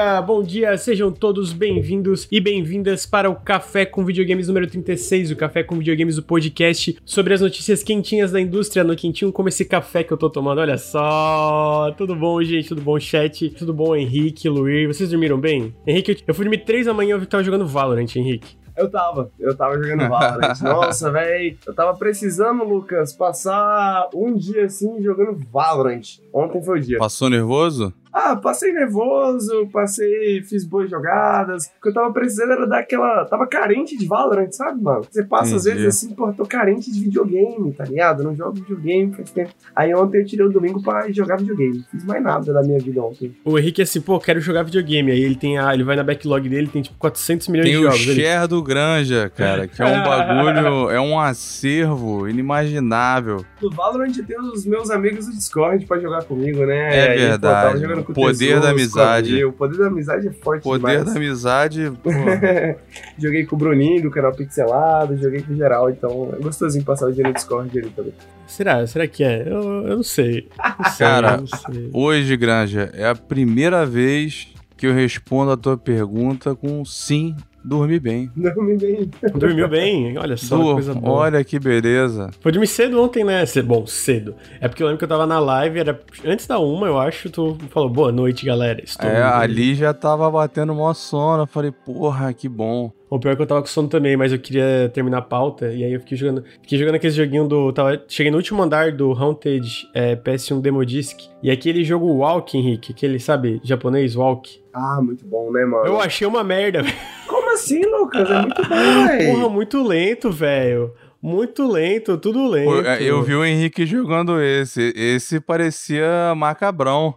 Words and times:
dia, 0.00 0.22
bom 0.22 0.42
dia, 0.42 0.78
sejam 0.78 1.12
todos 1.12 1.52
bem-vindos 1.52 2.26
e 2.32 2.40
bem-vindas 2.40 3.04
para 3.04 3.28
o 3.28 3.36
Café 3.36 3.84
com 3.84 4.02
Videogames 4.02 4.48
número 4.48 4.66
36, 4.66 5.30
o 5.30 5.36
Café 5.36 5.62
com 5.62 5.76
Videogames, 5.76 6.16
o 6.16 6.22
podcast 6.22 6.96
sobre 7.04 7.34
as 7.34 7.42
notícias 7.42 7.82
quentinhas 7.82 8.32
da 8.32 8.40
indústria 8.40 8.82
no 8.82 8.96
quentinho, 8.96 9.30
como 9.30 9.50
esse 9.50 9.62
café 9.62 10.02
que 10.02 10.10
eu 10.10 10.16
tô 10.16 10.30
tomando, 10.30 10.62
olha 10.62 10.78
só. 10.78 11.92
Tudo 11.98 12.16
bom, 12.16 12.42
gente? 12.42 12.70
Tudo 12.70 12.80
bom, 12.80 12.98
chat? 12.98 13.50
Tudo 13.50 13.74
bom, 13.74 13.94
Henrique, 13.94 14.48
Luir? 14.48 14.88
Vocês 14.88 15.10
dormiram 15.10 15.38
bem? 15.38 15.74
Henrique, 15.86 16.24
eu 16.26 16.34
fui 16.34 16.46
dormir 16.46 16.64
3 16.64 16.86
da 16.86 16.94
manhã 16.94 17.18
e 17.18 17.20
eu 17.20 17.26
tava 17.26 17.44
jogando 17.44 17.66
Valorant, 17.66 18.16
Henrique. 18.16 18.56
Eu 18.74 18.90
tava, 18.90 19.30
eu 19.38 19.54
tava 19.54 19.74
jogando 19.74 20.08
Valorant. 20.08 20.58
Nossa, 20.64 21.10
velho, 21.10 21.58
eu 21.66 21.74
tava 21.74 21.94
precisando, 21.98 22.64
Lucas, 22.64 23.12
passar 23.12 24.08
um 24.14 24.34
dia 24.34 24.64
assim 24.64 25.02
jogando 25.02 25.38
Valorant. 25.52 26.20
Ontem 26.32 26.62
foi 26.62 26.78
o 26.78 26.82
dia. 26.82 26.96
Passou 26.96 27.28
nervoso? 27.28 27.92
Ah, 28.12 28.34
passei 28.36 28.72
nervoso, 28.72 29.68
passei, 29.72 30.42
fiz 30.42 30.64
boas 30.64 30.90
jogadas. 30.90 31.66
O 31.66 31.82
que 31.82 31.88
eu 31.88 31.94
tava 31.94 32.12
precisando 32.12 32.52
era 32.52 32.66
daquela. 32.66 33.24
Tava 33.24 33.46
carente 33.46 33.96
de 33.96 34.06
Valorant, 34.06 34.50
sabe, 34.50 34.82
mano? 34.82 35.04
Você 35.08 35.24
passa 35.24 35.56
às 35.56 35.64
vezes 35.64 35.86
assim, 35.86 36.14
pô, 36.14 36.32
tô 36.32 36.44
carente 36.44 36.90
de 36.90 37.00
videogame, 37.00 37.72
tá 37.72 37.84
ligado? 37.84 38.22
Não 38.22 38.34
jogo 38.34 38.54
videogame 38.54 39.12
faz 39.14 39.30
tempo. 39.30 39.50
Aí 39.74 39.94
ontem 39.94 40.18
eu 40.18 40.26
tirei 40.26 40.46
o 40.46 40.50
domingo 40.50 40.82
pra 40.82 41.10
jogar 41.12 41.36
videogame. 41.36 41.84
Fiz 41.90 42.04
mais 42.04 42.22
nada 42.22 42.52
da 42.52 42.62
minha 42.62 42.78
vida 42.78 43.00
ontem. 43.02 43.34
O 43.44 43.58
Henrique 43.58 43.80
é 43.80 43.84
assim, 43.84 44.00
pô, 44.00 44.18
quero 44.18 44.40
jogar 44.40 44.64
videogame. 44.64 45.12
Aí 45.12 45.22
ele 45.22 45.36
tem 45.36 45.58
a. 45.58 45.72
Ele 45.72 45.84
vai 45.84 45.96
na 45.96 46.02
backlog 46.02 46.48
dele, 46.48 46.66
tem 46.66 46.82
tipo 46.82 46.98
400 46.98 47.48
milhões 47.48 47.68
tem 47.68 47.76
de 47.76 47.82
jogos. 47.82 48.04
Tem 48.04 48.12
o 48.12 48.16
share 48.16 48.48
do 48.48 48.62
Granja, 48.62 49.30
cara, 49.34 49.68
que 49.68 49.80
é 49.80 49.86
um 49.86 50.02
bagulho, 50.04 50.90
é 50.90 51.00
um 51.00 51.18
acervo 51.18 52.28
inimaginável. 52.28 53.44
No 53.62 53.70
Valorant 53.70 54.12
tem 54.12 54.40
os 54.40 54.66
meus 54.66 54.90
amigos 54.90 55.26
do 55.26 55.32
Discord 55.32 55.86
pra 55.86 55.98
jogar 55.98 56.24
comigo, 56.24 56.64
né? 56.66 56.96
É 56.96 57.16
verdade. 57.16 57.84
Aí, 57.84 57.90
pô, 57.96 57.99
poder 58.04 58.60
da 58.60 58.70
amizade. 58.70 59.44
O 59.44 59.52
poder 59.52 59.78
da 59.78 59.86
amizade 59.86 60.28
é 60.28 60.32
forte 60.32 60.62
Poder 60.62 60.78
demais. 60.78 61.04
da 61.04 61.12
amizade, 61.12 61.92
joguei 63.18 63.44
com 63.46 63.56
o 63.56 63.58
Bruninho 63.58 64.02
do 64.02 64.10
canal 64.10 64.32
Pixelado, 64.32 65.16
joguei 65.16 65.42
com 65.42 65.54
geral, 65.54 65.90
então 65.90 66.32
é 66.38 66.42
gostosinho 66.42 66.84
passar 66.84 67.06
o 67.06 67.12
dia 67.12 67.24
no 67.24 67.32
Discord 67.32 67.78
ali 67.78 67.90
também. 67.90 68.12
Será? 68.46 68.86
Será 68.86 69.06
que 69.06 69.22
é? 69.22 69.42
Eu, 69.42 69.86
eu 69.86 69.96
não 69.96 70.02
sei. 70.02 70.48
Não 70.58 70.90
sei 70.90 71.06
Cara, 71.06 71.36
não 71.36 71.46
sei. 71.46 71.90
hoje, 71.92 72.36
Granja, 72.36 72.90
é 72.94 73.06
a 73.08 73.14
primeira 73.14 73.86
vez 73.86 74.48
que 74.76 74.86
eu 74.86 74.94
respondo 74.94 75.52
a 75.52 75.56
tua 75.56 75.76
pergunta 75.76 76.54
com 76.54 76.84
sim 76.84 77.36
Dormi 77.64 78.00
bem. 78.00 78.30
Dormi 78.36 78.76
bem. 78.76 79.10
Dormiu 79.34 79.68
bem? 79.68 80.18
Olha 80.18 80.36
só, 80.36 80.56
Dur 80.56 80.74
coisa 80.74 80.94
boa. 80.94 81.20
Olha 81.20 81.44
que 81.44 81.58
beleza. 81.58 82.30
Foi 82.40 82.52
dormir 82.52 82.66
cedo 82.66 83.00
ontem, 83.00 83.24
né? 83.24 83.44
Bom, 83.64 83.86
cedo. 83.86 84.34
É 84.60 84.68
porque 84.68 84.82
eu 84.82 84.86
lembro 84.86 84.98
que 84.98 85.04
eu 85.04 85.08
tava 85.08 85.26
na 85.26 85.38
live, 85.38 85.78
era 85.78 86.00
antes 86.24 86.46
da 86.46 86.58
uma, 86.58 86.86
eu 86.86 86.98
acho, 86.98 87.30
tu 87.30 87.56
falou, 87.70 87.88
boa 87.88 88.10
noite, 88.10 88.46
galera. 88.46 88.82
Estou 88.82 89.08
é, 89.08 89.22
ali 89.22 89.74
já 89.74 89.92
tava 89.92 90.30
batendo 90.30 90.74
mó 90.74 90.92
sono. 90.94 91.42
Eu 91.42 91.46
falei, 91.46 91.70
porra, 91.70 92.32
que 92.32 92.48
bom. 92.48 92.92
O 93.10 93.18
pior 93.18 93.32
é 93.32 93.36
que 93.36 93.42
eu 93.42 93.46
tava 93.46 93.60
com 93.60 93.66
sono 93.66 93.88
também, 93.88 94.16
mas 94.16 94.30
eu 94.30 94.38
queria 94.38 94.88
terminar 94.94 95.18
a 95.18 95.22
pauta, 95.22 95.72
e 95.72 95.82
aí 95.82 95.92
eu 95.92 95.98
fiquei 95.98 96.16
jogando. 96.16 96.44
Fiquei 96.62 96.78
jogando 96.78 96.94
aquele 96.94 97.12
joguinho 97.12 97.48
do. 97.48 97.72
Tava, 97.72 98.00
cheguei 98.06 98.30
no 98.30 98.36
último 98.36 98.62
andar 98.62 98.92
do 98.92 99.12
Haunted 99.12 99.88
é, 99.92 100.14
PS1 100.14 100.60
Demo 100.60 100.86
Disc. 100.86 101.18
E 101.42 101.50
aquele 101.50 101.82
jogo 101.82 102.06
Walk, 102.06 102.56
Henrique, 102.56 102.92
aquele, 102.92 103.18
sabe, 103.18 103.60
japonês 103.64 104.14
Walk. 104.14 104.59
Ah, 104.72 105.00
muito 105.02 105.24
bom, 105.26 105.50
né, 105.52 105.64
mano? 105.64 105.86
Eu 105.86 106.00
achei 106.00 106.26
uma 106.26 106.44
merda. 106.44 106.82
Como 107.26 107.50
assim, 107.52 107.82
Lucas? 107.82 108.28
É 108.30 108.40
muito 108.40 108.62
bom, 108.62 109.06
velho. 109.06 109.32
Porra, 109.34 109.48
muito 109.48 109.82
lento, 109.86 110.30
velho. 110.30 110.92
Muito 111.22 111.70
lento, 111.70 112.16
tudo 112.16 112.48
lento. 112.48 112.70
Eu, 112.70 113.16
eu 113.18 113.22
vi 113.22 113.34
o 113.34 113.44
Henrique 113.44 113.84
jogando 113.84 114.40
esse. 114.40 114.92
Esse 114.96 115.38
parecia 115.40 116.34
macabrão. 116.34 117.14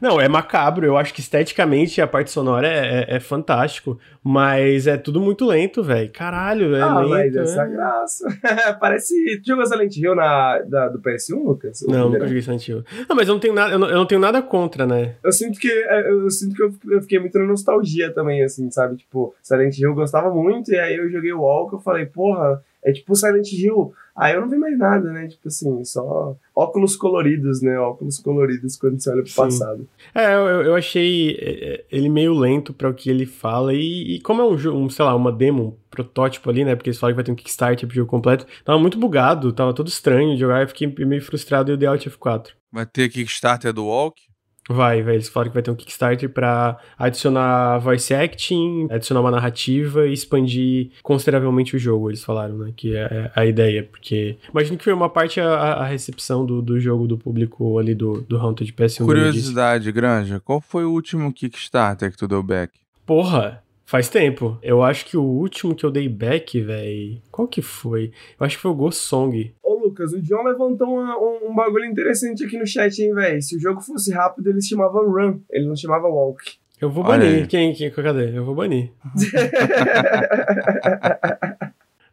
Não, 0.00 0.20
é 0.20 0.28
macabro. 0.28 0.86
Eu 0.86 0.96
acho 0.96 1.12
que 1.12 1.20
esteticamente 1.20 2.00
a 2.00 2.06
parte 2.06 2.30
sonora 2.30 2.66
é, 2.66 3.06
é, 3.10 3.16
é 3.16 3.20
fantástico. 3.20 3.98
Mas 4.22 4.86
é 4.86 4.96
tudo 4.96 5.20
muito 5.20 5.44
lento, 5.44 5.82
velho. 5.82 6.10
Caralho, 6.10 6.74
é 6.74 6.80
ah, 6.80 6.98
lento. 7.00 7.10
mas 7.10 7.36
essa 7.36 7.66
graça. 7.66 8.26
Parece. 8.80 9.14
Tu 9.42 9.48
jogou 9.48 9.66
Silent 9.66 9.94
Hill 9.94 10.14
na, 10.14 10.60
da, 10.60 10.88
do 10.88 10.98
PS1, 10.98 11.44
Lucas? 11.44 11.84
Não, 11.86 12.08
nunca 12.08 12.26
joguei 12.26 12.40
Silent 12.40 12.66
Hill. 12.66 12.84
Não, 13.06 13.14
mas 13.14 13.28
eu 13.28 13.34
não 13.34 13.40
tenho 13.40 13.52
nada, 13.52 13.72
eu 13.72 13.78
não, 13.78 13.88
eu 13.88 13.96
não 13.96 14.06
tenho 14.06 14.20
nada 14.20 14.40
contra, 14.40 14.86
né? 14.86 15.16
Eu 15.22 15.30
sinto 15.30 15.60
que. 15.60 15.68
Eu, 15.68 16.30
sinto 16.30 16.54
que 16.54 16.62
eu, 16.62 16.74
eu, 16.90 17.02
fiquei 17.02 17.18
muito 17.18 17.38
na 17.38 17.44
nostalgia 17.44 18.10
também, 18.12 18.42
assim, 18.42 18.70
sabe? 18.70 18.96
Tipo, 18.96 19.34
Silent 19.42 19.76
Hill 19.76 19.90
eu 19.90 19.94
gostava 19.94 20.30
muito, 20.30 20.72
e 20.72 20.78
aí 20.78 20.96
eu 20.96 21.10
joguei 21.10 21.32
o 21.32 21.42
Walk, 21.42 21.74
eu 21.74 21.80
falei, 21.80 22.06
porra, 22.06 22.62
é 22.84 22.92
tipo 22.92 23.14
Silent 23.14 23.50
Hill. 23.52 23.92
Aí 24.16 24.34
eu 24.34 24.42
não 24.42 24.48
vi 24.48 24.56
mais 24.56 24.78
nada, 24.78 25.10
né? 25.10 25.26
Tipo 25.26 25.48
assim, 25.48 25.84
só 25.84 26.36
óculos 26.54 26.94
coloridos, 26.94 27.60
né? 27.60 27.76
Óculos 27.78 28.20
coloridos 28.20 28.76
quando 28.76 29.00
você 29.00 29.10
olha 29.10 29.22
pro 29.22 29.30
Sim. 29.30 29.36
passado. 29.36 29.88
É, 30.14 30.34
eu, 30.34 30.62
eu 30.62 30.74
achei 30.76 31.84
ele 31.90 32.08
meio 32.08 32.32
lento 32.32 32.72
para 32.72 32.88
o 32.88 32.94
que 32.94 33.10
ele 33.10 33.26
fala. 33.26 33.74
E, 33.74 34.16
e 34.16 34.20
como 34.20 34.42
é 34.42 34.44
um 34.46 34.56
jogo, 34.56 34.78
um, 34.78 34.88
sei 34.88 35.04
lá, 35.04 35.16
uma 35.16 35.32
demo, 35.32 35.64
um 35.64 35.76
protótipo 35.90 36.48
ali, 36.48 36.64
né? 36.64 36.76
Porque 36.76 36.90
eles 36.90 36.98
falam 36.98 37.12
que 37.12 37.16
vai 37.16 37.24
ter 37.24 37.32
um 37.32 37.36
Kickstarter 37.36 37.88
pro 37.88 37.96
jogo 37.96 38.10
completo. 38.10 38.46
Tava 38.64 38.78
muito 38.78 38.98
bugado, 38.98 39.52
tava 39.52 39.74
todo 39.74 39.88
estranho 39.88 40.34
de 40.34 40.40
jogar. 40.40 40.62
Eu 40.62 40.68
fiquei 40.68 40.86
meio 41.04 41.22
frustrado 41.22 41.70
e 41.70 41.72
eu 41.72 41.76
dei 41.76 41.88
Alt 41.88 42.06
F4. 42.06 42.50
Vai 42.70 42.86
ter 42.86 43.08
Kickstarter 43.08 43.72
do 43.72 43.86
Walk? 43.86 44.22
Vai, 44.68 45.02
vai. 45.02 45.14
Eles 45.14 45.28
falaram 45.28 45.50
que 45.50 45.54
vai 45.54 45.62
ter 45.62 45.70
um 45.70 45.74
Kickstarter 45.74 46.28
pra 46.28 46.78
adicionar 46.98 47.78
voice 47.78 48.14
acting, 48.14 48.88
adicionar 48.90 49.20
uma 49.20 49.30
narrativa 49.30 50.06
e 50.06 50.12
expandir 50.12 50.90
consideravelmente 51.02 51.76
o 51.76 51.78
jogo, 51.78 52.10
eles 52.10 52.24
falaram, 52.24 52.56
né? 52.56 52.72
Que 52.74 52.96
é 52.96 53.30
a 53.34 53.44
ideia, 53.44 53.82
porque... 53.84 54.36
Imagino 54.50 54.78
que 54.78 54.84
foi 54.84 54.92
uma 54.92 55.08
parte 55.08 55.40
a, 55.40 55.54
a 55.54 55.84
recepção 55.84 56.46
do, 56.46 56.62
do 56.62 56.80
jogo 56.80 57.06
do 57.06 57.18
público 57.18 57.78
ali 57.78 57.94
do, 57.94 58.22
do 58.22 58.38
Haunted 58.38 58.72
PS1. 58.72 59.04
Curiosidade, 59.04 59.92
Granja, 59.92 60.40
qual 60.40 60.60
foi 60.60 60.84
o 60.84 60.90
último 60.90 61.32
Kickstarter 61.32 62.10
que 62.10 62.16
tu 62.16 62.26
deu 62.26 62.42
back? 62.42 62.72
Porra, 63.04 63.62
Faz 63.84 64.08
tempo. 64.08 64.58
Eu 64.62 64.82
acho 64.82 65.04
que 65.04 65.16
o 65.16 65.22
último 65.22 65.74
que 65.74 65.84
eu 65.84 65.90
dei 65.90 66.08
back, 66.08 66.60
velho. 66.60 67.20
Qual 67.30 67.46
que 67.46 67.60
foi? 67.60 68.12
Eu 68.38 68.46
acho 68.46 68.56
que 68.56 68.62
foi 68.62 68.70
o 68.70 68.74
Ghost 68.74 69.02
Song. 69.02 69.54
Ô, 69.62 69.74
Lucas, 69.74 70.12
o 70.12 70.22
John 70.22 70.42
levantou 70.42 70.88
uma, 70.88 71.18
um, 71.18 71.50
um, 71.50 71.54
bagulho 71.54 71.84
interessante 71.84 72.44
aqui 72.44 72.58
no 72.58 72.66
chat, 72.66 72.98
hein, 73.00 73.14
velho? 73.14 73.42
Se 73.42 73.56
o 73.56 73.60
jogo 73.60 73.80
fosse 73.80 74.12
rápido, 74.12 74.48
ele 74.48 74.62
chamava 74.62 75.00
Run. 75.00 75.40
Ele 75.50 75.66
não 75.66 75.76
chamava 75.76 76.08
Walk. 76.08 76.42
Eu 76.80 76.90
vou 76.90 77.04
banir. 77.04 77.46
Quem, 77.46 77.72
quem? 77.72 77.90
Cadê? 77.90 78.36
Eu 78.36 78.44
vou 78.44 78.54
banir. 78.54 78.90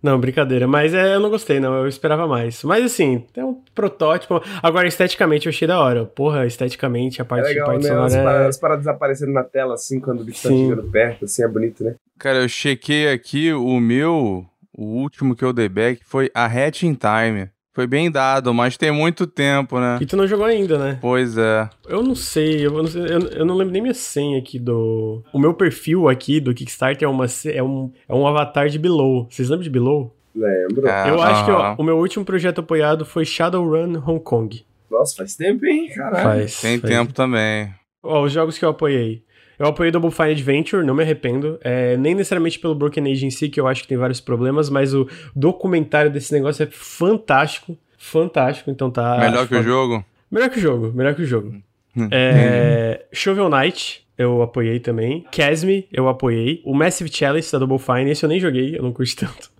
Não, 0.01 0.19
brincadeira. 0.19 0.67
Mas 0.67 0.93
é, 0.93 1.15
eu 1.15 1.19
não 1.19 1.29
gostei, 1.29 1.59
não. 1.59 1.75
Eu 1.75 1.87
esperava 1.87 2.27
mais. 2.27 2.63
Mas 2.63 2.83
assim, 2.83 3.25
é 3.35 3.45
um 3.45 3.61
protótipo. 3.75 4.41
Agora, 4.61 4.87
esteticamente, 4.87 5.45
eu 5.45 5.51
achei 5.51 5.67
da 5.67 5.79
hora. 5.79 6.05
Porra, 6.05 6.45
esteticamente, 6.45 7.21
a 7.21 7.25
parte, 7.25 7.45
é 7.45 7.49
legal, 7.49 7.67
parte 7.67 7.83
né? 7.83 7.89
sonora. 7.89 8.05
As, 8.07 8.15
é... 8.15 8.23
paradas, 8.23 8.47
as 8.47 8.57
paradas 8.57 8.87
aparecendo 8.87 9.31
na 9.31 9.43
tela, 9.43 9.75
assim, 9.75 9.99
quando 9.99 10.21
o 10.21 10.23
bicho 10.23 10.39
Sim. 10.39 10.49
tá 10.49 10.55
chegando 10.55 10.91
perto, 10.91 11.25
assim, 11.25 11.43
é 11.43 11.47
bonito, 11.47 11.83
né? 11.83 11.95
Cara, 12.17 12.39
eu 12.39 12.49
chequei 12.49 13.11
aqui 13.11 13.53
o 13.53 13.79
meu. 13.79 14.45
O 14.75 14.85
último 14.85 15.35
que 15.35 15.43
eu 15.43 15.53
dei 15.53 15.69
back 15.69 16.01
foi 16.05 16.31
a 16.33 16.45
Hatch 16.45 16.83
in 16.83 16.95
Time. 16.95 17.49
Foi 17.73 17.87
bem 17.87 18.11
dado, 18.11 18.53
mas 18.53 18.75
tem 18.75 18.91
muito 18.91 19.25
tempo, 19.25 19.79
né? 19.79 19.97
E 20.01 20.05
tu 20.05 20.17
não 20.17 20.27
jogou 20.27 20.45
ainda, 20.45 20.77
né? 20.77 20.97
Pois 20.99 21.37
é. 21.37 21.69
Eu 21.87 22.03
não 22.03 22.15
sei, 22.15 22.65
eu 22.65 22.71
não, 22.71 22.87
sei, 22.87 23.01
eu, 23.01 23.19
eu 23.29 23.45
não 23.45 23.55
lembro 23.55 23.71
nem 23.71 23.81
minha 23.81 23.93
senha 23.93 24.37
aqui 24.37 24.59
do. 24.59 25.23
O 25.31 25.39
meu 25.39 25.53
perfil 25.53 26.09
aqui 26.09 26.41
do 26.41 26.53
Kickstarter 26.53 27.07
é, 27.07 27.09
uma, 27.09 27.25
é, 27.45 27.63
um, 27.63 27.91
é 28.09 28.13
um 28.13 28.27
avatar 28.27 28.67
de 28.67 28.77
Below. 28.77 29.27
Vocês 29.29 29.47
lembram 29.47 29.63
de 29.63 29.69
Below? 29.69 30.13
Lembro. 30.35 30.89
Ah, 30.89 31.07
eu 31.07 31.21
acho 31.21 31.45
que 31.45 31.51
ó, 31.51 31.75
o 31.77 31.83
meu 31.83 31.97
último 31.97 32.25
projeto 32.25 32.59
apoiado 32.59 33.05
foi 33.05 33.23
Shadowrun 33.23 34.01
Hong 34.05 34.19
Kong. 34.19 34.65
Nossa, 34.89 35.15
faz 35.15 35.35
tempo, 35.35 35.65
hein? 35.65 35.89
Caralho. 35.95 36.23
Faz. 36.23 36.59
Tem 36.59 36.77
faz. 36.77 36.93
tempo 36.93 37.13
também. 37.13 37.73
Ó, 38.03 38.23
os 38.23 38.33
jogos 38.33 38.57
que 38.57 38.65
eu 38.65 38.69
apoiei. 38.69 39.23
Eu 39.61 39.67
apoiei 39.67 39.91
Double 39.91 40.09
Fine 40.09 40.31
Adventure, 40.31 40.83
não 40.83 40.95
me 40.95 41.03
arrependo. 41.03 41.59
É, 41.61 41.95
nem 41.95 42.15
necessariamente 42.15 42.57
pelo 42.57 42.73
Broken 42.73 43.11
Age 43.11 43.27
em 43.27 43.29
si, 43.29 43.47
que 43.47 43.59
eu 43.59 43.67
acho 43.67 43.83
que 43.83 43.87
tem 43.87 43.95
vários 43.95 44.19
problemas, 44.19 44.71
mas 44.71 44.91
o 44.91 45.07
documentário 45.35 46.09
desse 46.09 46.33
negócio 46.33 46.63
é 46.63 46.67
fantástico. 46.71 47.77
Fantástico, 47.95 48.71
então 48.71 48.89
tá. 48.89 49.19
Melhor 49.19 49.47
que 49.47 49.53
o 49.53 49.61
jogo? 49.61 50.03
Melhor 50.31 50.49
que 50.49 50.57
o 50.57 50.61
jogo, 50.61 50.91
melhor 50.91 51.13
que 51.13 51.21
o 51.21 51.25
jogo. 51.27 51.53
é, 52.09 53.05
Shovel 53.13 53.49
Knight, 53.49 54.03
eu 54.17 54.41
apoiei 54.41 54.79
também. 54.79 55.27
Casme, 55.31 55.87
eu 55.93 56.09
apoiei. 56.09 56.59
O 56.65 56.73
Massive 56.73 57.11
Chalice 57.13 57.51
da 57.51 57.59
Double 57.59 57.77
Fine, 57.77 58.09
esse 58.09 58.25
eu 58.25 58.29
nem 58.29 58.39
joguei, 58.39 58.75
eu 58.75 58.81
não 58.81 58.91
curti 58.91 59.15
tanto. 59.17 59.51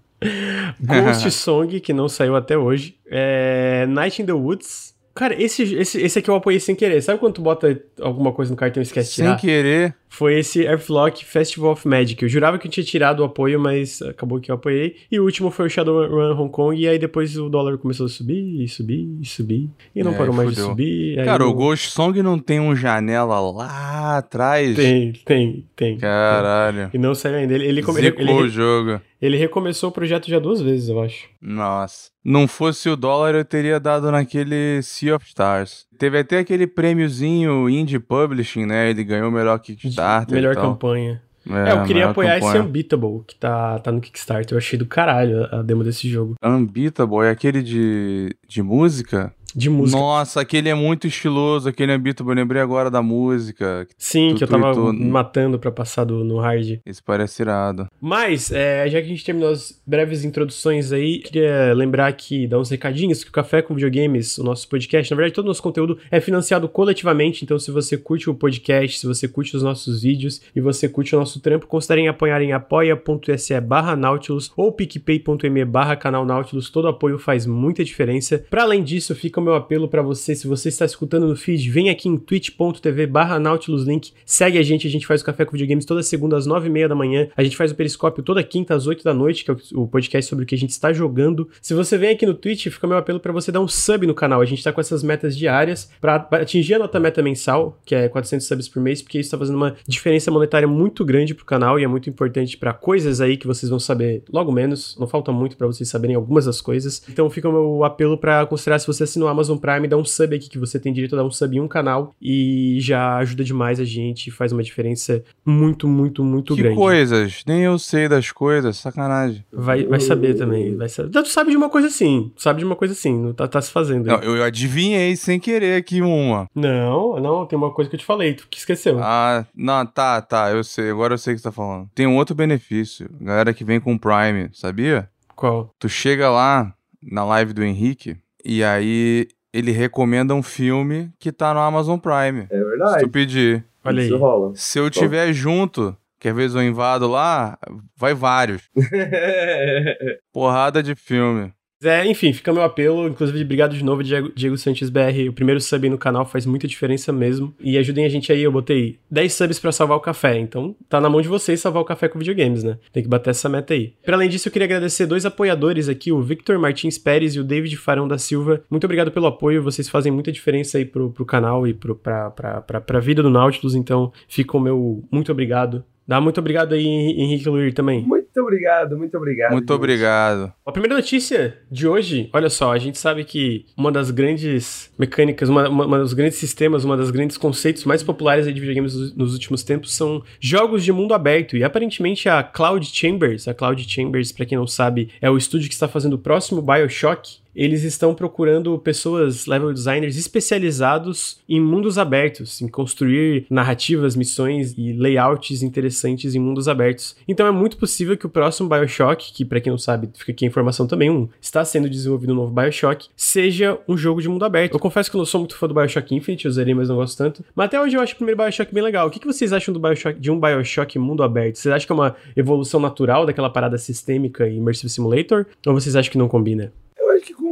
Ghost 0.80 1.30
Song, 1.30 1.80
que 1.80 1.94
não 1.94 2.10
saiu 2.10 2.36
até 2.36 2.58
hoje. 2.58 2.96
É, 3.06 3.86
Night 3.88 4.20
in 4.20 4.26
the 4.26 4.34
Woods. 4.34 4.96
Cara, 5.14 5.40
esse, 5.40 5.76
esse, 5.76 6.02
esse 6.02 6.20
aqui 6.20 6.30
eu 6.30 6.36
apoiei 6.36 6.60
sem 6.60 6.74
querer. 6.74 7.02
Sabe 7.02 7.20
quando 7.20 7.34
tu 7.36 7.42
bota 7.42 7.80
alguma 8.00 8.32
coisa 8.32 8.50
no 8.50 8.58
cartão 8.58 8.82
e 8.82 8.86
esquece 8.86 9.10
de 9.10 9.16
tirar? 9.16 9.38
Sem 9.38 9.50
querer. 9.50 9.96
Foi 10.14 10.38
esse 10.38 10.64
Earthlock 10.64 11.24
Festival 11.24 11.72
of 11.72 11.88
Magic. 11.88 12.22
Eu 12.22 12.28
jurava 12.28 12.60
que 12.60 12.68
eu 12.68 12.72
tinha 12.72 12.84
tirado 12.84 13.22
o 13.22 13.24
apoio, 13.24 13.58
mas 13.58 14.02
acabou 14.02 14.42
que 14.42 14.52
eu 14.52 14.56
apoiei. 14.56 14.98
E 15.10 15.18
o 15.18 15.24
último 15.24 15.50
foi 15.50 15.68
o 15.68 15.70
Shadowrun 15.70 16.34
Hong 16.38 16.52
Kong. 16.52 16.78
E 16.78 16.86
aí 16.86 17.00
depois 17.00 17.38
o 17.38 17.48
dólar 17.50 17.78
começou 17.78 18.08
a 18.08 18.10
subir, 18.10 18.62
e 18.62 18.68
subir, 18.68 19.08
e 19.22 19.26
subir. 19.26 19.70
E 19.96 20.04
não 20.04 20.12
É, 20.14 20.18
parou 20.18 20.36
mais 20.36 20.50
fudeu. 20.50 20.66
de 20.66 20.70
subir. 20.70 21.16
Cara, 21.24 21.44
aí 21.44 21.50
o 21.50 21.54
eu- 21.54 21.56
Ghost 21.56 21.92
Song 21.92 22.22
não 22.22 22.38
tem 22.38 22.60
um 22.60 22.76
janela 22.76 23.40
lá 23.40 24.18
atrás? 24.18 24.76
Tem, 24.76 25.14
tem, 25.26 25.66
tem. 25.78 25.98
Caralho. 25.98 26.90
E 26.94 26.98
não 26.98 27.16
saiu 27.16 27.38
ainda. 27.38 27.54
Ele, 27.54 27.64
ele, 27.66 27.80
ele, 27.80 27.82
Zicou 27.82 28.26
o 28.36 28.40
ele, 28.42 28.50
jogo. 28.50 29.02
ele 29.22 29.38
recomeçou 29.38 29.90
o 29.90 29.94
projeto 29.94 30.28
já 30.30 30.40
duas 30.40 30.62
vezes, 30.62 30.90
eu 30.90 31.02
acho. 31.02 31.26
Nossa. 31.42 32.12
não 32.24 32.48
fosse 32.48 32.88
o 32.88 32.96
dólar, 32.96 33.34
eu 33.34 33.44
teria 33.44 33.80
dado 33.80 34.12
naquele 34.12 34.82
Sea 34.84 35.16
of 35.16 35.26
Stars. 35.26 35.88
Teve 36.02 36.18
até 36.18 36.40
aquele 36.40 36.66
prêmiozinho 36.66 37.70
Indie 37.70 38.00
Publishing, 38.00 38.66
né? 38.66 38.90
Ele 38.90 39.04
ganhou 39.04 39.30
o 39.30 39.32
melhor 39.32 39.60
Kickstarter. 39.60 40.34
Melhor 40.34 40.56
campanha. 40.56 41.22
É, 41.48 41.74
eu 41.74 41.84
queria 41.84 42.10
apoiar 42.10 42.40
campanha. 42.40 42.58
esse 42.58 42.68
Unbeatable, 42.68 43.24
que 43.28 43.36
tá, 43.36 43.78
tá 43.78 43.92
no 43.92 44.02
Kickstarter. 44.02 44.56
Eu 44.56 44.58
achei 44.58 44.80
do 44.80 44.88
caralho 44.88 45.48
a 45.54 45.62
demo 45.62 45.84
desse 45.84 46.10
jogo. 46.10 46.34
Unbeatable 46.44 47.28
é 47.28 47.30
aquele 47.30 47.62
de, 47.62 48.36
de 48.48 48.64
música? 48.64 49.32
De 49.56 49.70
música. 49.70 50.00
Nossa, 50.00 50.42
aquele 50.42 50.70
é 50.70 50.74
muito 50.74 51.08
estiloso, 51.08 51.70
aquele 51.70 51.92
ambito, 51.92 52.24
eu 52.24 52.34
lembrei 52.34 52.62
agora 52.62 52.90
da 52.90 53.02
música. 53.02 53.88
Sim, 53.98 54.30
tu, 54.30 54.36
que 54.38 54.44
eu 54.44 54.48
tava 54.48 54.74
tu, 54.74 54.94
matando 54.94 55.60
pra 55.60 55.72
passar 55.72 56.04
do, 56.04 56.24
no 56.24 56.38
hard. 56.38 56.80
Esse 56.86 57.02
parece 57.02 57.42
irado. 57.42 57.88
Mas, 58.00 58.52
é, 58.52 58.88
já 58.90 59.00
que 59.00 59.06
a 59.06 59.10
gente 59.10 59.26
terminou 59.26 59.50
as 59.50 59.82
breves 59.86 60.24
introduções 60.24 60.92
aí, 60.92 61.20
queria 61.20 61.74
lembrar 61.74 62.08
aqui, 62.08 62.48
dar 62.48 62.60
uns 62.60 62.70
recadinhos, 62.70 63.24
que 63.24 63.30
o 63.30 63.34
Café 63.34 63.62
com 63.62 63.76
Videogames, 63.76 64.38
o 64.38 64.44
nosso 64.44 64.68
podcast, 64.68 65.12
na 65.12 65.18
verdade 65.18 65.36
todo 65.36 65.46
o 65.46 65.48
nosso 65.48 65.62
conteúdo 65.62 65.98
é 66.10 66.20
financiado 66.20 66.68
coletivamente, 66.70 67.44
então 67.44 67.60
se 67.60 67.72
você 67.72 67.98
curte 67.98 68.30
o 68.30 68.36
podcast, 68.36 69.00
se 69.00 69.08
você 69.08 69.28
curte 69.28 69.56
os 69.56 69.64
nossos 69.64 70.02
vídeos 70.02 70.42
e 70.56 70.62
você 70.62 70.88
curte 70.88 71.16
o 71.16 71.20
nosso 71.20 71.40
trampo, 71.40 71.68
considerem 71.68 72.08
apoiar 72.08 72.42
em 72.42 72.54
apoia.se 72.54 73.60
barra 73.62 73.96
Nautilus 73.96 74.52
ou 74.56 74.72
picpay.me 74.72 75.66
barra 75.66 75.96
canal 75.96 76.26
Nautilus, 76.26 76.70
todo 76.70 76.88
apoio 76.88 77.18
faz 77.18 77.46
muita 77.46 77.84
diferença. 77.84 78.44
Para 78.50 78.64
além 78.64 78.84
disso, 78.84 79.16
fica 79.16 79.41
o 79.42 79.44
meu 79.44 79.56
apelo 79.56 79.88
para 79.88 80.02
você, 80.02 80.36
se 80.36 80.48
você 80.48 80.70
está 80.70 80.86
escutando 80.86 81.28
no 81.28 81.36
feed, 81.36 81.70
vem 81.70 81.90
aqui 81.90 82.08
em 82.08 82.18
twitch.tv 82.18 83.08
barra 83.08 83.40
Nautilus 83.40 83.84
Link, 83.84 84.14
segue 84.26 84.58
a 84.58 84.64
gente, 84.64 84.88
a 84.88 84.90
gente 84.90 85.06
faz 85.08 85.22
o 85.22 85.26
Café 85.26 85.44
com 85.44 85.52
Videogames 85.52 85.86
toda 85.86 86.02
segunda 86.04 86.38
às 86.38 86.46
nove 86.46 86.68
e 86.68 86.72
meia 86.72 86.88
da 86.88 86.96
manhã, 86.96 87.28
a 87.36 87.44
gente 87.44 87.58
faz 87.58 87.72
o 87.72 87.76
Periscópio 87.76 88.24
toda 88.24 88.44
quinta 88.44 88.76
às 88.76 88.88
oito 88.88 89.04
da 89.04 89.14
noite, 89.14 89.44
que 89.44 89.52
é 89.52 89.56
o 89.74 89.88
podcast 89.88 90.30
sobre 90.30 90.44
o 90.44 90.48
que 90.48 90.56
a 90.56 90.58
gente 90.58 90.70
está 90.70 90.94
jogando. 90.94 91.50
Se 91.62 91.74
você 91.74 91.98
vem 91.98 92.12
aqui 92.12 92.26
no 92.26 92.34
Twitch, 92.34 92.68
fica 92.68 92.88
meu 92.88 92.98
apelo 92.98 93.20
para 93.20 93.34
você 93.34 93.52
dar 93.52 93.60
um 93.60 93.68
sub 93.68 94.06
no 94.06 94.14
canal, 94.14 94.42
a 94.42 94.46
gente 94.46 94.64
tá 94.64 94.72
com 94.72 94.80
essas 94.80 95.04
metas 95.04 95.36
diárias 95.36 95.90
para 96.00 96.28
atingir 96.32 96.76
a 96.76 96.80
nota 96.80 97.00
meta 97.00 97.22
mensal, 97.22 97.80
que 97.84 97.96
é 97.96 98.08
400 98.08 98.48
subs 98.48 98.70
por 98.70 98.82
mês, 98.82 99.02
porque 99.02 99.20
isso 99.20 99.32
tá 99.32 99.38
fazendo 99.38 99.56
uma 99.56 99.76
diferença 99.88 100.30
monetária 100.32 100.68
muito 100.68 101.04
grande 101.04 101.34
pro 101.34 101.46
canal 101.46 101.80
e 101.80 101.84
é 101.84 101.88
muito 101.88 102.10
importante 102.10 102.58
para 102.58 102.74
coisas 102.74 103.20
aí 103.20 103.38
que 103.38 103.48
vocês 103.48 103.70
vão 103.70 103.80
saber 103.80 104.24
logo 104.32 104.52
menos, 104.52 104.96
não 105.00 105.08
falta 105.08 105.32
muito 105.32 105.58
para 105.58 105.68
vocês 105.68 105.90
saberem 105.90 106.16
algumas 106.16 106.46
das 106.46 106.62
coisas. 106.62 107.04
Então 107.10 107.30
fica 107.30 107.50
o 107.50 107.52
meu 107.52 107.84
apelo 107.84 108.18
para 108.18 108.46
considerar 108.46 108.80
se 108.80 108.88
você 108.88 109.04
assinou 109.04 109.28
o 109.28 109.31
Amazon 109.32 109.58
Prime, 109.58 109.88
dá 109.88 109.98
um 109.98 110.06
sub 110.06 110.36
aqui 110.36 110.50
que 110.50 110.58
você 110.58 110.80
tem 110.80 110.94
direito 110.94 111.16
a 111.16 111.20
dar 111.20 111.26
um 111.26 111.32
sub 111.32 111.56
em 111.56 111.60
um 111.60 111.68
canal 111.68 112.14
e 112.22 112.78
já 112.80 113.18
ajuda 113.18 113.44
demais 113.44 113.80
a 113.80 113.86
gente, 113.86 114.32
faz 114.32 114.52
uma 114.52 114.64
diferença 114.64 115.24
muito, 115.46 115.88
muito, 115.88 116.24
muito 116.24 116.56
que 116.56 116.62
grande. 116.62 116.76
Que 116.76 116.82
coisas? 116.82 117.44
Nem 117.48 117.62
eu 117.62 117.78
sei 117.80 118.08
das 118.08 118.32
coisas, 118.32 118.78
sacanagem. 118.78 119.44
Vai, 119.52 119.86
vai 119.86 120.00
saber 120.00 120.36
também, 120.36 120.76
vai 120.76 120.90
saber. 120.90 121.10
Tu 121.10 121.30
sabe 121.30 121.52
de 121.52 121.58
uma 121.58 121.70
coisa 121.70 121.88
assim, 121.88 122.32
tu 122.36 122.42
sabe 122.42 122.60
de 122.60 122.66
uma 122.66 122.76
coisa 122.76 122.94
assim, 122.94 123.18
não 123.18 123.34
tá, 123.34 123.48
tá 123.48 123.62
se 123.62 123.72
fazendo. 123.72 124.06
Não, 124.06 124.20
eu 124.20 124.44
adivinhei 124.44 125.16
sem 125.16 125.40
querer 125.40 125.76
aqui 125.76 126.02
uma. 126.02 126.48
Não, 126.56 127.20
não, 127.20 127.46
tem 127.46 127.58
uma 127.58 127.72
coisa 127.72 127.90
que 127.90 127.96
eu 127.96 128.00
te 128.00 128.06
falei, 128.06 128.34
tu 128.34 128.48
que 128.50 128.58
esqueceu. 128.58 129.00
Ah, 129.02 129.46
não, 129.56 129.86
tá, 129.86 130.22
tá, 130.22 130.52
eu 130.52 130.64
sei, 130.64 130.90
agora 130.90 131.14
eu 131.14 131.18
sei 131.18 131.34
o 131.34 131.36
que 131.36 131.42
você 131.42 131.48
tá 131.48 131.52
falando. 131.52 131.90
Tem 131.94 132.08
um 132.08 132.18
outro 132.18 132.36
benefício, 132.36 133.10
galera 133.20 133.54
que 133.54 133.64
vem 133.64 133.80
com 133.80 133.98
Prime, 133.98 134.50
sabia? 134.54 135.10
Qual? 135.36 135.74
Tu 135.80 135.90
chega 135.90 136.30
lá 136.30 136.74
na 137.02 137.24
live 137.26 137.54
do 137.54 137.64
Henrique 137.64 138.18
e 138.46 138.64
aí 138.64 139.28
ele 139.54 139.72
recomenda 139.72 140.34
um 140.34 140.44
filme 140.44 141.12
que 141.20 141.32
tá 141.32 141.54
no 141.54 141.60
Amazon 141.60 141.98
Prime. 142.00 142.48
É 142.50 142.64
verdade. 142.64 142.94
Se 142.94 143.00
tu 143.02 143.10
pedir. 143.10 143.66
Olha 143.84 144.02
Isso 144.02 144.14
aí. 144.14 144.20
rola. 144.20 144.52
Se 144.56 144.80
eu 144.80 144.90
tiver 144.90 145.34
junto, 145.34 145.96
que 146.20 146.30
às 146.30 146.36
vezes 146.36 146.56
eu 146.56 146.64
invado 146.64 147.08
lá, 147.08 147.58
vai 147.96 148.14
vários. 148.14 148.70
Porrada 150.32 150.82
de 150.84 150.96
filme. 150.96 151.52
É, 151.84 152.06
enfim, 152.06 152.32
fica 152.32 152.54
meu 152.54 152.62
apelo. 152.64 153.08
Inclusive, 153.08 153.44
obrigado 153.44 153.76
de 153.76 153.84
novo, 153.84 154.04
Diego, 154.04 154.32
Diego 154.36 154.58
Santos 154.58 154.90
BR. 154.90 155.30
O 155.30 155.34
primeiro 155.34 155.60
sub 155.60 155.90
no 155.90 155.98
canal 155.98 156.26
faz 156.26 156.46
muita 156.46 156.68
diferença 156.68 157.12
mesmo. 157.12 157.54
E 157.60 157.78
ajudem 157.78 158.06
a 158.06 158.10
gente 158.10 158.32
aí. 158.32 158.44
Eu 158.44 158.52
botei 158.52 159.00
10 159.10 159.34
subs 159.34 159.60
para 159.60 159.72
salvar 159.72 159.98
o 159.98 160.02
café. 160.02 160.38
Então, 160.38 160.76
tá 160.88 161.02
na 161.02 161.10
mão 161.10 161.22
de 161.22 161.28
vocês 161.28 161.60
salvar 161.60 161.82
o 161.82 161.86
café 161.86 162.08
com 162.08 162.20
videogames, 162.20 162.64
né? 162.64 162.78
Tem 162.94 163.02
que 163.02 163.10
bater 163.10 163.32
essa 163.32 163.50
meta 163.50 163.74
aí. 163.74 163.94
Para 164.06 164.16
além 164.16 164.30
disso, 164.30 164.48
eu 164.48 164.52
queria 164.52 164.66
agradecer 164.66 165.06
dois 165.06 165.26
apoiadores 165.26 165.90
aqui, 165.90 166.12
o 166.12 166.22
Victor 166.22 166.60
Martins 166.60 166.98
Pérez 166.98 167.36
e 167.36 167.40
o 167.40 167.44
David 167.44 167.76
Farão 167.78 168.08
da 168.08 168.18
Silva. 168.18 168.62
Muito 168.70 168.84
obrigado 168.86 169.12
pelo 169.12 169.26
apoio. 169.26 169.64
Vocês 169.64 169.90
fazem 169.90 170.12
muita 170.12 170.32
diferença 170.32 170.78
aí 170.78 170.86
pro, 170.86 171.10
pro 171.10 171.26
canal 171.26 171.68
e 171.68 171.74
pro, 171.74 171.96
pra, 171.96 172.30
pra, 172.30 172.62
pra, 172.62 172.82
pra 172.82 173.00
vida 173.00 173.24
do 173.24 173.30
Nautilus. 173.30 173.74
Então, 173.74 174.12
fica 174.28 174.56
o 174.56 174.60
meu 174.60 175.04
muito 175.12 175.32
obrigado. 175.32 175.84
Dá 176.12 176.20
muito 176.20 176.42
obrigado 176.42 176.74
aí, 176.74 176.86
Henrique 176.86 177.48
Luir, 177.48 177.74
também. 177.74 178.02
Muito 178.02 178.38
obrigado, 178.42 178.98
muito 178.98 179.16
obrigado. 179.16 179.52
Muito 179.54 179.64
gente. 179.64 179.78
obrigado. 179.78 180.54
A 180.66 180.70
primeira 180.70 180.96
notícia 180.96 181.58
de 181.72 181.88
hoje, 181.88 182.30
olha 182.34 182.50
só, 182.50 182.74
a 182.74 182.78
gente 182.78 182.98
sabe 182.98 183.24
que 183.24 183.66
uma 183.78 183.90
das 183.94 184.12
grandes 184.12 184.92
mecânicas, 185.00 185.48
uma, 185.48 185.70
uma, 185.70 185.86
uma 185.86 186.00
dos 186.00 186.12
grandes 186.12 186.38
sistemas, 186.38 186.84
uma 186.84 186.98
das 186.98 187.12
grandes 187.12 187.38
conceitos 187.38 187.86
mais 187.86 188.04
populares 188.04 188.46
de 188.46 188.60
videogames 188.60 189.16
nos 189.16 189.32
últimos 189.32 189.64
tempos 189.64 189.96
são 189.96 190.22
jogos 190.38 190.84
de 190.84 190.92
mundo 190.92 191.14
aberto. 191.14 191.56
E 191.56 191.64
aparentemente 191.64 192.28
a 192.28 192.44
Cloud 192.44 192.86
Chambers, 192.86 193.48
a 193.48 193.54
Cloud 193.54 193.82
Chambers, 193.90 194.34
para 194.34 194.46
quem 194.46 194.58
não 194.58 194.68
sabe, 194.68 195.12
é 195.22 195.32
o 195.32 195.38
estúdio 195.38 195.70
que 195.70 195.74
está 195.74 195.88
fazendo 195.88 196.16
o 196.16 196.20
próximo 196.20 196.62
BioShock 196.62 197.40
eles 197.56 197.84
estão 197.84 198.14
procurando 198.14 198.78
pessoas, 198.80 199.46
level 199.46 199.74
designers 199.74 200.18
especializados 200.18 201.40
em 201.48 201.60
mundos 201.60 201.98
abertos, 201.98 202.62
em 202.62 202.68
construir 202.68 203.46
narrativas, 203.50 204.16
missões 204.16 204.74
e 204.78 204.94
layouts 204.94 205.62
interessantes 205.62 206.36
em 206.36 206.40
mundos 206.40 206.68
abertos. 206.68 207.16
Então 207.28 207.46
é 207.48 207.52
muito 207.52 207.78
possível 207.78 208.18
que 208.18 208.26
o 208.26 208.30
próximo 208.30 208.70
BioShock, 208.70 209.34
que 209.34 209.46
para 209.46 209.60
quem 209.60 209.72
não 209.72 209.78
sabe, 209.78 210.10
fica 210.14 210.32
aqui 210.32 210.46
a 210.46 210.48
informação 210.48 210.88
também, 210.88 211.10
um, 211.10 211.28
está 211.42 211.64
sendo 211.66 211.90
desenvolvido 211.90 212.34
um 212.34 212.36
novo 212.36 212.54
BioShock, 212.54 213.08
seja 213.16 213.80
um 213.88 213.98
jogo 213.98 214.22
de 214.22 214.30
mundo 214.30 214.46
aberto. 214.46 214.74
Eu 214.74 214.80
confesso 214.80 215.10
que 215.10 215.16
eu 215.16 215.20
não 215.20 215.26
sou 215.26 215.42
muito 215.42 215.56
fã 215.56 215.68
do 215.68 215.74
BioShock 215.74 216.16
Infinite, 216.16 216.46
eu 216.46 216.52
zerei, 216.52 216.74
mas 216.74 216.90
não 216.90 216.96
gosto 216.96 217.18
tanto. 217.18 217.44
Mas 217.56 217.66
até 217.66 217.82
hoje 217.82 217.96
eu 217.96 218.02
acho 218.02 218.14
o 218.14 218.18
primeiro 218.18 218.42
BioShock 218.42 218.74
bem 218.74 218.84
legal. 218.84 219.08
O 219.08 219.12
que, 219.12 219.20
que 219.20 219.28
vocês 219.28 219.54
acham 219.54 219.74
do 219.74 219.80
BioShock, 219.80 220.20
de 220.20 220.32
um 220.32 220.40
BioShock 220.40 220.98
mundo 220.98 221.24
aberto? 221.24 221.58
Vocês 221.58 221.74
acham 221.74 221.86
que 221.86 221.92
é 221.92 221.96
uma 221.96 222.16
evolução 222.36 222.80
natural 222.80 223.26
daquela 223.26 223.50
parada 223.50 223.78
sistêmica 223.78 224.48
e 224.48 224.58
Immersive 224.58 224.90
Simulator? 224.90 225.46
Ou 225.66 225.74
vocês 225.74 225.96
acham 225.96 226.12
que 226.12 226.18
não 226.18 226.28
combina? 226.28 226.72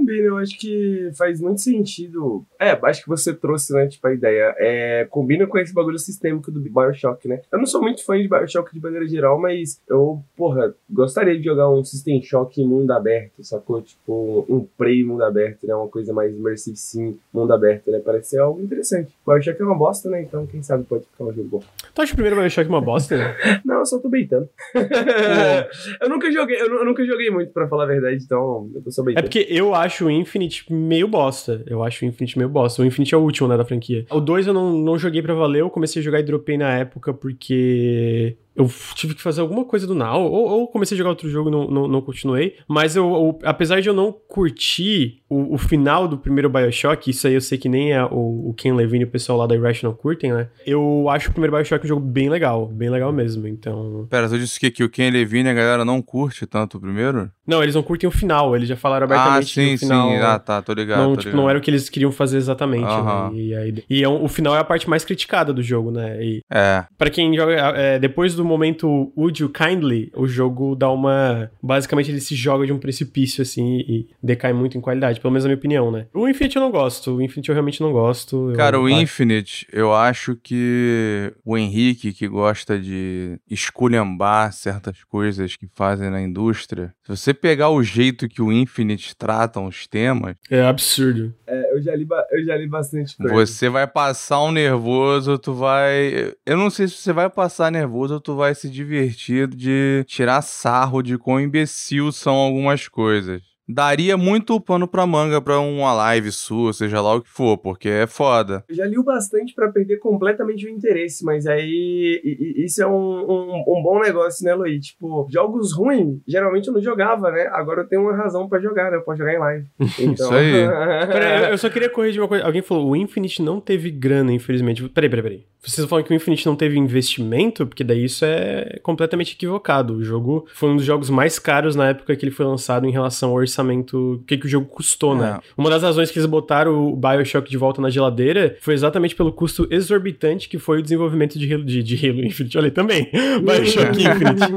Combina, 0.10 0.28
eu 0.28 0.38
acho 0.38 0.58
que 0.58 1.12
faz 1.16 1.40
muito 1.40 1.62
sentido. 1.62 2.44
É, 2.60 2.72
acho 2.72 3.04
que 3.04 3.10
você 3.10 3.34
trouxe, 3.34 3.74
né, 3.74 3.88
tipo, 3.88 4.06
a 4.08 4.14
ideia. 4.14 4.56
É, 4.58 5.08
combina 5.10 5.46
com 5.46 5.58
esse 5.60 5.74
bagulho 5.74 6.00
sistêmico 6.00 6.52
do 6.52 6.60
Bioshock, 6.60 7.28
né? 7.28 7.42
Eu 7.52 7.60
não 7.60 7.66
sou 7.66 7.82
muito 7.82 8.04
fã 8.04 8.18
de 8.18 8.28
Bioshock 8.28 8.74
de 8.74 8.82
maneira 8.82 9.08
geral, 9.08 9.40
mas 9.40 9.80
eu, 9.88 10.22
porra, 10.36 10.74
gostaria 10.90 11.38
de 11.38 11.44
jogar 11.44 11.70
um 11.70 11.84
System 11.84 12.22
Shock 12.22 12.62
em 12.62 12.68
mundo 12.68 12.92
aberto, 12.92 13.44
sacou? 13.44 13.82
Tipo, 13.82 14.46
um 14.50 14.66
Prey 14.78 15.04
mundo 15.04 15.24
aberto, 15.24 15.68
né? 15.68 15.76
Uma 15.76 15.88
coisa 15.88 16.12
mais 16.12 16.34
immersive 16.34 16.76
sim, 16.76 17.18
mundo 17.32 17.54
aberto, 17.54 17.92
né? 17.92 18.00
Parece 18.04 18.32
ser 18.32 18.40
algo 18.40 18.62
interessante. 18.62 19.14
Bioshock 19.26 19.62
é 19.62 19.66
uma 19.66 19.78
bosta, 19.78 20.10
né? 20.10 20.22
Então, 20.22 20.46
quem 20.48 20.64
sabe 20.64 20.84
pode 20.86 21.06
ficar 21.06 21.26
um 21.26 21.34
jogo 21.34 21.48
bom. 21.48 21.64
Tu 21.94 22.02
acha 22.02 22.14
o 22.14 22.16
primeiro 22.16 22.40
Bioshock 22.40 22.70
uma 22.70 22.82
bosta? 22.82 23.36
não, 23.64 23.80
eu 23.80 23.86
só 23.86 24.00
tô 24.00 24.10
beitando. 24.10 24.50
eu 26.02 26.10
nunca 26.10 26.32
joguei, 26.32 26.60
eu, 26.60 26.86
nunca 26.86 27.06
joguei 27.06 27.30
muito, 27.30 27.52
pra 27.52 27.68
falar 27.68 27.84
a 27.84 27.88
verdade, 27.88 28.24
então 28.24 28.70
eu 28.74 28.82
tô 28.82 28.92
só 28.92 29.04
beitando. 29.04 29.26
É 29.26 29.30
porque 29.30 29.46
eu 29.50 29.76
acho 29.76 29.99
o 30.04 30.12
Infinite 30.12 30.72
meio 30.72 31.08
bosta. 31.08 31.64
Eu 31.68 31.84
acho 31.84 32.04
o 32.04 32.08
Infinite 32.08 32.38
meio 32.38 32.50
bosta. 32.50 32.82
O 32.82 32.86
Infinite 32.86 33.14
é 33.14 33.18
o 33.18 33.22
último, 33.22 33.48
né, 33.48 33.58
da 33.58 33.66
franquia. 33.66 34.06
O 34.10 34.20
2 34.20 34.48
eu 34.48 34.54
não, 34.54 34.72
não 34.78 34.98
joguei 34.98 35.22
pra 35.22 35.34
valer, 35.34 35.62
eu 35.62 35.70
comecei 35.70 36.02
a 36.02 36.04
jogar 36.04 36.20
e 36.20 36.24
dropei 36.24 36.58
na 36.58 36.72
época 36.78 37.14
porque 37.14 38.38
eu 38.60 38.70
tive 38.94 39.16
que 39.16 39.22
fazer 39.22 39.40
alguma 39.40 39.64
coisa 39.64 39.88
do 39.88 39.96
Now, 39.96 40.22
ou, 40.22 40.50
ou 40.50 40.68
comecei 40.68 40.96
a 40.96 40.98
jogar 40.98 41.12
outro 41.12 41.30
jogo 41.30 41.50
e 41.50 41.52
não, 41.52 41.68
não, 41.70 41.88
não, 41.88 42.02
continuei. 42.02 42.58
Mas 42.68 42.94
eu, 42.94 43.06
eu, 43.06 43.40
apesar 43.44 43.80
de 43.80 43.88
eu 43.88 43.94
não 43.94 44.12
curtir 44.12 45.22
o, 45.30 45.56
o, 45.56 45.58
final 45.58 46.10
do 46.10 46.18
primeiro 46.18 46.50
Bioshock, 46.50 47.10
isso 47.10 47.26
aí 47.26 47.36
eu 47.36 47.42
sei 47.42 47.58
que 47.58 47.70
nem 47.70 47.94
é 47.94 48.04
o, 48.04 48.50
o 48.50 48.54
Ken 48.58 48.74
Levine 48.74 49.06
e 49.06 49.08
o 49.08 49.10
pessoal 49.10 49.38
lá 49.38 49.48
da 49.48 49.56
Irrational 49.56 49.96
curtem, 49.96 50.34
né? 50.34 50.50
Eu 50.68 51.08
acho 51.10 51.30
o 51.30 51.32
primeiro 51.32 51.56
Bioshock 51.56 51.86
um 51.86 51.88
jogo 51.88 52.02
bem 52.02 52.30
legal, 52.30 52.66
bem 52.68 52.90
legal 52.90 53.14
mesmo, 53.14 53.48
então... 53.48 54.06
Pera, 54.10 54.28
você 54.28 54.38
disse 54.38 54.60
que, 54.60 54.70
que 54.70 54.84
o 54.84 54.90
Ken 54.90 55.10
Levine 55.10 55.48
a 55.48 55.54
galera 55.54 55.86
não 55.86 56.02
curte 56.02 56.46
tanto 56.46 56.78
o 56.78 56.82
primeiro? 56.82 57.32
Não, 57.48 57.64
eles 57.64 57.76
não 57.76 57.82
curtem 57.82 58.10
o 58.10 58.12
final, 58.12 58.58
eles 58.58 58.68
já 58.68 58.76
falaram 58.76 59.06
abertamente 59.06 59.58
ah, 59.58 59.64
sim, 59.64 59.76
o 59.76 59.80
final... 59.80 60.10
sim, 60.10 60.18
ah, 60.18 60.38
tá, 60.38 60.62
tô 60.62 60.74
ligado, 60.74 61.00
não, 61.00 61.12
tô 61.12 61.18
tipo, 61.18 61.30
ligado. 61.30 61.42
não 61.42 61.50
era 61.50 61.58
o 61.58 61.62
que 61.62 61.72
eles 61.72 61.90
queriam 61.90 62.12
fazer 62.12 62.38
exatamente, 62.38 62.84
né? 62.84 63.32
E, 63.34 63.56
aí, 63.56 63.84
e 63.90 64.04
é 64.04 64.10
um, 64.10 64.24
o 64.24 64.28
final 64.28 64.54
é 64.54 64.60
a 64.60 64.64
parte 64.66 64.90
mais 64.90 65.06
criticada 65.06 65.54
do 65.54 65.64
jogo, 65.64 65.92
né? 65.92 66.22
E, 66.22 66.42
é. 66.52 66.84
Pra 66.98 67.10
quem 67.10 67.34
joga, 67.34 67.54
é, 67.54 67.98
depois 67.98 68.36
do 68.36 68.49
momento 68.50 69.12
Would 69.18 69.42
You 69.42 69.50
Kindly, 69.50 70.12
o 70.16 70.28
jogo 70.28 70.76
dá 70.76 70.90
uma. 70.92 71.50
Basicamente, 71.62 72.12
ele 72.12 72.20
se 72.20 72.36
joga 72.36 72.66
de 72.66 72.74
um 72.74 72.80
precipício, 72.80 73.42
assim, 73.42 73.80
e 73.80 74.08
decai 74.22 74.54
muito 74.54 74.78
em 74.78 74.82
qualidade, 74.82 75.20
pelo 75.20 75.32
menos 75.32 75.44
na 75.44 75.50
minha 75.50 75.58
opinião, 75.58 75.92
né? 75.92 76.08
O 76.14 76.28
Infinite 76.28 76.56
eu 76.56 76.62
não 76.62 76.72
gosto, 76.72 77.16
o 77.16 77.22
Infinite 77.22 77.50
eu 77.50 77.54
realmente 77.54 77.82
não 77.82 77.92
gosto. 77.92 78.54
Cara, 78.56 78.78
eu... 78.78 78.84
o 78.84 78.90
Infinite, 78.90 79.68
eu 79.72 79.94
acho 79.94 80.36
que 80.36 81.34
o 81.46 81.58
Henrique, 81.58 82.14
que 82.14 82.28
gosta 82.28 82.80
de 82.80 83.40
esculhambar 83.50 84.52
certas 84.54 85.04
coisas 85.04 85.56
que 85.56 85.68
fazem 85.76 86.10
na 86.10 86.22
indústria, 86.22 86.94
se 87.04 87.16
você 87.16 87.34
pegar 87.34 87.70
o 87.70 87.84
jeito 87.84 88.28
que 88.28 88.42
o 88.42 88.52
Infinite 88.52 89.16
trata 89.16 89.60
os 89.60 89.88
temas. 89.88 90.36
É 90.50 90.62
absurdo. 90.62 91.34
É, 91.48 91.74
eu 91.74 91.82
já 91.82 91.96
li, 91.96 92.08
eu 92.32 92.46
já 92.46 92.56
li 92.56 92.68
bastante 92.68 93.18
coisa. 93.18 93.52
Você 93.52 93.70
vai 93.70 93.88
passar 93.88 94.44
um 94.44 94.52
nervoso, 94.52 95.38
tu 95.38 95.54
vai. 95.54 96.34
Eu 96.46 96.58
não 96.58 96.70
sei 96.70 96.88
se 96.88 96.96
você 96.96 97.12
vai 97.12 97.30
passar 97.30 97.72
nervoso 97.72 98.16
ou 98.16 98.22
tu 98.22 98.36
vai 98.40 98.56
se 98.56 98.70
divertir 98.70 99.48
de 99.48 100.04
tirar 100.08 100.42
sarro 100.42 101.02
de 101.02 101.18
quão 101.18 101.40
imbecil 101.42 102.12
são 102.12 102.36
algumas 102.36 102.88
coisas. 102.88 103.49
Daria 103.70 104.18
muito 104.18 104.60
pano 104.60 104.88
pra 104.88 105.06
manga 105.06 105.40
pra 105.40 105.60
uma 105.60 105.94
live 105.94 106.32
sua, 106.32 106.74
seja 106.74 107.00
lá 107.00 107.16
o 107.16 107.22
que 107.22 107.30
for, 107.30 107.58
porque 107.58 107.88
é 107.88 108.08
foda. 108.08 108.64
Eu 108.68 108.76
já 108.76 108.86
li 108.86 108.98
o 108.98 109.04
bastante 109.04 109.54
para 109.54 109.72
perder 109.72 110.00
completamente 110.00 110.66
o 110.66 110.70
interesse, 110.70 111.24
mas 111.24 111.46
aí 111.46 112.20
isso 112.58 112.82
é 112.82 112.88
um, 112.88 112.92
um, 112.92 113.64
um 113.68 113.84
bom 113.84 114.00
negócio, 114.00 114.44
né, 114.44 114.56
Luiz? 114.56 114.88
Tipo, 114.88 115.28
jogos 115.30 115.74
ruins, 115.74 116.20
geralmente 116.28 116.68
eu 116.68 116.74
não 116.74 116.82
jogava, 116.82 117.30
né? 117.32 117.48
Agora 117.52 117.82
eu 117.82 117.88
tenho 117.88 118.02
uma 118.02 118.16
razão 118.16 118.50
para 118.50 118.60
jogar, 118.60 118.90
né? 118.90 118.98
Eu 118.98 119.02
posso 119.02 119.20
jogar 119.20 119.34
em 119.34 119.40
live. 119.40 119.66
Então... 120.00 120.28
isso 120.28 120.34
aí. 120.34 120.68
Peraí, 121.12 121.52
eu 121.52 121.58
só 121.58 121.70
queria 121.70 121.90
corrigir 121.90 122.22
uma 122.22 122.28
coisa. 122.28 122.46
Alguém 122.46 122.62
falou, 122.62 122.90
o 122.90 122.96
Infinite 122.96 123.42
não 123.42 123.60
teve 123.60 123.92
grana, 123.92 124.32
infelizmente. 124.32 124.88
Peraí, 124.90 125.10
peraí, 125.10 125.24
peraí. 125.24 125.46
Vocês 125.62 125.86
falam 125.88 126.04
que 126.06 126.12
o 126.12 126.16
Infinite 126.16 126.46
não 126.46 126.56
teve 126.56 126.78
investimento? 126.78 127.68
Porque 127.68 127.84
daí 127.84 128.06
isso 128.06 128.24
é 128.24 128.80
completamente 128.82 129.36
equivocado. 129.36 129.96
O 129.96 130.04
jogo 130.04 130.48
foi 130.54 130.70
um 130.70 130.78
dos 130.78 130.86
jogos 130.86 131.10
mais 131.10 131.38
caros 131.38 131.76
na 131.76 131.90
época 131.90 132.16
que 132.16 132.24
ele 132.24 132.32
foi 132.32 132.46
lançado 132.46 132.86
em 132.86 132.92
relação 132.92 133.32
ao 133.32 133.36
orçamento, 133.36 133.59
o 133.94 134.24
que, 134.26 134.38
que 134.38 134.46
o 134.46 134.50
jogo 134.50 134.66
custou, 134.68 135.16
né? 135.16 135.28
é. 135.28 135.32
né? 135.34 135.40
Uma 135.58 135.70
das 135.70 135.84
razões 135.84 136.12
que 136.12 136.20
eles 136.20 136.30
botaram 136.30 136.92
o 136.92 136.96
Bioshock 136.96 137.50
de 137.50 137.58
volta 137.58 137.82
na 137.82 137.90
geladeira 137.90 138.58
foi 138.62 138.74
exatamente 138.74 139.16
pelo 139.16 139.32
custo 139.32 139.68
exorbitante 139.70 140.48
que 140.48 140.58
foi 140.58 140.80
o 140.80 140.82
desenvolvimento 140.82 141.38
de 141.38 141.54
Halo, 141.54 141.64
de, 141.64 141.84
de 141.84 142.08
Halo 142.08 142.26
Infinite. 142.26 142.58
Olha 142.58 142.68
aí 142.68 142.72
também. 142.72 143.10
Bioshock 143.42 144.02
Infinite. 144.02 144.50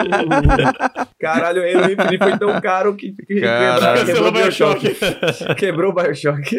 Caralho, 1.18 1.62
o 1.62 1.64
Halo 1.64 1.92
Infinite 1.92 2.18
foi 2.18 2.38
tão 2.38 2.60
caro 2.60 2.96
que, 2.96 3.12
que 3.12 3.40
quebrou, 3.40 4.04
quebrou 4.04 4.28
o 4.28 4.32
Bioshock. 4.32 4.96
quebrou 5.56 5.90
o 5.90 5.94
Bioshock. 5.94 6.56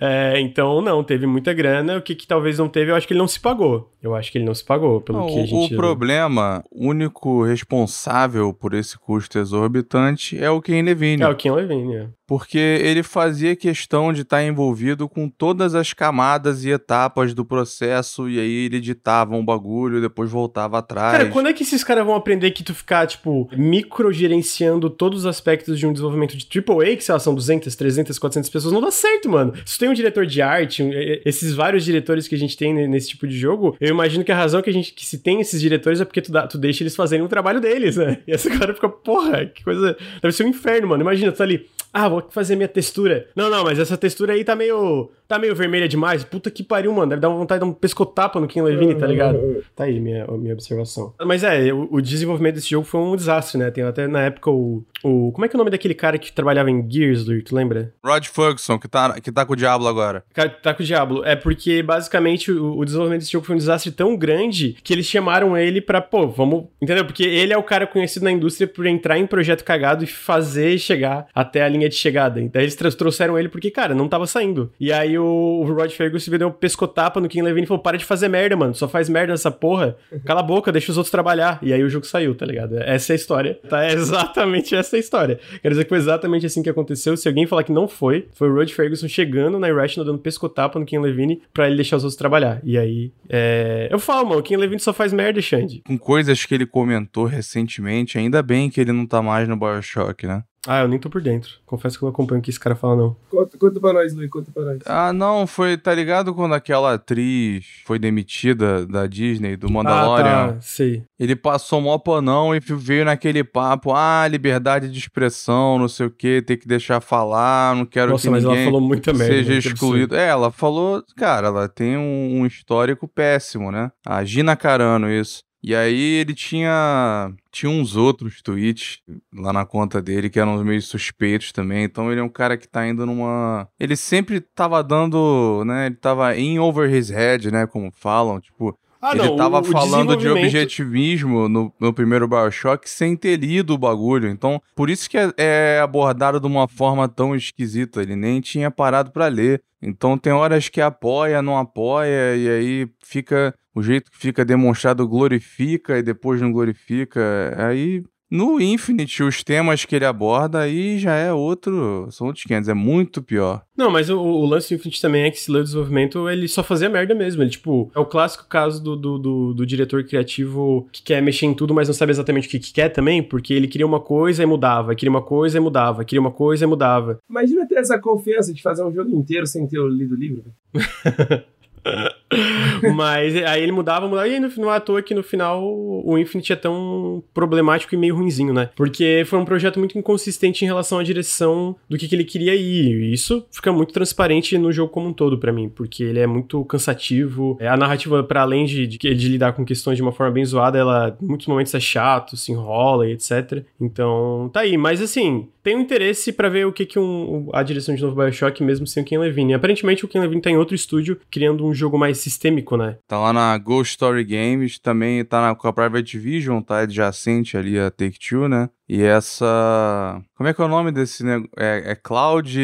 É, 0.00 0.40
então, 0.40 0.80
não, 0.80 1.04
teve 1.04 1.26
muita 1.26 1.52
grana. 1.52 1.98
O 1.98 2.02
que, 2.02 2.14
que 2.14 2.26
talvez 2.26 2.58
não 2.58 2.68
teve, 2.68 2.90
eu 2.90 2.96
acho 2.96 3.06
que 3.06 3.12
ele 3.12 3.20
não 3.20 3.28
se 3.28 3.38
pagou. 3.38 3.92
Eu 4.02 4.14
acho 4.14 4.32
que 4.32 4.38
ele 4.38 4.46
não 4.46 4.54
se 4.54 4.64
pagou, 4.64 5.00
pelo 5.00 5.18
não, 5.18 5.26
que 5.26 5.40
a 5.40 5.46
gente... 5.46 5.74
O 5.74 5.76
problema, 5.76 6.64
único 6.72 7.44
responsável 7.44 8.54
por 8.54 8.72
esse 8.72 8.98
custo 8.98 9.38
exorbitante 9.38 10.42
é 10.42 10.50
o 10.50 10.62
Ken 10.62 10.82
Levine. 10.82 11.22
É 11.22 11.28
o 11.28 11.36
Ken 11.36 11.52
Levine, 11.52 11.96
é 11.96 12.08
porque 12.30 12.58
ele 12.58 13.02
fazia 13.02 13.56
questão 13.56 14.12
de 14.12 14.20
estar 14.20 14.40
envolvido 14.44 15.08
com 15.08 15.28
todas 15.28 15.74
as 15.74 15.92
camadas 15.92 16.64
e 16.64 16.70
etapas 16.70 17.34
do 17.34 17.44
processo, 17.44 18.30
e 18.30 18.38
aí 18.38 18.66
ele 18.66 18.76
editava 18.76 19.34
um 19.34 19.44
bagulho, 19.44 20.00
depois 20.00 20.30
voltava 20.30 20.78
atrás. 20.78 21.10
Cara, 21.10 21.28
quando 21.28 21.48
é 21.48 21.52
que 21.52 21.64
esses 21.64 21.82
caras 21.82 22.06
vão 22.06 22.14
aprender 22.14 22.52
que 22.52 22.62
tu 22.62 22.72
ficar, 22.72 23.04
tipo, 23.08 23.50
microgerenciando 23.56 24.88
todos 24.88 25.18
os 25.18 25.26
aspectos 25.26 25.76
de 25.76 25.88
um 25.88 25.92
desenvolvimento 25.92 26.36
de 26.36 26.46
AAA, 26.46 26.94
que 26.94 27.02
sei 27.02 27.12
lá, 27.14 27.18
são 27.18 27.34
200, 27.34 27.74
300, 27.74 28.16
400 28.16 28.48
pessoas, 28.48 28.72
não 28.72 28.80
dá 28.80 28.92
certo, 28.92 29.28
mano. 29.28 29.52
Se 29.66 29.76
tu 29.76 29.80
tem 29.80 29.88
um 29.88 29.92
diretor 29.92 30.24
de 30.24 30.40
arte, 30.40 30.88
esses 31.24 31.52
vários 31.52 31.84
diretores 31.84 32.28
que 32.28 32.36
a 32.36 32.38
gente 32.38 32.56
tem 32.56 32.86
nesse 32.86 33.08
tipo 33.08 33.26
de 33.26 33.36
jogo, 33.36 33.76
eu 33.80 33.88
imagino 33.88 34.22
que 34.22 34.30
a 34.30 34.36
razão 34.36 34.62
que 34.62 34.70
a 34.70 34.72
gente, 34.72 34.94
que 34.94 35.04
se 35.04 35.18
tem 35.18 35.40
esses 35.40 35.60
diretores 35.60 36.00
é 36.00 36.04
porque 36.04 36.22
tu, 36.22 36.30
dá, 36.30 36.46
tu 36.46 36.58
deixa 36.58 36.84
eles 36.84 36.94
fazerem 36.94 37.26
o 37.26 37.28
trabalho 37.28 37.60
deles, 37.60 37.96
né? 37.96 38.18
E 38.24 38.32
essa 38.32 38.48
cara 38.48 38.72
fica, 38.72 38.88
porra, 38.88 39.46
que 39.46 39.64
coisa, 39.64 39.96
deve 40.22 40.32
ser 40.32 40.44
um 40.44 40.48
inferno, 40.48 40.86
mano. 40.86 41.02
Imagina, 41.02 41.32
tu 41.32 41.38
tá 41.38 41.42
ali, 41.42 41.66
ah, 41.92 42.08
vou 42.08 42.26
fazer 42.30 42.56
minha 42.56 42.68
textura. 42.68 43.28
Não, 43.34 43.50
não, 43.50 43.64
mas 43.64 43.78
essa 43.78 43.96
textura 43.96 44.32
aí 44.32 44.44
tá 44.44 44.54
meio. 44.54 45.10
Tá 45.30 45.38
meio 45.38 45.54
vermelha 45.54 45.88
demais. 45.88 46.24
Puta 46.24 46.50
que 46.50 46.64
pariu, 46.64 46.92
mano. 46.92 47.10
Deve 47.10 47.20
dar 47.20 47.28
uma 47.28 47.38
vontade 47.38 47.60
de 47.60 47.64
dar 47.64 47.70
um 47.70 47.72
pescotapa 47.74 48.40
no 48.40 48.48
King 48.48 48.66
Levine, 48.66 48.96
tá 48.96 49.06
ligado? 49.06 49.38
Tá 49.76 49.84
aí 49.84 50.00
minha, 50.00 50.26
minha 50.26 50.52
observação. 50.52 51.14
Mas 51.24 51.44
é, 51.44 51.72
o, 51.72 51.88
o, 51.88 52.00
desenvolvimento 52.00 52.56
desse 52.56 52.70
jogo 52.70 52.84
foi 52.84 53.00
um 53.00 53.14
desastre, 53.14 53.56
né? 53.56 53.70
Tem 53.70 53.84
até 53.84 54.08
na 54.08 54.22
época 54.22 54.50
o, 54.50 54.84
o. 55.04 55.30
Como 55.30 55.44
é 55.44 55.48
que 55.48 55.54
é 55.54 55.56
o 55.56 55.58
nome 55.58 55.70
daquele 55.70 55.94
cara 55.94 56.18
que 56.18 56.32
trabalhava 56.32 56.68
em 56.68 56.84
Gears, 56.90 57.26
Luke? 57.26 57.44
Tu 57.44 57.54
lembra? 57.54 57.94
Rod 58.04 58.26
Ferguson, 58.26 58.76
que 58.76 58.88
tá, 58.88 59.20
que 59.20 59.30
tá 59.30 59.46
com 59.46 59.52
o 59.52 59.56
Diablo 59.56 59.86
agora. 59.86 60.24
Cara, 60.34 60.48
tá 60.48 60.74
com 60.74 60.82
o 60.82 60.86
Diablo. 60.86 61.24
É 61.24 61.36
porque 61.36 61.80
basicamente 61.80 62.50
o, 62.50 62.76
o 62.76 62.84
desenvolvimento 62.84 63.20
desse 63.20 63.32
jogo 63.32 63.46
foi 63.46 63.54
um 63.54 63.58
desastre 63.58 63.92
tão 63.92 64.16
grande 64.16 64.76
que 64.82 64.92
eles 64.92 65.06
chamaram 65.06 65.56
ele 65.56 65.80
pra, 65.80 66.00
pô, 66.00 66.26
vamos. 66.26 66.64
Entendeu? 66.82 67.04
Porque 67.04 67.22
ele 67.22 67.52
é 67.52 67.56
o 67.56 67.62
cara 67.62 67.86
conhecido 67.86 68.24
na 68.24 68.32
indústria 68.32 68.66
por 68.66 68.84
entrar 68.84 69.16
em 69.16 69.26
projeto 69.28 69.62
cagado 69.62 70.02
e 70.02 70.08
fazer 70.08 70.76
chegar 70.78 71.28
até 71.32 71.62
a 71.62 71.68
linha 71.68 71.88
de 71.88 71.94
chegada. 71.94 72.40
Então 72.40 72.60
eles 72.60 72.74
trouxeram 72.74 73.38
ele 73.38 73.48
porque, 73.48 73.70
cara, 73.70 73.94
não 73.94 74.08
tava 74.08 74.26
saindo. 74.26 74.72
E 74.80 74.92
aí 74.92 75.19
o, 75.20 75.62
Rod 75.64 75.90
Ferguson 75.90 76.30
deu 76.36 76.48
um 76.48 76.52
pescotapa 76.52 77.20
no 77.20 77.28
King 77.28 77.44
Levine 77.44 77.64
e 77.64 77.66
falou: 77.66 77.82
para 77.82 77.96
de 77.96 78.04
fazer 78.04 78.28
merda, 78.28 78.56
mano. 78.56 78.74
Só 78.74 78.88
faz 78.88 79.08
merda 79.08 79.32
nessa 79.32 79.50
porra. 79.50 79.96
Cala 80.24 80.40
a 80.40 80.42
boca, 80.42 80.72
deixa 80.72 80.90
os 80.90 80.96
outros 80.96 81.10
trabalhar. 81.10 81.58
E 81.62 81.72
aí 81.72 81.82
o 81.82 81.88
jogo 81.88 82.06
saiu, 82.06 82.34
tá 82.34 82.46
ligado? 82.46 82.78
Essa 82.78 83.12
é 83.12 83.14
a 83.14 83.16
história. 83.16 83.58
Tá? 83.68 83.84
É 83.84 83.92
exatamente 83.92 84.74
essa 84.76 84.96
a 84.96 84.98
história. 84.98 85.38
Quer 85.62 85.68
dizer 85.68 85.84
que 85.84 85.88
foi 85.88 85.98
exatamente 85.98 86.46
assim 86.46 86.62
que 86.62 86.70
aconteceu. 86.70 87.16
Se 87.16 87.28
alguém 87.28 87.46
falar 87.46 87.64
que 87.64 87.72
não 87.72 87.86
foi, 87.86 88.28
foi 88.32 88.48
o 88.48 88.54
Rod 88.54 88.70
Ferguson 88.70 89.08
chegando 89.08 89.58
na 89.58 89.68
Irrational 89.68 90.06
dando 90.06 90.18
pescotapa 90.18 90.78
no 90.78 90.86
King 90.86 91.02
Levine 91.02 91.42
pra 91.52 91.66
ele 91.66 91.76
deixar 91.76 91.96
os 91.96 92.04
outros 92.04 92.16
trabalhar. 92.16 92.60
E 92.64 92.78
aí. 92.78 93.12
É... 93.28 93.88
Eu 93.90 93.98
falo, 93.98 94.28
mano, 94.28 94.40
o 94.40 94.42
King 94.42 94.60
Levine 94.60 94.80
só 94.80 94.92
faz 94.92 95.12
merda, 95.12 95.40
Xande. 95.40 95.82
Com 95.86 95.98
coisas 95.98 96.44
que 96.44 96.54
ele 96.54 96.66
comentou 96.66 97.24
recentemente, 97.24 98.18
ainda 98.18 98.42
bem 98.42 98.70
que 98.70 98.80
ele 98.80 98.92
não 98.92 99.06
tá 99.06 99.22
mais 99.22 99.48
no 99.48 99.56
Bioshock, 99.56 100.26
né? 100.26 100.42
Ah, 100.66 100.82
eu 100.82 100.88
nem 100.88 100.98
tô 100.98 101.08
por 101.08 101.22
dentro. 101.22 101.52
Confesso 101.64 101.98
que 101.98 102.04
eu 102.04 102.06
não 102.06 102.12
acompanho 102.12 102.40
o 102.40 102.42
que 102.42 102.50
esse 102.50 102.60
cara 102.60 102.76
fala, 102.76 102.94
não. 102.94 103.16
Conta, 103.30 103.56
conta 103.56 103.80
pra 103.80 103.92
nós, 103.94 104.14
Luiz, 104.14 104.28
conta 104.28 104.50
pra 104.52 104.62
nós. 104.62 104.78
Ah, 104.84 105.10
não, 105.12 105.46
foi, 105.46 105.78
tá 105.78 105.94
ligado 105.94 106.34
quando 106.34 106.54
aquela 106.54 106.94
atriz 106.94 107.64
foi 107.86 107.98
demitida 107.98 108.86
da 108.86 109.06
Disney, 109.06 109.56
do 109.56 109.70
Mandalorian? 109.70 110.26
Ah, 110.26 110.52
tá, 110.52 110.60
sei. 110.60 111.02
Ele 111.18 111.34
passou 111.34 111.80
mó 111.80 111.96
panão 111.96 112.54
e 112.54 112.60
veio 112.60 113.06
naquele 113.06 113.42
papo, 113.42 113.92
ah, 113.94 114.28
liberdade 114.28 114.90
de 114.90 114.98
expressão, 114.98 115.78
não 115.78 115.88
sei 115.88 116.06
o 116.06 116.10
que, 116.10 116.42
ter 116.42 116.58
que 116.58 116.68
deixar 116.68 117.00
falar, 117.00 117.74
não 117.74 117.86
quero 117.86 118.12
Nossa, 118.12 118.24
que 118.24 118.30
mas 118.30 118.44
ninguém 118.44 118.62
ela 118.62 118.66
falou 118.66 118.80
muita 118.82 119.12
merda, 119.14 119.34
seja 119.34 119.54
excluído. 119.54 120.14
É, 120.14 120.28
ela 120.28 120.50
falou, 120.50 121.02
cara, 121.16 121.46
ela 121.46 121.68
tem 121.68 121.96
um, 121.96 122.40
um 122.40 122.46
histórico 122.46 123.08
péssimo, 123.08 123.72
né? 123.72 123.90
A 124.06 124.22
Gina 124.24 124.54
Carano, 124.56 125.10
isso. 125.10 125.40
E 125.62 125.74
aí 125.74 126.14
ele 126.14 126.34
tinha 126.34 127.32
tinha 127.52 127.70
uns 127.70 127.94
outros 127.94 128.40
tweets 128.40 129.00
lá 129.34 129.52
na 129.52 129.66
conta 129.66 130.00
dele 130.00 130.30
que 130.30 130.40
eram 130.40 130.62
meio 130.64 130.80
suspeitos 130.80 131.52
também. 131.52 131.84
Então 131.84 132.10
ele 132.10 132.20
é 132.20 132.24
um 132.24 132.28
cara 132.28 132.56
que 132.56 132.66
tá 132.66 132.86
indo 132.86 133.04
numa. 133.04 133.68
Ele 133.78 133.96
sempre 133.96 134.40
tava 134.40 134.82
dando, 134.82 135.62
né? 135.66 135.86
Ele 135.86 135.96
tava 135.96 136.36
in 136.36 136.58
over 136.58 136.92
his 136.92 137.10
head, 137.10 137.50
né? 137.50 137.66
Como 137.66 137.90
falam, 137.92 138.40
tipo. 138.40 138.76
Ah, 139.02 139.12
ele 139.12 139.28
não, 139.28 139.36
tava 139.36 139.60
o, 139.60 139.64
falando 139.64 140.14
de 140.14 140.28
objetivismo 140.28 141.48
no, 141.48 141.72
no 141.80 141.92
primeiro 141.92 142.28
Bioshock 142.28 142.88
sem 142.88 143.16
ter 143.16 143.38
lido 143.38 143.72
o 143.72 143.78
bagulho. 143.78 144.28
Então, 144.28 144.60
por 144.76 144.90
isso 144.90 145.08
que 145.08 145.16
é, 145.16 145.32
é 145.38 145.80
abordado 145.82 146.38
de 146.38 146.46
uma 146.46 146.68
forma 146.68 147.08
tão 147.08 147.34
esquisita. 147.34 148.02
Ele 148.02 148.14
nem 148.14 148.42
tinha 148.42 148.70
parado 148.70 149.10
para 149.10 149.26
ler. 149.26 149.62
Então 149.82 150.18
tem 150.18 150.32
horas 150.32 150.68
que 150.68 150.80
apoia, 150.80 151.40
não 151.40 151.56
apoia, 151.56 152.36
e 152.36 152.48
aí 152.48 152.88
fica 153.02 153.54
o 153.80 153.82
jeito 153.82 154.10
que 154.10 154.18
fica 154.18 154.44
demonstrado 154.44 155.06
glorifica 155.08 155.98
e 155.98 156.02
depois 156.02 156.40
não 156.40 156.52
glorifica. 156.52 157.20
Aí 157.56 158.02
no 158.30 158.60
Infinite, 158.60 159.24
os 159.24 159.42
temas 159.42 159.84
que 159.84 159.96
ele 159.96 160.04
aborda 160.04 160.60
aí 160.60 161.00
já 161.00 161.16
é 161.16 161.32
outro. 161.32 162.06
São 162.12 162.28
outros 162.28 162.44
500, 162.44 162.68
é 162.68 162.74
muito 162.74 163.20
pior. 163.20 163.62
Não, 163.76 163.90
mas 163.90 164.08
o, 164.08 164.20
o 164.20 164.46
lance 164.46 164.68
do 164.68 164.78
Infinite 164.78 165.02
também 165.02 165.24
é 165.24 165.30
que 165.32 165.40
se 165.40 165.50
lê 165.50 165.58
o 165.58 165.64
desenvolvimento, 165.64 166.30
ele 166.30 166.46
só 166.46 166.62
fazia 166.62 166.88
merda 166.88 167.12
mesmo. 167.12 167.42
Ele, 167.42 167.50
tipo, 167.50 167.90
é 167.92 167.98
o 167.98 168.06
clássico 168.06 168.46
caso 168.48 168.80
do, 168.80 168.94
do, 168.94 169.18
do, 169.18 169.54
do 169.54 169.66
diretor 169.66 170.04
criativo 170.04 170.88
que 170.92 171.02
quer 171.02 171.20
mexer 171.20 171.46
em 171.46 171.54
tudo, 171.54 171.74
mas 171.74 171.88
não 171.88 171.94
sabe 171.94 172.12
exatamente 172.12 172.46
o 172.46 172.50
que, 172.50 172.60
que, 172.60 172.72
quer 172.72 172.90
também, 172.90 173.20
porque 173.20 173.52
ele 173.52 173.66
queria 173.66 173.86
uma 173.86 174.00
coisa 174.00 174.44
e 174.44 174.46
mudava, 174.46 174.94
queria 174.94 175.10
uma 175.10 175.22
coisa 175.22 175.58
e 175.58 175.60
mudava, 175.60 176.04
queria 176.04 176.20
uma 176.20 176.30
coisa 176.30 176.64
e 176.64 176.68
mudava. 176.68 177.18
Imagina 177.28 177.66
ter 177.66 177.78
essa 177.78 177.98
confiança 177.98 178.54
de 178.54 178.62
fazer 178.62 178.84
um 178.84 178.94
jogo 178.94 179.10
inteiro 179.10 179.44
sem 179.44 179.66
ter 179.66 179.80
lido 179.88 180.14
o 180.14 180.18
livro. 180.18 180.44
Mas 182.94 183.36
aí 183.36 183.62
ele 183.62 183.72
mudava, 183.72 184.08
mudava, 184.08 184.28
e 184.28 184.34
aí 184.34 184.40
não, 184.40 184.70
é 184.70 184.76
à 184.76 184.80
toa 184.80 185.02
que 185.02 185.14
no 185.14 185.22
final 185.22 185.62
o 185.62 186.16
Infinite 186.18 186.52
é 186.52 186.56
tão 186.56 187.22
problemático 187.34 187.94
e 187.94 187.98
meio 187.98 188.16
ruinzinho, 188.16 188.52
né? 188.52 188.70
Porque 188.76 189.24
foi 189.26 189.38
um 189.38 189.44
projeto 189.44 189.78
muito 189.78 189.98
inconsistente 189.98 190.64
em 190.64 190.68
relação 190.68 190.98
à 190.98 191.02
direção 191.02 191.76
do 191.88 191.98
que, 191.98 192.08
que 192.08 192.14
ele 192.14 192.24
queria 192.24 192.54
ir. 192.54 193.02
E 193.02 193.12
isso 193.12 193.44
fica 193.50 193.72
muito 193.72 193.92
transparente 193.92 194.56
no 194.56 194.72
jogo 194.72 194.92
como 194.92 195.08
um 195.08 195.12
todo 195.12 195.38
para 195.38 195.52
mim, 195.52 195.68
porque 195.68 196.02
ele 196.02 196.20
é 196.20 196.26
muito 196.26 196.64
cansativo. 196.64 197.56
É, 197.60 197.68
a 197.68 197.76
narrativa, 197.76 198.22
para 198.22 198.42
além 198.42 198.64
de, 198.64 198.86
de, 198.86 198.98
de, 198.98 199.28
lidar 199.28 199.52
com 199.52 199.64
questões 199.64 199.96
de 199.96 200.02
uma 200.02 200.12
forma 200.12 200.32
bem 200.32 200.44
zoada, 200.44 200.78
ela 200.78 201.16
em 201.20 201.26
muitos 201.26 201.46
momentos 201.46 201.74
é 201.74 201.80
chato, 201.80 202.36
se 202.36 202.52
enrola 202.52 203.08
e 203.08 203.12
etc. 203.12 203.64
Então, 203.80 204.50
tá 204.52 204.60
aí. 204.60 204.76
Mas 204.76 205.02
assim, 205.02 205.48
tenho 205.62 205.80
interesse 205.80 206.32
para 206.32 206.48
ver 206.48 206.66
o 206.66 206.72
que, 206.72 206.86
que 206.86 206.98
um, 206.98 207.48
a 207.52 207.62
direção 207.62 207.94
de 207.94 208.02
novo 208.02 208.16
Bioshock, 208.16 208.62
mesmo 208.62 208.86
sem 208.86 209.02
o 209.02 209.06
Ken 209.06 209.18
Levine. 209.18 209.54
Aparentemente 209.54 210.04
o 210.04 210.08
Ken 210.08 210.20
Levine 210.20 210.40
tá 210.40 210.50
em 210.50 210.56
outro 210.56 210.74
estúdio, 210.74 211.18
criando 211.30 211.64
um 211.64 211.74
jogo 211.74 211.98
mais 211.98 212.19
sistêmico, 212.20 212.76
né? 212.76 212.98
Tá 213.06 213.18
lá 213.18 213.32
na 213.32 213.56
Ghost 213.58 213.92
Story 213.92 214.24
Games, 214.24 214.78
também 214.78 215.24
tá 215.24 215.40
na, 215.40 215.54
com 215.54 215.66
a 215.66 215.72
Private 215.72 216.18
Vision, 216.18 216.60
tá 216.60 216.80
adjacente 216.80 217.56
ali 217.56 217.78
a 217.78 217.90
Take-Two, 217.90 218.48
né? 218.48 218.68
E 218.92 219.04
essa. 219.04 220.20
Como 220.34 220.48
é 220.48 220.52
que 220.52 220.60
é 220.60 220.64
o 220.64 220.68
nome 220.68 220.90
desse 220.90 221.22
negócio? 221.22 221.48
É, 221.56 221.92
é, 221.92 221.94
Cloud. 221.94 222.58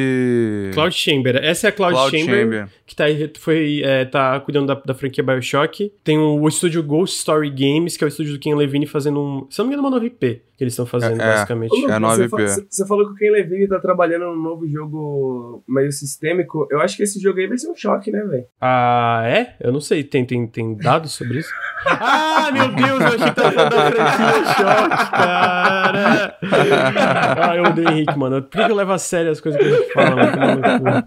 Cloud 0.75 0.92
Chamber. 0.92 1.37
Essa 1.37 1.68
é 1.68 1.71
a 1.71 1.73
Cloud, 1.73 1.95
Cloud 1.95 2.18
Chamber, 2.18 2.42
Chamber, 2.42 2.68
que 2.85 2.97
tá, 2.97 3.04
foi, 3.38 3.80
é, 3.85 4.04
tá 4.04 4.40
cuidando 4.40 4.66
da, 4.66 4.75
da, 4.75 4.92
franquia 4.92 5.23
Bioshock. 5.23 5.92
Tem 6.02 6.18
o, 6.18 6.40
o, 6.40 6.49
estúdio 6.49 6.83
Ghost 6.83 7.16
Story 7.18 7.49
Games, 7.49 7.97
que 7.97 8.02
é 8.02 8.06
o 8.06 8.09
estúdio 8.09 8.33
do 8.33 8.40
Ken 8.40 8.56
Levine 8.56 8.88
fazendo 8.88 9.21
um. 9.21 9.47
Se 9.49 9.61
não 9.61 9.66
me 9.66 9.75
engano, 9.75 9.87
uma 9.87 9.95
nova 9.95 10.04
IP 10.04 10.42
que 10.56 10.64
eles 10.64 10.73
estão 10.73 10.87
fazendo, 10.87 11.21
é, 11.21 11.25
é. 11.25 11.33
basicamente. 11.35 11.85
É, 11.85 11.92
a 11.92 12.00
nova 12.00 12.25
IP. 12.25 12.30
Você 12.71 12.87
falou 12.87 13.06
que 13.06 13.12
o 13.12 13.14
Ken 13.14 13.30
Levine 13.30 13.68
tá 13.68 13.78
trabalhando 13.78 14.25
num 14.25 14.42
novo 14.42 14.66
jogo 14.66 15.62
meio 15.68 15.92
sistêmico. 15.92 16.66
Eu 16.71 16.80
acho 16.80 16.97
que 16.97 17.02
esse 17.02 17.21
jogo 17.21 17.38
aí 17.38 17.47
vai 17.47 17.59
ser 17.59 17.68
um 17.68 17.76
choque, 17.76 18.11
né, 18.11 18.25
velho? 18.25 18.47
Ah, 18.61 19.23
é? 19.26 19.54
Eu 19.61 19.71
não 19.71 19.80
sei. 19.80 20.02
Tem, 20.02 20.25
tem, 20.25 20.47
tem 20.47 20.75
dados 20.75 21.12
sobre 21.12 21.40
isso? 21.40 21.50
ah, 21.87 22.50
meu 22.52 22.68
Deus, 22.75 23.00
eu 23.00 23.06
achei 23.06 23.18
que 23.18 23.35
tava 23.35 23.71
da 23.71 23.92
franquia 23.92 24.54
choque, 24.54 25.11
cara. 25.11 26.15
Ah, 26.16 27.56
eu 27.56 27.64
odeio 27.64 27.90
Henrique, 27.90 28.18
mano. 28.18 28.42
Por 28.42 28.64
que 28.64 28.70
eu 28.70 28.76
levo 28.76 28.92
a 28.92 28.99
sério 28.99 29.30
as 29.30 29.40
coisas 29.40 29.61
que 29.61 29.66
a 29.66 29.70
gente 29.70 29.92
fala, 29.92 30.16
mano? 30.16 31.04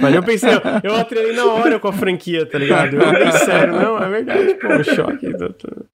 Mas 0.00 0.14
eu 0.14 0.22
pensei, 0.22 0.50
eu, 0.50 0.60
eu 0.82 0.96
atrelei 0.96 1.32
na 1.32 1.46
hora 1.46 1.78
com 1.78 1.88
a 1.88 1.92
franquia, 1.92 2.46
tá 2.46 2.58
ligado? 2.58 2.96
Eu 2.96 3.08
odeio 3.08 3.32
sério, 3.32 3.74
não, 3.74 3.98
é 3.98 4.08
verdade, 4.08 4.54
pô, 4.54 4.68
um 4.68 4.84
choque. 4.84 5.26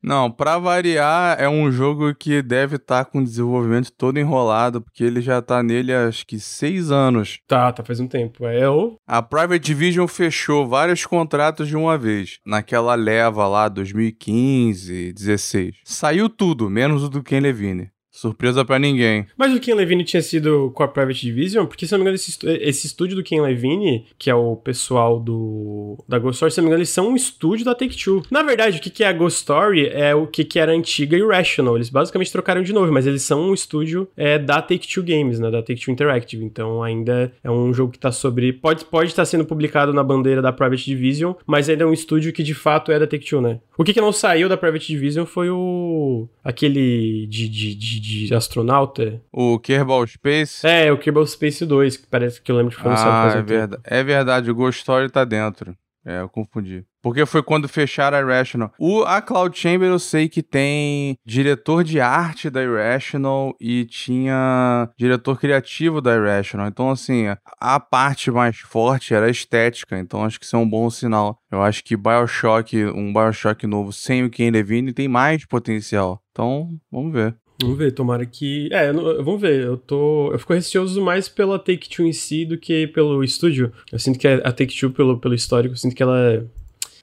Não, 0.02 0.30
pra 0.30 0.58
variar, 0.58 1.36
é 1.40 1.48
um 1.48 1.70
jogo 1.70 2.14
que 2.14 2.42
deve 2.42 2.76
estar 2.76 3.04
tá 3.04 3.10
com 3.10 3.20
o 3.20 3.24
desenvolvimento 3.24 3.90
todo 3.92 4.18
enrolado, 4.18 4.80
porque 4.80 5.04
ele 5.04 5.20
já 5.20 5.40
tá 5.40 5.62
nele 5.62 5.92
há 5.92 6.08
acho 6.08 6.26
que 6.26 6.38
seis 6.38 6.90
anos. 6.90 7.38
Tá, 7.46 7.72
tá 7.72 7.82
faz 7.82 8.00
um 8.00 8.06
tempo. 8.06 8.46
É 8.46 8.68
o. 8.68 8.96
A 9.06 9.22
Private 9.22 9.60
Division 9.60 10.06
fechou 10.06 10.66
vários 10.66 11.06
contratos 11.06 11.68
de 11.68 11.76
uma 11.76 11.96
vez. 11.96 12.38
Naquela 12.46 12.94
leva 12.94 13.46
lá, 13.48 13.68
2015, 13.68 15.12
16. 15.12 15.76
Saiu 15.84 16.28
tudo, 16.28 16.68
menos 16.68 17.02
o 17.02 17.03
do 17.10 17.22
Ken 17.22 17.42
Levine. 17.42 17.93
Surpresa 18.14 18.64
para 18.64 18.78
ninguém. 18.78 19.26
Mas 19.36 19.52
o 19.52 19.58
Ken 19.58 19.74
Levine 19.74 20.04
tinha 20.04 20.22
sido 20.22 20.70
com 20.72 20.84
a 20.84 20.88
Private 20.88 21.20
Division, 21.20 21.66
porque 21.66 21.84
se 21.84 21.90
não 21.90 21.98
me 21.98 22.02
engano, 22.04 22.14
esse, 22.14 22.38
esse 22.60 22.86
estúdio 22.86 23.16
do 23.16 23.24
Ken 23.24 23.40
Levine, 23.40 24.06
que 24.16 24.30
é 24.30 24.34
o 24.34 24.54
pessoal 24.54 25.18
do 25.18 25.98
da 26.08 26.16
Ghost 26.16 26.36
Story, 26.36 26.52
se 26.52 26.58
não 26.58 26.64
me 26.64 26.68
engano, 26.68 26.78
eles 26.78 26.90
são 26.90 27.08
um 27.08 27.16
estúdio 27.16 27.64
da 27.64 27.74
Take-Two. 27.74 28.22
Na 28.30 28.44
verdade, 28.44 28.78
o 28.78 28.80
que, 28.80 28.88
que 28.88 29.02
é 29.02 29.08
a 29.08 29.12
Ghost 29.12 29.40
Story 29.40 29.88
é 29.88 30.14
o 30.14 30.28
que, 30.28 30.44
que 30.44 30.60
era 30.60 30.70
antiga 30.70 31.16
Irrational. 31.16 31.74
Eles 31.74 31.90
basicamente 31.90 32.30
trocaram 32.30 32.62
de 32.62 32.72
novo, 32.72 32.92
mas 32.92 33.04
eles 33.04 33.22
são 33.22 33.50
um 33.50 33.52
estúdio 33.52 34.08
é, 34.16 34.38
da 34.38 34.62
Take-Two 34.62 35.02
Games, 35.02 35.40
né? 35.40 35.50
Da 35.50 35.60
Take-Two 35.60 35.92
Interactive. 35.92 36.44
Então 36.44 36.84
ainda 36.84 37.32
é 37.42 37.50
um 37.50 37.74
jogo 37.74 37.90
que 37.90 37.98
tá 37.98 38.12
sobre. 38.12 38.52
Pode, 38.52 38.84
pode 38.84 39.10
estar 39.10 39.24
sendo 39.24 39.44
publicado 39.44 39.92
na 39.92 40.04
bandeira 40.04 40.40
da 40.40 40.52
Private 40.52 40.84
Division, 40.84 41.32
mas 41.44 41.68
ainda 41.68 41.82
é 41.82 41.86
um 41.86 41.92
estúdio 41.92 42.32
que 42.32 42.44
de 42.44 42.54
fato 42.54 42.92
é 42.92 42.98
da 42.98 43.08
Take-Two, 43.08 43.40
né? 43.40 43.58
O 43.76 43.82
que, 43.82 43.92
que 43.92 44.00
não 44.00 44.12
saiu 44.12 44.48
da 44.48 44.56
Private 44.56 44.86
Division 44.86 45.26
foi 45.26 45.50
o. 45.50 46.28
aquele 46.44 47.26
de, 47.26 47.48
de, 47.48 47.74
de 47.74 48.03
de 48.04 48.34
astronauta. 48.34 49.20
O 49.32 49.58
Kerbal 49.58 50.06
Space? 50.06 50.66
É, 50.66 50.92
o 50.92 50.98
Kerbal 50.98 51.26
Space 51.26 51.64
2, 51.64 51.96
que 51.96 52.06
parece 52.06 52.40
que 52.42 52.50
eu 52.52 52.56
lembro 52.56 52.74
que 52.76 52.82
foi 52.82 52.92
Ah, 52.94 53.32
é, 53.36 53.42
verdade. 53.42 53.82
é 53.84 54.02
verdade, 54.04 54.50
o 54.50 54.54
Ghost 54.54 54.80
Story 54.80 55.08
tá 55.10 55.24
dentro. 55.24 55.74
É, 56.06 56.20
eu 56.20 56.28
confundi. 56.28 56.84
Porque 57.02 57.24
foi 57.24 57.42
quando 57.42 57.66
fecharam 57.66 58.18
a 58.18 58.20
Irrational. 58.20 58.70
O, 58.78 59.04
a 59.04 59.22
Cloud 59.22 59.58
Chamber 59.58 59.88
eu 59.88 59.98
sei 59.98 60.28
que 60.28 60.42
tem 60.42 61.16
diretor 61.24 61.82
de 61.82 61.98
arte 61.98 62.50
da 62.50 62.62
Irrational 62.62 63.56
e 63.58 63.86
tinha 63.86 64.90
diretor 64.98 65.40
criativo 65.40 66.02
da 66.02 66.14
Irrational. 66.14 66.68
Então, 66.68 66.90
assim, 66.90 67.24
a 67.58 67.80
parte 67.80 68.30
mais 68.30 68.58
forte 68.58 69.14
era 69.14 69.26
a 69.26 69.30
estética. 69.30 69.98
Então, 69.98 70.22
acho 70.24 70.38
que 70.38 70.44
isso 70.44 70.56
é 70.56 70.58
um 70.58 70.68
bom 70.68 70.90
sinal. 70.90 71.38
Eu 71.50 71.62
acho 71.62 71.82
que 71.82 71.96
Bioshock, 71.96 72.84
um 72.84 73.10
Bioshock 73.10 73.66
novo 73.66 73.90
sem 73.90 74.24
o 74.24 74.30
Ken 74.30 74.50
Levine 74.50 74.92
tem 74.92 75.08
mais 75.08 75.46
potencial. 75.46 76.20
Então, 76.32 76.68
vamos 76.92 77.12
ver. 77.14 77.34
Vamos 77.64 77.78
ver, 77.78 77.92
tomara 77.92 78.24
que. 78.24 78.68
É, 78.72 78.92
vamos 78.92 79.40
ver. 79.40 79.62
Eu 79.62 79.76
tô. 79.76 80.32
Eu 80.32 80.38
fico 80.38 80.52
receoso 80.52 81.02
mais 81.02 81.28
pela 81.28 81.58
Take-Two 81.58 82.06
em 82.06 82.12
si 82.12 82.44
do 82.44 82.56
que 82.56 82.86
pelo 82.88 83.22
estúdio. 83.24 83.72
Eu 83.90 83.98
sinto 83.98 84.18
que 84.18 84.28
a 84.28 84.52
Take-Two, 84.52 84.90
pelo, 84.90 85.18
pelo 85.18 85.34
histórico, 85.34 85.74
eu 85.74 85.78
sinto 85.78 85.94
que 85.94 86.02
ela 86.02 86.18
é. 86.18 86.42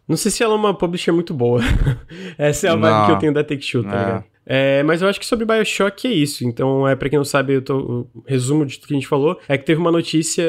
Não 0.08 0.18
sei 0.18 0.32
se 0.32 0.44
ela 0.44 0.54
é 0.54 0.58
uma 0.58 0.74
publisher 0.74 1.12
muito 1.12 1.34
boa. 1.34 1.62
Essa 2.38 2.68
é 2.68 2.70
a 2.70 2.76
vibe 2.76 3.06
que 3.06 3.12
eu 3.12 3.20
tenho 3.20 3.34
da 3.34 3.44
Take-Two, 3.44 3.84
tá 3.84 3.90
é. 3.90 4.06
ligado? 4.06 4.31
É, 4.46 4.84
mas 4.84 5.02
eu 5.02 5.08
acho 5.08 5.20
que 5.20 5.26
sobre 5.26 5.46
Bioshock 5.46 6.08
é 6.08 6.12
isso. 6.12 6.46
Então, 6.46 6.88
é 6.88 6.96
para 6.96 7.10
quem 7.10 7.18
não 7.18 7.26
sabe, 7.26 7.54
eu 7.54 7.62
tô, 7.62 8.08
o 8.14 8.24
resumo 8.26 8.66
de 8.66 8.78
tudo 8.78 8.88
que 8.88 8.94
a 8.94 8.98
gente 8.98 9.08
falou 9.08 9.40
é 9.48 9.58
que 9.58 9.66
teve 9.66 9.80
uma 9.80 9.92
notícia. 9.92 10.44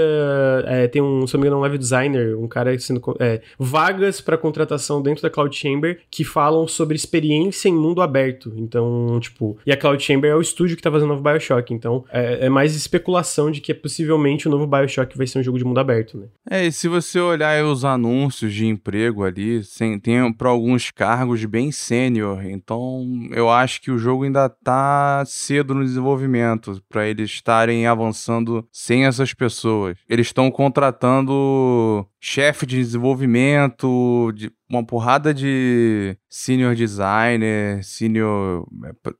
É, 0.67 0.89
tem 0.89 1.03
um, 1.03 1.27
se 1.27 1.35
não 1.35 1.41
me 1.41 1.47
engano, 1.47 1.59
um 1.59 1.63
live 1.63 1.79
designer, 1.79 2.37
um 2.39 2.49
cara 2.49 2.79
sendo. 2.79 3.03
É, 3.21 3.43
vagas 3.59 4.21
para 4.21 4.39
contratação 4.39 5.03
dentro 5.03 5.23
da 5.23 5.31
Cloud 5.31 5.55
Chamber 5.55 6.01
que 6.11 6.25
falam 6.25 6.67
sobre 6.67 6.97
experiência 6.97 7.69
em 7.69 7.75
mundo 7.75 8.01
aberto. 8.03 8.53
Então, 8.57 9.19
tipo. 9.21 9.59
E 9.67 9.73
a 9.73 9.77
Cloud 9.77 10.03
Chamber 10.03 10.31
é 10.31 10.37
o 10.37 10.41
estúdio 10.41 10.77
que 10.77 10.83
tá 10.83 10.91
fazendo 10.91 11.11
o 11.11 11.15
novo 11.15 11.23
Bioshock. 11.23 11.73
Então, 11.73 12.05
é, 12.11 12.47
é 12.47 12.49
mais 12.49 12.75
especulação 12.75 13.51
de 13.51 13.61
que 13.61 13.75
possivelmente 13.75 14.49
o 14.49 14.51
novo 14.51 14.67
Bioshock 14.67 15.17
vai 15.17 15.27
ser 15.27 15.39
um 15.39 15.43
jogo 15.43 15.59
de 15.59 15.65
mundo 15.65 15.81
aberto, 15.81 16.17
né? 16.17 16.27
É, 16.51 16.67
e 16.67 16.73
se 16.73 16.89
você 16.89 17.21
olhar 17.21 17.65
os 17.65 17.85
anúncios 17.85 18.55
de 18.55 18.67
emprego 18.67 19.25
ali, 19.25 19.61
tem 20.03 20.33
para 20.33 20.49
alguns 20.49 20.91
cargos 20.91 21.45
bem 21.45 21.71
sênior. 21.71 22.45
Então, 22.45 23.29
eu 23.33 23.51
acho 23.51 23.82
que 23.83 23.91
o 23.91 23.99
jogo 23.99 24.23
ainda 24.23 24.49
tá 24.49 25.25
cedo 25.27 25.75
no 25.75 25.83
desenvolvimento 25.85 26.81
para 26.89 27.09
eles 27.09 27.29
estarem 27.29 27.85
avançando 27.85 28.65
sem 28.71 29.07
essas 29.07 29.35
pessoas. 29.35 29.99
Eles 30.09 30.29
estão 30.29 30.53
contratando 30.53 32.07
chefe 32.21 32.65
de 32.65 32.77
desenvolvimento, 32.77 34.31
de 34.37 34.53
uma 34.71 34.87
porrada 34.87 35.35
de 35.35 36.17
senior 36.31 36.77
designer, 36.77 37.83
senior, 37.83 38.65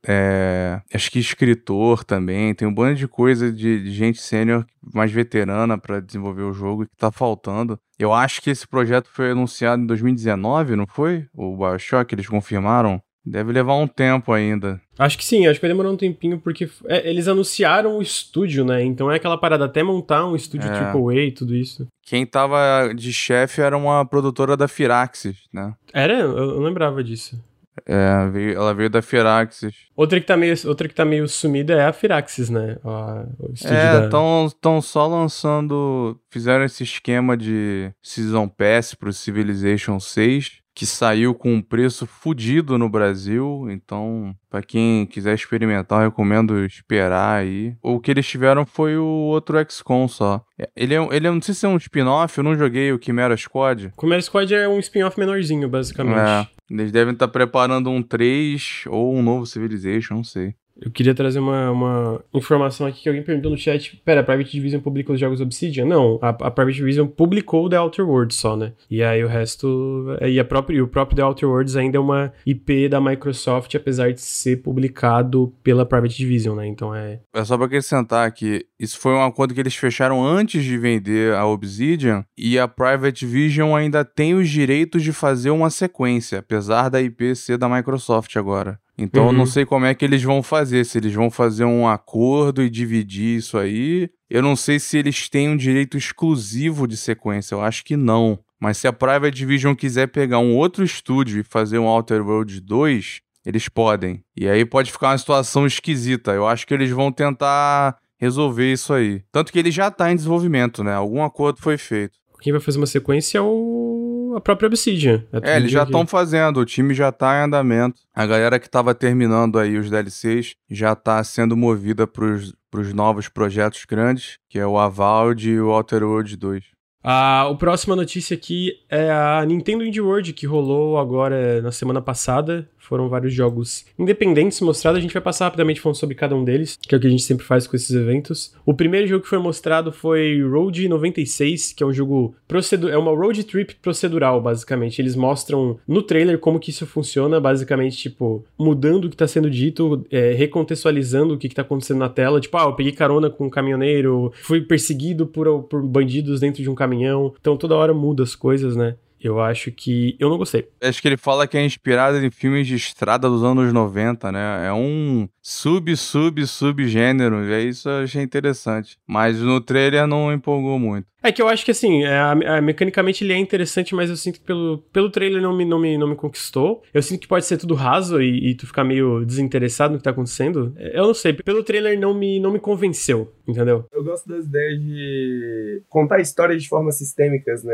é, 0.07 0.81
acho 0.93 1.11
que 1.11 1.19
escritor 1.19 2.05
também. 2.05 2.55
Tem 2.55 2.65
um 2.65 2.73
bando 2.73 2.95
de 2.95 3.07
coisa 3.07 3.51
de, 3.51 3.83
de 3.83 3.91
gente 3.91 4.21
sênior 4.21 4.65
mais 4.93 5.11
veterana 5.11 5.77
para 5.77 5.99
desenvolver 5.99 6.43
o 6.43 6.53
jogo 6.53 6.85
que 6.85 6.95
tá 6.95 7.11
faltando. 7.11 7.77
Eu 7.99 8.13
acho 8.13 8.41
que 8.41 8.49
esse 8.49 8.65
projeto 8.65 9.09
foi 9.11 9.31
anunciado 9.31 9.83
em 9.83 9.85
2019, 9.85 10.77
não 10.77 10.87
foi? 10.87 11.27
O 11.33 11.57
Bioshock, 11.57 12.15
eles 12.15 12.27
confirmaram? 12.27 13.01
Deve 13.25 13.53
levar 13.53 13.75
um 13.75 13.87
tempo 13.87 14.33
ainda. 14.33 14.81
Acho 14.99 15.17
que 15.17 15.23
sim, 15.23 15.47
acho 15.47 15.59
que 15.59 15.65
vai 15.65 15.71
demorar 15.73 15.89
um 15.89 15.97
tempinho, 15.97 16.39
porque 16.39 16.69
é, 16.87 17.09
eles 17.09 17.27
anunciaram 17.27 17.97
o 17.97 18.01
estúdio, 18.01 18.65
né? 18.65 18.83
Então 18.83 19.09
é 19.09 19.15
aquela 19.15 19.37
parada 19.37 19.65
até 19.65 19.81
montar 19.81 20.25
um 20.25 20.35
estúdio 20.35 20.69
é. 20.69 20.73
AAA 20.73 21.27
e 21.27 21.31
tudo 21.31 21.55
isso. 21.55 21.87
Quem 22.05 22.25
tava 22.25 22.93
de 22.93 23.13
chefe 23.13 23.61
era 23.61 23.77
uma 23.77 24.05
produtora 24.05 24.57
da 24.57 24.67
Firaxis, 24.67 25.37
né? 25.53 25.73
Era? 25.93 26.19
Eu 26.19 26.55
não 26.55 26.63
lembrava 26.63 27.01
disso. 27.01 27.41
É, 27.87 28.53
ela 28.53 28.73
veio 28.73 28.89
da 28.89 29.01
Firaxis. 29.01 29.73
Outra 29.95 30.19
que 30.19 30.27
tá 30.27 30.37
meio, 30.37 30.55
outra 30.65 30.87
que 30.87 30.93
tá 30.93 31.03
meio 31.03 31.27
sumida 31.27 31.73
é 31.73 31.85
a 31.85 31.93
Firaxis, 31.93 32.49
né? 32.49 32.77
o 32.83 33.51
estúdio 33.51 33.75
é, 33.75 34.05
estão 34.05 34.75
da... 34.75 34.81
só 34.81 35.07
lançando. 35.07 36.19
Fizeram 36.29 36.65
esse 36.65 36.83
esquema 36.83 37.35
de 37.35 37.91
Season 38.01 38.47
Pass 38.47 38.93
pro 38.93 39.11
Civilization 39.11 39.99
6 39.99 40.62
que 40.75 40.85
saiu 40.85 41.35
com 41.35 41.53
um 41.53 41.61
preço 41.61 42.07
fodido 42.07 42.77
no 42.77 42.89
Brasil, 42.89 43.67
então 43.69 44.35
para 44.49 44.61
quem 44.61 45.05
quiser 45.05 45.35
experimentar, 45.35 46.01
eu 46.01 46.09
recomendo 46.09 46.65
esperar 46.65 47.41
aí. 47.41 47.75
O 47.81 47.99
que 47.99 48.11
eles 48.11 48.27
tiveram 48.27 48.65
foi 48.65 48.97
o 48.97 49.05
outro 49.05 49.57
XCOM 49.69 50.07
só. 50.07 50.43
Ele 50.75 50.95
é, 50.95 51.07
ele 51.11 51.27
é 51.27 51.31
não 51.31 51.41
sei 51.41 51.53
se 51.53 51.65
é 51.65 51.69
um 51.69 51.77
spin-off, 51.77 52.37
eu 52.37 52.43
não 52.43 52.55
joguei 52.55 52.91
o 52.91 52.99
Chimera 53.01 53.37
Squad. 53.37 53.91
O 53.97 54.01
Chimera 54.01 54.21
Squad 54.21 54.53
é 54.53 54.67
um 54.67 54.79
spin-off 54.79 55.19
menorzinho, 55.19 55.69
basicamente. 55.69 56.19
É, 56.19 56.47
eles 56.69 56.91
devem 56.91 57.13
estar 57.13 57.27
tá 57.27 57.31
preparando 57.31 57.89
um 57.89 58.01
3 58.01 58.85
ou 58.87 59.15
um 59.15 59.21
novo 59.21 59.45
Civilization, 59.45 60.15
não 60.15 60.23
sei. 60.23 60.55
Eu 60.79 60.91
queria 60.91 61.13
trazer 61.13 61.39
uma, 61.39 61.71
uma 61.71 62.23
informação 62.33 62.87
aqui 62.87 63.03
que 63.03 63.09
alguém 63.09 63.23
perguntou 63.23 63.51
no 63.51 63.57
chat. 63.57 64.01
Pera, 64.03 64.21
a 64.21 64.23
Private 64.23 64.51
Division 64.51 64.81
publicou 64.81 65.13
os 65.13 65.19
jogos 65.19 65.39
Obsidian? 65.39 65.85
Não, 65.85 66.17
a, 66.21 66.29
a 66.29 66.51
Private 66.51 66.77
Division 66.77 67.07
publicou 67.07 67.69
The 67.69 67.79
Outer 67.79 68.07
Worlds 68.07 68.37
só, 68.37 68.57
né? 68.57 68.73
E 68.89 69.03
aí 69.03 69.23
o 69.23 69.27
resto... 69.27 70.07
E, 70.21 70.39
a 70.39 70.45
própria, 70.45 70.77
e 70.77 70.81
o 70.81 70.87
próprio 70.87 71.15
The 71.15 71.23
Outer 71.23 71.49
Worlds 71.49 71.75
ainda 71.75 71.97
é 71.97 71.99
uma 71.99 72.33
IP 72.45 72.89
da 72.89 72.99
Microsoft, 72.99 73.73
apesar 73.75 74.11
de 74.11 74.21
ser 74.21 74.57
publicado 74.57 75.53
pela 75.63 75.85
Private 75.85 76.17
Division, 76.17 76.55
né? 76.55 76.67
Então 76.67 76.93
é... 76.93 77.19
É 77.33 77.45
só 77.45 77.55
pra 77.55 77.67
acrescentar 77.67 78.31
que 78.31 78.65
isso 78.79 78.99
foi 78.99 79.13
um 79.13 79.23
acordo 79.23 79.53
que 79.53 79.59
eles 79.59 79.75
fecharam 79.75 80.25
antes 80.25 80.63
de 80.63 80.77
vender 80.77 81.33
a 81.35 81.45
Obsidian 81.45 82.25
e 82.37 82.57
a 82.57 82.67
Private 82.67 83.25
Division 83.25 83.75
ainda 83.75 84.03
tem 84.03 84.33
os 84.33 84.49
direitos 84.49 85.03
de 85.03 85.13
fazer 85.13 85.51
uma 85.51 85.69
sequência, 85.69 86.39
apesar 86.39 86.89
da 86.89 87.01
IP 87.01 87.35
ser 87.35 87.57
da 87.57 87.69
Microsoft 87.69 88.35
agora. 88.35 88.79
Então 88.97 89.23
uhum. 89.23 89.29
eu 89.29 89.33
não 89.33 89.39
uhum. 89.41 89.45
sei 89.45 89.65
como 89.65 89.85
é 89.85 89.93
que 89.93 90.05
eles 90.05 90.21
vão 90.21 90.43
fazer, 90.43 90.85
se 90.85 90.97
eles 90.97 91.13
vão 91.13 91.31
fazer 91.31 91.65
um 91.65 91.87
acordo 91.87 92.61
e 92.61 92.69
dividir 92.69 93.37
isso 93.37 93.57
aí. 93.57 94.09
Eu 94.29 94.41
não 94.41 94.55
sei 94.55 94.79
se 94.79 94.97
eles 94.97 95.29
têm 95.29 95.49
um 95.49 95.57
direito 95.57 95.97
exclusivo 95.97 96.87
de 96.87 96.97
sequência, 96.97 97.55
eu 97.55 97.61
acho 97.61 97.83
que 97.83 97.95
não. 97.95 98.39
Mas 98.59 98.77
se 98.77 98.87
a 98.87 98.93
Private 98.93 99.35
Division 99.35 99.75
quiser 99.75 100.07
pegar 100.07 100.39
um 100.39 100.55
outro 100.55 100.83
estúdio 100.83 101.41
e 101.41 101.43
fazer 101.43 101.79
um 101.79 101.85
Outer 101.85 102.25
Worlds 102.25 102.61
2, 102.61 103.21
eles 103.45 103.67
podem. 103.67 104.23
E 104.37 104.47
aí 104.47 104.63
pode 104.63 104.91
ficar 104.91 105.09
uma 105.09 105.17
situação 105.17 105.65
esquisita. 105.65 106.31
Eu 106.31 106.47
acho 106.47 106.65
que 106.65 106.73
eles 106.73 106.89
vão 106.89 107.11
tentar 107.11 107.97
resolver 108.17 108.71
isso 108.71 108.93
aí. 108.93 109.21
Tanto 109.31 109.51
que 109.51 109.59
ele 109.59 109.69
já 109.69 109.89
está 109.89 110.11
em 110.11 110.15
desenvolvimento, 110.15 110.83
né? 110.83 110.93
Algum 110.93 111.23
acordo 111.23 111.59
foi 111.59 111.77
feito. 111.77 112.17
Quem 112.39 112.53
vai 112.53 112.61
fazer 112.61 112.77
uma 112.77 112.87
sequência 112.87 113.37
é 113.37 113.41
o 113.41 113.92
a 114.35 114.41
própria 114.41 114.67
Obsidian. 114.67 115.23
É, 115.31 115.53
é 115.53 115.57
eles 115.57 115.71
já 115.71 115.83
estão 115.83 116.05
fazendo, 116.05 116.59
o 116.59 116.65
time 116.65 116.93
já 116.93 117.11
tá 117.11 117.39
em 117.39 117.45
andamento. 117.45 118.01
A 118.13 118.25
galera 118.25 118.59
que 118.59 118.69
tava 118.69 118.93
terminando 118.93 119.59
aí 119.59 119.77
os 119.77 119.89
DLCs 119.89 120.55
já 120.69 120.95
tá 120.95 121.23
sendo 121.23 121.55
movida 121.55 122.05
pros, 122.05 122.53
pros 122.69 122.93
novos 122.93 123.27
projetos 123.29 123.85
grandes, 123.85 124.37
que 124.49 124.59
é 124.59 124.65
o 124.65 124.77
Avald 124.77 125.47
e 125.47 125.59
o 125.59 125.69
Outer 125.69 126.03
Worlds 126.03 126.35
2. 126.37 126.63
A, 127.03 127.49
a 127.49 127.55
próxima 127.55 127.97
notícia 127.97 128.33
aqui 128.33 128.79
é 128.89 129.11
a 129.11 129.43
Nintendo 129.45 129.83
Indie 129.83 129.99
World, 129.99 130.31
que 130.31 130.45
rolou 130.45 130.97
agora 130.97 131.61
na 131.61 131.71
semana 131.71 132.01
passada. 132.01 132.69
Foram 132.83 133.07
vários 133.07 133.33
jogos 133.33 133.85
independentes 133.97 134.59
mostrados. 134.59 134.99
A 134.99 135.01
gente 135.01 135.13
vai 135.13 135.21
passar 135.21 135.45
rapidamente 135.45 135.79
falando 135.79 135.95
sobre 135.95 136.15
cada 136.15 136.35
um 136.35 136.43
deles, 136.43 136.77
que 136.81 136.93
é 136.93 136.97
o 136.97 137.01
que 137.01 137.07
a 137.07 137.09
gente 137.09 137.23
sempre 137.23 137.45
faz 137.45 137.65
com 137.65 137.77
esses 137.77 137.91
eventos. 137.91 138.53
O 138.65 138.73
primeiro 138.73 139.07
jogo 139.07 139.23
que 139.23 139.29
foi 139.29 139.39
mostrado 139.39 139.91
foi 139.91 140.41
Road 140.43 140.87
96, 140.89 141.71
que 141.71 141.81
é 141.81 141.85
um 141.85 141.93
jogo 141.93 142.35
procedural, 142.45 142.93
é 142.93 142.97
uma 142.97 143.15
road 143.15 143.41
trip 143.45 143.75
procedural, 143.75 144.41
basicamente. 144.41 145.01
Eles 145.01 145.15
mostram 145.15 145.79
no 145.87 146.01
trailer 146.01 146.37
como 146.39 146.59
que 146.59 146.71
isso 146.71 146.85
funciona, 146.85 147.39
basicamente, 147.39 147.97
tipo, 147.97 148.43
mudando 148.57 149.05
o 149.05 149.09
que 149.09 149.15
tá 149.15 149.27
sendo 149.27 149.49
dito, 149.49 150.05
é, 150.11 150.33
recontextualizando 150.33 151.33
o 151.33 151.37
que, 151.37 151.47
que 151.47 151.55
tá 151.55 151.61
acontecendo 151.61 151.99
na 151.99 152.09
tela. 152.09 152.41
Tipo, 152.41 152.57
ah, 152.57 152.65
eu 152.65 152.73
peguei 152.73 152.91
carona 152.91 153.29
com 153.29 153.45
um 153.45 153.49
caminhoneiro, 153.49 154.33
fui 154.41 154.59
perseguido 154.61 155.25
por, 155.25 155.63
por 155.63 155.81
bandidos 155.81 156.41
dentro 156.41 156.61
de 156.61 156.69
um 156.69 156.75
caminhão. 156.75 157.33
Então 157.39 157.55
toda 157.55 157.75
hora 157.75 157.93
muda 157.93 158.23
as 158.23 158.35
coisas, 158.35 158.75
né? 158.75 158.95
Eu 159.23 159.39
acho 159.39 159.71
que. 159.71 160.17
Eu 160.19 160.29
não 160.29 160.37
gostei. 160.37 160.67
Acho 160.81 161.01
que 161.01 161.07
ele 161.07 161.15
fala 161.15 161.47
que 161.47 161.57
é 161.57 161.65
inspirado 161.65 162.17
em 162.17 162.29
filmes 162.29 162.67
de 162.67 162.75
estrada 162.75 163.29
dos 163.29 163.41
anos 163.41 163.71
90, 163.71 164.31
né? 164.31 164.67
É 164.67 164.73
um 164.73 165.29
sub, 165.41 165.95
sub, 165.95 166.45
subgênero. 166.45 167.45
E 167.45 167.53
é 167.53 167.61
isso 167.61 167.87
eu 167.87 168.03
achei 168.03 168.21
interessante. 168.21 168.97
Mas 169.07 169.39
no 169.39 169.61
trailer 169.61 170.05
não 170.05 170.33
empolgou 170.33 170.77
muito. 170.77 171.07
É 171.23 171.31
que 171.31 171.41
eu 171.41 171.47
acho 171.47 171.63
que 171.63 171.71
assim, 171.71 172.03
é, 172.03 172.19
a, 172.19 172.61
mecanicamente 172.61 173.23
ele 173.23 173.31
é 173.31 173.37
interessante, 173.37 173.95
mas 173.95 174.09
eu 174.09 174.17
sinto 174.17 174.39
que 174.39 174.45
pelo, 174.45 174.79
pelo 174.91 175.09
trailer 175.09 175.41
não 175.41 175.55
me, 175.55 175.63
não, 175.63 175.79
me, 175.79 175.97
não 175.97 176.07
me 176.07 176.15
conquistou. 176.15 176.83
Eu 176.93 177.01
sinto 177.01 177.21
que 177.21 177.27
pode 177.27 177.45
ser 177.45 177.57
tudo 177.57 177.73
raso 177.73 178.21
e, 178.21 178.49
e 178.51 178.55
tu 178.55 178.67
ficar 178.67 178.83
meio 178.83 179.23
desinteressado 179.23 179.93
no 179.93 179.99
que 179.99 180.03
tá 180.03 180.09
acontecendo. 180.09 180.73
É, 180.75 180.99
eu 180.99 181.07
não 181.07 181.13
sei, 181.13 181.31
pelo 181.31 181.63
trailer 181.63 181.97
não 181.97 182.13
me, 182.13 182.39
não 182.41 182.51
me 182.51 182.59
convenceu, 182.59 183.31
entendeu? 183.47 183.85
Eu 183.93 184.03
gosto 184.03 184.27
das 184.27 184.45
ideias 184.45 184.79
de 184.81 185.81
contar 185.87 186.19
histórias 186.19 186.61
de 186.61 186.67
formas 186.67 186.97
sistêmicas, 186.97 187.63
né? 187.63 187.73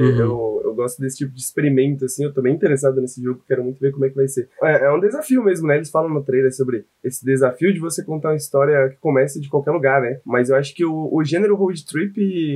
Uhum. 0.00 0.18
Eu, 0.18 0.62
eu 0.64 0.74
gosto 0.74 1.00
desse 1.00 1.18
tipo 1.18 1.32
de 1.32 1.40
experimento, 1.40 2.04
assim. 2.04 2.24
Eu 2.24 2.32
tô 2.32 2.42
bem 2.42 2.54
interessado 2.54 3.00
nesse 3.00 3.22
jogo, 3.22 3.42
quero 3.46 3.62
muito 3.62 3.78
ver 3.78 3.92
como 3.92 4.06
é 4.06 4.08
que 4.08 4.16
vai 4.16 4.26
ser. 4.26 4.48
É, 4.62 4.86
é 4.86 4.92
um 4.92 5.00
desafio 5.00 5.44
mesmo, 5.44 5.68
né? 5.68 5.76
Eles 5.76 5.90
falam 5.90 6.10
no 6.10 6.24
trailer 6.24 6.52
sobre 6.52 6.84
esse 7.04 7.24
desafio 7.24 7.72
de 7.72 7.78
você 7.78 8.04
contar 8.04 8.30
uma 8.30 8.36
história 8.36 8.88
que 8.88 8.96
comece 8.96 9.40
de 9.40 9.48
qualquer 9.48 9.70
lugar, 9.70 10.00
né? 10.02 10.20
Mas 10.26 10.50
eu 10.50 10.56
acho 10.56 10.74
que 10.74 10.84
o, 10.84 11.08
o 11.12 11.22
gênero 11.22 11.54
road 11.54 11.84
trip, 11.86 12.12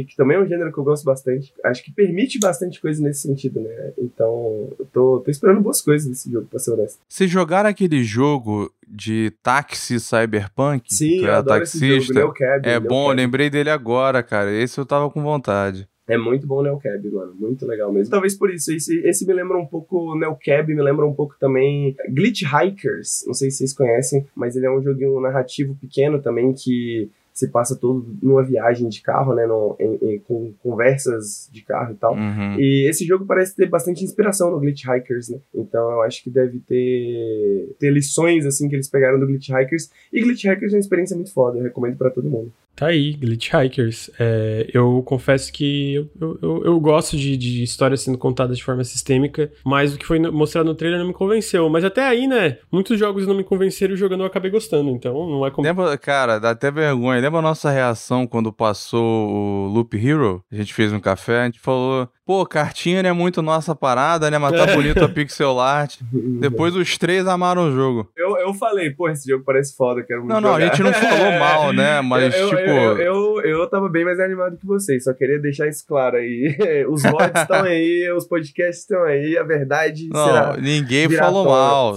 que 0.08 0.16
também 0.16 0.31
também 0.32 0.36
é 0.36 0.40
um 0.40 0.46
gênero 0.46 0.72
que 0.72 0.78
eu 0.78 0.84
gosto 0.84 1.04
bastante. 1.04 1.52
Acho 1.64 1.84
que 1.84 1.92
permite 1.92 2.38
bastante 2.38 2.80
coisa 2.80 3.02
nesse 3.02 3.22
sentido, 3.22 3.60
né? 3.60 3.92
Então, 3.98 4.68
eu 4.78 4.86
tô, 4.92 5.20
tô 5.20 5.30
esperando 5.30 5.60
boas 5.60 5.80
coisas 5.80 6.08
desse 6.08 6.30
jogo, 6.30 6.46
pra 6.48 6.58
ser 6.58 6.72
honesto. 6.72 7.00
Vocês 7.08 7.30
jogaram 7.30 7.68
aquele 7.68 8.02
jogo 8.02 8.72
de 8.86 9.32
táxi 9.42 10.00
cyberpunk? 10.00 10.92
Sim, 10.92 11.24
eu 11.24 11.34
adoro 11.34 11.60
taxista. 11.60 12.14
jogo, 12.14 12.34
Cab, 12.34 12.66
É 12.66 12.80
bom, 12.80 13.10
eu 13.10 13.16
lembrei 13.16 13.50
dele 13.50 13.70
agora, 13.70 14.22
cara. 14.22 14.50
Esse 14.50 14.78
eu 14.78 14.86
tava 14.86 15.10
com 15.10 15.22
vontade. 15.22 15.88
É 16.08 16.18
muito 16.18 16.46
bom 16.46 16.56
o 16.56 16.62
Neocab, 16.62 17.08
mano. 17.10 17.34
Muito 17.38 17.64
legal 17.64 17.92
mesmo. 17.92 18.10
Talvez 18.10 18.34
por 18.34 18.52
isso. 18.52 18.72
Esse, 18.72 18.98
esse 19.06 19.24
me 19.24 19.32
lembra 19.32 19.56
um 19.56 19.64
pouco. 19.64 20.16
Neocab 20.18 20.74
me 20.74 20.82
lembra 20.82 21.06
um 21.06 21.14
pouco 21.14 21.36
também. 21.38 21.94
Glitch 22.10 22.42
Hikers. 22.42 23.24
Não 23.26 23.32
sei 23.32 23.50
se 23.50 23.58
vocês 23.58 23.72
conhecem, 23.72 24.26
mas 24.34 24.56
ele 24.56 24.66
é 24.66 24.70
um 24.70 24.82
joguinho 24.82 25.20
narrativo 25.20 25.76
pequeno 25.80 26.20
também 26.20 26.52
que 26.52 27.08
se 27.32 27.48
passa 27.48 27.74
todo 27.74 28.06
numa 28.22 28.42
viagem 28.42 28.88
de 28.88 29.00
carro, 29.00 29.34
né, 29.34 29.46
no, 29.46 29.74
em, 29.80 29.98
em, 30.02 30.18
com 30.18 30.52
conversas 30.62 31.48
de 31.50 31.62
carro 31.62 31.92
e 31.92 31.96
tal. 31.96 32.14
Uhum. 32.14 32.56
E 32.58 32.88
esse 32.88 33.06
jogo 33.06 33.24
parece 33.24 33.56
ter 33.56 33.68
bastante 33.68 34.04
inspiração 34.04 34.50
no 34.50 34.60
Glitch 34.60 34.84
Hikers, 34.84 35.30
né? 35.30 35.38
Então 35.54 35.90
eu 35.90 36.02
acho 36.02 36.22
que 36.22 36.30
deve 36.30 36.58
ter, 36.60 37.74
ter 37.78 37.90
lições, 37.90 38.44
assim, 38.44 38.68
que 38.68 38.76
eles 38.76 38.88
pegaram 38.88 39.18
do 39.18 39.26
Glitch 39.26 39.48
Hikers. 39.48 39.90
E 40.12 40.20
Glitch 40.20 40.44
Hikers 40.44 40.72
é 40.72 40.76
uma 40.76 40.80
experiência 40.80 41.16
muito 41.16 41.32
foda, 41.32 41.58
eu 41.58 41.64
recomendo 41.64 41.96
para 41.96 42.10
todo 42.10 42.28
mundo. 42.28 42.52
Tá 42.74 42.86
aí, 42.86 43.12
Glitch 43.12 43.50
Hikers. 43.52 44.10
É, 44.18 44.66
eu 44.72 45.02
confesso 45.04 45.52
que 45.52 45.94
eu, 45.94 46.38
eu, 46.40 46.64
eu, 46.64 46.80
gosto 46.80 47.16
de, 47.16 47.36
de 47.36 47.62
histórias 47.62 48.00
sendo 48.00 48.16
contadas 48.16 48.56
de 48.56 48.64
forma 48.64 48.82
sistêmica, 48.82 49.52
mas 49.64 49.94
o 49.94 49.98
que 49.98 50.06
foi 50.06 50.18
mostrado 50.18 50.68
no 50.68 50.74
trailer 50.74 50.98
não 50.98 51.06
me 51.06 51.12
convenceu. 51.12 51.68
Mas 51.68 51.84
até 51.84 52.02
aí, 52.02 52.26
né? 52.26 52.58
Muitos 52.70 52.98
jogos 52.98 53.26
não 53.26 53.34
me 53.34 53.44
convenceram 53.44 53.94
e 53.94 53.96
jogando 53.96 54.20
eu 54.20 54.26
acabei 54.26 54.50
gostando, 54.50 54.90
então 54.90 55.12
não 55.28 55.46
é 55.46 55.50
como. 55.50 55.66
Lembra, 55.66 55.96
cara, 55.98 56.38
dá 56.38 56.50
até 56.50 56.70
vergonha. 56.70 57.20
Lembra 57.20 57.40
a 57.40 57.42
nossa 57.42 57.70
reação 57.70 58.26
quando 58.26 58.52
passou 58.52 59.04
o 59.04 59.68
Loop 59.68 59.94
Hero? 59.94 60.42
A 60.50 60.56
gente 60.56 60.72
fez 60.72 60.92
um 60.92 61.00
café, 61.00 61.42
a 61.42 61.44
gente 61.44 61.60
falou, 61.60 62.08
Pô, 62.24 62.46
cartinha 62.46 63.02
não 63.02 63.10
é 63.10 63.12
muito 63.12 63.42
nossa 63.42 63.74
parada, 63.74 64.30
né? 64.30 64.38
Mas 64.38 64.52
tá 64.52 64.74
bonito 64.74 65.04
a 65.04 65.08
pixel 65.08 65.58
art. 65.58 65.96
Depois 66.40 66.76
os 66.76 66.96
três 66.96 67.26
amaram 67.26 67.68
o 67.68 67.72
jogo. 67.72 68.08
Eu, 68.16 68.36
eu 68.38 68.54
falei, 68.54 68.90
pô, 68.90 69.08
esse 69.08 69.28
jogo 69.28 69.42
parece 69.44 69.74
foda, 69.74 70.04
quero 70.04 70.20
muito 70.20 70.32
Não, 70.32 70.40
não, 70.40 70.52
jogar. 70.52 70.64
a 70.64 70.68
gente 70.68 70.82
não 70.84 70.92
falou 70.92 71.32
mal, 71.40 71.72
né? 71.72 72.00
Mas, 72.00 72.32
eu, 72.32 72.48
tipo... 72.48 72.60
Eu, 72.60 72.98
eu, 72.98 73.40
eu, 73.40 73.66
tava 73.68 73.88
bem 73.88 74.04
mais 74.04 74.20
animado 74.20 74.56
que 74.56 74.64
vocês, 74.64 75.02
só 75.02 75.12
queria 75.12 75.40
deixar 75.40 75.66
isso 75.66 75.84
claro 75.84 76.16
aí. 76.16 76.56
Os 76.88 77.02
votos 77.02 77.40
estão 77.40 77.64
aí, 77.64 78.12
os 78.16 78.26
podcasts 78.26 78.82
estão 78.82 79.02
aí, 79.02 79.36
a 79.36 79.42
verdade 79.42 80.08
não, 80.12 80.24
será 80.24 80.56
ninguém 80.56 81.08
falou 81.10 81.46
mal. 81.46 81.96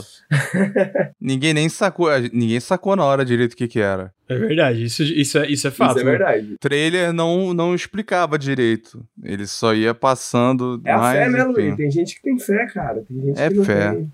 ninguém 1.21 1.53
nem 1.53 1.69
sacou, 1.69 2.09
ninguém 2.33 2.59
sacou 2.59 2.95
na 2.95 3.05
hora 3.05 3.23
direito 3.23 3.53
o 3.53 3.55
que 3.55 3.67
que 3.67 3.79
era. 3.79 4.11
É 4.27 4.35
verdade, 4.35 4.83
isso, 4.83 5.03
isso, 5.03 5.37
é, 5.37 5.47
isso 5.47 5.67
é 5.67 5.71
fato. 5.71 5.91
Isso 5.91 5.99
é 5.99 6.03
né? 6.03 6.11
verdade. 6.11 6.53
O 6.53 6.57
trailer 6.57 7.13
não, 7.13 7.53
não 7.53 7.75
explicava 7.75 8.39
direito. 8.39 9.05
Ele 9.23 9.45
só 9.45 9.73
ia 9.73 9.93
passando. 9.93 10.81
É 10.83 10.95
mais, 10.95 11.19
a 11.19 11.23
fé, 11.25 11.29
né. 11.29 11.43
Luiz? 11.43 11.75
Tem 11.75 11.91
gente 11.91 12.15
que 12.15 12.21
tem 12.23 12.39
fé, 12.39 12.65
cara. 12.65 13.03
Tem 13.07 13.21
gente 13.21 13.39
É 13.39 13.49
que 13.49 13.55
não 13.55 13.63
fé. 13.63 13.91
tem. 13.91 14.11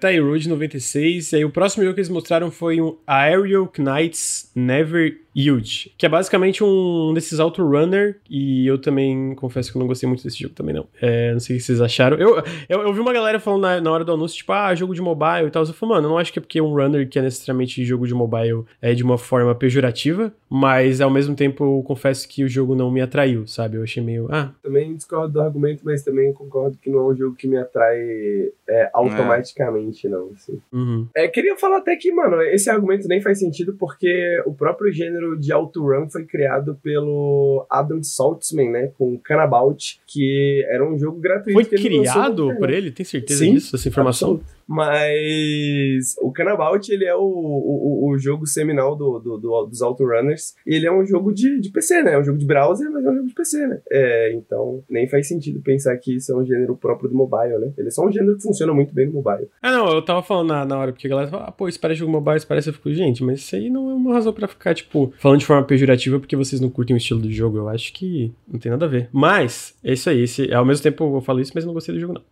Tá 0.00 0.08
aí, 0.08 0.18
Road 0.18 0.48
96. 0.48 1.32
E 1.32 1.36
aí 1.36 1.44
o 1.44 1.50
próximo 1.50 1.84
jogo 1.84 1.94
que 1.94 2.00
eles 2.00 2.08
mostraram 2.08 2.50
foi 2.50 2.80
um 2.80 2.96
Aerial 3.06 3.70
Knights 3.78 4.50
Never 4.54 5.18
Yield, 5.36 5.92
que 5.98 6.06
é 6.06 6.08
basicamente 6.08 6.62
um 6.62 7.12
desses 7.12 7.40
auto-runner, 7.40 8.20
e 8.30 8.66
eu 8.66 8.78
também 8.78 9.34
confesso 9.34 9.70
que 9.70 9.76
eu 9.76 9.80
não 9.80 9.86
gostei 9.88 10.08
muito 10.08 10.22
desse 10.22 10.38
jogo 10.40 10.54
também, 10.54 10.74
não. 10.74 10.86
É, 11.00 11.32
não 11.32 11.40
sei 11.40 11.56
o 11.56 11.58
que 11.58 11.64
vocês 11.64 11.80
acharam. 11.80 12.16
Eu, 12.16 12.36
eu, 12.68 12.82
eu 12.82 12.92
vi 12.92 13.00
uma 13.00 13.12
galera 13.12 13.40
falando 13.40 13.62
na, 13.62 13.80
na 13.80 13.90
hora 13.90 14.04
do 14.04 14.12
anúncio, 14.12 14.36
tipo, 14.36 14.52
ah, 14.52 14.72
jogo 14.74 14.94
de 14.94 15.02
mobile 15.02 15.48
e 15.48 15.50
tal. 15.50 15.64
Eu 15.64 15.72
falei, 15.72 15.96
mano, 15.96 16.06
eu 16.06 16.10
não 16.10 16.18
acho 16.18 16.32
que 16.32 16.38
é 16.38 16.42
porque 16.42 16.60
um 16.60 16.72
runner 16.72 17.08
que 17.08 17.18
é 17.18 17.22
necessariamente 17.22 17.84
jogo 17.84 18.06
de 18.06 18.14
mobile 18.14 18.64
é 18.80 18.94
de 18.94 19.02
uma 19.02 19.18
forma 19.18 19.52
pejorativa, 19.54 20.32
mas 20.48 21.00
ao 21.00 21.10
mesmo 21.10 21.34
tempo 21.34 21.64
eu 21.64 21.82
confesso 21.82 22.28
que 22.28 22.44
o 22.44 22.48
jogo 22.48 22.76
não 22.76 22.90
me 22.90 23.00
atraiu, 23.00 23.44
sabe? 23.46 23.76
Eu 23.76 23.82
achei 23.82 24.02
meio, 24.02 24.28
ah... 24.30 24.52
Também 24.62 24.94
discordo 24.94 25.32
do 25.32 25.40
argumento, 25.40 25.82
mas 25.84 26.04
também 26.04 26.32
concordo 26.32 26.78
que 26.80 26.88
não 26.88 27.00
é 27.00 27.12
um 27.12 27.16
jogo 27.16 27.34
que 27.34 27.48
me 27.48 27.56
atrai 27.56 27.83
é, 27.92 28.90
automaticamente, 28.92 30.08
não. 30.08 30.30
Assim. 30.34 30.60
Uhum. 30.72 31.06
É, 31.14 31.28
queria 31.28 31.56
falar 31.56 31.78
até 31.78 31.96
que, 31.96 32.12
mano, 32.12 32.40
esse 32.42 32.70
argumento 32.70 33.08
nem 33.08 33.20
faz 33.20 33.38
sentido 33.38 33.74
porque 33.78 34.42
o 34.46 34.54
próprio 34.54 34.92
gênero 34.92 35.38
de 35.38 35.52
auto-run 35.52 36.08
foi 36.08 36.24
criado 36.24 36.78
pelo 36.82 37.66
Adam 37.70 38.02
Saltzman, 38.02 38.70
né? 38.70 38.92
Com 38.96 39.18
Canabout, 39.18 40.00
que 40.06 40.64
era 40.68 40.84
um 40.84 40.98
jogo 40.98 41.18
gratuito. 41.20 41.52
Foi 41.52 41.64
criado 41.78 42.54
por 42.58 42.70
ele? 42.70 42.90
Tem 42.90 43.04
certeza 43.04 43.40
Sim, 43.40 43.54
disso, 43.54 43.76
essa 43.76 43.88
informação? 43.88 44.32
absoluto. 44.32 44.54
Mas 44.66 46.14
o 46.20 46.30
Canabout, 46.32 46.90
ele 46.92 47.04
é 47.04 47.14
o, 47.14 47.20
o, 47.22 48.10
o 48.12 48.18
jogo 48.18 48.46
seminal 48.46 48.94
do, 48.96 49.18
do, 49.18 49.38
do- 49.38 49.66
dos 49.66 49.82
Autorunners. 49.82 50.54
E 50.66 50.74
ele 50.74 50.86
é 50.86 50.92
um 50.92 51.04
jogo 51.04 51.32
de, 51.32 51.60
de 51.60 51.70
PC, 51.70 52.02
né? 52.02 52.14
É 52.14 52.18
um 52.18 52.24
jogo 52.24 52.38
de 52.38 52.46
browser, 52.46 52.90
mas 52.90 53.04
é 53.04 53.10
um 53.10 53.14
jogo 53.16 53.28
de 53.28 53.34
PC, 53.34 53.66
né? 53.66 53.80
É, 53.90 54.32
então, 54.34 54.82
nem 54.88 55.08
faz 55.08 55.28
sentido 55.28 55.60
pensar 55.60 55.96
que 55.98 56.16
isso 56.16 56.32
é 56.32 56.36
um 56.36 56.44
gênero 56.44 56.76
próprio 56.76 57.08
do 57.08 57.16
mobile, 57.16 57.58
né? 57.58 57.72
Ele 57.76 57.88
é 57.88 57.90
só 57.90 58.06
um 58.06 58.12
gênero 58.12 58.36
que 58.36 58.42
funciona 58.42 58.72
muito 58.72 58.94
bem 58.94 59.06
no 59.06 59.12
mobile. 59.14 59.48
Ah, 59.62 59.72
não, 59.72 59.92
eu 59.92 60.02
tava 60.02 60.22
falando 60.22 60.48
na, 60.48 60.64
na 60.64 60.78
hora, 60.78 60.92
porque 60.92 61.06
a 61.06 61.10
galera 61.10 61.28
fala, 61.28 61.44
ah, 61.44 61.52
pô, 61.52 61.68
isso 61.68 61.80
parece 61.80 62.00
jogo 62.00 62.12
mobile, 62.12 62.36
isso 62.36 62.46
parece. 62.46 62.68
Eu 62.68 62.74
fico, 62.74 62.92
gente, 62.92 63.22
mas 63.24 63.40
isso 63.40 63.54
aí 63.56 63.70
não 63.70 63.90
é 63.90 63.94
uma 63.94 64.14
razão 64.14 64.32
pra 64.32 64.48
ficar, 64.48 64.74
tipo, 64.74 65.12
falando 65.18 65.38
de 65.40 65.46
forma 65.46 65.64
pejorativa 65.64 66.18
porque 66.18 66.36
vocês 66.36 66.60
não 66.60 66.70
curtem 66.70 66.94
o 66.94 66.98
estilo 66.98 67.20
do 67.20 67.30
jogo. 67.30 67.58
Eu 67.58 67.68
acho 67.68 67.92
que 67.92 68.32
não 68.48 68.58
tem 68.58 68.70
nada 68.70 68.86
a 68.86 68.88
ver. 68.88 69.08
Mas, 69.12 69.74
é 69.82 69.92
isso 69.92 70.08
aí. 70.10 70.22
Esse, 70.22 70.52
ao 70.52 70.64
mesmo 70.64 70.82
tempo 70.82 71.16
eu 71.16 71.20
falo 71.20 71.40
isso, 71.40 71.52
mas 71.54 71.64
não 71.64 71.72
gostei 71.74 71.94
do 71.94 72.00
jogo, 72.00 72.14
não. 72.14 72.24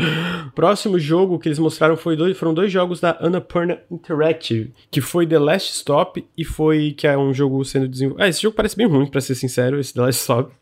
Próximo 0.54 0.98
jogo 0.98 1.38
que 1.40 1.48
eles 1.48 1.58
mostraram 1.58 1.96
foi 1.96 2.16
dois, 2.16 2.36
foram 2.38 2.54
dois 2.54 2.70
jogos 2.70 3.00
da 3.00 3.16
Annapurna 3.20 3.78
Interactive, 3.90 4.72
que 4.90 5.00
foi 5.00 5.26
The 5.26 5.38
Last 5.38 5.72
Stop 5.72 6.24
e 6.36 6.44
foi 6.44 6.92
que 6.96 7.06
é 7.06 7.16
um 7.16 7.32
jogo 7.32 7.64
sendo 7.64 7.88
desenvolvido. 7.88 8.22
Ah, 8.24 8.28
esse 8.28 8.42
jogo 8.42 8.54
parece 8.56 8.76
bem 8.76 8.86
ruim, 8.86 9.06
pra 9.06 9.20
ser 9.20 9.34
sincero, 9.34 9.78
esse 9.80 9.94
The 9.94 10.00
Last 10.02 10.20
Stop. 10.20 10.52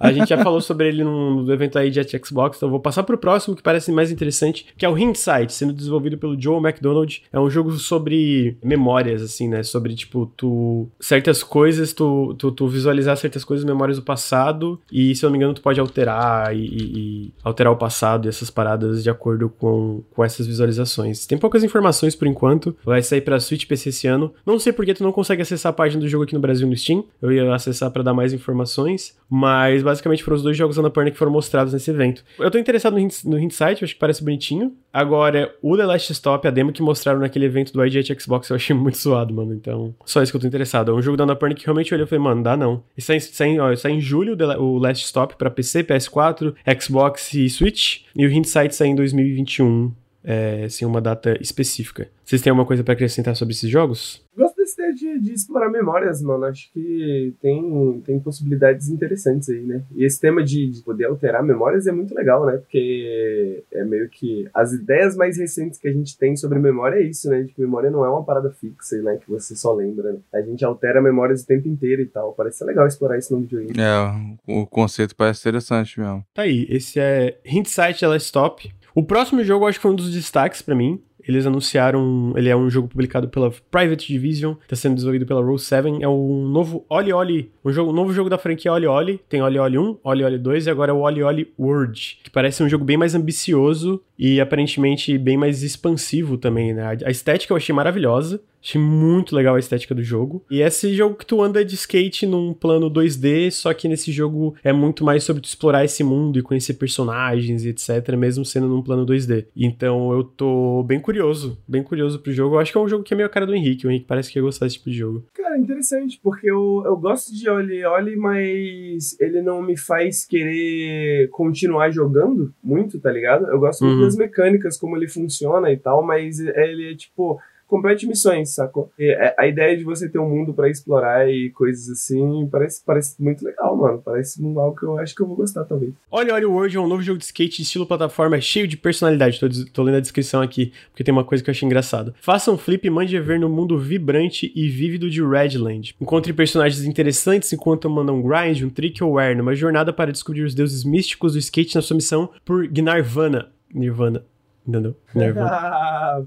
A 0.00 0.12
gente 0.12 0.28
já 0.28 0.42
falou 0.42 0.60
sobre 0.60 0.88
ele 0.88 1.04
no, 1.04 1.42
no 1.42 1.52
evento 1.52 1.78
aí 1.78 1.90
de 1.90 2.00
Xbox, 2.24 2.56
então 2.56 2.70
vou 2.70 2.80
passar 2.80 3.02
pro 3.02 3.18
próximo 3.18 3.54
que 3.56 3.62
parece 3.62 3.92
mais 3.92 4.10
interessante, 4.10 4.66
que 4.76 4.84
é 4.84 4.88
o 4.88 4.96
Hindsight, 4.98 5.52
sendo 5.52 5.72
desenvolvido 5.72 6.16
pelo 6.18 6.40
Joe 6.40 6.58
McDonald. 6.58 7.22
É 7.32 7.38
um 7.38 7.50
jogo 7.50 7.72
sobre 7.72 8.56
memórias, 8.62 9.22
assim, 9.22 9.48
né? 9.48 9.62
Sobre, 9.62 9.94
tipo, 9.94 10.30
tu. 10.36 10.88
certas 11.00 11.42
coisas, 11.42 11.92
tu, 11.92 12.34
tu, 12.38 12.50
tu 12.50 12.66
visualizar 12.66 13.16
certas 13.16 13.44
coisas, 13.44 13.64
memórias 13.64 13.98
do 13.98 14.02
passado, 14.02 14.80
e 14.90 15.14
se 15.14 15.24
eu 15.24 15.28
não 15.28 15.32
me 15.32 15.38
engano, 15.38 15.54
tu 15.54 15.60
pode 15.62 15.78
alterar 15.80 16.54
e, 16.56 16.60
e- 16.66 16.92
e 17.26 17.32
alterar 17.44 17.72
o 17.72 17.76
passado 17.76 18.26
e 18.26 18.28
essas 18.28 18.50
paradas 18.50 19.02
de 19.02 19.10
acordo 19.10 19.48
com, 19.48 20.02
com 20.14 20.21
com 20.22 20.26
essas 20.26 20.46
visualizações. 20.46 21.26
Tem 21.26 21.36
poucas 21.36 21.64
informações 21.64 22.14
por 22.14 22.28
enquanto. 22.28 22.76
Vai 22.84 23.02
sair 23.02 23.20
pra 23.20 23.40
Switch 23.40 23.66
PC 23.66 23.88
esse 23.88 24.06
ano. 24.06 24.32
Não 24.46 24.56
sei 24.56 24.72
porque 24.72 24.94
tu 24.94 25.02
não 25.02 25.10
consegue 25.10 25.42
acessar 25.42 25.70
a 25.70 25.72
página 25.72 26.00
do 26.00 26.08
jogo 26.08 26.22
aqui 26.22 26.32
no 26.32 26.40
Brasil 26.40 26.66
no 26.68 26.76
Steam. 26.76 27.04
Eu 27.20 27.32
ia 27.32 27.52
acessar 27.52 27.90
para 27.90 28.04
dar 28.04 28.14
mais 28.14 28.32
informações. 28.32 29.16
Mas 29.28 29.82
basicamente 29.82 30.22
foram 30.22 30.36
os 30.36 30.42
dois 30.42 30.56
jogos 30.56 30.78
Annapurna 30.78 31.10
que 31.10 31.18
foram 31.18 31.32
mostrados 31.32 31.72
nesse 31.72 31.90
evento. 31.90 32.22
Eu 32.38 32.50
tô 32.50 32.58
interessado 32.58 32.94
no, 33.24 33.38
Hindsight, 33.38 33.82
acho 33.82 33.94
que 33.94 33.98
parece 33.98 34.22
bonitinho. 34.22 34.74
Agora, 34.92 35.52
o 35.60 35.76
The 35.76 35.86
Last 35.86 36.12
Stop, 36.12 36.46
a 36.46 36.50
demo 36.50 36.72
que 36.72 36.82
mostraram 36.82 37.18
naquele 37.18 37.46
evento 37.46 37.72
do 37.72 37.84
IGH 37.84 38.20
Xbox, 38.20 38.48
eu 38.50 38.56
achei 38.56 38.76
muito 38.76 38.98
zoado, 38.98 39.34
mano. 39.34 39.54
Então, 39.54 39.92
só 40.04 40.22
isso 40.22 40.30
que 40.30 40.36
eu 40.36 40.40
tô 40.40 40.46
interessado. 40.46 40.92
É 40.92 40.94
um 40.94 41.02
jogo 41.02 41.16
da 41.16 41.24
Annapurna 41.24 41.54
que 41.54 41.64
realmente 41.64 41.90
eu 41.90 41.96
olhei 41.96 42.04
e 42.04 42.08
falei, 42.08 42.22
mano, 42.22 42.42
dá 42.42 42.56
não. 42.56 42.84
E 42.96 43.02
sai, 43.02 43.18
sai, 43.18 43.58
ó, 43.58 43.74
sai 43.74 43.92
em 43.92 44.00
julho 44.00 44.36
o 44.60 44.78
Last 44.78 45.04
Stop 45.04 45.36
para 45.36 45.50
PC, 45.50 45.82
PS4, 45.82 46.54
Xbox 46.80 47.34
e 47.34 47.48
Switch. 47.48 48.02
E 48.14 48.24
o 48.24 48.30
Hindsight 48.30 48.72
sai 48.74 48.88
em 48.88 48.94
2021, 48.94 49.92
é, 50.24 50.68
sem 50.68 50.86
uma 50.86 51.00
data 51.00 51.36
específica. 51.40 52.08
Vocês 52.24 52.40
têm 52.40 52.50
alguma 52.50 52.66
coisa 52.66 52.82
para 52.82 52.94
acrescentar 52.94 53.36
sobre 53.36 53.52
esses 53.52 53.68
jogos? 53.68 54.24
Gosto 54.36 54.56
desse 54.56 54.80
ideia 54.80 54.94
de, 54.94 55.20
de, 55.20 55.32
explorar 55.32 55.70
memórias, 55.70 56.22
mano. 56.22 56.44
Acho 56.44 56.70
que 56.72 57.34
tem, 57.40 58.02
tem 58.04 58.20
possibilidades 58.20 58.88
interessantes 58.88 59.48
aí, 59.48 59.62
né? 59.62 59.82
E 59.94 60.04
esse 60.04 60.20
tema 60.20 60.42
de, 60.42 60.70
de, 60.70 60.82
poder 60.82 61.06
alterar 61.06 61.42
memórias 61.42 61.86
é 61.86 61.92
muito 61.92 62.14
legal, 62.14 62.44
né? 62.46 62.58
Porque 62.58 63.64
é 63.72 63.84
meio 63.84 64.08
que 64.08 64.48
as 64.54 64.72
ideias 64.72 65.16
mais 65.16 65.38
recentes 65.38 65.78
que 65.78 65.88
a 65.88 65.92
gente 65.92 66.16
tem 66.16 66.36
sobre 66.36 66.58
memória 66.58 66.96
é 66.96 67.02
isso, 67.02 67.28
né? 67.28 67.42
De 67.42 67.52
que 67.52 67.60
memória 67.60 67.90
não 67.90 68.04
é 68.04 68.08
uma 68.08 68.24
parada 68.24 68.50
fixa, 68.50 69.00
né? 69.02 69.16
Que 69.16 69.30
você 69.30 69.56
só 69.56 69.72
lembra. 69.72 70.12
Né? 70.12 70.18
A 70.34 70.42
gente 70.42 70.64
altera 70.64 71.00
memórias 71.00 71.42
o 71.42 71.46
tempo 71.46 71.68
inteiro 71.68 72.02
e 72.02 72.06
tal. 72.06 72.32
Parece 72.32 72.58
ser 72.58 72.64
legal 72.64 72.86
explorar 72.86 73.18
isso 73.18 73.34
no 73.34 73.42
videogame. 73.42 73.72
É, 73.80 74.52
o 74.52 74.66
conceito 74.66 75.16
parece 75.16 75.40
interessante 75.40 75.98
mesmo. 75.98 76.24
Tá 76.34 76.42
aí, 76.42 76.66
esse 76.68 77.00
é 77.00 77.38
Hindsight 77.44 78.04
Last 78.04 78.26
Stop. 78.26 78.72
O 78.94 79.02
próximo 79.02 79.42
jogo 79.42 79.66
acho 79.66 79.78
que 79.78 79.82
foi 79.82 79.90
um 79.90 79.96
dos 79.96 80.10
destaques 80.10 80.60
para 80.60 80.74
mim. 80.74 81.00
Eles 81.26 81.46
anunciaram, 81.46 82.32
ele 82.36 82.48
é 82.48 82.56
um 82.56 82.68
jogo 82.68 82.88
publicado 82.88 83.28
pela 83.28 83.50
Private 83.70 84.08
Division, 84.08 84.54
está 84.62 84.74
sendo 84.74 84.96
desenvolvido 84.96 85.24
pela 85.24 85.40
Roll 85.40 85.56
7, 85.56 86.02
é 86.02 86.08
um 86.08 86.48
novo 86.48 86.84
Oli 86.88 87.12
Oli, 87.12 87.52
um, 87.64 87.72
jogo, 87.72 87.92
um 87.92 87.94
novo 87.94 88.12
jogo 88.12 88.28
da 88.28 88.36
franquia 88.36 88.72
Oli 88.72 88.86
Oli, 88.86 89.20
tem 89.28 89.40
Oli 89.40 89.58
Oli 89.58 89.78
1, 89.78 89.98
Oli 90.02 90.24
Oli 90.24 90.38
2 90.38 90.66
e 90.66 90.70
agora 90.70 90.90
é 90.90 90.94
o 90.94 90.98
Oli 90.98 91.22
Oli 91.22 91.52
World, 91.56 92.18
que 92.24 92.30
parece 92.30 92.62
um 92.62 92.68
jogo 92.68 92.84
bem 92.84 92.96
mais 92.96 93.14
ambicioso 93.14 94.02
e 94.18 94.40
aparentemente 94.40 95.16
bem 95.16 95.36
mais 95.36 95.62
expansivo 95.62 96.36
também, 96.36 96.74
né? 96.74 96.98
A 97.04 97.10
estética 97.10 97.52
eu 97.52 97.56
achei 97.56 97.72
maravilhosa, 97.72 98.42
Achei 98.62 98.80
muito 98.80 99.34
legal 99.34 99.56
a 99.56 99.58
estética 99.58 99.94
do 99.94 100.02
jogo. 100.02 100.44
E 100.50 100.62
esse 100.62 100.94
jogo 100.94 101.16
que 101.16 101.26
tu 101.26 101.42
anda 101.42 101.64
de 101.64 101.74
skate 101.74 102.26
num 102.26 102.54
plano 102.54 102.88
2D, 102.88 103.50
só 103.50 103.74
que 103.74 103.88
nesse 103.88 104.12
jogo 104.12 104.54
é 104.62 104.72
muito 104.72 105.04
mais 105.04 105.24
sobre 105.24 105.42
tu 105.42 105.46
explorar 105.46 105.84
esse 105.84 106.04
mundo 106.04 106.38
e 106.38 106.42
conhecer 106.42 106.74
personagens 106.74 107.64
e 107.64 107.70
etc, 107.70 108.14
mesmo 108.16 108.44
sendo 108.44 108.68
num 108.68 108.82
plano 108.82 109.04
2D. 109.04 109.46
Então 109.56 110.12
eu 110.12 110.22
tô 110.22 110.84
bem 110.84 111.00
curioso, 111.00 111.58
bem 111.66 111.82
curioso 111.82 112.20
pro 112.20 112.32
jogo. 112.32 112.54
Eu 112.54 112.60
acho 112.60 112.70
que 112.70 112.78
é 112.78 112.80
um 112.80 112.88
jogo 112.88 113.02
que 113.02 113.12
é 113.12 113.16
meio 113.16 113.26
a 113.26 113.30
cara 113.30 113.46
do 113.46 113.54
Henrique. 113.54 113.86
O 113.86 113.90
Henrique 113.90 114.06
parece 114.06 114.30
que 114.30 114.38
ia 114.38 114.42
gostar 114.42 114.66
desse 114.66 114.76
tipo 114.76 114.90
de 114.90 114.96
jogo. 114.96 115.26
Cara, 115.34 115.58
interessante, 115.58 116.20
porque 116.22 116.48
eu, 116.48 116.82
eu 116.86 116.96
gosto 116.96 117.34
de 117.34 117.48
Oli 117.50 117.84
Oli, 117.84 118.16
mas 118.16 119.18
ele 119.20 119.42
não 119.42 119.60
me 119.60 119.76
faz 119.76 120.24
querer 120.24 121.28
continuar 121.30 121.90
jogando 121.90 122.54
muito, 122.62 123.00
tá 123.00 123.10
ligado? 123.10 123.46
Eu 123.46 123.58
gosto 123.58 123.84
muito 123.84 123.98
uhum. 123.98 124.04
das 124.04 124.16
mecânicas, 124.16 124.78
como 124.78 124.96
ele 124.96 125.08
funciona 125.08 125.72
e 125.72 125.76
tal, 125.76 126.04
mas 126.04 126.38
ele 126.38 126.92
é 126.92 126.94
tipo 126.94 127.40
complete 127.72 128.06
missões, 128.06 128.54
sacou? 128.54 128.92
E 128.98 129.10
é, 129.10 129.34
a 129.38 129.46
ideia 129.46 129.74
de 129.74 129.82
você 129.82 130.06
ter 130.06 130.18
um 130.18 130.28
mundo 130.28 130.52
para 130.52 130.68
explorar 130.68 131.26
e 131.26 131.48
coisas 131.52 131.88
assim 131.88 132.46
parece, 132.52 132.84
parece 132.84 133.22
muito 133.22 133.42
legal, 133.42 133.74
mano. 133.74 134.02
Parece 134.04 134.44
algo 134.44 134.76
que 134.76 134.84
eu 134.84 134.98
acho 134.98 135.14
que 135.14 135.22
eu 135.22 135.26
vou 135.26 135.36
gostar, 135.36 135.64
talvez. 135.64 135.94
Olha, 136.10 136.34
olha, 136.34 136.46
o 136.46 136.52
World 136.52 136.76
é 136.76 136.80
um 136.80 136.86
novo 136.86 137.02
jogo 137.02 137.18
de 137.18 137.24
skate 137.24 137.62
estilo 137.62 137.86
plataforma 137.86 138.38
cheio 138.42 138.68
de 138.68 138.76
personalidade. 138.76 139.40
Tô, 139.40 139.48
tô 139.72 139.82
lendo 139.82 139.96
a 139.96 140.00
descrição 140.00 140.42
aqui, 140.42 140.70
porque 140.90 141.02
tem 141.02 141.12
uma 141.12 141.24
coisa 141.24 141.42
que 141.42 141.48
eu 141.48 141.52
achei 141.52 141.64
engraçada. 141.64 142.14
Faça 142.20 142.52
um 142.52 142.58
flip 142.58 142.86
e 142.86 142.90
mande 142.90 143.18
ver 143.18 143.40
no 143.40 143.48
mundo 143.48 143.78
vibrante 143.78 144.52
e 144.54 144.68
vívido 144.68 145.08
de 145.08 145.22
Redland. 145.22 145.94
Encontre 145.98 146.34
personagens 146.34 146.84
interessantes 146.84 147.50
enquanto 147.54 147.88
manda 147.88 148.12
um 148.12 148.20
grind, 148.20 148.62
um 148.62 148.68
trick 148.68 149.02
ou 149.02 149.18
air, 149.18 149.34
numa 149.34 149.54
jornada 149.54 149.94
para 149.94 150.12
descobrir 150.12 150.42
os 150.42 150.54
deuses 150.54 150.84
místicos 150.84 151.32
do 151.32 151.38
skate 151.38 151.74
na 151.74 151.80
sua 151.80 151.96
missão 151.96 152.28
por 152.44 152.68
Gnarvana. 152.68 153.48
Nirvana. 153.74 154.22
Entendeu? 154.66 154.96
Nervoso. 155.14 155.46
Ah, 155.52 156.20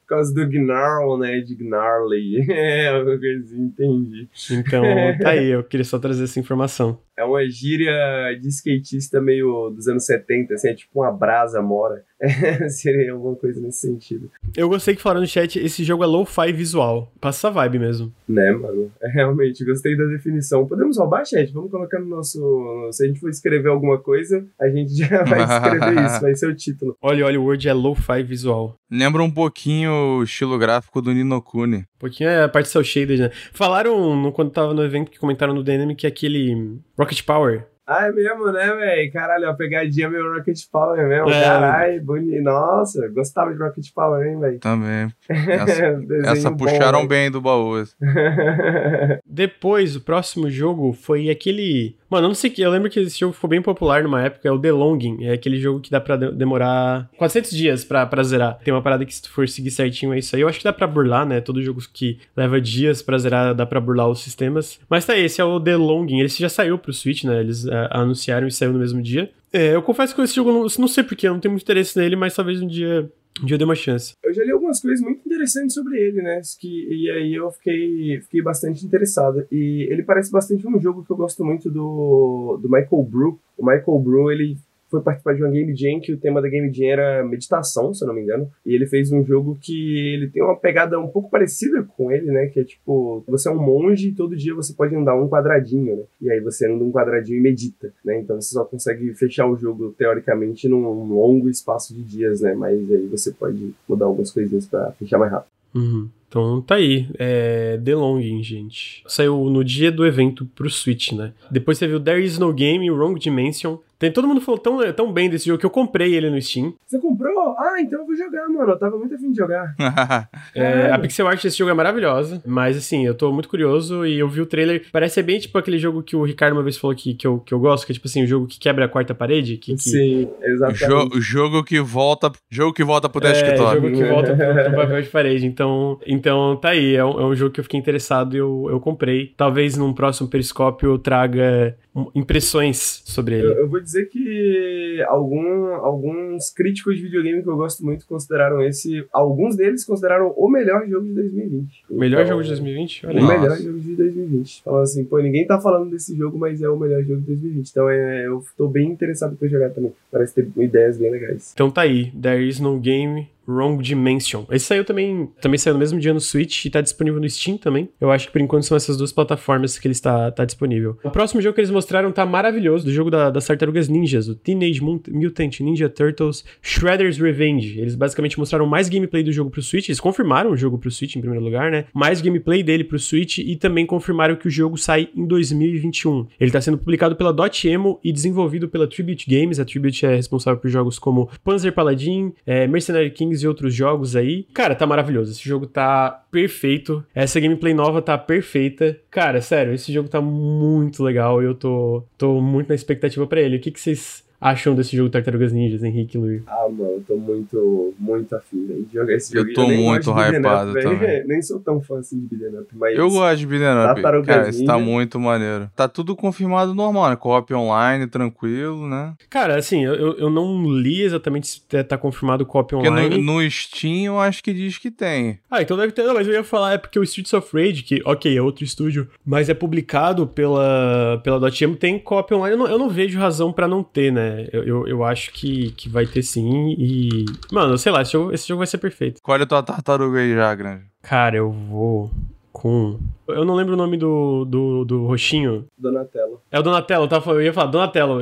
Por 0.00 0.06
causa 0.06 0.34
do 0.34 0.48
Gnarl, 0.48 1.18
né? 1.18 1.40
De 1.40 1.54
Gnarly. 1.54 2.44
É, 2.54 2.92
uma 2.92 3.18
coisinha, 3.18 3.66
entendi. 3.66 4.28
Então, 4.50 4.84
tá 5.20 5.30
aí, 5.30 5.48
eu 5.48 5.64
queria 5.64 5.84
só 5.84 5.98
trazer 5.98 6.24
essa 6.24 6.38
informação. 6.38 6.98
É 7.16 7.24
uma 7.24 7.48
gíria 7.48 7.92
de 8.40 8.48
skatista 8.48 9.20
meio 9.20 9.70
dos 9.70 9.86
anos 9.86 10.04
70, 10.04 10.54
assim, 10.54 10.68
é 10.68 10.74
tipo 10.74 11.00
uma 11.00 11.12
brasa 11.12 11.62
mora. 11.62 12.04
Seria 12.68 13.12
alguma 13.12 13.36
coisa 13.36 13.60
nesse 13.60 13.86
sentido. 13.86 14.30
Eu 14.56 14.68
gostei 14.68 14.96
que 14.96 15.02
falaram 15.02 15.20
no 15.20 15.26
chat, 15.26 15.58
esse 15.58 15.84
jogo 15.84 16.02
é 16.02 16.06
low-fi 16.06 16.52
visual. 16.52 17.12
Passa 17.20 17.48
essa 17.48 17.50
vibe 17.50 17.78
mesmo. 17.78 18.12
Né, 18.28 18.50
mano? 18.52 18.90
É, 19.02 19.08
realmente, 19.08 19.64
gostei 19.64 19.96
da 19.96 20.04
definição. 20.04 20.66
Podemos 20.66 20.96
roubar, 20.96 21.24
chat? 21.24 21.52
Vamos 21.52 21.70
colocar 21.70 21.98
no 22.00 22.06
nosso... 22.06 22.88
Se 22.92 23.04
a 23.04 23.06
gente 23.06 23.20
for 23.20 23.28
escrever 23.28 23.68
alguma 23.68 23.98
coisa, 23.98 24.46
a 24.60 24.68
gente 24.68 24.94
já 24.94 25.22
vai 25.24 25.42
escrever 25.44 26.06
isso, 26.06 26.20
vai 26.20 26.34
ser 26.34 26.48
o 26.48 26.54
título. 26.54 26.96
Olha, 27.02 27.26
olha, 27.26 27.40
o 27.40 27.44
Word 27.44 27.68
é 27.68 27.72
low-fi 27.72 28.22
visual. 28.22 28.78
Lembra 28.94 29.22
um 29.22 29.30
pouquinho 29.30 30.18
o 30.18 30.22
estilo 30.22 30.56
gráfico 30.56 31.02
do 31.02 31.12
Ninokuni. 31.12 31.78
Um 31.78 31.98
pouquinho 31.98 32.30
é 32.30 32.44
a 32.44 32.48
parte 32.48 32.68
cel 32.68 32.84
shaded, 32.84 33.20
né? 33.20 33.30
Falaram, 33.52 34.14
no, 34.14 34.30
quando 34.30 34.50
tava 34.50 34.72
no 34.72 34.84
evento, 34.84 35.10
que 35.10 35.18
comentaram 35.18 35.52
no 35.52 35.64
Dynamic 35.64 36.00
que 36.00 36.06
aquele 36.06 36.78
Rocket 36.96 37.22
Power 37.22 37.66
ah, 37.86 38.06
é 38.06 38.12
mesmo, 38.12 38.50
né, 38.50 38.66
velho? 38.74 39.12
Caralho, 39.12 39.50
a 39.50 39.54
pegadinha 39.54 40.08
meio 40.08 40.32
Rocket 40.34 40.58
Power 40.72 41.06
mesmo. 41.06 41.28
É. 41.28 41.42
Caralho, 41.42 42.02
bonito. 42.02 42.42
Nossa, 42.42 43.08
gostava 43.08 43.52
de 43.52 43.58
Rocket 43.58 43.86
Power, 43.94 44.26
hein, 44.26 44.40
velho? 44.40 44.58
Também. 44.58 45.12
Essa, 45.28 46.00
essa 46.24 46.50
puxaram 46.50 47.02
bom, 47.02 47.08
bem 47.08 47.30
do 47.30 47.42
baú. 47.42 47.74
Depois, 49.26 49.96
o 49.96 50.00
próximo 50.00 50.50
jogo 50.50 50.94
foi 50.94 51.28
aquele 51.28 51.96
Mano, 52.14 52.26
eu 52.26 52.28
não 52.28 52.34
sei 52.34 52.48
que. 52.48 52.62
Eu 52.62 52.70
lembro 52.70 52.88
que 52.88 53.00
esse 53.00 53.18
jogo 53.18 53.32
ficou 53.32 53.50
bem 53.50 53.60
popular 53.60 54.04
numa 54.04 54.22
época. 54.22 54.48
É 54.48 54.52
o 54.52 54.58
The 54.58 54.70
Longing. 54.70 55.24
É 55.24 55.32
aquele 55.32 55.58
jogo 55.58 55.80
que 55.80 55.90
dá 55.90 56.00
pra 56.00 56.16
demorar 56.16 57.10
400 57.18 57.50
dias 57.50 57.84
pra, 57.84 58.06
pra 58.06 58.22
zerar. 58.22 58.56
Tem 58.62 58.72
uma 58.72 58.80
parada 58.80 59.04
que, 59.04 59.12
se 59.12 59.20
tu 59.20 59.30
for 59.30 59.48
seguir 59.48 59.72
certinho, 59.72 60.14
é 60.14 60.20
isso 60.20 60.36
aí. 60.36 60.42
Eu 60.42 60.48
acho 60.48 60.58
que 60.58 60.64
dá 60.64 60.72
pra 60.72 60.86
burlar, 60.86 61.26
né? 61.26 61.40
Todo 61.40 61.60
jogo 61.60 61.82
que 61.92 62.20
leva 62.36 62.60
dias 62.60 63.02
pra 63.02 63.18
zerar, 63.18 63.52
dá 63.52 63.66
pra 63.66 63.80
burlar 63.80 64.08
os 64.08 64.20
sistemas. 64.20 64.78
Mas 64.88 65.04
tá, 65.04 65.18
esse 65.18 65.40
é 65.40 65.44
o 65.44 65.58
The 65.58 65.76
Longing. 65.76 66.20
Ele 66.20 66.28
já 66.28 66.48
saiu 66.48 66.78
pro 66.78 66.92
Switch, 66.92 67.24
né? 67.24 67.40
Eles 67.40 67.64
uh, 67.64 67.88
anunciaram 67.90 68.46
e 68.46 68.52
saiu 68.52 68.72
no 68.72 68.78
mesmo 68.78 69.02
dia. 69.02 69.28
É, 69.52 69.74
eu 69.74 69.82
confesso 69.82 70.14
que 70.14 70.20
esse 70.22 70.36
jogo, 70.36 70.52
não, 70.52 70.66
não 70.78 70.88
sei 70.88 71.02
porquê, 71.02 71.26
eu 71.26 71.32
não 71.32 71.40
tenho 71.40 71.50
muito 71.50 71.64
interesse 71.64 71.98
nele, 71.98 72.14
mas 72.14 72.34
talvez 72.34 72.62
um 72.62 72.66
dia 72.68 73.10
um 73.42 73.46
dia 73.46 73.54
eu 73.54 73.58
dei 73.58 73.64
uma 73.64 73.74
chance. 73.74 74.14
Eu 74.22 74.32
já 74.32 74.44
li 74.44 74.52
algumas 74.52 74.80
coisas 74.80 75.00
muito 75.00 75.26
interessantes 75.26 75.74
sobre 75.74 75.98
ele, 75.98 76.22
né? 76.22 76.40
Que, 76.58 76.68
e 76.68 77.10
aí 77.10 77.34
eu 77.34 77.50
fiquei, 77.50 78.20
fiquei 78.22 78.42
bastante 78.42 78.86
interessado. 78.86 79.46
E 79.50 79.88
ele 79.90 80.04
parece 80.04 80.30
bastante 80.30 80.66
um 80.66 80.80
jogo 80.80 81.04
que 81.04 81.10
eu 81.10 81.16
gosto 81.16 81.44
muito 81.44 81.70
do, 81.70 82.58
do 82.62 82.68
Michael 82.70 83.02
Brew. 83.02 83.40
O 83.58 83.66
Michael 83.66 83.98
Brew, 83.98 84.30
ele 84.30 84.56
foi 84.94 85.02
participar 85.02 85.34
de 85.34 85.42
uma 85.42 85.50
Game 85.50 85.74
Jam 85.74 86.00
que 86.00 86.12
o 86.12 86.16
tema 86.16 86.40
da 86.40 86.48
Game 86.48 86.72
Jam 86.72 86.86
era 86.86 87.24
meditação, 87.24 87.92
se 87.92 88.04
eu 88.04 88.08
não 88.08 88.14
me 88.14 88.22
engano. 88.22 88.48
E 88.64 88.74
ele 88.74 88.86
fez 88.86 89.10
um 89.10 89.24
jogo 89.24 89.58
que 89.60 90.14
ele 90.14 90.28
tem 90.28 90.42
uma 90.42 90.56
pegada 90.56 90.98
um 91.00 91.08
pouco 91.08 91.28
parecida 91.28 91.82
com 91.82 92.12
ele, 92.12 92.26
né? 92.26 92.46
Que 92.46 92.60
é 92.60 92.64
tipo, 92.64 93.24
você 93.26 93.48
é 93.48 93.52
um 93.52 93.60
monge 93.60 94.08
e 94.08 94.12
todo 94.12 94.36
dia 94.36 94.54
você 94.54 94.72
pode 94.72 94.94
andar 94.94 95.16
um 95.16 95.28
quadradinho, 95.28 95.96
né? 95.96 96.02
E 96.20 96.30
aí 96.30 96.40
você 96.40 96.70
anda 96.70 96.84
um 96.84 96.92
quadradinho 96.92 97.38
e 97.38 97.42
medita, 97.42 97.92
né? 98.04 98.20
Então 98.20 98.40
você 98.40 98.50
só 98.50 98.64
consegue 98.64 99.12
fechar 99.14 99.46
o 99.46 99.56
jogo, 99.56 99.92
teoricamente, 99.98 100.68
num 100.68 100.82
longo 101.12 101.48
espaço 101.48 101.92
de 101.92 102.02
dias, 102.02 102.40
né? 102.40 102.54
Mas 102.54 102.78
aí 102.90 103.06
você 103.08 103.32
pode 103.32 103.74
mudar 103.88 104.06
algumas 104.06 104.30
coisinhas 104.30 104.66
para 104.66 104.92
fechar 104.92 105.18
mais 105.18 105.32
rápido. 105.32 105.50
Uhum. 105.74 106.08
Então 106.28 106.60
tá 106.62 106.76
aí, 106.76 107.06
é 107.16 107.78
The 107.84 107.94
Longing, 107.94 108.42
gente. 108.42 109.04
Saiu 109.06 109.44
no 109.44 109.62
dia 109.62 109.92
do 109.92 110.04
evento 110.04 110.44
pro 110.46 110.68
Switch, 110.68 111.12
né? 111.12 111.32
Depois 111.48 111.78
você 111.78 111.86
viu 111.86 112.00
There 112.00 112.22
Is 112.22 112.38
No 112.38 112.52
Game, 112.52 112.90
Wrong 112.90 113.18
Dimension, 113.18 113.78
tem, 113.98 114.12
todo 114.12 114.28
mundo 114.28 114.40
falou 114.40 114.58
tão, 114.58 114.92
tão 114.92 115.12
bem 115.12 115.30
desse 115.30 115.46
jogo 115.46 115.58
que 115.58 115.66
eu 115.66 115.70
comprei 115.70 116.14
ele 116.14 116.30
no 116.30 116.40
Steam. 116.40 116.74
Você 116.86 116.98
comprou? 116.98 117.54
Ah, 117.58 117.80
então 117.80 118.00
eu 118.00 118.06
vou 118.06 118.16
jogar, 118.16 118.48
mano. 118.48 118.72
Eu 118.72 118.78
tava 118.78 118.98
muito 118.98 119.14
afim 119.14 119.30
de 119.30 119.36
jogar. 119.36 119.74
é, 120.54 120.90
a 120.90 120.98
pixel 120.98 121.26
art 121.26 121.42
desse 121.42 121.58
jogo 121.58 121.70
é 121.70 121.74
maravilhosa, 121.74 122.42
mas 122.46 122.76
assim, 122.76 123.06
eu 123.06 123.14
tô 123.14 123.32
muito 123.32 123.48
curioso 123.48 124.06
e 124.06 124.18
eu 124.18 124.28
vi 124.28 124.40
o 124.40 124.46
trailer. 124.46 124.84
Parece 124.92 125.22
bem 125.22 125.38
tipo 125.38 125.56
aquele 125.58 125.78
jogo 125.78 126.02
que 126.02 126.16
o 126.16 126.24
Ricardo 126.24 126.54
uma 126.54 126.62
vez 126.62 126.76
falou 126.76 126.94
que, 126.94 127.14
que, 127.14 127.26
eu, 127.26 127.38
que 127.38 127.52
eu 127.52 127.58
gosto, 127.58 127.86
que 127.86 127.92
é 127.92 127.94
tipo 127.94 128.06
assim, 128.06 128.24
o 128.24 128.26
jogo 128.26 128.46
que 128.46 128.58
quebra 128.58 128.84
a 128.84 128.88
quarta 128.88 129.14
parede. 129.14 129.56
Que, 129.56 129.74
que... 129.74 129.82
Sim, 129.82 130.30
exatamente. 130.42 131.16
O 131.16 131.20
jogo 131.20 131.64
que 131.64 131.80
volta, 131.80 132.30
jogo 132.50 132.72
que 132.72 132.84
volta 132.84 133.08
pro 133.08 133.20
desktop. 133.20 133.76
É, 133.76 133.80
jogo 133.80 133.90
que 133.92 134.04
volta 134.04 134.34
pro, 134.34 134.64
pro 134.64 134.74
papel 134.74 135.02
de 135.02 135.08
parede. 135.08 135.46
Então, 135.46 135.98
Então 136.06 136.56
tá 136.56 136.70
aí, 136.70 136.94
é 136.94 137.04
um, 137.04 137.20
é 137.20 137.26
um 137.26 137.34
jogo 137.34 137.52
que 137.52 137.60
eu 137.60 137.64
fiquei 137.64 137.78
interessado 137.78 138.34
e 138.34 138.38
eu, 138.38 138.66
eu 138.70 138.80
comprei. 138.80 139.32
Talvez 139.36 139.76
num 139.76 139.92
próximo 139.92 140.28
periscópio 140.28 140.90
eu 140.90 140.98
traga 140.98 141.76
impressões 142.14 143.02
sobre 143.04 143.36
ele. 143.36 143.46
Eu, 143.46 143.58
eu, 143.60 143.68
vou 143.68 143.80
dizer 143.84 144.06
que 144.06 145.02
algum, 145.08 145.66
alguns 145.74 146.50
críticos 146.50 146.96
de 146.96 147.02
videogame 147.02 147.42
que 147.42 147.48
eu 147.48 147.56
gosto 147.56 147.84
muito 147.84 148.06
consideraram 148.06 148.62
esse. 148.62 149.06
Alguns 149.12 149.56
deles 149.56 149.84
consideraram 149.84 150.32
o 150.36 150.48
melhor 150.48 150.86
jogo 150.88 151.06
de 151.06 151.14
2020. 151.14 151.84
O 151.90 151.98
melhor 151.98 152.22
então, 152.22 152.32
jogo 152.32 152.42
de 152.42 152.48
2020? 152.48 153.06
Olha 153.06 153.18
o 153.18 153.22
Nossa. 153.22 153.38
melhor 153.38 153.56
jogo 153.58 153.78
de 153.78 153.94
2020. 153.94 154.62
Falando 154.62 154.82
assim, 154.82 155.04
pô, 155.04 155.18
ninguém 155.18 155.46
tá 155.46 155.60
falando 155.60 155.90
desse 155.90 156.16
jogo, 156.16 156.38
mas 156.38 156.62
é 156.62 156.68
o 156.68 156.78
melhor 156.78 157.02
jogo 157.02 157.20
de 157.20 157.26
2020. 157.26 157.70
Então 157.70 157.88
é, 157.88 158.26
eu 158.26 158.42
tô 158.56 158.66
bem 158.68 158.90
interessado 158.90 159.36
pra 159.36 159.48
jogar 159.48 159.70
também. 159.70 159.92
Parece 160.10 160.34
ter 160.34 160.48
ideias 160.56 160.98
bem 160.98 161.10
legais. 161.10 161.52
Então 161.52 161.70
tá 161.70 161.82
aí. 161.82 162.10
There 162.20 162.46
is 162.46 162.60
no 162.60 162.78
game 162.78 163.28
Wrong 163.46 163.82
Dimension. 163.82 164.44
Esse 164.50 164.66
saiu 164.66 164.84
também, 164.84 165.28
também 165.40 165.58
saiu 165.58 165.74
no 165.74 165.80
mesmo 165.80 165.98
dia 165.98 166.12
no 166.12 166.20
Switch 166.20 166.64
e 166.64 166.70
tá 166.70 166.80
disponível 166.80 167.20
no 167.20 167.28
Steam 167.28 167.56
também. 167.56 167.88
Eu 168.00 168.10
acho 168.10 168.26
que 168.26 168.32
por 168.32 168.40
enquanto 168.40 168.64
são 168.64 168.76
essas 168.76 168.96
duas 168.96 169.12
plataformas 169.12 169.78
que 169.78 169.86
ele 169.86 169.92
está 169.92 170.30
tá 170.30 170.44
disponível. 170.44 170.98
O 171.04 171.10
próximo 171.10 171.40
jogo 171.40 171.54
que 171.54 171.60
eles 171.60 171.70
mostraram 171.70 172.12
tá 172.12 172.24
maravilhoso, 172.26 172.84
do 172.84 172.92
jogo 172.92 173.10
da, 173.10 173.30
das 173.30 173.46
Tartarugas 173.46 173.88
Ninjas, 173.88 174.28
o 174.28 174.34
Teenage 174.34 174.82
Mutant 174.82 175.60
Ninja 175.60 175.88
Turtles 175.88 176.44
Shredder's 176.62 177.18
Revenge. 177.18 177.78
Eles 177.78 177.94
basicamente 177.94 178.38
mostraram 178.38 178.66
mais 178.66 178.88
gameplay 178.88 179.22
do 179.22 179.32
jogo 179.32 179.50
pro 179.50 179.62
Switch, 179.62 179.88
eles 179.88 180.00
confirmaram 180.00 180.50
o 180.50 180.56
jogo 180.56 180.78
pro 180.78 180.90
Switch 180.90 181.16
em 181.16 181.20
primeiro 181.20 181.44
lugar, 181.44 181.70
né? 181.70 181.86
Mais 181.92 182.20
gameplay 182.20 182.62
dele 182.62 182.84
pro 182.84 182.98
Switch 182.98 183.38
e 183.38 183.56
também 183.56 183.86
confirmaram 183.86 184.36
que 184.36 184.48
o 184.48 184.50
jogo 184.50 184.76
sai 184.76 185.08
em 185.14 185.26
2021. 185.26 186.26
Ele 186.38 186.50
tá 186.50 186.60
sendo 186.60 186.78
publicado 186.78 187.16
pela 187.16 187.32
Dotemu 187.32 187.98
e 188.02 188.12
desenvolvido 188.12 188.68
pela 188.68 188.86
Tribute 188.86 189.26
Games. 189.28 189.58
A 189.58 189.64
Tribute 189.64 190.06
é 190.06 190.14
responsável 190.14 190.60
por 190.60 190.68
jogos 190.68 190.98
como 190.98 191.28
Panzer 191.42 191.72
Paladin, 191.72 192.32
é, 192.46 192.66
Mercenary 192.66 193.10
Kings 193.10 193.33
e 193.42 193.48
outros 193.48 193.74
jogos 193.74 194.16
aí. 194.16 194.46
Cara, 194.54 194.74
tá 194.74 194.86
maravilhoso. 194.86 195.32
Esse 195.32 195.46
jogo 195.46 195.66
tá 195.66 196.24
perfeito. 196.30 197.04
Essa 197.14 197.40
gameplay 197.40 197.74
nova 197.74 198.00
tá 198.00 198.16
perfeita. 198.16 198.98
Cara, 199.10 199.40
sério, 199.40 199.72
esse 199.72 199.92
jogo 199.92 200.08
tá 200.08 200.20
muito 200.20 201.02
legal 201.02 201.42
e 201.42 201.46
eu 201.46 201.54
tô, 201.54 202.04
tô 202.16 202.40
muito 202.40 202.68
na 202.68 202.74
expectativa 202.74 203.26
para 203.26 203.40
ele. 203.40 203.56
O 203.56 203.60
que, 203.60 203.70
que 203.70 203.80
vocês 203.80 204.23
acham 204.40 204.74
desse 204.74 204.96
jogo 204.96 205.10
Tartarugas 205.10 205.52
Ninjas, 205.52 205.82
Henrique 205.82 206.16
e 206.16 206.20
Luiz? 206.20 206.42
Ah, 206.46 206.68
mano, 206.68 206.92
eu 206.92 207.04
tô 207.06 207.16
muito, 207.16 207.94
muito 207.98 208.34
afim 208.34 208.66
de 208.66 208.92
jogar 208.92 209.14
esse 209.14 209.32
jogo. 209.32 209.50
Eu 209.50 209.54
tô 209.54 209.62
eu 209.62 209.76
muito 209.76 210.10
hypado 210.10 210.70
up, 210.70 210.82
também. 210.82 211.26
nem 211.26 211.42
sou 211.42 211.60
tão 211.60 211.80
fã 211.80 211.98
assim 211.98 212.20
de 212.20 212.36
beat'em 212.36 212.60
up, 212.60 212.68
mas... 212.74 212.98
Eu 212.98 213.08
gosto 213.10 213.38
de 213.38 213.46
beat'em 213.46 213.68
up, 213.68 213.94
Tartarugas 213.94 214.26
cara, 214.26 214.48
esse 214.48 214.64
tá 214.64 214.78
muito 214.78 215.18
maneiro. 215.18 215.70
Tá 215.74 215.88
tudo 215.88 216.14
confirmado 216.16 216.74
normal, 216.74 217.10
né? 217.10 217.16
Co-op 217.16 217.54
online, 217.54 218.06
tranquilo, 218.06 218.88
né? 218.88 219.14
Cara, 219.30 219.56
assim, 219.56 219.84
eu, 219.84 220.16
eu 220.16 220.30
não 220.30 220.70
li 220.70 221.02
exatamente 221.02 221.46
se 221.46 221.62
tá, 221.62 221.82
tá 221.82 221.98
confirmado 221.98 222.44
co-op 222.44 222.74
online. 222.74 223.08
Porque 223.08 223.22
no, 223.22 223.40
no 223.40 223.50
Steam 223.50 224.04
eu 224.04 224.18
acho 224.18 224.42
que 224.42 224.52
diz 224.52 224.78
que 224.78 224.90
tem. 224.90 225.38
Ah, 225.50 225.62
então 225.62 225.76
deve 225.76 225.92
ter, 225.92 226.04
não, 226.04 226.14
mas 226.14 226.26
eu 226.26 226.34
ia 226.34 226.44
falar, 226.44 226.74
é 226.74 226.78
porque 226.78 226.98
o 226.98 227.02
Streets 227.02 227.32
of 227.32 227.48
Rage, 227.56 227.82
que, 227.82 228.02
ok, 228.04 228.36
é 228.36 228.42
outro 228.42 228.64
estúdio, 228.64 229.08
mas 229.24 229.48
é 229.48 229.54
publicado 229.54 230.26
pela, 230.26 231.20
pela 231.22 231.40
Dotemu, 231.40 231.76
tem 231.76 231.98
co-op 231.98 232.34
online, 232.34 232.54
eu 232.54 232.58
não, 232.58 232.68
eu 232.68 232.78
não 232.78 232.88
vejo 232.88 233.18
razão 233.18 233.52
pra 233.52 233.68
não 233.68 233.82
ter, 233.82 234.12
né? 234.12 234.23
Eu, 234.52 234.64
eu, 234.64 234.88
eu 234.88 235.04
acho 235.04 235.32
que, 235.32 235.72
que 235.72 235.88
vai 235.88 236.06
ter 236.06 236.22
sim. 236.22 236.74
E. 236.78 237.24
Mano, 237.52 237.76
sei 237.78 237.92
lá, 237.92 238.02
esse 238.02 238.12
jogo, 238.12 238.32
esse 238.32 238.48
jogo 238.48 238.58
vai 238.58 238.66
ser 238.66 238.78
perfeito. 238.78 239.20
Qual 239.22 239.38
é 239.38 239.42
a 239.42 239.46
tua 239.46 239.62
tartaruga 239.62 240.18
aí 240.18 240.34
já, 240.34 240.54
grande? 240.54 240.84
Cara, 241.02 241.36
eu 241.36 241.50
vou 241.50 242.10
com. 242.54 242.98
Eu 243.26 243.44
não 243.44 243.54
lembro 243.54 243.74
o 243.74 243.76
nome 243.76 243.96
do, 243.96 244.44
do, 244.44 244.84
do 244.84 245.06
roxinho. 245.06 245.66
Donatello. 245.76 246.40
É 246.50 246.58
o 246.58 246.62
Donatello, 246.62 247.08
tá? 247.08 247.20
Eu 247.26 247.42
ia 247.42 247.52
falar 247.52 247.70
Donatello, 247.70 248.20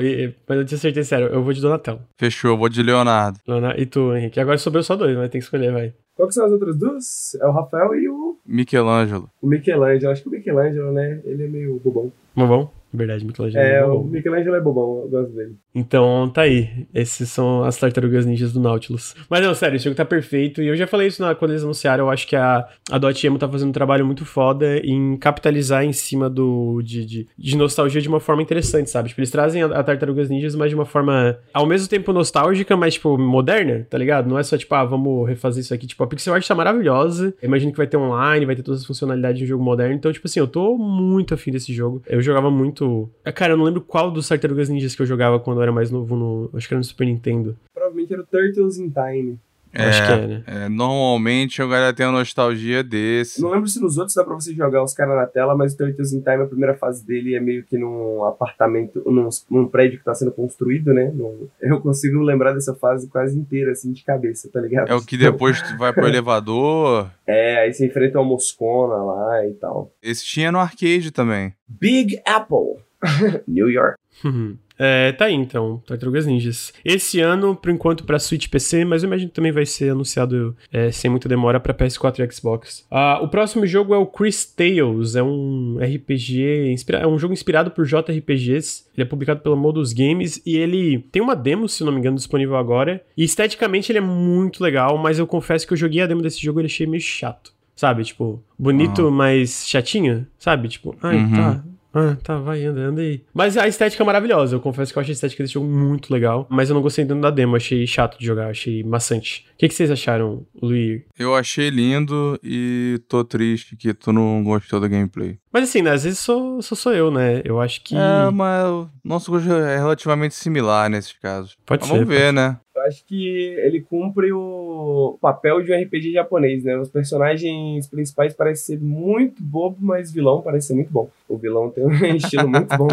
mas 0.48 0.58
eu 0.58 0.64
tinha 0.64 0.78
certeza, 0.78 1.08
sério. 1.08 1.26
Eu 1.28 1.42
vou 1.42 1.52
de 1.52 1.60
Donatello. 1.60 2.00
Fechou, 2.16 2.52
eu 2.52 2.56
vou 2.56 2.68
de 2.68 2.82
Leonardo. 2.82 3.38
Leonardo. 3.46 3.80
E 3.80 3.86
tu, 3.86 4.14
Henrique? 4.16 4.40
Agora 4.40 4.58
sobrou 4.58 4.82
só 4.82 4.96
dois, 4.96 5.16
mas 5.16 5.30
tem 5.30 5.40
que 5.40 5.44
escolher, 5.44 5.72
vai. 5.72 5.92
Qual 6.16 6.28
que 6.28 6.34
são 6.34 6.46
as 6.46 6.52
outras 6.52 6.76
duas? 6.76 7.34
É 7.40 7.46
o 7.46 7.52
Rafael 7.52 7.94
e 7.94 8.08
o. 8.08 8.38
Michelangelo. 8.46 9.30
O 9.40 9.46
Michelangelo, 9.46 10.12
acho 10.12 10.22
que 10.22 10.28
o 10.28 10.32
Michelangelo, 10.32 10.92
né? 10.92 11.20
Ele 11.24 11.44
é 11.44 11.48
meio 11.48 11.80
bobão. 11.84 12.12
Bobão? 12.34 12.70
Verdade, 12.92 13.24
Michelangelo. 13.24 13.64
É, 13.64 13.76
é 13.76 13.84
o 13.84 14.04
Michelangelo 14.04 14.56
é 14.56 14.60
bobão, 14.60 15.02
eu 15.02 15.08
gosto 15.08 15.32
dele. 15.32 15.56
Então, 15.74 16.30
tá 16.32 16.42
aí. 16.42 16.86
Esses 16.94 17.30
são 17.30 17.64
as 17.64 17.76
tartarugas 17.78 18.26
ninjas 18.26 18.52
do 18.52 18.60
Nautilus. 18.60 19.14
Mas 19.30 19.40
não, 19.40 19.54
sério, 19.54 19.76
esse 19.76 19.84
jogo 19.84 19.96
tá 19.96 20.04
perfeito. 20.04 20.60
E 20.62 20.68
eu 20.68 20.76
já 20.76 20.86
falei 20.86 21.08
isso 21.08 21.22
na, 21.22 21.34
quando 21.34 21.52
eles 21.52 21.64
anunciaram. 21.64 22.04
Eu 22.04 22.10
acho 22.10 22.26
que 22.26 22.36
a, 22.36 22.68
a 22.90 22.98
Dotemu 22.98 23.38
tá 23.38 23.48
fazendo 23.48 23.70
um 23.70 23.72
trabalho 23.72 24.04
muito 24.04 24.24
foda 24.24 24.78
em 24.78 25.16
capitalizar 25.16 25.84
em 25.84 25.92
cima 25.92 26.28
do 26.28 26.82
de, 26.82 27.04
de, 27.06 27.28
de 27.36 27.56
nostalgia 27.56 28.00
de 28.00 28.08
uma 28.08 28.20
forma 28.20 28.42
interessante, 28.42 28.90
sabe? 28.90 29.08
Tipo, 29.08 29.20
eles 29.20 29.30
trazem 29.30 29.62
a, 29.62 29.66
a, 29.66 29.82
Tartarugas 29.82 30.28
Ninjas, 30.28 30.54
mas 30.54 30.68
de 30.68 30.74
uma 30.74 30.84
forma 30.84 31.38
ao 31.54 31.66
mesmo 31.66 31.88
tempo 31.88 32.12
nostálgica, 32.12 32.76
mas, 32.76 32.94
tipo, 32.94 33.16
moderna, 33.16 33.86
tá 33.88 33.96
ligado? 33.96 34.28
Não 34.28 34.38
é 34.38 34.42
só, 34.42 34.58
tipo, 34.58 34.74
ah, 34.74 34.84
vamos 34.84 35.26
refazer 35.26 35.62
isso 35.62 35.72
aqui. 35.72 35.86
Tipo, 35.86 36.04
a 36.04 36.06
pixel 36.06 36.34
art 36.34 36.46
tá 36.46 36.54
maravilhosa. 36.54 37.34
Eu 37.40 37.46
imagino 37.46 37.72
que 37.72 37.78
vai 37.78 37.86
ter 37.86 37.96
online, 37.96 38.44
vai 38.44 38.54
ter 38.54 38.62
todas 38.62 38.80
as 38.80 38.86
funcionalidades 38.86 39.38
de 39.38 39.44
um 39.44 39.48
jogo 39.48 39.64
moderno. 39.64 39.94
Então, 39.94 40.12
tipo 40.12 40.26
assim, 40.26 40.40
eu 40.40 40.46
tô 40.46 40.76
muito 40.76 41.32
afim 41.32 41.50
desse 41.50 41.72
jogo. 41.72 42.02
Eu 42.06 42.20
jogava 42.20 42.50
muito 42.50 42.81
muito. 42.82 43.10
É, 43.24 43.32
cara, 43.32 43.52
eu 43.52 43.56
não 43.56 43.64
lembro 43.64 43.80
qual 43.80 44.10
dos 44.10 44.28
Tartarugas 44.28 44.68
Ninjas 44.68 44.94
que 44.94 45.02
eu 45.02 45.06
jogava 45.06 45.38
quando 45.40 45.58
eu 45.58 45.62
era 45.62 45.72
mais 45.72 45.90
novo 45.90 46.16
no. 46.16 46.50
Acho 46.54 46.68
que 46.68 46.74
era 46.74 46.78
no 46.78 46.84
Super 46.84 47.06
Nintendo. 47.06 47.56
Provavelmente 47.72 48.12
era 48.12 48.22
o 48.22 48.26
Turtles 48.26 48.78
in 48.78 48.90
Time. 48.90 49.38
É, 49.72 49.88
Acho 49.88 50.06
que 50.06 50.12
é, 50.12 50.26
né? 50.26 50.44
É, 50.46 50.68
normalmente 50.68 51.60
eu 51.60 51.68
galera 51.68 51.94
tem 51.94 52.04
a 52.04 52.12
nostalgia 52.12 52.82
desse. 52.82 53.40
Não 53.40 53.50
lembro 53.50 53.66
se 53.68 53.80
nos 53.80 53.96
outros 53.96 54.14
dá 54.14 54.22
pra 54.22 54.34
você 54.34 54.52
jogar 54.52 54.82
os 54.82 54.92
caras 54.92 55.16
na 55.16 55.26
tela, 55.26 55.56
mas 55.56 55.72
o 55.72 55.76
Turtles 55.76 56.12
in 56.12 56.20
Time, 56.20 56.42
a 56.42 56.46
primeira 56.46 56.74
fase 56.74 57.06
dele 57.06 57.34
é 57.34 57.40
meio 57.40 57.64
que 57.64 57.78
num 57.78 58.24
apartamento, 58.24 59.02
num, 59.06 59.28
num 59.50 59.66
prédio 59.66 59.98
que 59.98 60.04
tá 60.04 60.14
sendo 60.14 60.30
construído, 60.30 60.92
né? 60.92 61.10
Num, 61.14 61.48
eu 61.60 61.80
consigo 61.80 62.20
lembrar 62.20 62.52
dessa 62.52 62.74
fase 62.74 63.08
quase 63.08 63.38
inteira, 63.38 63.72
assim, 63.72 63.92
de 63.92 64.04
cabeça, 64.04 64.50
tá 64.52 64.60
ligado? 64.60 64.90
É 64.90 64.94
o 64.94 65.04
que 65.04 65.16
depois 65.16 65.60
tu 65.62 65.76
vai 65.78 65.92
pro 65.92 66.06
elevador. 66.06 67.10
É, 67.24 67.60
aí 67.60 67.72
você 67.72 67.86
enfrenta 67.86 68.18
uma 68.18 68.28
moscona 68.28 68.96
lá 68.96 69.46
e 69.46 69.54
tal. 69.54 69.92
Esse 70.02 70.24
tinha 70.24 70.50
no 70.50 70.58
arcade 70.58 71.10
também. 71.12 71.54
Big 71.66 72.20
Apple. 72.26 72.82
New 73.46 73.70
York. 73.70 73.96
Uhum. 74.24 74.56
É, 74.78 75.12
tá 75.12 75.26
aí 75.26 75.34
então, 75.34 75.80
Tartarugas 75.86 76.26
Ninjas. 76.26 76.72
Esse 76.84 77.20
ano, 77.20 77.54
por 77.54 77.70
enquanto, 77.70 78.04
pra 78.04 78.18
Switch 78.18 78.48
PC, 78.48 78.84
mas 78.84 79.02
eu 79.02 79.06
imagino 79.06 79.30
que 79.30 79.34
também 79.34 79.52
vai 79.52 79.64
ser 79.64 79.90
anunciado 79.90 80.56
é, 80.72 80.90
sem 80.90 81.10
muita 81.10 81.28
demora 81.28 81.60
pra 81.60 81.72
PS4 81.72 82.18
e 82.18 82.32
Xbox. 82.32 82.86
Uh, 82.90 83.22
o 83.22 83.28
próximo 83.28 83.64
jogo 83.64 83.94
é 83.94 83.98
o 83.98 84.06
Chris 84.06 84.44
Tales, 84.44 85.14
é 85.14 85.22
um 85.22 85.78
RPG, 85.80 86.74
é 87.00 87.06
um 87.06 87.18
jogo 87.18 87.32
inspirado 87.32 87.70
por 87.70 87.86
JRPGs. 87.86 88.86
Ele 88.94 89.02
é 89.02 89.04
publicado 89.04 89.40
pela 89.40 89.54
Modus 89.54 89.92
Games 89.92 90.42
e 90.44 90.56
ele 90.56 90.98
tem 91.12 91.22
uma 91.22 91.36
demo, 91.36 91.68
se 91.68 91.84
não 91.84 91.92
me 91.92 91.98
engano, 91.98 92.16
disponível 92.16 92.56
agora. 92.56 93.02
E 93.16 93.22
esteticamente 93.22 93.92
ele 93.92 93.98
é 93.98 94.02
muito 94.02 94.62
legal, 94.64 94.98
mas 94.98 95.18
eu 95.18 95.26
confesso 95.26 95.66
que 95.66 95.72
eu 95.72 95.78
joguei 95.78 96.02
a 96.02 96.06
demo 96.06 96.22
desse 96.22 96.42
jogo 96.42 96.60
e 96.60 96.64
achei 96.64 96.86
meio 96.86 97.00
chato. 97.00 97.52
Sabe, 97.74 98.04
tipo, 98.04 98.42
bonito, 98.58 99.04
uhum. 99.04 99.10
mas 99.10 99.66
chatinho, 99.66 100.26
sabe? 100.38 100.68
Tipo, 100.68 100.94
ai, 101.02 101.16
uhum. 101.16 101.32
tá, 101.32 101.64
ah, 101.94 102.16
tá, 102.22 102.38
vai, 102.38 102.64
anda, 102.64 102.80
anda 102.80 103.00
aí. 103.02 103.22
Mas 103.34 103.56
a 103.56 103.68
estética 103.68 104.02
é 104.02 104.06
maravilhosa. 104.06 104.56
Eu 104.56 104.60
confesso 104.60 104.92
que 104.92 104.98
eu 104.98 105.00
achei 105.02 105.12
a 105.12 105.14
estética 105.14 105.42
desse 105.42 105.54
jogo 105.54 105.66
muito 105.66 106.12
legal. 106.12 106.46
Mas 106.50 106.70
eu 106.70 106.74
não 106.74 106.82
gostei 106.82 107.04
tanto 107.04 107.20
da 107.20 107.30
demo. 107.30 107.56
Achei 107.56 107.86
chato 107.86 108.18
de 108.18 108.24
jogar, 108.24 108.48
achei 108.48 108.82
maçante. 108.82 109.46
O 109.54 109.58
que, 109.58 109.68
que 109.68 109.74
vocês 109.74 109.90
acharam, 109.90 110.46
Luiz? 110.60 111.02
Eu 111.18 111.34
achei 111.34 111.68
lindo 111.68 112.38
e 112.42 113.00
tô 113.08 113.22
triste 113.22 113.76
que 113.76 113.92
tu 113.92 114.12
não 114.12 114.42
gostou 114.42 114.80
da 114.80 114.88
gameplay. 114.88 115.38
Mas 115.52 115.64
assim, 115.64 115.82
né, 115.82 115.90
às 115.92 116.04
vezes 116.04 116.18
sou, 116.18 116.62
sou, 116.62 116.76
sou 116.76 116.92
eu, 116.92 117.10
né? 117.10 117.42
Eu 117.44 117.60
acho 117.60 117.82
que. 117.84 117.94
É, 117.94 118.30
mas 118.30 118.64
o 118.64 118.88
nosso 119.04 119.30
gosto 119.30 119.52
é 119.52 119.76
relativamente 119.76 120.34
similar 120.34 120.88
nesses 120.88 121.12
casos. 121.12 121.56
Pode 121.66 121.82
mas 121.82 121.90
ser. 121.90 121.94
Vamos 121.94 122.08
ver, 122.08 122.24
pode 122.24 122.36
né? 122.36 122.58
Eu 122.82 122.88
acho 122.88 123.04
que 123.06 123.54
ele 123.58 123.80
cumpre 123.80 124.32
o 124.32 125.16
papel 125.20 125.62
de 125.62 125.72
um 125.72 125.80
RPG 125.80 126.12
japonês, 126.12 126.64
né? 126.64 126.76
Os 126.76 126.88
personagens 126.88 127.86
principais 127.86 128.34
parecem 128.34 128.78
ser 128.78 128.84
muito 128.84 129.40
bobo, 129.40 129.76
mas 129.80 130.10
vilão 130.10 130.42
parece 130.42 130.68
ser 130.68 130.74
muito 130.74 130.92
bom. 130.92 131.08
O 131.28 131.36
vilão 131.38 131.70
tem 131.70 131.84
um 131.84 131.92
estilo 132.16 132.48
muito 132.48 132.76
bom. 132.76 132.88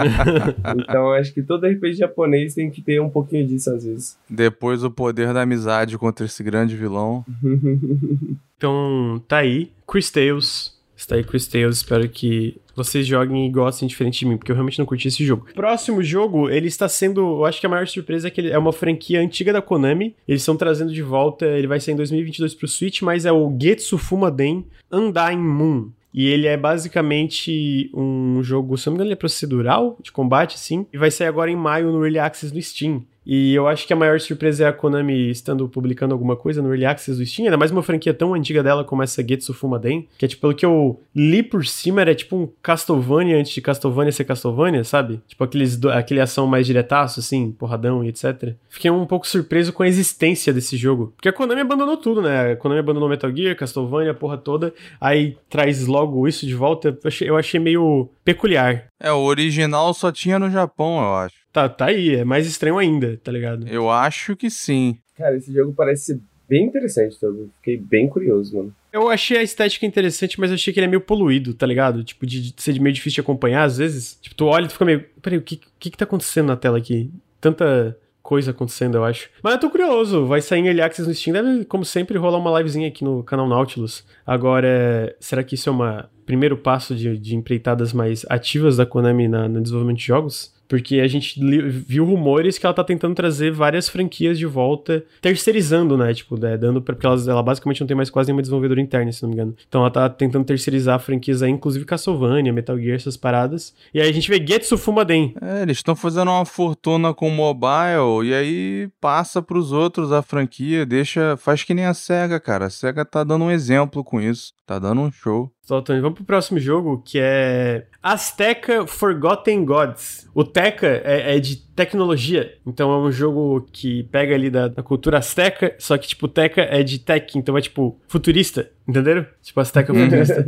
então 0.77 1.11
acho 1.13 1.33
que 1.33 1.41
todo 1.41 1.65
RPG 1.65 1.93
japonês 1.93 2.53
tem 2.53 2.69
que 2.69 2.81
ter 2.81 3.01
um 3.01 3.09
pouquinho 3.09 3.47
disso 3.47 3.71
às 3.71 3.83
vezes. 3.83 4.17
Depois 4.29 4.83
o 4.83 4.91
poder 4.91 5.33
da 5.33 5.41
amizade 5.41 5.97
contra 5.97 6.25
esse 6.25 6.43
grande 6.43 6.75
vilão. 6.75 7.25
então, 8.57 9.21
tá 9.27 9.37
aí. 9.37 9.71
Chris 9.87 10.11
Tales 10.11 10.78
Está 10.99 11.15
aí 11.15 11.23
Chris 11.23 11.47
Tales, 11.47 11.77
espero 11.77 12.07
que 12.09 12.57
vocês 12.75 13.07
joguem 13.07 13.47
e 13.47 13.49
gostem 13.49 13.87
diferente 13.87 14.19
de 14.19 14.25
mim, 14.25 14.35
porque 14.35 14.51
eu 14.51 14.55
realmente 14.55 14.77
não 14.77 14.85
curti 14.85 15.07
esse 15.07 15.25
jogo. 15.25 15.47
Próximo 15.55 16.03
jogo, 16.03 16.49
ele 16.49 16.67
está 16.67 16.89
sendo, 16.89 17.21
eu 17.21 17.45
acho 17.45 17.59
que 17.61 17.65
a 17.65 17.69
maior 17.69 17.87
surpresa 17.87 18.27
é 18.27 18.31
que 18.31 18.41
ele 18.41 18.51
é 18.51 18.57
uma 18.57 18.73
franquia 18.73 19.21
antiga 19.21 19.53
da 19.53 19.61
Konami. 19.61 20.13
Eles 20.27 20.41
estão 20.41 20.57
trazendo 20.57 20.93
de 20.93 21.01
volta, 21.01 21.45
ele 21.45 21.67
vai 21.67 21.79
sair 21.79 21.93
em 21.93 21.97
2022 21.97 22.53
pro 22.53 22.67
Switch, 22.67 23.01
mas 23.01 23.25
é 23.25 23.31
o 23.31 23.57
Getsu 23.57 23.97
Fumaden 23.97 24.65
Undying 24.91 25.37
Moon. 25.37 25.89
E 26.13 26.27
ele 26.27 26.47
é 26.47 26.57
basicamente 26.57 27.89
um 27.93 28.43
jogo, 28.43 28.77
se 28.77 28.87
não 28.87 28.93
me 28.93 28.97
engano, 28.97 29.07
ele 29.07 29.13
é 29.13 29.17
procedural 29.17 29.97
de 30.03 30.11
combate, 30.11 30.59
sim. 30.59 30.85
E 30.91 30.97
vai 30.97 31.11
sair 31.11 31.27
agora 31.27 31.49
em 31.49 31.55
maio 31.55 31.93
no 31.93 32.03
Early 32.03 32.19
Access 32.19 32.53
no 32.53 32.61
Steam. 32.61 33.05
E 33.31 33.53
eu 33.53 33.67
acho 33.67 33.85
que 33.85 33.93
a 33.93 33.95
maior 33.95 34.19
surpresa 34.19 34.63
é 34.63 34.67
a 34.67 34.73
Konami 34.73 35.29
estando 35.29 35.69
publicando 35.69 36.15
alguma 36.15 36.35
coisa 36.35 36.63
no 36.63 36.69
Early 36.69 36.87
Access 36.87 37.15
do 37.15 37.23
Steam, 37.23 37.45
ainda 37.45 37.57
mais 37.57 37.69
uma 37.69 37.83
franquia 37.83 38.11
tão 38.11 38.33
antiga 38.33 38.63
dela 38.63 38.83
como 38.83 39.03
essa 39.03 39.21
Getsu 39.21 39.53
Fumaden, 39.53 40.09
que 40.17 40.25
é 40.25 40.27
tipo, 40.27 40.41
pelo 40.41 40.55
que 40.55 40.65
eu 40.65 40.99
li 41.15 41.43
por 41.43 41.63
cima, 41.63 42.01
era 42.01 42.15
tipo 42.15 42.35
um 42.35 42.49
Castlevania 42.59 43.37
antes 43.37 43.51
de 43.51 43.61
Castlevania 43.61 44.11
ser 44.11 44.23
Castlevania, 44.23 44.83
sabe? 44.83 45.21
Tipo 45.27 45.43
aqueles, 45.43 45.79
aquele 45.93 46.21
ação 46.21 46.47
mais 46.47 46.65
diretaço, 46.65 47.19
assim, 47.19 47.51
porradão 47.51 48.03
e 48.03 48.07
etc. 48.07 48.55
Fiquei 48.67 48.89
um 48.89 49.05
pouco 49.05 49.27
surpreso 49.27 49.71
com 49.71 49.83
a 49.83 49.87
existência 49.87 50.51
desse 50.51 50.75
jogo. 50.75 51.13
Porque 51.15 51.29
a 51.29 51.33
Konami 51.33 51.61
abandonou 51.61 51.97
tudo, 51.97 52.23
né? 52.23 52.53
A 52.53 52.55
Konami 52.55 52.79
abandonou 52.79 53.07
Metal 53.07 53.31
Gear, 53.31 53.55
Castlevania, 53.55 54.09
a 54.09 54.15
porra 54.15 54.39
toda. 54.39 54.73
Aí 54.99 55.37
traz 55.47 55.85
logo 55.85 56.27
isso 56.27 56.47
de 56.47 56.55
volta. 56.55 56.87
Eu 56.87 56.97
achei, 57.07 57.29
eu 57.29 57.37
achei 57.37 57.59
meio 57.59 58.09
peculiar. 58.25 58.87
É, 58.99 59.11
o 59.11 59.21
original 59.21 59.93
só 59.93 60.11
tinha 60.11 60.39
no 60.39 60.49
Japão, 60.49 60.99
eu 60.99 61.13
acho. 61.13 61.35
Tá, 61.51 61.67
tá 61.67 61.85
aí, 61.85 62.15
é 62.15 62.23
mais 62.23 62.45
estranho 62.45 62.77
ainda, 62.77 63.19
tá 63.23 63.31
ligado? 63.31 63.67
Eu 63.67 63.89
acho 63.89 64.35
que 64.35 64.49
sim. 64.49 64.97
Cara, 65.15 65.35
esse 65.35 65.51
jogo 65.51 65.73
parece 65.73 66.05
ser 66.05 66.19
bem 66.47 66.65
interessante, 66.65 67.19
todo. 67.19 67.51
Fiquei 67.57 67.77
bem 67.77 68.07
curioso, 68.07 68.57
mano. 68.57 68.75
Eu 68.91 69.09
achei 69.09 69.37
a 69.37 69.43
estética 69.43 69.85
interessante, 69.85 70.39
mas 70.39 70.49
eu 70.49 70.55
achei 70.55 70.73
que 70.73 70.79
ele 70.79 70.85
é 70.85 70.89
meio 70.89 71.01
poluído, 71.01 71.53
tá 71.53 71.65
ligado? 71.65 72.03
Tipo, 72.03 72.25
de, 72.25 72.51
de 72.51 72.61
ser 72.61 72.79
meio 72.79 72.93
difícil 72.93 73.15
de 73.15 73.21
acompanhar 73.21 73.63
às 73.63 73.77
vezes. 73.77 74.17
Tipo, 74.21 74.35
tu 74.35 74.45
olha 74.45 74.65
e 74.65 74.67
tu 74.67 74.73
fica 74.73 74.85
meio. 74.85 75.05
Peraí, 75.21 75.37
o 75.37 75.41
que, 75.41 75.61
que 75.79 75.91
que 75.91 75.97
tá 75.97 76.05
acontecendo 76.05 76.47
na 76.47 76.55
tela 76.55 76.77
aqui? 76.77 77.11
Tanta 77.39 77.95
coisa 78.21 78.51
acontecendo, 78.51 78.95
eu 78.95 79.03
acho. 79.03 79.29
Mas 79.41 79.53
eu 79.53 79.59
tô 79.59 79.69
curioso, 79.69 80.25
vai 80.25 80.41
sair 80.41 80.59
em 80.59 80.67
Early 80.67 80.81
Access 80.81 81.07
no 81.07 81.15
Steam, 81.15 81.33
deve, 81.33 81.65
como 81.65 81.83
sempre, 81.83 82.17
rolar 82.17 82.37
uma 82.37 82.57
livezinha 82.57 82.87
aqui 82.87 83.03
no 83.03 83.23
canal 83.23 83.47
Nautilus. 83.47 84.05
Agora, 84.25 85.15
será 85.19 85.43
que 85.43 85.55
isso 85.55 85.69
é 85.69 85.71
um 85.71 86.03
primeiro 86.25 86.57
passo 86.57 86.95
de, 86.95 87.17
de 87.17 87.35
empreitadas 87.35 87.91
mais 87.91 88.25
ativas 88.29 88.77
da 88.77 88.85
Konami 88.85 89.27
na, 89.27 89.47
no 89.47 89.61
desenvolvimento 89.61 89.97
de 89.97 90.05
jogos? 90.05 90.53
Porque 90.69 90.99
a 90.99 91.07
gente 91.07 91.39
viu 91.67 92.05
rumores 92.05 92.59
que 92.59 92.65
ela 92.65 92.75
tá 92.75 92.83
tentando 92.83 93.15
trazer 93.15 93.51
várias 93.51 93.89
franquias 93.89 94.37
de 94.37 94.45
volta, 94.45 95.03
terceirizando, 95.19 95.97
né? 95.97 96.13
Tipo, 96.13 96.39
né? 96.39 96.55
dando 96.55 96.79
pra, 96.79 96.93
porque 96.93 97.07
ela, 97.07 97.19
ela, 97.27 97.41
basicamente 97.41 97.81
não 97.81 97.87
tem 97.87 97.97
mais 97.97 98.11
quase 98.11 98.27
nenhuma 98.27 98.43
desenvolvedora 98.43 98.79
interna, 98.79 99.11
se 99.11 99.23
não 99.23 99.29
me 99.29 99.35
engano. 99.35 99.55
Então 99.67 99.81
ela 99.81 99.89
tá 99.89 100.07
tentando 100.07 100.45
terceirizar 100.45 100.99
franquias 100.99 101.41
aí, 101.41 101.49
inclusive 101.49 101.85
Castlevania, 101.85 102.53
Metal 102.53 102.77
Gear, 102.77 102.95
essas 102.95 103.17
paradas. 103.17 103.73
E 103.91 103.99
aí 103.99 104.07
a 104.07 104.13
gente 104.13 104.29
vê 104.29 104.37
Getsu 104.45 104.77
Fumaden. 104.77 105.33
É, 105.41 105.63
eles 105.63 105.77
estão 105.77 105.95
fazendo 105.95 106.29
uma 106.29 106.45
fortuna 106.45 107.15
com 107.15 107.31
mobile 107.31 108.27
e 108.27 108.33
aí 108.35 108.89
passa 109.01 109.41
pros 109.41 109.71
outros 109.71 110.11
a 110.11 110.21
franquia, 110.21 110.85
deixa. 110.85 111.35
Faz 111.35 111.63
que 111.63 111.73
nem 111.73 111.85
a 111.85 111.95
SEGA, 111.95 112.39
cara. 112.39 112.67
A 112.67 112.69
SEGA 112.69 113.03
tá 113.03 113.23
dando 113.23 113.45
um 113.45 113.51
exemplo 113.51 114.03
com 114.03 114.21
isso. 114.21 114.53
Tá 114.67 114.77
dando 114.77 115.01
um 115.01 115.11
show. 115.11 115.51
Tony, 115.81 116.01
vamos 116.01 116.15
pro 116.15 116.25
próximo 116.25 116.59
jogo, 116.59 117.01
que 117.05 117.19
é 117.21 117.85
Azteca 118.01 118.87
Forgotten 118.87 119.63
Gods. 119.63 120.27
O 120.33 120.43
Teca 120.43 121.01
é, 121.03 121.35
é, 121.35 121.39
de 121.39 121.57
tecnologia, 121.57 122.57
então 122.65 122.91
é 122.91 122.97
um 122.97 123.11
jogo 123.11 123.67
que 123.71 124.03
pega 124.05 124.33
ali 124.33 124.49
da, 124.49 124.67
da 124.67 124.81
cultura 124.81 125.19
azteca, 125.19 125.75
só 125.77 125.97
que, 125.97 126.07
tipo, 126.07 126.27
Teca 126.27 126.61
é 126.61 126.81
de 126.83 126.99
tech, 126.99 127.37
então 127.37 127.57
é, 127.57 127.61
tipo, 127.61 127.99
futurista, 128.07 128.69
entenderam? 128.87 129.25
Tipo, 129.41 129.59
Azteca 129.59 129.93
futurista. 129.93 130.45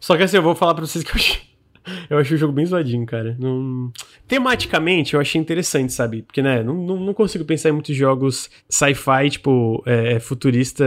só 0.00 0.16
que 0.16 0.22
assim, 0.22 0.36
eu 0.36 0.42
vou 0.42 0.54
falar 0.54 0.74
pra 0.74 0.86
vocês 0.86 1.04
que 1.04 1.10
eu 1.10 1.16
achei 1.16 1.56
eu 2.10 2.18
achei 2.18 2.36
o 2.36 2.38
jogo 2.38 2.52
bem 2.52 2.66
zoadinho, 2.66 3.06
cara. 3.06 3.36
Não... 3.38 3.92
Tematicamente, 4.26 5.14
eu 5.14 5.20
achei 5.20 5.40
interessante, 5.40 5.92
sabe? 5.92 6.22
Porque, 6.22 6.42
né, 6.42 6.62
não, 6.62 6.74
não, 6.74 6.96
não 6.98 7.14
consigo 7.14 7.44
pensar 7.44 7.68
em 7.68 7.72
muitos 7.72 7.94
jogos 7.96 8.50
sci-fi, 8.68 9.30
tipo, 9.30 9.82
é, 9.86 10.18
futurista 10.18 10.84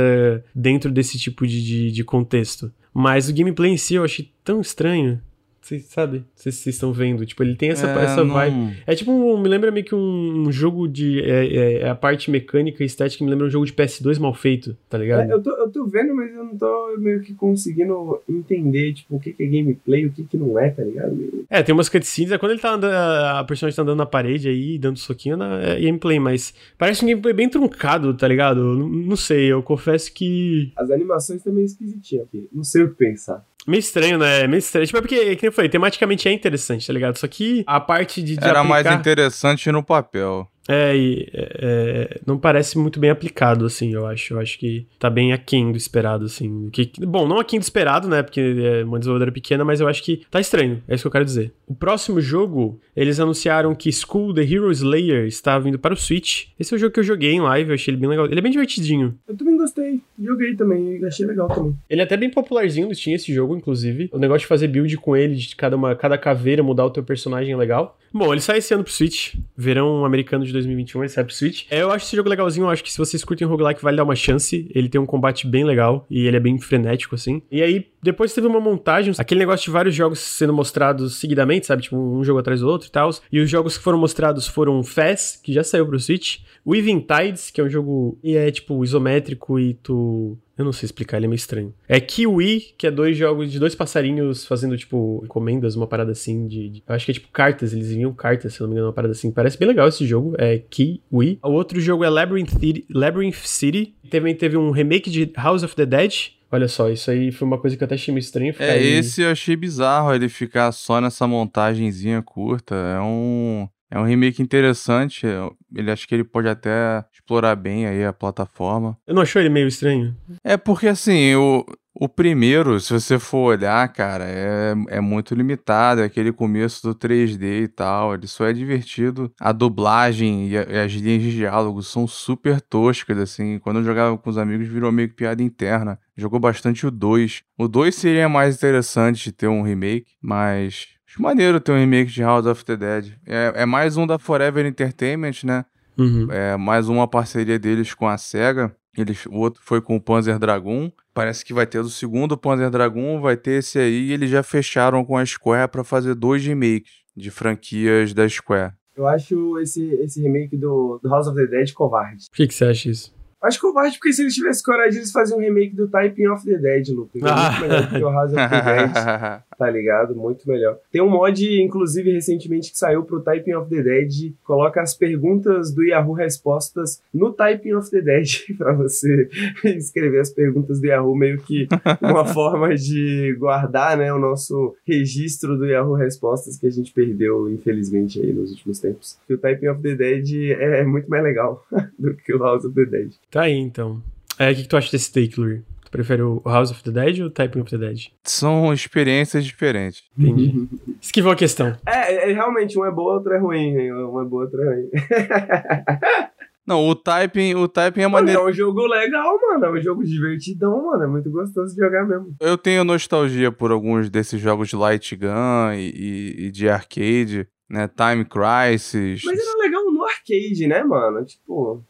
dentro 0.54 0.92
desse 0.92 1.18
tipo 1.18 1.48
de, 1.48 1.64
de, 1.64 1.92
de 1.92 2.04
contexto. 2.04 2.72
Mas 2.94 3.30
o 3.30 3.34
gameplay 3.34 3.72
em 3.72 3.78
si 3.78 3.96
eu 3.96 4.04
achei 4.04 4.32
tão 4.44 4.62
estranho. 4.62 5.22
Vocês 5.70 5.86
sabem? 5.86 6.22
Não 6.22 6.28
sei 6.34 6.52
se 6.52 6.64
vocês 6.64 6.76
estão 6.76 6.92
vendo. 6.92 7.24
Tipo, 7.24 7.44
ele 7.44 7.56
tem 7.56 7.70
essa, 7.70 7.88
é, 7.88 8.04
essa 8.04 8.24
não... 8.24 8.34
vibe. 8.34 8.76
É 8.88 8.96
tipo, 8.96 9.12
um, 9.12 9.40
me 9.40 9.48
lembra 9.48 9.70
meio 9.70 9.86
que 9.86 9.94
um, 9.94 10.48
um 10.48 10.52
jogo 10.52 10.88
de. 10.88 11.22
É, 11.22 11.46
é, 11.46 11.74
é, 11.82 11.90
a 11.90 11.94
parte 11.94 12.32
mecânica 12.32 12.82
e 12.82 12.88
estética 12.88 13.24
me 13.24 13.30
lembra 13.30 13.46
um 13.46 13.50
jogo 13.52 13.68
de 13.68 13.74
PS2 13.74 14.18
mal 14.18 14.34
feito, 14.34 14.76
tá 14.90 14.98
ligado? 14.98 15.30
É, 15.30 15.34
eu, 15.34 15.44
tô, 15.44 15.52
eu 15.52 15.70
tô 15.70 15.86
vendo, 15.86 16.16
mas 16.16 16.34
eu 16.34 16.44
não 16.44 16.58
tô 16.58 16.98
meio 16.98 17.22
que 17.22 17.36
conseguindo 17.36 18.20
entender, 18.28 18.94
tipo, 18.94 19.16
o 19.16 19.20
que, 19.20 19.32
que 19.32 19.44
é 19.44 19.46
gameplay 19.46 20.02
e 20.02 20.06
o 20.08 20.12
que, 20.12 20.24
que 20.24 20.38
não 20.38 20.58
é, 20.58 20.72
tá 20.72 20.84
ligado? 20.84 21.46
É, 21.48 21.62
tem 21.62 21.72
umas 21.72 21.88
cutscenes. 21.88 22.32
É 22.32 22.40
quando 22.40 22.54
ele 22.54 22.62
tá 22.62 22.74
andando. 22.74 22.92
A 22.92 23.44
personagem 23.44 23.76
tá 23.76 23.84
andando 23.84 24.00
na 24.00 24.08
parede 24.08 24.50
aí, 24.50 24.80
dando 24.80 24.98
soquinho 24.98 25.38
na 25.38 25.62
é 25.62 25.80
gameplay, 25.80 26.20
mas 26.20 26.52
parece 26.80 27.06
um 27.06 27.08
gameplay 27.08 27.34
bem 27.34 27.48
truncado, 27.48 28.12
tá 28.16 28.28
ligado? 28.28 28.64
Não, 28.64 28.90
não 28.90 29.16
sei, 29.16 29.52
eu 29.52 29.62
confesso 29.62 30.12
que. 30.12 30.72
As 30.76 30.90
animações 30.90 31.42
estão 31.42 31.54
meio 31.54 31.66
esquisitinhas 31.66 32.26
aqui. 32.26 32.50
Não 32.52 32.64
sei 32.64 32.82
o 32.82 32.90
que 32.90 32.96
pensar. 32.96 33.46
Meio 33.70 33.82
estranho, 33.82 34.18
né? 34.18 34.48
Meio 34.48 34.58
estranho. 34.58 34.88
Tipo, 34.88 34.98
é 34.98 35.02
porque, 35.02 35.36
como 35.36 35.48
eu 35.48 35.52
falei, 35.52 35.70
tematicamente 35.70 36.28
é 36.28 36.32
interessante, 36.32 36.88
tá 36.88 36.92
ligado? 36.92 37.18
Só 37.18 37.28
que 37.28 37.64
a 37.68 37.80
parte 37.80 38.20
de. 38.20 38.36
de 38.36 38.44
Era 38.44 38.62
aplicar... 38.62 38.64
mais 38.64 39.00
interessante 39.00 39.72
no 39.72 39.84
papel. 39.84 40.48
É, 40.70 40.96
e 40.96 41.28
é, 41.34 41.58
é, 41.62 42.22
não 42.28 42.38
parece 42.38 42.78
muito 42.78 43.00
bem 43.00 43.10
aplicado, 43.10 43.66
assim, 43.66 43.92
eu 43.92 44.06
acho. 44.06 44.36
Eu 44.36 44.40
acho 44.40 44.60
que 44.60 44.86
tá 45.00 45.10
bem 45.10 45.34
aquém 45.34 45.72
do 45.72 45.78
esperado, 45.78 46.26
assim. 46.26 46.70
Que, 46.70 46.92
bom, 47.00 47.28
não 47.28 47.40
aquém 47.40 47.60
do 47.60 47.64
esperado, 47.64 48.08
né? 48.08 48.22
Porque 48.22 48.40
é 48.40 48.84
uma 48.84 49.00
desenvolvedora 49.00 49.32
pequena, 49.32 49.66
mas 49.66 49.82
eu 49.82 49.88
acho 49.88 50.04
que 50.04 50.22
tá 50.30 50.40
estranho. 50.40 50.84
É 50.88 50.94
isso 50.94 51.04
que 51.04 51.08
eu 51.08 51.12
quero 51.12 51.26
dizer. 51.26 51.52
O 51.66 51.74
próximo 51.74 52.22
jogo, 52.22 52.80
eles 52.96 53.20
anunciaram 53.20 53.74
que 53.74 53.92
School 53.92 54.32
The 54.32 54.44
Hero 54.44 54.72
Slayer 54.72 55.26
está 55.26 55.58
vindo 55.58 55.80
para 55.80 55.96
o 55.96 55.98
Switch. 55.98 56.50
Esse 56.60 56.72
é 56.74 56.78
o 56.78 56.80
jogo 56.80 56.94
que 56.94 57.00
eu 57.00 57.04
joguei 57.04 57.32
em 57.32 57.42
live, 57.42 57.72
eu 57.72 57.74
achei 57.74 57.92
ele 57.92 58.00
bem 58.00 58.10
legal. 58.10 58.28
Ele 58.28 58.38
é 58.38 58.42
bem 58.42 58.52
divertidinho. 58.52 59.18
Eu 59.28 59.36
também 59.36 59.58
gostei. 59.58 60.00
Joguei 60.22 60.56
também, 60.56 61.04
achei 61.04 61.26
legal 61.26 61.48
também. 61.48 61.76
Ele 61.90 62.02
é 62.02 62.04
até 62.04 62.16
bem 62.16 62.30
popularzinho 62.30 62.88
no 62.88 62.94
Steam, 62.94 63.16
esse 63.16 63.34
jogo, 63.34 63.58
inclusive. 63.58 64.10
O 64.14 64.20
negócio 64.20 64.42
de 64.42 64.48
fazer 64.48 64.68
build 64.68 64.96
com 64.98 65.16
ele, 65.16 65.36
de 65.36 65.56
cada, 65.56 65.76
uma, 65.76 65.96
cada 65.96 66.18
caveira 66.18 66.62
mudar 66.62 66.86
o 66.86 66.92
teu 66.92 67.04
personagem 67.04 67.54
é 67.54 67.58
legal. 67.58 67.98
Bom, 68.12 68.34
ele 68.34 68.42
sai 68.42 68.58
esse 68.58 68.74
ano 68.74 68.84
pro 68.84 68.92
Switch. 68.92 69.36
Verão 69.56 70.04
americano 70.04 70.44
de 70.44 70.52
2021, 70.60 71.02
ele 71.02 71.10
sai 71.10 71.24
pro 71.24 71.34
Switch. 71.34 71.66
É, 71.70 71.82
eu 71.82 71.92
acho 71.92 72.06
esse 72.06 72.16
jogo 72.16 72.30
legalzinho. 72.30 72.66
Eu 72.66 72.70
acho 72.70 72.84
que 72.84 72.92
se 72.92 72.98
vocês 72.98 73.24
curtem 73.24 73.48
roguelike, 73.48 73.82
vale 73.82 73.98
dar 73.98 74.04
uma 74.04 74.16
chance. 74.16 74.70
Ele 74.74 74.90
tem 74.90 75.00
um 75.00 75.06
combate 75.06 75.48
bem 75.48 75.64
legal 75.64 76.06
e 76.10 76.28
ele 76.28 76.38
é 76.38 76.40
bem 76.40 76.58
frenético, 76.60 77.16
assim. 77.16 77.42
E 77.52 77.62
aí, 77.62 77.88
depois 78.02 78.34
teve 78.34 78.48
uma 78.48 78.60
montagem, 78.60 79.14
aquele 79.18 79.40
negócio 79.40 79.66
de 79.66 79.72
vários 79.72 79.96
jogos 79.96 80.20
sendo 80.20 80.54
mostrados 80.54 81.16
seguidamente, 81.16 81.66
sabe? 81.66 81.84
Tipo, 81.84 81.98
um 81.98 82.24
jogo 82.24 82.40
atrás 82.40 82.62
do 82.62 82.68
outro 82.68 82.88
e 82.88 82.92
tal. 82.92 83.10
E 83.32 83.40
os 83.40 83.50
jogos 83.50 83.78
que 83.78 83.84
foram 83.84 83.98
mostrados 83.98 84.48
foram 84.48 84.84
Fez, 84.84 85.40
que 85.42 85.54
já 85.54 85.64
saiu 85.64 85.86
pro 85.86 86.00
Switch. 86.00 86.40
Weaving 86.66 87.00
Tides, 87.02 87.50
que 87.50 87.60
é 87.60 87.64
um 87.64 87.70
jogo 87.70 88.18
e 88.24 88.36
é 88.36 88.52
tipo 88.52 88.84
isométrico 88.84 89.60
e 89.60 89.74
tu 89.76 90.38
eu 90.60 90.66
não 90.66 90.74
sei 90.74 90.88
explicar, 90.88 91.16
ele 91.16 91.26
é 91.26 91.30
meio 91.30 91.38
estranho. 91.38 91.74
É 91.88 92.02
Kiwi, 92.02 92.74
que 92.78 92.86
é 92.86 92.92
dois 92.92 93.16
jogos 93.16 93.50
de 93.50 93.58
dois 93.58 93.76
passarinhos 93.76 94.46
fazendo, 94.46 94.78
tipo, 94.78 95.22
encomendas, 95.24 95.78
uma 95.78 95.88
parada 95.88 96.12
assim 96.12 96.48
de. 96.48 96.70
de 96.70 96.84
eu 96.86 96.94
acho 96.94 97.06
que 97.06 97.12
é 97.12 97.14
tipo 97.14 97.30
cartas, 97.32 97.72
eles 97.72 97.90
enviam 97.92 98.14
cartas, 98.14 98.54
se 98.54 98.60
não 98.60 98.68
me 98.68 98.74
engano, 98.74 98.88
uma 98.88 98.94
parada 98.94 99.14
assim. 99.14 99.32
Parece 99.32 99.58
bem 99.58 99.70
legal 99.70 99.88
esse 99.88 100.06
jogo. 100.06 100.36
É 100.38 100.58
Kiwi. 100.58 101.40
O 101.42 101.52
outro 101.52 101.80
jogo 101.80 102.04
é 102.04 102.10
Labyrinth 102.10 102.60
City. 102.60 102.86
Labyrinth 102.94 103.46
City. 103.46 103.96
Também 104.10 104.36
teve 104.36 104.58
um 104.58 104.72
remake 104.72 105.10
de 105.10 105.32
House 105.38 105.64
of 105.64 105.74
the 105.76 105.86
Dead. 105.86 106.12
Olha 106.52 106.68
só, 106.68 106.90
isso 106.90 107.10
aí 107.10 107.32
foi 107.32 107.48
uma 107.48 107.60
coisa 107.60 107.78
que 107.78 107.84
eu 107.84 107.86
até 107.86 107.96
achei 107.96 108.14
meio 108.14 108.24
estranho. 108.24 108.54
É, 108.60 108.72
aí... 108.72 108.88
esse 108.98 109.22
eu 109.22 109.32
achei 109.32 109.56
bizarro 109.56 110.14
ele 110.14 110.28
ficar 110.28 110.72
só 110.72 111.00
nessa 111.00 111.26
montagenzinha 111.26 112.22
curta. 112.22 112.76
É 112.76 113.00
um. 113.00 113.70
É 113.92 114.00
um 114.00 114.04
remake 114.04 114.42
interessante. 114.42 115.26
Ele 115.74 115.92
acho 115.92 116.08
que 116.08 116.14
ele 116.14 116.24
pode 116.24 116.48
até 116.48 117.04
explorar 117.12 117.56
bem 117.56 117.88
aí 117.88 118.06
a 118.06 118.14
plataforma. 118.14 118.98
Eu 119.08 119.16
não 119.16 119.22
achou 119.22 119.42
ele 119.42 119.50
meio 119.50 119.68
estranho? 119.68 120.16
É 120.44 120.58
porque 120.58 120.88
assim, 120.88 121.34
o, 121.36 121.66
o 121.94 122.08
primeiro, 122.08 122.80
se 122.80 122.94
você 122.94 123.20
for 123.20 123.58
olhar, 123.58 123.86
cara, 123.92 124.24
é, 124.26 124.74
é 124.88 125.02
muito 125.02 125.34
limitado. 125.34 126.02
É 126.02 126.06
aquele 126.06 126.32
começo 126.32 126.82
do 126.88 126.96
3D 126.96 127.64
e 127.64 127.68
tal. 127.68 128.14
Ele 128.14 128.28
só 128.28 128.46
é 128.46 128.54
divertido. 128.54 129.32
A 129.40 129.52
dublagem 129.52 130.48
e, 130.48 130.58
a, 130.58 130.64
e 130.64 130.80
as 130.80 130.92
linhas 130.94 131.24
de 131.24 131.32
diálogo 131.32 131.82
são 131.82 132.08
super 132.08 132.62
toscas, 132.62 133.18
assim. 133.18 133.60
Quando 133.60 133.80
eu 133.80 133.84
jogava 133.84 134.18
com 134.18 134.30
os 134.30 134.38
amigos, 134.38 134.68
virou 134.68 134.92
meio 134.92 135.10
que 135.10 135.16
piada 135.16 135.42
interna. 135.42 136.00
Jogou 136.16 136.40
bastante 136.40 136.86
o 136.86 136.92
2. 136.92 137.42
O 137.58 137.68
2 137.68 137.94
seria 137.96 138.30
mais 138.30 138.56
interessante 138.56 139.24
de 139.24 139.32
ter 139.32 139.48
um 139.48 139.62
remake, 139.62 140.14
mas 140.22 140.99
Acho 141.10 141.24
maneiro 141.24 141.60
ter 141.60 141.72
um 141.72 141.78
remake 141.80 142.12
de 142.12 142.22
House 142.22 142.46
of 142.46 142.64
the 142.64 142.78
Dead. 142.78 143.14
É, 143.26 143.64
é 143.64 143.66
mais 143.66 143.98
um 143.98 144.06
da 144.06 144.20
Forever 144.20 144.64
Entertainment, 144.64 145.44
né? 145.44 145.66
Uhum. 145.98 146.32
É 146.32 146.56
mais 146.56 146.88
uma 146.88 147.08
parceria 147.08 147.58
deles 147.58 147.96
com 147.96 148.08
a 148.08 148.16
SEGA. 148.16 148.76
Eles, 148.96 149.26
o 149.26 149.34
outro 149.38 149.60
foi 149.66 149.82
com 149.82 149.96
o 149.96 150.02
Panzer 150.02 150.38
Dragoon. 150.38 150.92
Parece 151.12 151.44
que 151.44 151.52
vai 151.52 151.66
ter 151.66 151.82
do 151.82 151.90
segundo 151.90 152.38
Panzer 152.38 152.70
Dragoon, 152.70 153.22
vai 153.22 153.36
ter 153.36 153.54
esse 153.54 153.80
aí. 153.80 154.10
E 154.10 154.14
eles 154.14 154.30
já 154.30 154.44
fecharam 154.44 155.04
com 155.04 155.18
a 155.18 155.26
Square 155.26 155.72
para 155.72 155.84
fazer 155.84 156.14
dois 156.14 156.46
remakes 156.46 156.92
de 157.18 157.32
franquias 157.32 158.14
da 158.14 158.30
Square. 158.30 158.74
Eu 158.96 159.08
acho 159.08 159.58
esse, 159.58 159.84
esse 159.96 160.22
remake 160.22 160.56
do, 160.56 161.00
do 161.02 161.10
House 161.10 161.26
of 161.26 161.36
the 161.36 161.48
Dead 161.48 161.74
covarde. 161.74 162.26
Por 162.30 162.38
que, 162.38 162.48
que 162.48 162.54
você 162.54 162.66
acha 162.66 162.88
isso? 162.88 163.19
Acho 163.42 163.62
covarde 163.62 163.98
porque 163.98 164.12
se 164.12 164.22
eles 164.22 164.36
tivessem 164.36 164.64
coragem, 164.64 164.98
eles 164.98 165.12
faziam 165.12 165.38
um 165.38 165.42
remake 165.42 165.74
do 165.74 165.88
Typing 165.88 166.28
of 166.28 166.46
the 166.46 166.58
Dead, 166.58 166.90
Lucas. 166.90 167.22
É 167.22 167.26
muito 167.26 167.62
melhor 167.62 167.82
do 167.84 167.90
que 167.90 168.04
o 168.04 168.10
House 168.10 168.34
of 168.34 168.36
the 168.36 168.62
Dead, 168.62 168.92
tá 169.58 169.70
ligado? 169.70 170.16
Muito 170.16 170.48
melhor. 170.48 170.78
Tem 170.92 171.02
um 171.02 171.10
mod, 171.10 171.62
inclusive, 171.62 172.12
recentemente 172.12 172.72
que 172.72 172.78
saiu 172.78 173.04
pro 173.04 173.22
Typing 173.22 173.54
of 173.54 173.70
the 173.70 173.82
Dead, 173.82 174.34
coloca 174.44 174.82
as 174.82 174.94
perguntas 174.94 175.74
do 175.74 175.86
Yahoo 175.86 176.14
Respostas 176.14 177.02
no 177.14 177.32
Typing 177.32 177.76
of 177.76 177.90
the 177.90 178.02
Dead 178.02 178.28
pra 178.58 178.74
você 178.74 179.30
escrever 179.78 180.20
as 180.20 180.30
perguntas 180.30 180.82
do 180.82 180.88
Yahoo, 180.88 181.16
meio 181.16 181.38
que 181.40 181.68
uma 182.02 182.26
forma 182.26 182.76
de 182.76 183.36
guardar, 183.40 183.98
né, 183.98 184.14
o 184.14 184.20
nosso 184.20 184.76
registro 184.86 185.58
do 185.58 185.66
Yahoo 185.66 185.96
Respostas 185.96 186.58
que 186.58 186.68
a 186.68 186.72
gente 186.72 186.92
perdeu, 186.92 187.50
infelizmente, 187.50 188.20
aí 188.20 188.34
nos 188.34 188.52
últimos 188.52 188.80
tempos. 188.80 189.18
O 189.30 189.38
Typing 189.38 189.68
of 189.68 189.82
the 189.82 189.96
Dead 189.96 190.52
é 190.60 190.84
muito 190.84 191.10
mais 191.10 191.24
legal 191.24 191.66
do 191.98 192.14
que 192.16 192.34
o 192.34 192.40
House 192.40 192.66
of 192.66 192.76
the 192.76 192.86
Dead. 192.86 193.12
Tá 193.30 193.44
aí, 193.44 193.58
então. 193.58 194.02
É, 194.38 194.52
o 194.52 194.56
que, 194.56 194.64
que 194.64 194.68
tu 194.68 194.78
acha 194.78 194.92
desse 194.92 195.12
take, 195.12 195.40
Lur? 195.40 195.62
Tu 195.84 195.92
prefere 195.92 196.22
o 196.22 196.42
House 196.46 196.72
of 196.72 196.84
the 196.84 196.92
Dead 196.92 197.20
ou 197.20 197.28
o 197.28 197.30
Typing 197.30 197.62
of 197.62 197.70
the 197.70 197.78
Dead? 197.78 198.08
São 198.24 198.74
experiências 198.74 199.46
diferentes. 199.46 200.04
Entendi. 200.18 200.68
Esquivou 201.02 201.32
a 201.32 201.36
questão. 201.36 201.76
É, 201.86 202.30
é, 202.30 202.34
realmente, 202.34 202.78
um 202.78 202.86
é 202.86 202.92
boa, 202.92 203.16
outro 203.16 203.34
é 203.34 203.40
ruim. 203.40 203.92
Um 203.92 204.22
é 204.22 204.26
boa, 204.26 204.44
outro 204.44 204.62
é 204.62 204.76
ruim. 204.76 204.90
Não, 206.66 206.88
o 206.88 206.94
typing, 206.94 207.56
o 207.56 207.68
typing 207.68 208.02
é 208.02 208.08
maneiro. 208.08 208.42
É 208.42 208.44
um 208.46 208.54
jogo 208.54 208.86
legal, 208.86 209.40
mano. 209.42 209.66
É 209.66 209.72
um 209.72 209.82
jogo 209.82 210.04
divertidão, 210.04 210.86
mano. 210.86 211.04
É 211.04 211.08
muito 211.08 211.32
gostoso 211.32 211.74
de 211.74 211.82
jogar 211.82 212.06
mesmo. 212.08 212.36
Eu 212.40 212.60
tenho 212.60 212.84
nostalgia 212.84 213.52
por 213.52 213.72
alguns 213.72 214.08
desses 214.08 214.40
jogos 214.40 214.70
de 214.70 214.76
light 214.76 215.16
gun 215.16 215.74
e, 215.74 215.90
e, 215.90 216.46
e 216.46 216.52
de 216.52 216.70
arcade, 216.70 217.48
né? 217.68 217.88
Time 217.88 218.24
Crisis. 218.24 219.24
Mas 219.26 219.40
era 219.40 219.58
legal 219.64 219.84
no 219.92 220.04
arcade, 220.04 220.68
né, 220.68 220.84
mano? 220.84 221.26
Tipo, 221.26 221.84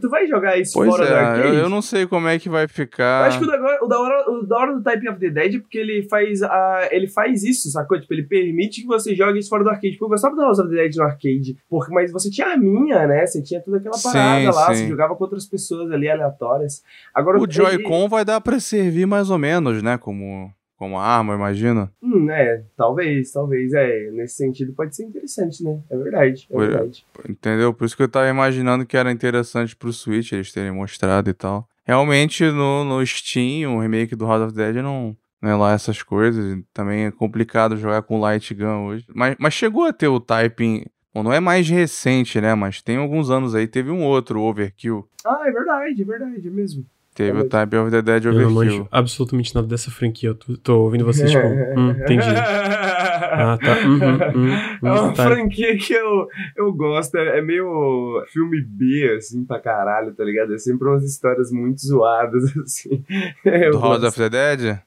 tu 0.00 0.08
vai 0.08 0.26
jogar 0.26 0.58
isso 0.58 0.72
pois 0.74 0.88
fora 0.88 1.04
é, 1.04 1.08
do 1.08 1.14
arcade? 1.14 1.48
Eu, 1.48 1.54
eu, 1.54 1.68
não 1.68 1.82
sei 1.82 2.06
como 2.06 2.28
é 2.28 2.38
que 2.38 2.48
vai 2.48 2.68
ficar. 2.68 3.22
Eu 3.22 3.26
acho 3.26 3.38
que 3.38 3.44
o 3.44 3.48
da, 3.48 3.78
o 3.82 3.86
da, 3.86 4.00
hora, 4.00 4.30
o 4.30 4.46
da 4.46 4.56
hora 4.58 4.74
do 4.74 4.82
Typing 4.82 5.08
of 5.08 5.20
the 5.20 5.30
Dead 5.30 5.54
é 5.54 5.58
porque 5.58 5.78
ele 5.78 6.02
faz, 6.08 6.42
a, 6.42 6.88
ele 6.90 7.08
faz 7.08 7.42
isso, 7.42 7.70
sacou? 7.70 8.00
Tipo, 8.00 8.14
ele 8.14 8.24
permite 8.24 8.82
que 8.82 8.86
você 8.86 9.14
jogue 9.14 9.38
isso 9.38 9.48
fora 9.48 9.64
do 9.64 9.70
arcade. 9.70 9.92
Porque 9.92 10.04
eu 10.04 10.08
gostava 10.08 10.34
do 10.34 10.42
House 10.42 10.58
of 10.58 10.68
the 10.68 10.76
Dead 10.76 10.94
no 10.96 11.04
arcade, 11.04 11.56
porque, 11.68 11.92
mas 11.92 12.12
você 12.12 12.30
tinha 12.30 12.48
arminha, 12.48 13.06
né? 13.06 13.26
Você 13.26 13.42
tinha 13.42 13.60
toda 13.60 13.78
aquela 13.78 13.98
parada 13.98 14.40
sim, 14.40 14.46
lá, 14.46 14.74
sim. 14.74 14.82
você 14.82 14.88
jogava 14.88 15.14
com 15.14 15.24
outras 15.24 15.46
pessoas 15.46 15.90
ali 15.90 16.08
aleatórias. 16.08 16.82
Agora, 17.14 17.38
o 17.38 17.50
Joy-Con 17.50 18.00
ele... 18.00 18.08
vai 18.08 18.24
dar 18.24 18.40
pra 18.40 18.60
servir 18.60 19.06
mais 19.06 19.30
ou 19.30 19.38
menos, 19.38 19.82
né? 19.82 19.98
Como 19.98 20.50
como 20.76 20.98
arma, 20.98 21.34
imagina. 21.34 21.90
Hum, 22.02 22.30
é, 22.30 22.62
talvez, 22.76 23.32
talvez, 23.32 23.72
é, 23.72 24.10
nesse 24.10 24.36
sentido 24.36 24.72
pode 24.72 24.94
ser 24.94 25.04
interessante, 25.04 25.62
né? 25.64 25.80
É 25.90 25.96
verdade, 25.96 26.46
é 26.50 26.58
verdade. 26.58 27.06
Entendeu? 27.28 27.72
Por 27.72 27.84
isso 27.86 27.96
que 27.96 28.02
eu 28.02 28.08
tava 28.08 28.28
imaginando 28.28 28.86
que 28.86 28.96
era 28.96 29.10
interessante 29.10 29.74
pro 29.74 29.92
Switch 29.92 30.32
eles 30.32 30.52
terem 30.52 30.72
mostrado 30.72 31.30
e 31.30 31.34
tal. 31.34 31.68
Realmente, 31.84 32.44
no, 32.44 32.84
no 32.84 33.06
Steam, 33.06 33.76
o 33.76 33.80
remake 33.80 34.16
do 34.16 34.26
House 34.26 34.42
of 34.42 34.54
Dead 34.54 34.76
não, 34.76 35.16
não 35.40 35.50
é 35.50 35.54
lá 35.54 35.72
essas 35.72 36.02
coisas. 36.02 36.58
Também 36.74 37.06
é 37.06 37.10
complicado 37.10 37.76
jogar 37.76 38.02
com 38.02 38.20
Light 38.20 38.52
Gun 38.54 38.86
hoje. 38.86 39.06
Mas, 39.14 39.36
mas 39.38 39.54
chegou 39.54 39.84
a 39.84 39.92
ter 39.92 40.08
o 40.08 40.20
typing... 40.20 40.84
Bom, 41.14 41.22
não 41.22 41.32
é 41.32 41.40
mais 41.40 41.66
recente, 41.66 42.38
né? 42.42 42.54
Mas 42.54 42.82
tem 42.82 42.98
alguns 42.98 43.30
anos 43.30 43.54
aí, 43.54 43.66
teve 43.66 43.90
um 43.90 44.04
outro, 44.04 44.42
Overkill. 44.42 45.08
Ah, 45.24 45.44
é 45.46 45.50
verdade, 45.50 46.02
é 46.02 46.04
verdade, 46.04 46.46
é 46.46 46.50
mesmo. 46.50 46.84
Teve 47.16 47.38
o 47.40 47.48
Type 47.48 47.76
of 47.76 47.90
the 47.90 48.02
Dead 48.02 48.26
Overkill. 48.26 48.42
Eu 48.42 48.50
não 48.50 48.54
manjo 48.54 48.88
absolutamente 48.92 49.54
nada 49.54 49.66
dessa 49.66 49.90
franquia. 49.90 50.28
Eu 50.28 50.34
tô, 50.34 50.56
tô 50.58 50.80
ouvindo 50.80 51.02
vocês 51.02 51.30
tipo, 51.30 51.46
hum, 51.74 51.90
entendi. 51.92 52.28
Ah, 52.28 53.58
tá. 53.58 53.78
Uhum, 53.86 54.42
uhum, 54.42 54.54
é 54.54 55.00
uma 55.00 55.12
tá. 55.14 55.24
franquia 55.24 55.78
que 55.78 55.94
eu, 55.94 56.28
eu 56.54 56.70
gosto. 56.74 57.16
É, 57.16 57.38
é 57.38 57.42
meio 57.42 58.22
filme 58.30 58.60
B, 58.60 59.14
assim, 59.16 59.46
pra 59.46 59.58
caralho, 59.58 60.12
tá 60.12 60.22
ligado? 60.22 60.54
É 60.54 60.58
sempre 60.58 60.86
umas 60.86 61.04
histórias 61.04 61.50
muito 61.50 61.80
zoadas, 61.80 62.44
assim. 62.62 63.02
Eu 63.42 63.70
Do 63.70 63.80
House 63.80 64.04
of 64.04 64.18
the 64.18 64.28
Dead? 64.28 64.78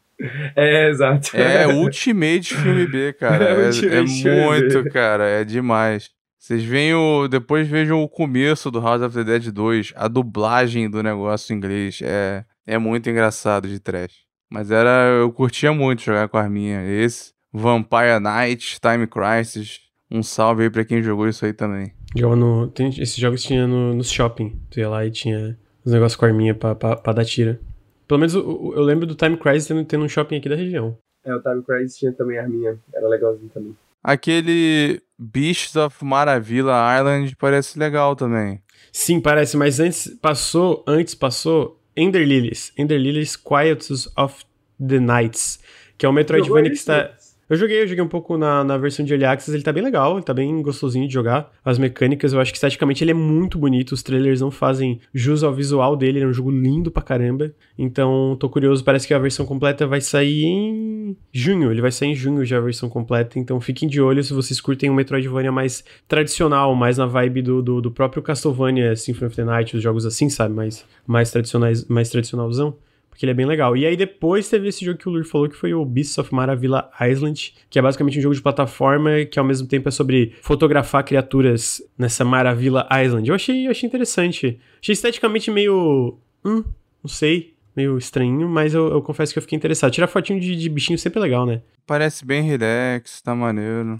É, 0.55 0.89
exato. 0.89 1.35
É 1.35 1.65
Ultimate 1.67 2.53
filme 2.53 2.85
B, 2.85 3.13
cara. 3.13 3.45
É, 3.49 3.69
é, 3.69 3.95
é 3.97 4.01
muito, 4.01 4.87
cara. 4.91 5.27
É 5.27 5.43
demais. 5.43 6.11
Vocês 6.39 6.63
veem 6.63 6.93
o. 6.93 7.27
Depois 7.27 7.67
vejam 7.67 8.01
o 8.01 8.07
começo 8.07 8.71
do 8.71 8.79
House 8.79 9.01
of 9.01 9.13
the 9.13 9.25
Dead 9.25 9.51
2, 9.51 9.91
a 9.93 10.07
dublagem 10.07 10.89
do 10.89 11.03
negócio 11.03 11.53
em 11.53 11.57
inglês. 11.57 11.99
É, 12.01 12.45
é 12.65 12.77
muito 12.77 13.09
engraçado 13.09 13.67
de 13.67 13.77
trash. 13.77 14.23
Mas 14.49 14.71
era. 14.71 15.09
Eu 15.19 15.31
curtia 15.33 15.73
muito 15.73 16.01
jogar 16.01 16.29
com 16.29 16.37
a 16.37 16.41
Arminha. 16.41 16.81
Esse, 16.81 17.33
Vampire 17.51 18.19
Night, 18.21 18.79
Time 18.79 19.05
Crisis. 19.05 19.81
Um 20.09 20.23
salve 20.23 20.63
aí 20.63 20.69
pra 20.69 20.85
quem 20.85 21.03
jogou 21.03 21.27
isso 21.27 21.45
aí 21.45 21.51
também. 21.51 21.91
Jogava 22.15 22.37
no. 22.37 22.67
Tem, 22.69 22.87
esses 22.87 23.17
jogos 23.17 23.43
tinha 23.43 23.67
no, 23.67 23.93
no 23.93 24.03
shopping. 24.03 24.59
Tu 24.71 24.79
ia 24.79 24.89
lá 24.89 25.05
e 25.05 25.11
tinha 25.11 25.57
os 25.83 25.91
negócios 25.91 26.15
com 26.15 26.25
a 26.25 26.29
Arminha 26.29 26.55
pra, 26.55 26.73
pra, 26.73 26.95
pra 26.95 27.13
dar 27.13 27.25
tira. 27.25 27.59
Pelo 28.07 28.19
menos 28.21 28.33
eu, 28.33 28.73
eu 28.75 28.81
lembro 28.81 29.05
do 29.05 29.13
Time 29.13 29.35
Crisis 29.37 29.67
tendo, 29.67 29.83
tendo 29.83 30.05
um 30.05 30.09
shopping 30.09 30.37
aqui 30.37 30.47
da 30.47 30.55
região. 30.55 30.97
É, 31.25 31.35
o 31.35 31.41
Time 31.41 31.61
Crisis 31.63 31.97
tinha 31.97 32.13
também 32.13 32.39
a 32.39 32.43
Arminha. 32.43 32.79
Era 32.93 33.09
legalzinho 33.09 33.49
também. 33.49 33.75
Aquele 34.03 35.01
Beasts 35.17 35.75
of 35.75 36.03
Maravilla 36.03 36.97
Island 36.97 37.35
parece 37.35 37.77
legal 37.77 38.15
também. 38.15 38.61
Sim, 38.91 39.19
parece, 39.19 39.57
mas 39.57 39.79
antes 39.79 40.07
passou, 40.21 40.83
antes 40.87 41.13
passou 41.13 41.79
Ender 41.95 42.25
Lilies, 42.25 42.71
Ender 42.77 42.99
Lilies 42.99 43.35
Quietus 43.35 44.07
of 44.17 44.43
the 44.79 44.99
Nights, 44.99 45.59
que 45.97 46.05
é 46.05 46.09
o 46.09 46.13
Metroidvania 46.13 46.71
que 46.71 46.77
está 46.77 47.11
eu 47.49 47.57
joguei, 47.57 47.81
eu 47.81 47.87
joguei 47.87 48.03
um 48.03 48.07
pouco 48.07 48.37
na, 48.37 48.63
na 48.63 48.77
versão 48.77 49.03
de 49.03 49.11
Early 49.11 49.25
ele 49.47 49.63
tá 49.63 49.73
bem 49.73 49.81
legal, 49.81 50.13
ele 50.13 50.23
tá 50.23 50.35
bem 50.35 50.61
gostosinho 50.61 51.07
de 51.07 51.13
jogar. 51.13 51.51
As 51.65 51.79
mecânicas, 51.79 52.31
eu 52.31 52.39
acho 52.39 52.51
que 52.51 52.57
esteticamente 52.57 53.03
ele 53.03 53.09
é 53.09 53.15
muito 53.15 53.57
bonito, 53.57 53.91
os 53.93 54.03
trailers 54.03 54.39
não 54.39 54.51
fazem 54.51 54.99
jus 55.11 55.43
ao 55.43 55.51
visual 55.51 55.97
dele, 55.97 56.19
ele 56.19 56.25
é 56.25 56.27
um 56.27 56.33
jogo 56.33 56.51
lindo 56.51 56.91
pra 56.91 57.01
caramba. 57.01 57.51
Então, 57.75 58.37
tô 58.39 58.47
curioso, 58.47 58.83
parece 58.83 59.07
que 59.07 59.15
a 59.15 59.19
versão 59.19 59.47
completa 59.47 59.87
vai 59.87 59.99
sair 59.99 60.43
em 60.43 60.98
junho, 61.31 61.71
ele 61.71 61.81
vai 61.81 61.91
sair 61.91 62.09
em 62.09 62.15
junho 62.15 62.45
já 62.45 62.57
a 62.57 62.61
versão 62.61 62.89
completa, 62.89 63.39
então 63.39 63.59
fiquem 63.59 63.87
de 63.87 64.01
olho 64.01 64.23
se 64.23 64.33
vocês 64.33 64.59
curtem 64.59 64.89
um 64.89 64.93
Metroidvania 64.93 65.51
mais 65.51 65.83
tradicional, 66.07 66.73
mais 66.75 66.97
na 66.97 67.05
vibe 67.05 67.41
do, 67.41 67.61
do, 67.61 67.81
do 67.81 67.91
próprio 67.91 68.21
Castlevania 68.21 68.95
Symphony 68.95 69.27
of 69.27 69.35
the 69.35 69.43
Night, 69.43 69.75
os 69.75 69.83
jogos 69.83 70.05
assim, 70.05 70.29
sabe, 70.29 70.53
mais, 70.53 70.85
mais 71.05 71.31
tradicionais, 71.31 71.85
mais 71.85 72.09
tradicionalzão 72.09 72.75
porque 73.19 73.25
ele 73.25 73.31
é 73.31 73.35
bem 73.35 73.45
legal. 73.45 73.75
E 73.75 73.85
aí 73.85 73.97
depois 73.97 74.47
teve 74.47 74.69
esse 74.69 74.85
jogo 74.85 74.97
que 74.97 75.09
o 75.09 75.11
Lur 75.11 75.25
falou 75.25 75.49
que 75.49 75.55
foi 75.55 75.73
o 75.73 75.83
Beasts 75.83 76.17
of 76.17 76.33
Maravilla 76.33 76.89
Island, 77.01 77.53
que 77.69 77.77
é 77.77 77.81
basicamente 77.81 78.17
um 78.17 78.21
jogo 78.21 78.33
de 78.33 78.41
plataforma 78.41 79.25
que 79.25 79.37
ao 79.37 79.43
mesmo 79.43 79.67
tempo 79.67 79.89
é 79.89 79.91
sobre 79.91 80.35
fotografar 80.41 81.03
criaturas 81.03 81.83
nessa 81.97 82.23
Maravilla 82.23 82.87
Island. 82.89 83.27
Eu 83.27 83.35
achei, 83.35 83.67
eu 83.67 83.71
achei 83.71 83.85
interessante. 83.85 84.57
Achei 84.81 84.93
esteticamente 84.93 85.51
meio. 85.51 86.17
Hum, 86.45 86.63
não 87.03 87.09
sei. 87.09 87.53
Meio 87.79 87.97
estranho, 87.97 88.49
mas 88.49 88.73
eu, 88.73 88.89
eu 88.89 89.01
confesso 89.01 89.31
que 89.31 89.39
eu 89.39 89.41
fiquei 89.41 89.55
interessado. 89.55 89.89
Tirar 89.89 90.07
fotinho 90.07 90.37
de, 90.37 90.53
de 90.53 90.67
bichinho 90.67 90.99
sempre 90.99 91.17
é 91.17 91.21
legal, 91.21 91.45
né? 91.45 91.61
Parece 91.87 92.25
bem 92.25 92.43
relax, 92.43 93.21
tá 93.21 93.33
maneiro. 93.33 93.97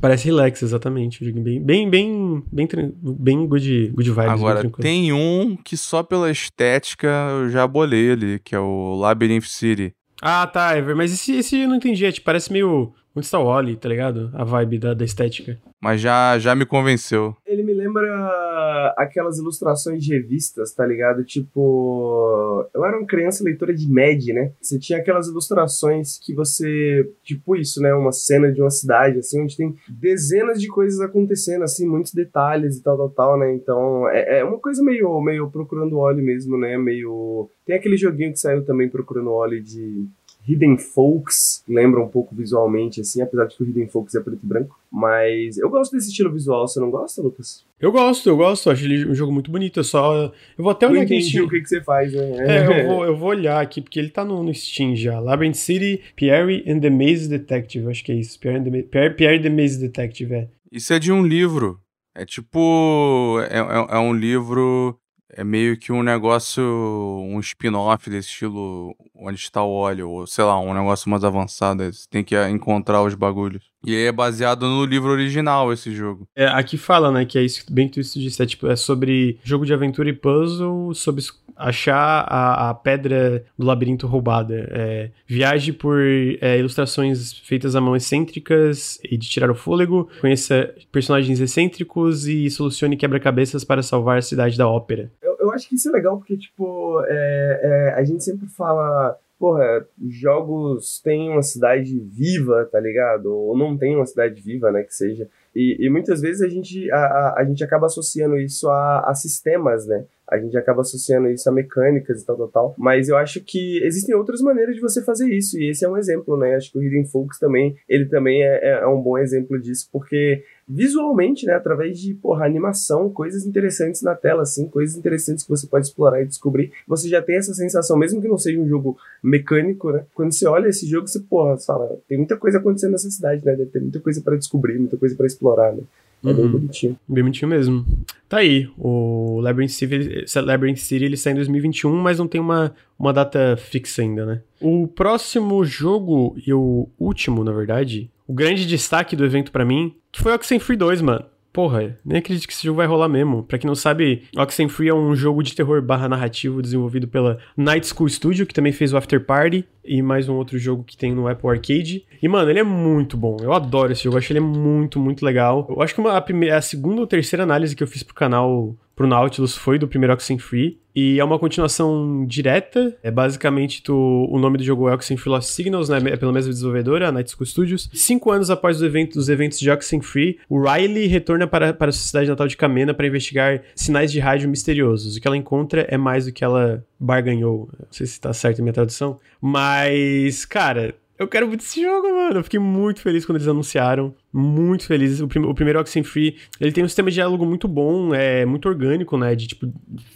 Parece 0.00 0.24
relax, 0.24 0.62
exatamente. 0.62 1.24
Bem, 1.30 1.62
bem, 1.62 1.88
bem, 1.88 2.42
bem, 2.50 2.68
bem 3.00 3.46
good, 3.46 3.92
good 3.94 4.10
vibes. 4.10 4.32
Agora, 4.32 4.68
tem 4.80 5.12
um 5.12 5.56
que 5.56 5.76
só 5.76 6.02
pela 6.02 6.28
estética 6.28 7.06
eu 7.30 7.50
já 7.50 7.64
bolei 7.68 8.10
ali, 8.10 8.40
que 8.40 8.52
é 8.52 8.58
o 8.58 8.96
Labyrinth 8.96 9.44
City. 9.44 9.94
Ah, 10.20 10.44
tá, 10.48 10.72
mas 10.96 11.12
esse, 11.12 11.36
esse 11.36 11.60
eu 11.60 11.68
não 11.68 11.76
entendi. 11.76 12.04
É, 12.04 12.10
tipo, 12.10 12.24
parece 12.24 12.52
meio 12.52 12.92
Onde 13.16 13.26
está 13.26 13.38
o 13.38 13.44
Wally, 13.44 13.76
tá 13.76 13.88
ligado? 13.88 14.30
A 14.34 14.42
vibe 14.42 14.78
da, 14.78 14.92
da 14.92 15.04
estética. 15.04 15.56
Mas 15.80 16.00
já, 16.00 16.36
já 16.38 16.54
me 16.54 16.66
convenceu. 16.66 17.36
Ele 17.46 17.62
me 17.62 17.72
lembra 17.72 18.92
aquelas 18.96 19.38
ilustrações 19.38 20.02
de 20.02 20.12
revistas, 20.14 20.72
tá 20.72 20.84
ligado? 20.84 21.24
Tipo. 21.24 22.66
Eu 22.74 22.84
era 22.84 22.98
uma 22.98 23.06
criança 23.06 23.44
leitora 23.44 23.72
de 23.72 23.88
Mad, 23.88 24.20
né? 24.34 24.52
Você 24.60 24.78
tinha 24.78 24.98
aquelas 24.98 25.28
ilustrações 25.28 26.18
que 26.18 26.34
você. 26.34 27.08
Tipo 27.22 27.54
isso, 27.54 27.80
né? 27.80 27.94
Uma 27.94 28.10
cena 28.10 28.50
de 28.50 28.60
uma 28.60 28.70
cidade, 28.70 29.18
assim, 29.18 29.42
onde 29.42 29.56
tem 29.56 29.74
dezenas 29.88 30.60
de 30.60 30.66
coisas 30.66 31.00
acontecendo, 31.00 31.62
assim, 31.62 31.86
muitos 31.86 32.12
detalhes 32.12 32.78
e 32.78 32.82
tal, 32.82 32.96
tal, 32.96 33.10
tal, 33.10 33.38
né? 33.38 33.52
Então 33.54 34.08
é, 34.08 34.40
é 34.40 34.44
uma 34.44 34.58
coisa 34.58 34.82
meio, 34.82 35.20
meio 35.20 35.48
procurando 35.50 35.98
óleo 35.98 36.24
mesmo, 36.24 36.58
né? 36.58 36.76
Meio. 36.76 37.48
Tem 37.64 37.76
aquele 37.76 37.96
joguinho 37.96 38.32
que 38.32 38.40
saiu 38.40 38.64
também 38.64 38.88
procurando 38.88 39.30
óleo 39.30 39.62
de 39.62 40.04
Hidden 40.46 40.78
Folks 40.78 41.64
lembra 41.68 42.00
um 42.00 42.08
pouco 42.08 42.34
visualmente, 42.34 43.00
assim, 43.00 43.22
apesar 43.22 43.46
de 43.46 43.56
que 43.56 43.62
o 43.62 43.66
Hidden 43.66 43.88
Folks 43.88 44.14
é 44.14 44.20
preto 44.20 44.40
e 44.42 44.46
branco. 44.46 44.78
Mas 44.90 45.58
eu 45.58 45.68
gosto 45.70 45.92
desse 45.92 46.10
estilo 46.10 46.32
visual, 46.32 46.68
você 46.68 46.78
não 46.78 46.90
gosta, 46.90 47.22
Lucas? 47.22 47.64
Eu 47.80 47.90
gosto, 47.90 48.28
eu 48.28 48.36
gosto, 48.36 48.70
acho 48.70 48.84
ele 48.84 49.08
um 49.08 49.14
jogo 49.14 49.32
muito 49.32 49.50
bonito. 49.50 49.80
Eu 49.80 49.84
só. 49.84 50.24
Eu 50.24 50.32
vou 50.64 50.70
até 50.70 50.86
olhar 50.86 51.02
aqui. 51.02 51.20
Steam. 51.22 51.46
o 51.46 51.48
que, 51.48 51.60
que 51.60 51.68
você 51.68 51.82
faz, 51.82 52.12
né? 52.12 52.36
É, 52.46 52.82
eu 52.82 52.88
vou, 52.88 53.04
eu 53.06 53.16
vou 53.16 53.28
olhar 53.30 53.60
aqui, 53.60 53.80
porque 53.80 53.98
ele 53.98 54.10
tá 54.10 54.24
no, 54.24 54.42
no 54.42 54.54
Steam 54.54 54.94
já. 54.94 55.18
Labyrinth 55.18 55.56
City, 55.56 56.00
Pierre 56.14 56.64
and 56.66 56.80
the 56.80 56.90
Maze 56.90 57.28
Detective, 57.28 57.88
acho 57.90 58.04
que 58.04 58.12
é 58.12 58.16
isso. 58.16 58.38
Pierre 58.38 58.58
and 58.58 58.64
the, 58.64 58.82
Pierre, 58.82 59.14
Pierre 59.14 59.42
the 59.42 59.50
Maze 59.50 59.78
Detective, 59.78 60.34
é. 60.34 60.48
Isso 60.70 60.92
é 60.92 60.98
de 60.98 61.10
um 61.10 61.26
livro. 61.26 61.80
É 62.14 62.24
tipo. 62.24 63.38
É, 63.50 63.58
é, 63.58 63.96
é 63.96 63.98
um 63.98 64.14
livro 64.14 64.98
é 65.36 65.44
meio 65.44 65.76
que 65.76 65.92
um 65.92 66.02
negócio, 66.02 66.62
um 66.62 67.40
spin-off 67.40 68.08
desse 68.08 68.28
estilo 68.28 68.94
onde 69.14 69.38
está 69.38 69.62
o 69.62 69.72
óleo, 69.72 70.08
ou 70.08 70.26
sei 70.26 70.44
lá, 70.44 70.58
um 70.58 70.74
negócio 70.74 71.10
mais 71.10 71.24
avançado. 71.24 71.84
Você 71.84 72.06
tem 72.08 72.22
que 72.22 72.36
encontrar 72.48 73.02
os 73.02 73.14
bagulhos. 73.14 73.62
E 73.86 73.94
é 73.94 74.10
baseado 74.10 74.66
no 74.66 74.84
livro 74.84 75.10
original 75.10 75.72
esse 75.72 75.94
jogo. 75.94 76.26
É, 76.34 76.46
aqui 76.46 76.78
fala, 76.78 77.10
né, 77.10 77.24
que 77.24 77.38
é 77.38 77.42
isso 77.42 77.64
bem 77.70 77.88
que 77.88 78.00
tu 78.00 78.18
disse, 78.18 78.42
é, 78.42 78.46
tipo, 78.46 78.66
é 78.66 78.76
sobre 78.76 79.38
jogo 79.44 79.66
de 79.66 79.74
aventura 79.74 80.08
e 80.08 80.12
puzzle, 80.12 80.94
sobre 80.94 81.22
achar 81.56 82.24
a, 82.28 82.70
a 82.70 82.74
pedra 82.74 83.44
do 83.58 83.66
labirinto 83.66 84.06
roubada. 84.06 84.68
É, 84.70 85.10
viaje 85.26 85.72
por 85.72 86.00
é, 86.00 86.58
ilustrações 86.58 87.32
feitas 87.32 87.76
à 87.76 87.80
mão 87.80 87.94
excêntricas 87.94 88.98
e 89.04 89.16
de 89.16 89.28
tirar 89.28 89.50
o 89.50 89.54
fôlego, 89.54 90.08
conheça 90.20 90.74
personagens 90.90 91.40
excêntricos 91.40 92.26
e 92.26 92.48
solucione 92.50 92.96
quebra-cabeças 92.96 93.64
para 93.64 93.82
salvar 93.82 94.18
a 94.18 94.22
cidade 94.22 94.56
da 94.56 94.68
ópera. 94.68 95.10
Eu, 95.44 95.52
acho 95.52 95.68
que 95.68 95.74
isso 95.74 95.88
é 95.88 95.92
legal 95.92 96.18
porque, 96.18 96.36
tipo, 96.36 97.02
é, 97.06 97.60
é, 97.62 97.94
a 97.94 98.04
gente 98.04 98.24
sempre 98.24 98.46
fala 98.48 99.18
porra, 99.38 99.86
jogos 100.08 101.00
têm 101.02 101.28
uma 101.28 101.42
cidade 101.42 101.98
viva, 101.98 102.66
tá 102.70 102.80
ligado? 102.80 103.26
Ou 103.26 103.56
não 103.56 103.76
tem 103.76 103.94
uma 103.94 104.06
cidade 104.06 104.40
viva, 104.40 104.72
né, 104.72 104.82
que 104.82 104.94
seja. 104.94 105.28
E, 105.54 105.76
e 105.78 105.90
muitas 105.90 106.20
vezes 106.20 106.40
a 106.42 106.48
gente, 106.48 106.90
a, 106.90 106.96
a, 106.96 107.40
a, 107.40 107.44
gente 107.44 107.62
acaba 107.62 107.86
associando 107.86 108.36
isso 108.38 108.68
a, 108.68 109.00
a 109.00 109.14
sistemas, 109.14 109.86
né? 109.86 110.04
A 110.26 110.38
gente 110.38 110.56
acaba 110.56 110.80
associando 110.80 111.28
isso 111.28 111.48
a 111.48 111.52
mecânicas 111.52 112.22
e 112.22 112.26
tal, 112.26 112.36
tal, 112.36 112.48
tal. 112.48 112.74
Mas 112.78 113.08
eu 113.08 113.16
acho 113.16 113.40
que 113.40 113.80
existem 113.84 114.14
outras 114.14 114.40
maneiras 114.40 114.74
de 114.74 114.80
você 114.80 115.02
fazer 115.02 115.28
isso. 115.28 115.58
E 115.60 115.70
esse 115.70 115.84
é 115.84 115.88
um 115.88 115.96
exemplo, 115.96 116.36
né? 116.36 116.56
Acho 116.56 116.72
que 116.72 116.78
o 116.78 116.82
Hidden 116.82 117.04
Focus 117.04 117.38
também, 117.38 117.76
ele 117.88 118.06
também 118.06 118.42
é, 118.42 118.56
é, 118.62 118.70
é 118.80 118.86
um 118.86 119.00
bom 119.00 119.18
exemplo 119.18 119.60
disso, 119.60 119.88
porque 119.92 120.42
visualmente, 120.68 121.46
né, 121.46 121.54
através 121.54 122.00
de, 122.00 122.14
porra, 122.14 122.44
animação, 122.44 123.10
coisas 123.10 123.44
interessantes 123.44 124.02
na 124.02 124.14
tela, 124.14 124.42
assim, 124.42 124.66
coisas 124.66 124.96
interessantes 124.96 125.44
que 125.44 125.50
você 125.50 125.66
pode 125.66 125.86
explorar 125.86 126.22
e 126.22 126.26
descobrir. 126.26 126.72
Você 126.88 127.08
já 127.08 127.20
tem 127.20 127.36
essa 127.36 127.54
sensação, 127.54 127.96
mesmo 127.96 128.20
que 128.20 128.28
não 128.28 128.38
seja 128.38 128.58
um 128.58 128.68
jogo 128.68 128.96
mecânico, 129.22 129.90
né? 129.90 130.04
Quando 130.14 130.32
você 130.32 130.46
olha 130.46 130.68
esse 130.68 130.86
jogo, 130.86 131.06
você, 131.06 131.20
porra, 131.20 131.56
você 131.56 131.66
fala, 131.66 131.98
tem 132.08 132.18
muita 132.18 132.36
coisa 132.36 132.58
acontecendo 132.58 132.92
nessa 132.92 133.10
cidade, 133.10 133.44
né? 133.44 133.54
Deve 133.54 133.70
ter 133.70 133.80
muita 133.80 134.00
coisa 134.00 134.20
para 134.20 134.36
descobrir, 134.36 134.78
muita 134.78 134.96
coisa 134.96 135.14
para 135.14 135.26
explorar, 135.26 135.72
né? 135.72 135.82
É 136.24 136.28
uhum. 136.28 136.34
bem 136.34 136.48
bonitinho. 136.48 136.98
Bem 137.06 137.22
bonitinho 137.22 137.50
mesmo. 137.50 137.84
Tá 138.28 138.38
aí, 138.38 138.66
o 138.78 139.40
Labyrinth 139.40 139.70
City, 139.70 140.24
Labyrinth 140.40 140.78
City 140.78 141.04
ele 141.04 141.16
sai 141.18 141.34
em 141.34 141.36
2021, 141.36 141.94
mas 141.94 142.18
não 142.18 142.26
tem 142.26 142.40
uma, 142.40 142.74
uma 142.98 143.12
data 143.12 143.56
fixa 143.58 144.00
ainda, 144.00 144.24
né? 144.24 144.40
O 144.60 144.88
próximo 144.88 145.62
jogo, 145.64 146.34
e 146.46 146.52
o 146.52 146.88
último, 146.98 147.44
na 147.44 147.52
verdade, 147.52 148.10
o 148.26 148.32
grande 148.32 148.66
destaque 148.66 149.14
do 149.14 149.24
evento 149.24 149.52
para 149.52 149.66
mim, 149.66 149.94
foi 150.22 150.32
o 150.32 150.34
Oxenfree 150.34 150.76
2, 150.76 151.00
mano. 151.00 151.24
Porra, 151.54 151.96
nem 152.04 152.18
acredito 152.18 152.48
que 152.48 152.52
esse 152.52 152.64
jogo 152.64 152.78
vai 152.78 152.86
rolar 152.86 153.08
mesmo. 153.08 153.44
Pra 153.44 153.56
quem 153.56 153.68
não 153.68 153.76
sabe, 153.76 154.24
Oxenfree 154.36 154.88
é 154.88 154.94
um 154.94 155.14
jogo 155.14 155.40
de 155.40 155.54
terror 155.54 155.80
barra 155.80 156.08
narrativo 156.08 156.60
desenvolvido 156.60 157.06
pela 157.06 157.38
Night 157.56 157.86
School 157.86 158.08
Studio, 158.08 158.44
que 158.44 158.52
também 158.52 158.72
fez 158.72 158.92
o 158.92 158.96
After 158.96 159.24
Party, 159.24 159.64
e 159.84 160.02
mais 160.02 160.28
um 160.28 160.34
outro 160.34 160.58
jogo 160.58 160.82
que 160.82 160.96
tem 160.96 161.14
no 161.14 161.28
Apple 161.28 161.48
Arcade. 161.48 162.04
E, 162.20 162.26
mano, 162.26 162.50
ele 162.50 162.58
é 162.58 162.64
muito 162.64 163.16
bom. 163.16 163.36
Eu 163.40 163.52
adoro 163.52 163.92
esse 163.92 164.02
jogo, 164.02 164.16
eu 164.16 164.18
acho 164.18 164.32
ele 164.32 164.40
muito, 164.40 164.98
muito 164.98 165.24
legal. 165.24 165.64
Eu 165.70 165.80
acho 165.80 165.94
que 165.94 166.00
uma, 166.00 166.16
a, 166.16 166.20
primeira, 166.20 166.56
a 166.56 166.60
segunda 166.60 167.00
ou 167.00 167.06
terceira 167.06 167.44
análise 167.44 167.76
que 167.76 167.84
eu 167.84 167.86
fiz 167.86 168.02
pro 168.02 168.16
canal 168.16 168.74
pro 168.94 169.06
Nautilus 169.06 169.56
foi 169.56 169.78
do 169.78 169.88
primeiro 169.88 170.12
Oxenfree. 170.12 170.78
E 170.94 171.18
é 171.18 171.24
uma 171.24 171.38
continuação 171.40 172.24
direta. 172.24 172.96
É 173.02 173.10
basicamente 173.10 173.82
tu, 173.82 174.28
o 174.30 174.38
nome 174.38 174.58
do 174.58 174.64
jogo 174.64 174.88
é 174.88 174.94
Oxenfree 174.94 175.28
Lost 175.28 175.48
Signals, 175.48 175.88
né? 175.88 175.98
É 176.06 176.16
pela 176.16 176.32
mesma 176.32 176.52
desenvolvedora, 176.52 177.08
a 177.08 177.12
Night 177.12 177.32
School 177.32 177.46
Studios. 177.46 177.90
Cinco 177.92 178.30
anos 178.30 178.48
após 178.48 178.76
os 178.76 178.82
eventos, 178.82 179.16
os 179.16 179.28
eventos 179.28 179.58
de 179.58 179.68
Oxenfree, 179.68 180.38
o 180.48 180.62
Riley 180.62 181.08
retorna 181.08 181.48
para, 181.48 181.74
para 181.74 181.88
a 181.88 181.92
sociedade 181.92 182.30
natal 182.30 182.46
de 182.46 182.56
Kamena 182.56 182.94
para 182.94 183.08
investigar 183.08 183.62
sinais 183.74 184.12
de 184.12 184.20
rádio 184.20 184.48
misteriosos. 184.48 185.16
O 185.16 185.20
que 185.20 185.26
ela 185.26 185.36
encontra 185.36 185.84
é 185.90 185.96
mais 185.96 186.26
do 186.26 186.32
que 186.32 186.44
ela 186.44 186.84
barganhou. 186.98 187.68
Não 187.76 187.88
sei 187.90 188.06
se 188.06 188.20
tá 188.20 188.32
certo 188.32 188.60
a 188.60 188.62
minha 188.62 188.72
tradução. 188.72 189.18
Mas, 189.40 190.44
cara, 190.44 190.94
eu 191.18 191.28
quero 191.28 191.46
muito 191.46 191.60
esse 191.60 191.80
jogo, 191.80 192.08
mano. 192.08 192.40
Eu 192.40 192.44
fiquei 192.44 192.58
muito 192.58 193.00
feliz 193.00 193.24
quando 193.24 193.36
eles 193.36 193.46
anunciaram. 193.46 194.14
Muito 194.32 194.84
feliz. 194.84 195.20
O, 195.20 195.28
prim 195.28 195.42
o 195.44 195.54
primeiro 195.54 195.78
Oxenfree, 195.78 196.36
ele 196.60 196.72
tem 196.72 196.82
um 196.82 196.88
sistema 196.88 197.08
de 197.08 197.14
diálogo 197.14 197.46
muito 197.46 197.68
bom, 197.68 198.12
é 198.12 198.44
muito 198.44 198.68
orgânico, 198.68 199.16
né? 199.16 199.34
De, 199.34 199.46
tipo, 199.46 199.72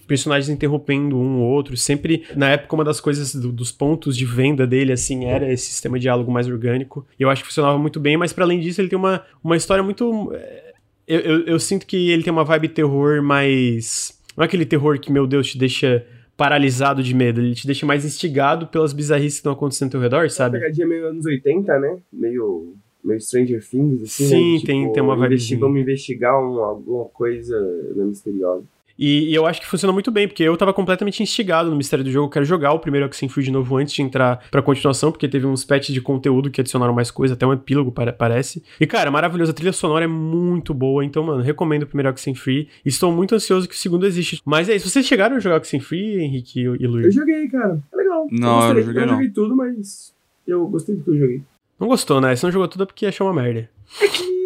personagens 0.07 0.49
interrompendo 0.49 1.17
um 1.17 1.41
ou 1.41 1.51
outro. 1.51 1.77
Sempre, 1.77 2.25
na 2.35 2.51
época, 2.51 2.75
uma 2.75 2.85
das 2.85 3.01
coisas 3.01 3.35
do, 3.35 3.53
dos 3.53 3.71
pontos 3.71 4.17
de 4.17 4.25
venda 4.25 4.67
dele, 4.67 4.93
assim, 4.93 5.25
era 5.25 5.53
esse 5.53 5.67
sistema 5.67 5.99
de 5.99 6.03
diálogo 6.03 6.33
mais 6.33 6.49
orgânico. 6.49 7.07
E 7.19 7.23
eu 7.23 7.31
acho 7.31 7.43
que 7.43 7.49
funcionava 7.49 7.79
muito 7.79 8.01
bem, 8.01 8.17
mas 8.17 8.33
para 8.33 8.45
além 8.45 8.59
disso, 8.59 8.81
ele 8.81 8.89
tem 8.89 8.99
uma, 8.99 9.23
uma 9.43 9.57
história 9.57 9.85
muito... 9.85 10.33
É, 10.35 10.75
eu, 11.07 11.21
eu, 11.21 11.47
eu 11.47 11.61
sinto 11.61 11.87
que 11.87 12.11
ele 12.11 12.23
tem 12.23 12.33
uma 12.33 12.45
vibe 12.45 12.69
terror 12.69 13.23
mais... 13.23 14.19
Não 14.37 14.43
é 14.43 14.47
aquele 14.47 14.67
terror 14.67 14.99
que, 14.99 15.11
meu 15.11 15.27
Deus, 15.27 15.51
te 15.51 15.59
deixa 15.59 16.05
paralisado 16.39 17.03
de 17.03 17.13
medo, 17.13 17.41
ele 17.41 17.53
te 17.53 17.67
deixa 17.67 17.85
mais 17.85 18.05
instigado 18.05 18.69
pelas 18.69 18.93
bizarrices 18.93 19.35
que 19.35 19.41
estão 19.41 19.53
acontecendo 19.53 19.89
ao 19.89 19.91
teu 19.91 20.01
redor, 20.01 20.31
sabe? 20.31 20.57
Uma 20.57 20.63
pegadinha 20.63 20.87
meio 20.87 21.09
anos 21.09 21.27
80, 21.27 21.79
né? 21.81 21.99
Meio, 22.13 22.75
meio 23.05 23.21
Stranger 23.21 23.61
Things, 23.69 24.03
assim, 24.03 24.25
Sim, 24.25 24.53
né? 24.53 24.59
tipo, 24.61 24.67
tem, 24.67 24.93
tem 24.93 25.03
uma 25.03 25.17
vibe. 25.17 25.57
Vamos 25.57 25.81
investigar 25.81 26.41
um, 26.41 26.61
alguma 26.61 27.07
coisa 27.07 27.61
né, 27.97 28.05
misteriosa. 28.05 28.63
E, 28.99 29.31
e, 29.31 29.35
eu 29.35 29.47
acho 29.47 29.61
que 29.61 29.67
funciona 29.67 29.93
muito 29.93 30.11
bem, 30.11 30.27
porque 30.27 30.43
eu 30.43 30.57
tava 30.57 30.75
completamente 30.75 31.23
instigado 31.23 31.71
no 31.71 31.77
mistério 31.77 32.05
do 32.05 32.11
jogo. 32.11 32.27
Eu 32.27 32.31
quero 32.31 32.45
jogar 32.45 32.73
o 32.73 32.81
primeiro 32.81 33.07
Oxenfree 33.07 33.45
de 33.45 33.53
novo 33.53 33.77
antes 33.77 33.95
de 33.95 34.03
entrar 34.03 34.45
pra 34.51 34.61
continuação, 34.61 35.13
porque 35.13 35.29
teve 35.29 35.47
uns 35.47 35.65
patches 35.65 35.95
de 35.95 36.01
conteúdo 36.01 36.51
que 36.51 36.61
adicionaram 36.61 36.93
mais 36.93 37.11
coisa, 37.11 37.35
até 37.35 37.47
um 37.47 37.53
epílogo 37.53 37.93
parece. 37.93 38.63
E, 38.81 38.87
cara, 38.87 39.11
maravilhoso. 39.11 39.53
A 39.53 39.55
trilha 39.55 39.73
sonora 39.73 40.05
é 40.05 40.09
muito 40.09 40.75
boa, 40.75 41.05
então, 41.05 41.23
mano, 41.23 41.43
recomendo 41.43 41.85
o 41.85 41.87
primeiro 41.87 42.11
Oxenfree. 42.11 42.69
Estou 42.85 43.13
muito 43.13 43.35
ansioso 43.35 43.69
que 43.69 43.75
o 43.75 43.79
segundo 43.79 44.05
existe. 44.05 44.43
Mas 44.45 44.69
é 44.69 44.75
isso. 44.75 44.89
Vocês 44.89 45.07
chegaram 45.07 45.37
a 45.37 45.41
jogar 45.41 45.59
Oxenfree, 45.59 46.21
Henrique 46.21 46.61
e 46.61 46.87
Luiz? 46.87 47.07
Eu 47.07 47.13
joguei, 47.13 47.49
cara. 47.49 47.81
É 47.93 47.97
legal. 47.97 48.27
Não, 48.33 48.71
eu, 48.71 48.79
eu 48.79 48.83
joguei 48.83 49.03
eu 49.03 49.07
não. 49.07 49.15
joguei 49.15 49.31
tudo, 49.31 49.55
mas 49.55 50.13
eu 50.47 50.67
gostei 50.67 50.97
do 50.97 51.05
que 51.05 51.11
eu 51.11 51.19
joguei. 51.19 51.43
Não 51.79 51.87
gostou, 51.87 52.21
né? 52.21 52.35
Você 52.35 52.45
não 52.45 52.53
jogou 52.53 52.67
tudo 52.67 52.83
é 52.83 52.87
porque 52.87 53.07
achou 53.07 53.29
uma 53.29 53.41
merda. 53.41 53.71
É 54.03 54.09
que 54.09 54.39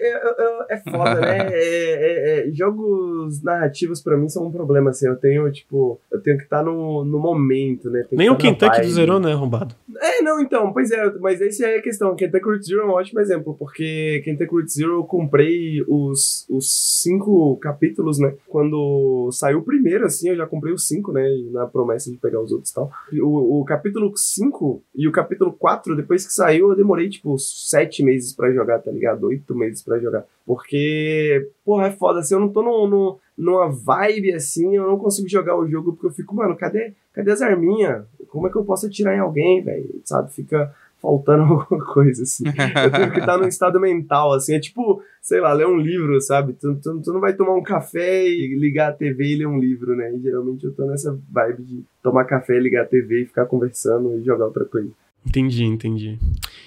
é, 0.00 0.59
é 0.70 0.78
foda, 0.78 1.20
né? 1.20 1.50
É, 1.60 2.42
é, 2.42 2.48
é, 2.48 2.52
jogos 2.52 3.42
narrativos 3.42 4.02
pra 4.02 4.16
mim 4.16 4.28
são 4.28 4.46
um 4.46 4.52
problema, 4.52 4.90
assim. 4.90 5.06
Eu 5.06 5.16
tenho, 5.16 5.50
tipo, 5.50 6.00
eu 6.10 6.20
tenho 6.20 6.36
que 6.36 6.44
estar 6.44 6.58
tá 6.58 6.62
no, 6.62 7.04
no 7.04 7.18
momento, 7.18 7.90
né? 7.90 8.04
Nem 8.12 8.30
o 8.30 8.36
Kentucky 8.36 8.82
do 8.82 8.90
zerou, 8.90 9.18
né, 9.18 9.32
arrombado? 9.32 9.74
É, 10.00 10.22
não, 10.22 10.40
então, 10.40 10.72
pois 10.72 10.90
é, 10.90 11.12
mas 11.18 11.40
essa 11.40 11.66
é 11.66 11.78
a 11.78 11.82
questão. 11.82 12.14
Kentucky 12.14 12.44
Route 12.44 12.66
Zero 12.66 12.82
é 12.82 12.86
um 12.86 12.90
ótimo 12.90 13.20
exemplo, 13.20 13.54
porque 13.58 14.22
Kentucky 14.24 14.52
Route 14.52 14.72
Zero 14.72 14.92
eu 14.92 15.04
comprei 15.04 15.82
os, 15.88 16.46
os 16.48 17.00
cinco 17.02 17.56
capítulos, 17.56 18.18
né? 18.18 18.34
Quando 18.48 19.28
saiu 19.32 19.58
o 19.58 19.64
primeiro, 19.64 20.06
assim, 20.06 20.28
eu 20.28 20.36
já 20.36 20.46
comprei 20.46 20.72
os 20.72 20.86
cinco, 20.86 21.12
né? 21.12 21.26
Na 21.52 21.66
promessa 21.66 22.10
de 22.10 22.16
pegar 22.16 22.40
os 22.40 22.52
outros 22.52 22.70
e 22.70 22.74
tal. 22.74 22.90
O, 23.20 23.60
o 23.60 23.64
capítulo 23.64 24.12
5 24.16 24.82
e 24.94 25.08
o 25.08 25.12
capítulo 25.12 25.52
4, 25.52 25.96
depois 25.96 26.26
que 26.26 26.32
saiu, 26.32 26.70
eu 26.70 26.76
demorei, 26.76 27.08
tipo, 27.08 27.38
sete 27.38 28.02
meses 28.02 28.34
pra 28.34 28.52
jogar, 28.52 28.78
tá 28.80 28.90
ligado? 28.90 29.24
Oito 29.26 29.54
meses 29.54 29.82
pra 29.82 29.98
jogar. 29.98 30.24
Porque, 30.46 31.48
porra, 31.64 31.86
é 31.86 31.90
foda. 31.90 32.22
Se 32.22 32.34
eu 32.34 32.40
não 32.40 32.48
tô 32.48 32.62
no, 32.62 32.88
no, 32.88 33.18
numa 33.36 33.70
vibe 33.70 34.32
assim, 34.32 34.76
eu 34.76 34.86
não 34.86 34.98
consigo 34.98 35.28
jogar 35.28 35.56
o 35.56 35.68
jogo 35.68 35.92
porque 35.92 36.06
eu 36.06 36.12
fico, 36.12 36.34
mano, 36.34 36.56
cadê, 36.56 36.92
cadê 37.12 37.30
as 37.30 37.42
arminhas? 37.42 38.04
Como 38.28 38.46
é 38.46 38.50
que 38.50 38.56
eu 38.56 38.64
posso 38.64 38.86
atirar 38.86 39.14
em 39.14 39.20
alguém, 39.20 39.62
velho? 39.62 40.00
Sabe? 40.04 40.32
Fica 40.32 40.74
faltando 41.00 41.42
alguma 41.54 41.84
coisa, 41.84 42.22
assim. 42.22 42.44
Eu 42.46 42.90
tenho 42.90 43.12
que 43.12 43.18
estar 43.18 43.38
num 43.38 43.48
estado 43.48 43.80
mental, 43.80 44.32
assim. 44.32 44.54
É 44.54 44.60
tipo, 44.60 45.02
sei 45.20 45.40
lá, 45.40 45.52
ler 45.52 45.66
um 45.66 45.76
livro, 45.76 46.20
sabe? 46.20 46.52
Tu, 46.52 46.74
tu, 46.76 47.00
tu, 47.00 47.12
não 47.12 47.20
vai 47.20 47.34
tomar 47.34 47.54
um 47.54 47.62
café 47.62 48.26
e 48.26 48.56
ligar 48.58 48.90
a 48.90 48.92
TV 48.92 49.24
e 49.24 49.36
ler 49.36 49.46
um 49.46 49.58
livro, 49.58 49.96
né? 49.96 50.12
E 50.14 50.20
geralmente 50.20 50.64
eu 50.64 50.72
tô 50.72 50.84
nessa 50.86 51.18
vibe 51.30 51.62
de 51.62 51.84
tomar 52.02 52.24
café, 52.24 52.58
ligar 52.58 52.82
a 52.82 52.86
TV 52.86 53.22
e 53.22 53.26
ficar 53.26 53.46
conversando 53.46 54.18
e 54.18 54.24
jogar 54.24 54.46
outra 54.46 54.64
coisa. 54.64 54.90
Entendi, 55.26 55.64
entendi. 55.64 56.18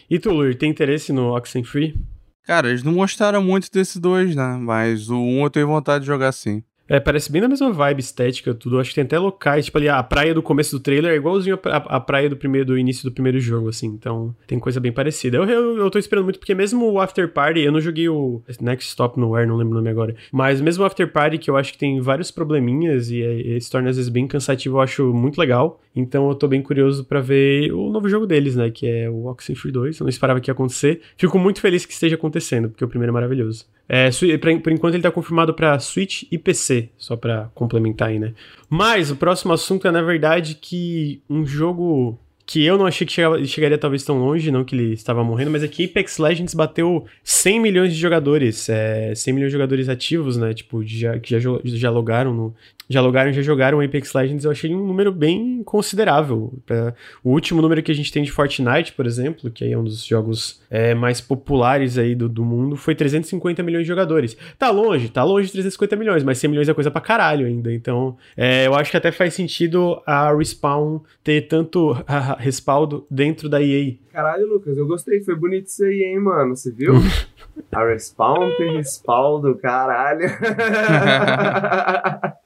E 0.09 0.19
tu, 0.19 0.31
Lur, 0.31 0.55
tem 0.55 0.69
interesse 0.69 1.11
no 1.11 1.35
Oxenfree? 1.35 1.95
Cara, 2.45 2.69
eles 2.69 2.83
não 2.83 2.93
mostraram 2.93 3.41
muito 3.41 3.71
desses 3.71 3.97
dois, 3.97 4.35
né? 4.35 4.57
Mas 4.59 5.09
o 5.09 5.17
um 5.17 5.43
eu 5.43 5.49
tenho 5.49 5.67
vontade 5.67 6.01
de 6.01 6.07
jogar 6.07 6.31
sim. 6.31 6.63
É, 6.87 6.99
parece 6.99 7.31
bem 7.31 7.41
da 7.41 7.47
mesma 7.47 7.71
vibe 7.71 8.01
estética, 8.01 8.53
tudo. 8.53 8.79
Acho 8.79 8.89
que 8.89 8.95
tem 8.95 9.05
até 9.05 9.17
locais, 9.17 9.65
tipo 9.65 9.77
ali, 9.77 9.87
a 9.87 10.03
praia 10.03 10.33
do 10.33 10.43
começo 10.43 10.77
do 10.77 10.83
trailer 10.83 11.13
é 11.13 11.15
igualzinho 11.15 11.57
a, 11.65 11.77
a, 11.77 11.99
praia 11.99 12.29
do 12.29 12.35
primeiro 12.35 12.67
do 12.67 12.77
início 12.77 13.03
do 13.05 13.11
primeiro 13.11 13.39
jogo, 13.39 13.69
assim. 13.69 13.87
Então, 13.87 14.35
tem 14.45 14.59
coisa 14.59 14.79
bem 14.79 14.91
parecida. 14.91 15.37
Eu, 15.37 15.45
eu, 15.45 15.77
eu 15.77 15.89
tô 15.89 15.97
esperando 15.97 16.25
muito, 16.25 16.39
porque 16.39 16.53
mesmo 16.53 16.91
o 16.91 16.99
After 16.99 17.31
Party, 17.31 17.61
eu 17.61 17.71
não 17.71 17.79
joguei 17.79 18.09
o 18.09 18.43
Next 18.59 18.89
Stop 18.89 19.17
no 19.17 19.33
Air, 19.33 19.47
não 19.47 19.55
lembro 19.55 19.73
o 19.73 19.77
nome 19.77 19.89
agora. 19.89 20.15
Mas 20.31 20.59
mesmo 20.59 20.83
o 20.83 20.85
After 20.85 21.09
Party, 21.09 21.37
que 21.37 21.49
eu 21.49 21.55
acho 21.55 21.71
que 21.71 21.77
tem 21.77 22.01
vários 22.01 22.31
probleminhas 22.31 23.09
e, 23.09 23.21
e 23.21 23.61
se 23.61 23.71
torna 23.71 23.89
às 23.89 23.95
vezes 23.95 24.09
bem 24.09 24.27
cansativo, 24.27 24.77
eu 24.77 24.81
acho 24.81 25.13
muito 25.13 25.39
legal. 25.39 25.81
Então 25.95 26.27
eu 26.29 26.35
tô 26.35 26.47
bem 26.47 26.61
curioso 26.61 27.03
para 27.05 27.21
ver 27.21 27.71
o 27.71 27.89
novo 27.89 28.09
jogo 28.09 28.25
deles, 28.25 28.55
né? 28.55 28.71
Que 28.71 28.87
é 28.87 29.09
o 29.09 29.25
Oxenfree 29.25 29.71
2. 29.71 29.99
Eu 29.99 30.03
não 30.05 30.09
esperava 30.09 30.39
que 30.39 30.49
ia 30.49 30.53
acontecer. 30.53 31.01
Fico 31.17 31.37
muito 31.37 31.61
feliz 31.61 31.85
que 31.85 31.93
esteja 31.93 32.15
acontecendo, 32.15 32.69
porque 32.69 32.83
o 32.83 32.87
primeiro 32.87 33.11
é 33.11 33.13
maravilhoso. 33.13 33.65
É, 33.87 34.09
por 34.61 34.71
enquanto 34.71 34.95
ele 34.95 35.03
tá 35.03 35.11
confirmado 35.11 35.53
para 35.53 35.77
Switch 35.77 36.23
e 36.31 36.37
PC, 36.37 36.89
só 36.97 37.15
para 37.15 37.51
complementar 37.53 38.09
aí, 38.09 38.17
né? 38.17 38.33
Mas 38.69 39.11
o 39.11 39.15
próximo 39.15 39.53
assunto 39.53 39.87
é, 39.87 39.91
na 39.91 40.01
verdade, 40.01 40.55
que 40.55 41.21
um 41.29 41.45
jogo 41.45 42.17
que 42.45 42.63
eu 42.63 42.77
não 42.77 42.85
achei 42.85 43.07
que 43.07 43.13
chegava, 43.13 43.43
chegaria 43.45 43.77
talvez 43.77 44.03
tão 44.03 44.19
longe, 44.19 44.51
não 44.51 44.63
que 44.63 44.75
ele 44.75 44.93
estava 44.93 45.23
morrendo, 45.23 45.51
mas 45.51 45.63
é 45.63 45.67
que 45.67 45.85
Apex 45.85 46.17
Legends 46.17 46.53
bateu 46.53 47.05
100 47.23 47.59
milhões 47.59 47.93
de 47.93 47.99
jogadores, 47.99 48.67
é, 48.67 49.15
100 49.15 49.33
milhões 49.33 49.49
de 49.49 49.53
jogadores 49.53 49.87
ativos, 49.87 50.35
né, 50.35 50.53
tipo, 50.53 50.83
já, 50.85 51.17
que 51.19 51.39
já, 51.39 51.49
já 51.63 51.89
logaram 51.89 52.33
no 52.33 52.53
já 52.89 53.01
logaram, 53.01 53.31
já 53.31 53.41
jogaram 53.41 53.81
Apex 53.81 54.13
Legends, 54.13 54.45
eu 54.45 54.51
achei 54.51 54.73
um 54.73 54.85
número 54.85 55.11
bem 55.11 55.63
considerável. 55.63 56.53
Pra... 56.65 56.93
O 57.23 57.31
último 57.31 57.61
número 57.61 57.81
que 57.81 57.91
a 57.91 57.95
gente 57.95 58.11
tem 58.11 58.23
de 58.23 58.31
Fortnite, 58.31 58.93
por 58.93 59.05
exemplo, 59.05 59.49
que 59.49 59.65
é 59.65 59.77
um 59.77 59.83
dos 59.83 60.03
jogos 60.03 60.61
é, 60.69 60.93
mais 60.93 61.21
populares 61.21 61.97
aí 61.97 62.15
do, 62.15 62.27
do 62.27 62.43
mundo, 62.43 62.75
foi 62.75 62.95
350 62.95 63.63
milhões 63.63 63.83
de 63.83 63.87
jogadores. 63.87 64.37
Tá 64.57 64.69
longe, 64.69 65.09
tá 65.09 65.23
longe 65.23 65.47
de 65.47 65.53
350 65.53 65.95
milhões, 65.95 66.23
mas 66.23 66.37
100 66.37 66.49
milhões 66.49 66.69
é 66.69 66.73
coisa 66.73 66.91
pra 66.91 67.01
caralho 67.01 67.45
ainda. 67.45 67.73
Então, 67.73 68.17
é, 68.35 68.67
eu 68.67 68.75
acho 68.75 68.91
que 68.91 68.97
até 68.97 69.11
faz 69.11 69.33
sentido 69.33 70.01
a 70.05 70.35
Respawn 70.35 70.99
ter 71.23 71.47
tanto 71.47 71.95
respaldo 72.37 73.05
dentro 73.09 73.47
da 73.47 73.61
EA. 73.61 73.93
Caralho, 74.11 74.47
Lucas, 74.47 74.77
eu 74.77 74.85
gostei, 74.85 75.23
foi 75.23 75.35
bonito 75.35 75.67
isso 75.67 75.83
aí, 75.83 76.03
hein, 76.03 76.19
mano, 76.19 76.55
você 76.55 76.71
viu? 76.71 76.93
a 77.71 77.85
Respawn 77.85 78.51
ter 78.57 78.71
respaldo, 78.71 79.55
caralho. 79.55 80.27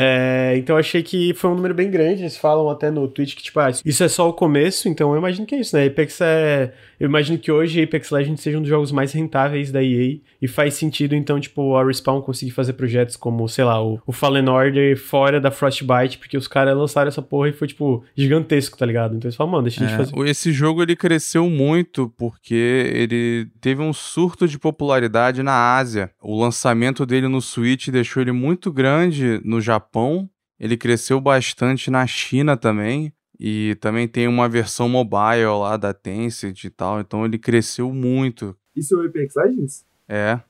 É, 0.00 0.54
então 0.56 0.76
eu 0.76 0.80
achei 0.80 1.02
que 1.02 1.34
foi 1.34 1.50
um 1.50 1.56
número 1.56 1.74
bem 1.74 1.90
grande. 1.90 2.22
Eles 2.22 2.36
falam 2.36 2.70
até 2.70 2.88
no 2.88 3.08
tweet 3.08 3.34
que, 3.34 3.42
tipo, 3.42 3.58
ah, 3.58 3.68
isso 3.84 4.04
é 4.04 4.08
só 4.08 4.28
o 4.28 4.32
começo, 4.32 4.88
então 4.88 5.10
eu 5.12 5.18
imagino 5.18 5.44
que 5.44 5.56
é 5.56 5.60
isso, 5.60 5.76
né? 5.76 5.86
Apex 5.86 6.20
é. 6.20 6.72
Eu 7.00 7.08
imagino 7.08 7.38
que 7.38 7.50
hoje 7.50 7.82
Apex 7.82 8.10
Legends 8.10 8.40
seja 8.40 8.58
um 8.58 8.60
dos 8.60 8.68
jogos 8.68 8.92
mais 8.92 9.12
rentáveis 9.12 9.70
da 9.72 9.82
EA. 9.82 10.18
E 10.40 10.46
faz 10.46 10.74
sentido, 10.74 11.14
então, 11.14 11.38
tipo, 11.40 11.76
a 11.76 11.84
Respawn 11.84 12.20
conseguir 12.20 12.52
fazer 12.52 12.72
projetos 12.74 13.16
como, 13.16 13.48
sei 13.48 13.64
lá, 13.64 13.82
o, 13.82 14.00
o 14.06 14.12
Fallen 14.12 14.48
Order 14.48 14.96
fora 14.96 15.40
da 15.40 15.50
Frostbite, 15.50 16.18
porque 16.18 16.36
os 16.36 16.46
caras 16.46 16.76
lançaram 16.76 17.08
essa 17.08 17.22
porra 17.22 17.48
e 17.48 17.52
foi, 17.52 17.66
tipo, 17.66 18.04
gigantesco, 18.16 18.78
tá 18.78 18.86
ligado? 18.86 19.16
Então 19.16 19.28
eles 19.28 19.36
falam, 19.36 19.52
mano, 19.52 19.64
deixa 19.64 19.82
a 19.82 19.86
gente 19.86 19.94
é, 19.94 19.98
fazer. 19.98 20.28
Esse 20.28 20.52
jogo 20.52 20.82
ele 20.82 20.94
cresceu 20.94 21.48
muito 21.50 22.12
porque 22.16 22.90
ele 22.92 23.48
teve 23.60 23.80
um 23.80 23.92
surto 23.92 24.46
de 24.46 24.58
popularidade 24.58 25.42
na 25.42 25.76
Ásia. 25.76 26.10
O 26.20 26.40
lançamento 26.40 27.04
dele 27.04 27.26
no 27.26 27.40
Switch 27.40 27.88
deixou 27.88 28.22
ele 28.22 28.32
muito 28.32 28.72
grande 28.72 29.40
no 29.44 29.60
Japão 29.60 29.87
Japão, 29.88 30.28
ele 30.60 30.76
cresceu 30.76 31.20
bastante 31.20 31.90
na 31.90 32.06
China 32.06 32.56
também. 32.56 33.12
E 33.40 33.76
também 33.80 34.08
tem 34.08 34.26
uma 34.26 34.48
versão 34.48 34.88
mobile 34.88 35.46
lá 35.60 35.76
da 35.76 35.94
Tencent 35.94 36.64
e 36.64 36.70
tal, 36.70 36.98
então 36.98 37.24
ele 37.24 37.38
cresceu 37.38 37.92
muito. 37.92 38.56
Isso 38.74 38.96
é 38.96 38.98
o 38.98 39.06
Apex 39.06 39.34
Legends? 39.36 39.84
É. 40.08 40.40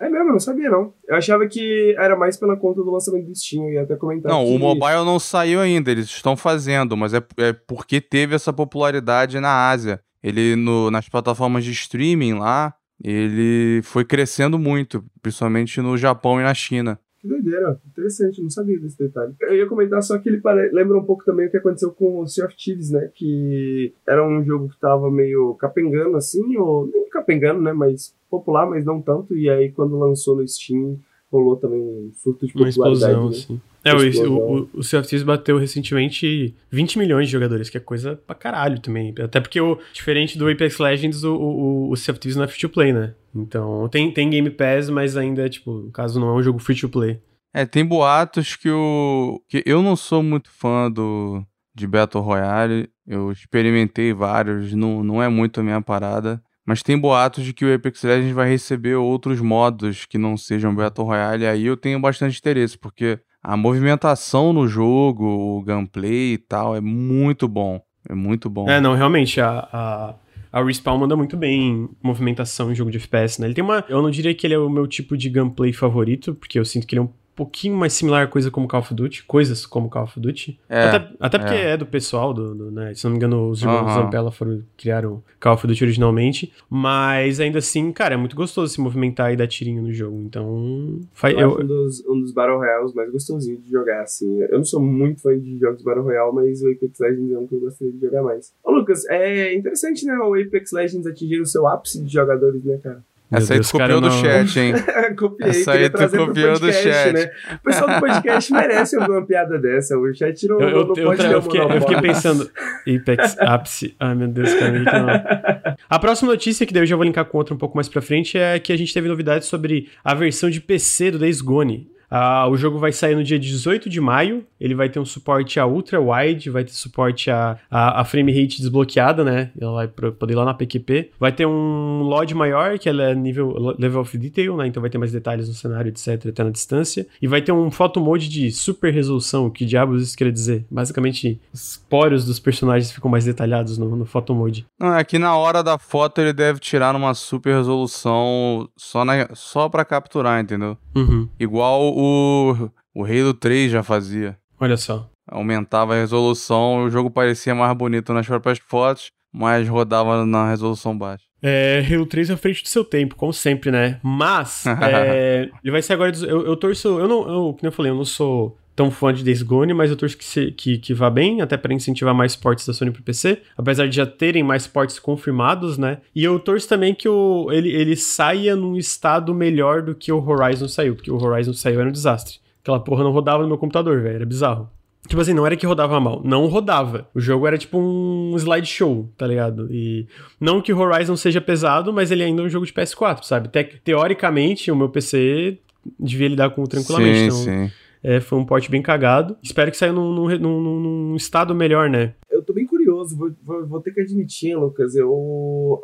É 0.00 0.08
mesmo, 0.08 0.28
eu 0.28 0.32
não 0.32 0.40
sabia 0.40 0.70
não. 0.70 0.94
Eu 1.06 1.16
achava 1.16 1.46
que 1.46 1.94
era 1.98 2.16
mais 2.16 2.38
pela 2.38 2.56
conta 2.56 2.82
do 2.82 2.90
lançamento 2.90 3.26
do 3.26 3.34
Steam, 3.34 3.68
ia 3.68 3.82
até 3.82 3.96
comentar. 3.96 4.32
Não, 4.32 4.46
que... 4.46 4.54
o 4.54 4.58
mobile 4.58 5.04
não 5.04 5.18
saiu 5.18 5.60
ainda, 5.60 5.90
eles 5.90 6.06
estão 6.06 6.38
fazendo, 6.38 6.96
mas 6.96 7.12
é, 7.12 7.22
é 7.36 7.52
porque 7.52 8.00
teve 8.00 8.34
essa 8.34 8.50
popularidade 8.50 9.38
na 9.40 9.68
Ásia. 9.68 10.00
Ele, 10.22 10.56
no, 10.56 10.90
nas 10.90 11.06
plataformas 11.06 11.64
de 11.64 11.72
streaming 11.72 12.34
lá, 12.34 12.74
ele 13.04 13.82
foi 13.82 14.06
crescendo 14.06 14.58
muito, 14.58 15.04
principalmente 15.20 15.82
no 15.82 15.98
Japão 15.98 16.40
e 16.40 16.44
na 16.44 16.54
China. 16.54 16.98
Que 17.28 17.42
doideira, 17.42 17.78
interessante, 17.86 18.40
não 18.40 18.48
sabia 18.48 18.80
desse 18.80 18.98
detalhe. 18.98 19.34
Eu 19.42 19.54
ia 19.54 19.68
comentar 19.68 20.02
só 20.02 20.18
que 20.18 20.30
ele 20.30 20.40
pare... 20.40 20.70
lembra 20.70 20.96
um 20.96 21.04
pouco 21.04 21.24
também 21.24 21.46
o 21.46 21.50
que 21.50 21.58
aconteceu 21.58 21.92
com 21.92 22.20
o 22.20 22.26
Sea 22.26 22.46
of 22.46 22.56
Thieves, 22.56 22.90
né? 22.90 23.10
Que 23.14 23.92
era 24.06 24.26
um 24.26 24.42
jogo 24.42 24.70
que 24.70 24.80
tava 24.80 25.10
meio 25.10 25.54
capengando 25.54 26.16
assim, 26.16 26.56
ou 26.56 26.86
nem 26.86 27.08
capengando, 27.10 27.60
né? 27.60 27.72
Mas 27.74 28.14
popular, 28.30 28.68
mas 28.68 28.84
não 28.84 29.02
tanto. 29.02 29.36
E 29.36 29.50
aí 29.50 29.70
quando 29.70 29.98
lançou 29.98 30.36
no 30.36 30.48
Steam, 30.48 30.98
rolou 31.30 31.56
também 31.56 31.80
um 31.80 32.10
surto 32.14 32.46
de 32.46 32.52
popularidade. 32.52 32.80
Uma 32.80 32.90
explosão, 32.90 33.30
né? 33.30 33.36
assim. 33.36 33.60
É, 33.84 33.94
o, 33.94 34.32
o, 34.32 34.70
o 34.74 34.82
Sea 34.82 35.00
of 35.00 35.08
Thieves 35.08 35.24
bateu 35.24 35.56
recentemente 35.56 36.54
20 36.70 36.98
milhões 36.98 37.26
de 37.26 37.32
jogadores, 37.32 37.70
que 37.70 37.76
é 37.76 37.80
coisa 37.80 38.16
pra 38.26 38.34
caralho 38.34 38.80
também. 38.80 39.14
Até 39.18 39.40
porque, 39.40 39.60
o, 39.60 39.78
diferente 39.92 40.36
do 40.36 40.48
Apex 40.48 40.78
Legends, 40.78 41.24
o, 41.24 41.34
o, 41.34 41.90
o 41.90 41.96
Sea 41.96 42.12
of 42.12 42.20
Thieves 42.20 42.36
não 42.36 42.44
é 42.44 42.48
free 42.48 42.60
to 42.60 42.68
play, 42.68 42.92
né? 42.92 43.14
Então, 43.34 43.88
tem, 43.88 44.10
tem 44.10 44.28
Game 44.28 44.50
Pass, 44.50 44.90
mas 44.90 45.16
ainda, 45.16 45.48
tipo, 45.48 45.72
no 45.72 45.90
caso, 45.90 46.18
não 46.18 46.28
é 46.28 46.32
um 46.32 46.42
jogo 46.42 46.58
free 46.58 46.76
to 46.78 46.88
play. 46.88 47.20
É, 47.54 47.64
tem 47.64 47.84
boatos 47.84 48.56
que 48.56 48.70
o. 48.70 49.40
que 49.48 49.62
eu 49.64 49.82
não 49.82 49.96
sou 49.96 50.22
muito 50.22 50.50
fã 50.50 50.90
do 50.90 51.42
de 51.74 51.86
Battle 51.86 52.22
Royale. 52.22 52.90
Eu 53.06 53.32
experimentei 53.32 54.12
vários, 54.12 54.74
não, 54.74 55.02
não 55.02 55.22
é 55.22 55.28
muito 55.28 55.60
a 55.60 55.62
minha 55.62 55.80
parada. 55.80 56.42
Mas 56.68 56.82
tem 56.82 56.98
boatos 56.98 57.46
de 57.46 57.54
que 57.54 57.64
o 57.64 57.74
Apex 57.74 58.02
Legends 58.02 58.34
vai 58.34 58.46
receber 58.46 58.94
outros 58.94 59.40
modos 59.40 60.04
que 60.04 60.18
não 60.18 60.36
sejam 60.36 60.74
Battle 60.74 61.06
Royale. 61.06 61.46
Aí 61.46 61.64
eu 61.64 61.78
tenho 61.78 61.98
bastante 61.98 62.38
interesse, 62.38 62.76
porque 62.76 63.18
a 63.42 63.56
movimentação 63.56 64.52
no 64.52 64.68
jogo, 64.68 65.24
o 65.24 65.62
gameplay 65.62 66.34
e 66.34 66.36
tal, 66.36 66.76
é 66.76 66.80
muito 66.82 67.48
bom. 67.48 67.80
É 68.06 68.14
muito 68.14 68.50
bom. 68.50 68.68
É, 68.68 68.82
não, 68.82 68.94
realmente, 68.94 69.40
a, 69.40 69.66
a, 69.72 70.14
a 70.52 70.62
Respawn 70.62 70.98
manda 70.98 71.16
muito 71.16 71.38
bem 71.38 71.88
movimentação 72.02 72.70
em 72.70 72.74
jogo 72.74 72.90
de 72.90 72.98
FPS, 72.98 73.40
né? 73.40 73.46
Ele 73.46 73.54
tem 73.54 73.64
uma. 73.64 73.82
Eu 73.88 74.02
não 74.02 74.10
diria 74.10 74.34
que 74.34 74.46
ele 74.46 74.52
é 74.52 74.58
o 74.58 74.68
meu 74.68 74.86
tipo 74.86 75.16
de 75.16 75.30
gameplay 75.30 75.72
favorito, 75.72 76.34
porque 76.34 76.58
eu 76.58 76.66
sinto 76.66 76.86
que 76.86 76.94
ele 76.94 77.00
é 77.00 77.04
um 77.04 77.10
pouquinho 77.38 77.76
mais 77.76 77.92
similar 77.92 78.24
a 78.24 78.26
coisa 78.26 78.50
como 78.50 78.66
Call 78.66 78.80
of 78.80 78.92
Duty, 78.92 79.22
coisas 79.22 79.64
como 79.64 79.88
Call 79.88 80.02
of 80.02 80.18
Duty. 80.18 80.58
É, 80.68 80.82
até, 80.82 81.10
até 81.20 81.38
porque 81.38 81.54
é. 81.54 81.70
é, 81.70 81.76
do 81.76 81.86
pessoal, 81.86 82.34
do, 82.34 82.52
do, 82.52 82.70
né? 82.72 82.92
Se 82.94 83.04
não 83.04 83.12
me 83.12 83.16
engano, 83.16 83.48
os 83.48 83.62
irmãos 83.62 83.82
uhum. 83.82 84.02
Zampella 84.02 84.32
foram 84.32 84.60
criaram 84.76 85.22
Call 85.38 85.54
of 85.54 85.64
Duty 85.64 85.84
originalmente. 85.84 86.52
Mas 86.68 87.38
ainda 87.38 87.60
assim, 87.60 87.92
cara, 87.92 88.14
é 88.14 88.16
muito 88.16 88.34
gostoso 88.34 88.72
se 88.72 88.80
movimentar 88.80 89.32
e 89.32 89.36
dar 89.36 89.46
tirinho 89.46 89.82
no 89.82 89.92
jogo. 89.92 90.20
Então. 90.26 91.00
Faz, 91.12 91.32
eu, 91.32 91.40
eu... 91.40 91.60
Um, 91.60 91.66
dos, 91.66 92.04
um 92.06 92.20
dos 92.20 92.32
Battle 92.32 92.56
Royales 92.56 92.92
mais 92.92 93.12
gostosinhos 93.12 93.62
de 93.62 93.70
jogar, 93.70 94.02
assim. 94.02 94.40
Eu 94.42 94.58
não 94.58 94.64
sou 94.64 94.82
muito 94.82 95.22
fã 95.22 95.38
de 95.38 95.58
jogos 95.58 95.84
Battle 95.84 96.02
Royale, 96.02 96.34
mas 96.34 96.60
o 96.60 96.72
Apex 96.72 96.98
Legends 96.98 97.32
é 97.32 97.38
um 97.38 97.46
que 97.46 97.54
eu 97.54 97.60
gostaria 97.60 97.92
de 97.92 98.00
jogar 98.00 98.22
mais. 98.24 98.52
Ô, 98.64 98.72
Lucas, 98.72 99.04
é 99.08 99.54
interessante, 99.54 100.04
né? 100.04 100.18
O 100.18 100.34
Apex 100.34 100.72
Legends 100.72 101.06
atingir 101.06 101.40
o 101.40 101.46
seu 101.46 101.68
ápice 101.68 102.02
de 102.02 102.12
jogadores, 102.12 102.64
né, 102.64 102.78
cara? 102.82 103.04
Essa 103.30 103.54
aí 103.54 103.60
tu 103.62 103.70
copiou 103.70 104.00
do 104.00 104.10
chat, 104.10 104.58
hein? 104.58 104.74
Copiei, 105.16 105.50
Essa 105.50 105.72
aí 105.72 105.90
tu 105.90 106.08
copiou 106.08 106.58
do 106.58 106.72
chat. 106.72 107.12
Né? 107.12 107.30
O 107.54 107.58
pessoal 107.58 107.90
do 107.90 108.00
podcast 108.00 108.52
merece 108.52 108.96
uma 108.96 109.26
piada 109.26 109.58
dessa. 109.58 109.98
O 109.98 110.14
chat 110.14 110.46
não, 110.48 110.60
eu, 110.60 110.86
não 110.86 110.96
eu, 110.96 111.06
pode 111.06 111.24
eu, 111.24 111.32
eu, 111.32 111.42
fiquei, 111.42 111.60
eu 111.60 111.80
fiquei 111.80 112.00
pensando, 112.00 112.50
Apex 112.86 113.38
ápice. 113.38 113.94
Ai, 114.00 114.14
meu 114.14 114.28
Deus, 114.28 114.52
cara. 114.54 115.76
A 115.88 115.98
próxima 115.98 116.30
notícia, 116.32 116.66
que 116.66 116.72
daí 116.72 116.82
eu 116.82 116.86
já 116.86 116.96
vou 116.96 117.04
linkar 117.04 117.24
com 117.24 117.38
outra 117.38 117.54
um 117.54 117.58
pouco 117.58 117.76
mais 117.76 117.88
pra 117.88 118.00
frente, 118.00 118.38
é 118.38 118.58
que 118.58 118.72
a 118.72 118.76
gente 118.76 118.92
teve 118.92 119.08
novidades 119.08 119.48
sobre 119.48 119.88
a 120.02 120.14
versão 120.14 120.48
de 120.48 120.60
PC 120.60 121.12
do 121.12 121.18
Days 121.18 121.40
Gone. 121.40 121.88
Uh, 122.10 122.50
o 122.50 122.56
jogo 122.56 122.78
vai 122.78 122.92
sair 122.92 123.14
no 123.14 123.22
dia 123.22 123.38
18 123.38 123.88
de 123.88 124.00
maio. 124.00 124.44
Ele 124.60 124.74
vai 124.74 124.88
ter 124.88 124.98
um 124.98 125.04
suporte 125.04 125.60
a 125.60 125.66
ultra 125.66 126.00
wide, 126.00 126.50
vai 126.50 126.64
ter 126.64 126.72
suporte 126.72 127.30
a, 127.30 127.58
a, 127.70 128.00
a 128.00 128.04
frame 128.04 128.32
rate 128.32 128.60
desbloqueada, 128.60 129.22
né? 129.22 129.50
Ela 129.60 129.72
vai 129.72 129.88
poder 129.88 130.32
ir 130.32 130.36
lá 130.36 130.44
na 130.44 130.54
PQP. 130.54 131.10
Vai 131.20 131.32
ter 131.32 131.46
um 131.46 132.02
LOD 132.02 132.34
maior, 132.34 132.78
que 132.78 132.88
ela 132.88 133.02
é 133.02 133.14
nível 133.14 133.74
level 133.78 134.00
of 134.00 134.16
detail, 134.16 134.56
né? 134.56 134.66
Então 134.66 134.80
vai 134.80 134.90
ter 134.90 134.98
mais 134.98 135.12
detalhes 135.12 135.48
no 135.48 135.54
cenário, 135.54 135.88
etc, 135.88 136.26
até 136.26 136.42
na 136.42 136.50
distância. 136.50 137.06
E 137.20 137.26
vai 137.26 137.42
ter 137.42 137.52
um 137.52 137.70
photo 137.70 138.00
mode 138.00 138.28
de 138.28 138.50
super 138.50 138.92
resolução. 138.92 139.50
Que 139.50 139.64
diabos 139.64 140.02
isso 140.02 140.16
quer 140.16 140.32
dizer? 140.32 140.64
Basicamente, 140.70 141.40
os 141.52 141.82
poros 141.88 142.24
dos 142.24 142.38
personagens 142.38 142.90
ficam 142.90 143.10
mais 143.10 143.24
detalhados 143.24 143.76
no, 143.78 143.94
no 143.94 144.06
photo 144.06 144.34
mode. 144.34 144.66
Não, 144.78 144.94
é 144.94 145.04
que 145.04 145.18
na 145.18 145.36
hora 145.36 145.62
da 145.62 145.78
foto 145.78 146.20
ele 146.20 146.32
deve 146.32 146.58
tirar 146.58 146.92
numa 146.92 147.14
super 147.14 147.54
resolução 147.54 148.68
só, 148.76 149.04
na, 149.04 149.28
só 149.34 149.68
pra 149.68 149.84
capturar, 149.84 150.40
entendeu? 150.40 150.76
Uhum. 150.94 151.28
Igual 151.38 151.97
o, 152.00 152.70
o 152.94 153.04
Halo 153.04 153.34
3 153.34 153.72
já 153.72 153.82
fazia. 153.82 154.38
Olha 154.60 154.76
só. 154.76 155.10
Aumentava 155.26 155.94
a 155.94 155.98
resolução, 155.98 156.84
o 156.84 156.90
jogo 156.90 157.10
parecia 157.10 157.54
mais 157.54 157.76
bonito 157.76 158.12
nas 158.12 158.26
próprias 158.26 158.58
fotos, 158.58 159.10
mas 159.32 159.68
rodava 159.68 160.24
na 160.24 160.48
resolução 160.48 160.96
baixa. 160.96 161.24
É, 161.42 161.84
Halo 161.90 162.06
3 162.06 162.30
é 162.30 162.34
à 162.34 162.36
frente 162.36 162.62
do 162.62 162.68
seu 162.68 162.84
tempo, 162.84 163.16
como 163.16 163.32
sempre, 163.32 163.72
né? 163.72 163.98
Mas, 164.02 164.64
é, 164.80 165.50
ele 165.62 165.72
vai 165.72 165.82
ser 165.82 165.94
agora. 165.94 166.12
Eu, 166.22 166.46
eu 166.46 166.56
torço. 166.56 167.00
Eu 167.00 167.08
não. 167.08 167.20
Eu, 167.28 167.54
como 167.54 167.58
eu 167.62 167.72
falei, 167.72 167.90
eu 167.90 167.96
não 167.96 168.04
sou 168.04 168.56
tão 168.78 168.92
fã 168.92 169.12
de 169.12 169.24
Days 169.24 169.42
Gone, 169.42 169.74
mas 169.74 169.90
eu 169.90 169.96
torço 169.96 170.16
que, 170.16 170.24
se, 170.24 170.52
que, 170.52 170.78
que 170.78 170.94
vá 170.94 171.10
bem, 171.10 171.40
até 171.40 171.56
para 171.56 171.74
incentivar 171.74 172.14
mais 172.14 172.36
portes 172.36 172.64
da 172.64 172.72
Sony 172.72 172.92
pro 172.92 173.02
PC, 173.02 173.42
apesar 173.56 173.88
de 173.88 173.96
já 173.96 174.06
terem 174.06 174.44
mais 174.44 174.68
portes 174.68 175.00
confirmados, 175.00 175.76
né? 175.76 175.98
E 176.14 176.22
eu 176.22 176.38
torço 176.38 176.68
também 176.68 176.94
que 176.94 177.08
o, 177.08 177.50
ele, 177.50 177.70
ele 177.70 177.96
saia 177.96 178.54
num 178.54 178.76
estado 178.76 179.34
melhor 179.34 179.82
do 179.82 179.96
que 179.96 180.12
o 180.12 180.24
Horizon 180.24 180.68
saiu, 180.68 180.94
porque 180.94 181.10
o 181.10 181.20
Horizon 181.20 181.52
saiu 181.54 181.80
era 181.80 181.88
um 181.88 181.92
desastre. 181.92 182.36
Aquela 182.62 182.78
porra 182.78 183.02
não 183.02 183.10
rodava 183.10 183.42
no 183.42 183.48
meu 183.48 183.58
computador, 183.58 184.00
velho, 184.00 184.14
era 184.14 184.24
bizarro. 184.24 184.70
Tipo 185.08 185.20
assim, 185.22 185.34
não 185.34 185.44
era 185.44 185.56
que 185.56 185.66
rodava 185.66 185.98
mal, 185.98 186.22
não 186.24 186.46
rodava. 186.46 187.08
O 187.12 187.18
jogo 187.18 187.48
era 187.48 187.58
tipo 187.58 187.78
um 187.80 188.36
slideshow, 188.36 189.10
tá 189.16 189.26
ligado? 189.26 189.66
E 189.72 190.06
não 190.40 190.60
que 190.62 190.72
o 190.72 190.78
Horizon 190.78 191.16
seja 191.16 191.40
pesado, 191.40 191.92
mas 191.92 192.12
ele 192.12 192.22
ainda 192.22 192.42
é 192.42 192.44
um 192.44 192.48
jogo 192.48 192.64
de 192.64 192.72
PS4, 192.72 193.24
sabe? 193.24 193.48
Te 193.48 193.64
teoricamente, 193.82 194.70
o 194.70 194.76
meu 194.76 194.88
PC 194.88 195.58
devia 195.98 196.28
lidar 196.28 196.50
com 196.50 196.62
tranquilamente. 196.62 197.32
Sim, 197.32 197.42
então, 197.42 197.66
sim. 197.66 197.72
É, 198.02 198.20
foi 198.20 198.38
um 198.38 198.44
porte 198.44 198.70
bem 198.70 198.82
cagado. 198.82 199.36
Espero 199.42 199.70
que 199.70 199.76
saia 199.76 199.92
num, 199.92 200.12
num, 200.12 200.38
num, 200.38 200.80
num 200.80 201.16
estado 201.16 201.54
melhor, 201.54 201.88
né? 201.88 202.14
Eu 202.30 202.42
curioso 202.88 203.16
vou, 203.16 203.30
vou, 203.44 203.66
vou, 203.66 203.80
ter 203.80 203.92
que 203.92 204.00
admitir, 204.00 204.56
Lucas, 204.56 204.96
eu 204.96 205.10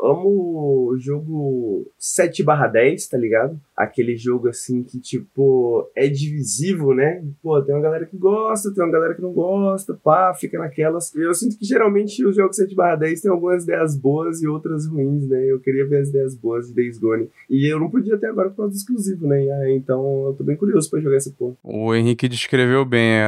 amo 0.02 0.88
o 0.90 0.96
jogo 0.98 1.86
7/10, 2.00 3.08
tá 3.10 3.18
ligado? 3.18 3.60
Aquele 3.76 4.16
jogo 4.16 4.48
assim 4.48 4.82
que, 4.82 4.98
tipo, 4.98 5.88
é 5.94 6.08
divisivo, 6.08 6.94
né? 6.94 7.22
Pô, 7.42 7.60
tem 7.62 7.74
uma 7.74 7.82
galera 7.82 8.06
que 8.06 8.16
gosta, 8.16 8.72
tem 8.72 8.82
uma 8.82 8.92
galera 8.92 9.14
que 9.14 9.22
não 9.22 9.32
gosta, 9.32 9.94
pá, 10.02 10.32
fica 10.34 10.58
naquelas. 10.58 11.14
Eu 11.14 11.34
sinto 11.34 11.58
que 11.58 11.64
geralmente 11.64 12.24
os 12.24 12.36
jogos 12.36 12.56
7/10 12.56 13.20
tem 13.20 13.30
algumas 13.30 13.64
ideias 13.64 13.96
boas 13.96 14.42
e 14.42 14.48
outras 14.48 14.86
ruins, 14.86 15.28
né? 15.28 15.44
Eu 15.44 15.60
queria 15.60 15.86
ver 15.86 16.02
as 16.02 16.08
ideias 16.08 16.34
boas 16.34 16.68
de 16.68 16.74
Days 16.74 16.98
Gone. 16.98 17.28
E 17.50 17.70
eu 17.70 17.78
não 17.78 17.90
podia 17.90 18.14
até 18.14 18.28
agora 18.28 18.50
por 18.50 18.56
causa 18.56 18.72
do 18.72 18.76
exclusivo, 18.76 19.26
né? 19.26 19.44
Então 19.72 20.26
eu 20.28 20.34
tô 20.34 20.44
bem 20.44 20.56
curioso 20.56 20.88
pra 20.88 21.00
jogar 21.00 21.16
essa 21.16 21.30
porra. 21.30 21.56
O 21.62 21.94
Henrique 21.94 22.28
descreveu 22.28 22.84
bem, 22.84 23.20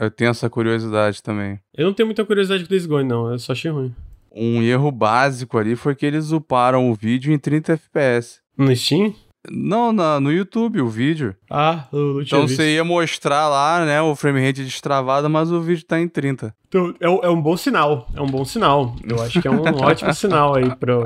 eu 0.00 0.10
tenho 0.10 0.30
essa 0.30 0.50
curiosidade 0.50 1.22
também. 1.22 1.58
Eu 1.76 1.86
não 1.86 1.94
tenho 1.94 2.06
muita 2.06 2.24
curiosidade 2.24 2.64
com 2.64 2.68
Days 2.68 2.86
Gone, 2.86 3.08
não. 3.08 3.30
Eu 3.30 3.38
só 3.38 3.52
achei 3.52 3.70
ruim. 3.70 3.94
Um 4.34 4.62
erro 4.62 4.90
básico 4.90 5.58
ali 5.58 5.74
foi 5.76 5.94
que 5.94 6.04
eles 6.04 6.30
uparam 6.30 6.90
o 6.90 6.94
vídeo 6.94 7.32
em 7.32 7.38
30 7.38 7.72
FPS. 7.74 8.40
No 8.56 8.74
Steam? 8.74 9.14
Não, 9.50 9.92
na, 9.92 10.20
no 10.20 10.30
YouTube, 10.30 10.80
o 10.80 10.88
vídeo. 10.88 11.34
Ah, 11.50 11.86
eu 11.92 11.98
não 11.98 12.24
tinha 12.24 12.38
Então 12.38 12.48
você 12.48 12.74
ia 12.74 12.84
mostrar 12.84 13.48
lá, 13.48 13.84
né, 13.84 14.00
o 14.00 14.14
frame 14.14 14.44
rate 14.44 14.62
destravado, 14.62 15.28
mas 15.28 15.50
o 15.50 15.60
vídeo 15.60 15.84
tá 15.84 15.98
em 15.98 16.06
30. 16.06 16.54
Então, 16.68 16.94
é, 17.00 17.06
é 17.06 17.30
um 17.30 17.40
bom 17.40 17.56
sinal. 17.56 18.06
É 18.14 18.20
um 18.20 18.26
bom 18.26 18.44
sinal. 18.44 18.94
Eu 19.02 19.20
acho 19.20 19.40
que 19.40 19.48
é 19.48 19.50
um 19.50 19.62
ótimo 19.82 20.14
sinal 20.14 20.54
aí 20.54 20.74
pro, 20.76 21.04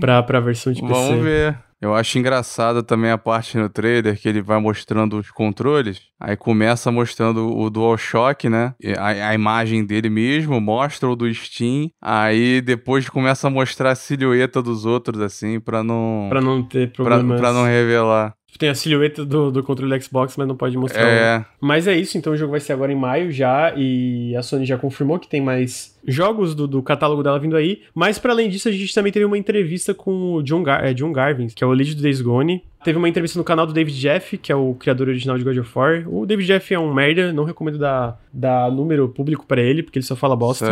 pra, 0.00 0.22
pra 0.22 0.40
versão 0.40 0.72
de 0.72 0.80
PC. 0.80 0.92
Vamos 0.92 1.22
ver. 1.22 1.58
Eu 1.80 1.94
acho 1.94 2.18
engraçada 2.18 2.82
também 2.82 3.10
a 3.10 3.18
parte 3.18 3.56
no 3.56 3.68
trailer 3.68 4.20
que 4.20 4.28
ele 4.28 4.42
vai 4.42 4.58
mostrando 4.60 5.16
os 5.16 5.30
controles. 5.30 6.00
Aí 6.18 6.36
começa 6.36 6.90
mostrando 6.90 7.56
o 7.56 7.70
DualShock, 7.70 8.48
né? 8.48 8.74
A, 8.96 9.28
a, 9.28 9.34
imagem 9.34 9.84
dele 9.84 10.10
mesmo, 10.10 10.60
mostra 10.60 11.08
o 11.08 11.14
do 11.14 11.32
Steam. 11.32 11.90
Aí 12.02 12.60
depois 12.60 13.08
começa 13.08 13.46
a 13.46 13.50
mostrar 13.50 13.92
a 13.92 13.94
silhueta 13.94 14.60
dos 14.60 14.84
outros, 14.84 15.20
assim, 15.20 15.60
pra 15.60 15.84
não. 15.84 16.26
Pra 16.28 16.40
não 16.40 16.64
ter 16.64 16.92
problemas. 16.92 17.40
Pra, 17.40 17.50
pra 17.50 17.52
não 17.52 17.64
revelar. 17.64 18.34
Tem 18.58 18.68
a 18.68 18.74
silhueta 18.74 19.24
do, 19.24 19.52
do 19.52 19.62
controle 19.62 20.00
Xbox, 20.00 20.36
mas 20.36 20.48
não 20.48 20.56
pode 20.56 20.76
mostrar. 20.76 21.06
É. 21.06 21.44
Mas 21.60 21.86
é 21.86 21.96
isso, 21.96 22.18
então 22.18 22.32
o 22.32 22.36
jogo 22.36 22.52
vai 22.52 22.60
ser 22.60 22.72
agora 22.72 22.92
em 22.92 22.96
maio 22.96 23.30
já. 23.30 23.72
E 23.76 24.34
a 24.34 24.42
Sony 24.42 24.64
já 24.64 24.76
confirmou 24.76 25.18
que 25.18 25.28
tem 25.28 25.40
mais 25.40 25.96
jogos 26.06 26.54
do, 26.54 26.66
do 26.66 26.82
catálogo 26.82 27.22
dela 27.22 27.38
vindo 27.38 27.56
aí. 27.56 27.82
Mas 27.94 28.18
para 28.18 28.32
além 28.32 28.48
disso, 28.48 28.68
a 28.68 28.72
gente 28.72 28.92
também 28.92 29.12
teve 29.12 29.24
uma 29.24 29.38
entrevista 29.38 29.94
com 29.94 30.34
o 30.34 30.42
John, 30.42 30.62
Gar 30.62 30.84
é, 30.84 30.94
John 30.94 31.12
Garvin, 31.12 31.46
que 31.48 31.62
é 31.62 31.66
o 31.66 31.72
lead 31.72 31.94
do 31.94 32.02
Days 32.02 32.20
Gone. 32.20 32.64
Teve 32.84 32.96
uma 32.96 33.08
entrevista 33.08 33.38
no 33.38 33.44
canal 33.44 33.66
do 33.66 33.72
David 33.72 33.98
Jeff, 33.98 34.38
que 34.38 34.52
é 34.52 34.54
o 34.54 34.74
criador 34.74 35.08
original 35.08 35.36
de 35.36 35.42
God 35.42 35.58
of 35.58 35.70
War. 35.74 36.04
O 36.06 36.24
David 36.24 36.46
Jeff 36.46 36.72
é 36.72 36.78
um 36.78 36.94
merda, 36.94 37.32
não 37.32 37.42
recomendo 37.44 37.76
dar, 37.76 38.20
dar 38.32 38.70
número 38.70 39.08
público 39.08 39.44
para 39.46 39.60
ele, 39.60 39.82
porque 39.82 39.98
ele 39.98 40.06
só 40.06 40.14
fala 40.14 40.36
bosta. 40.36 40.66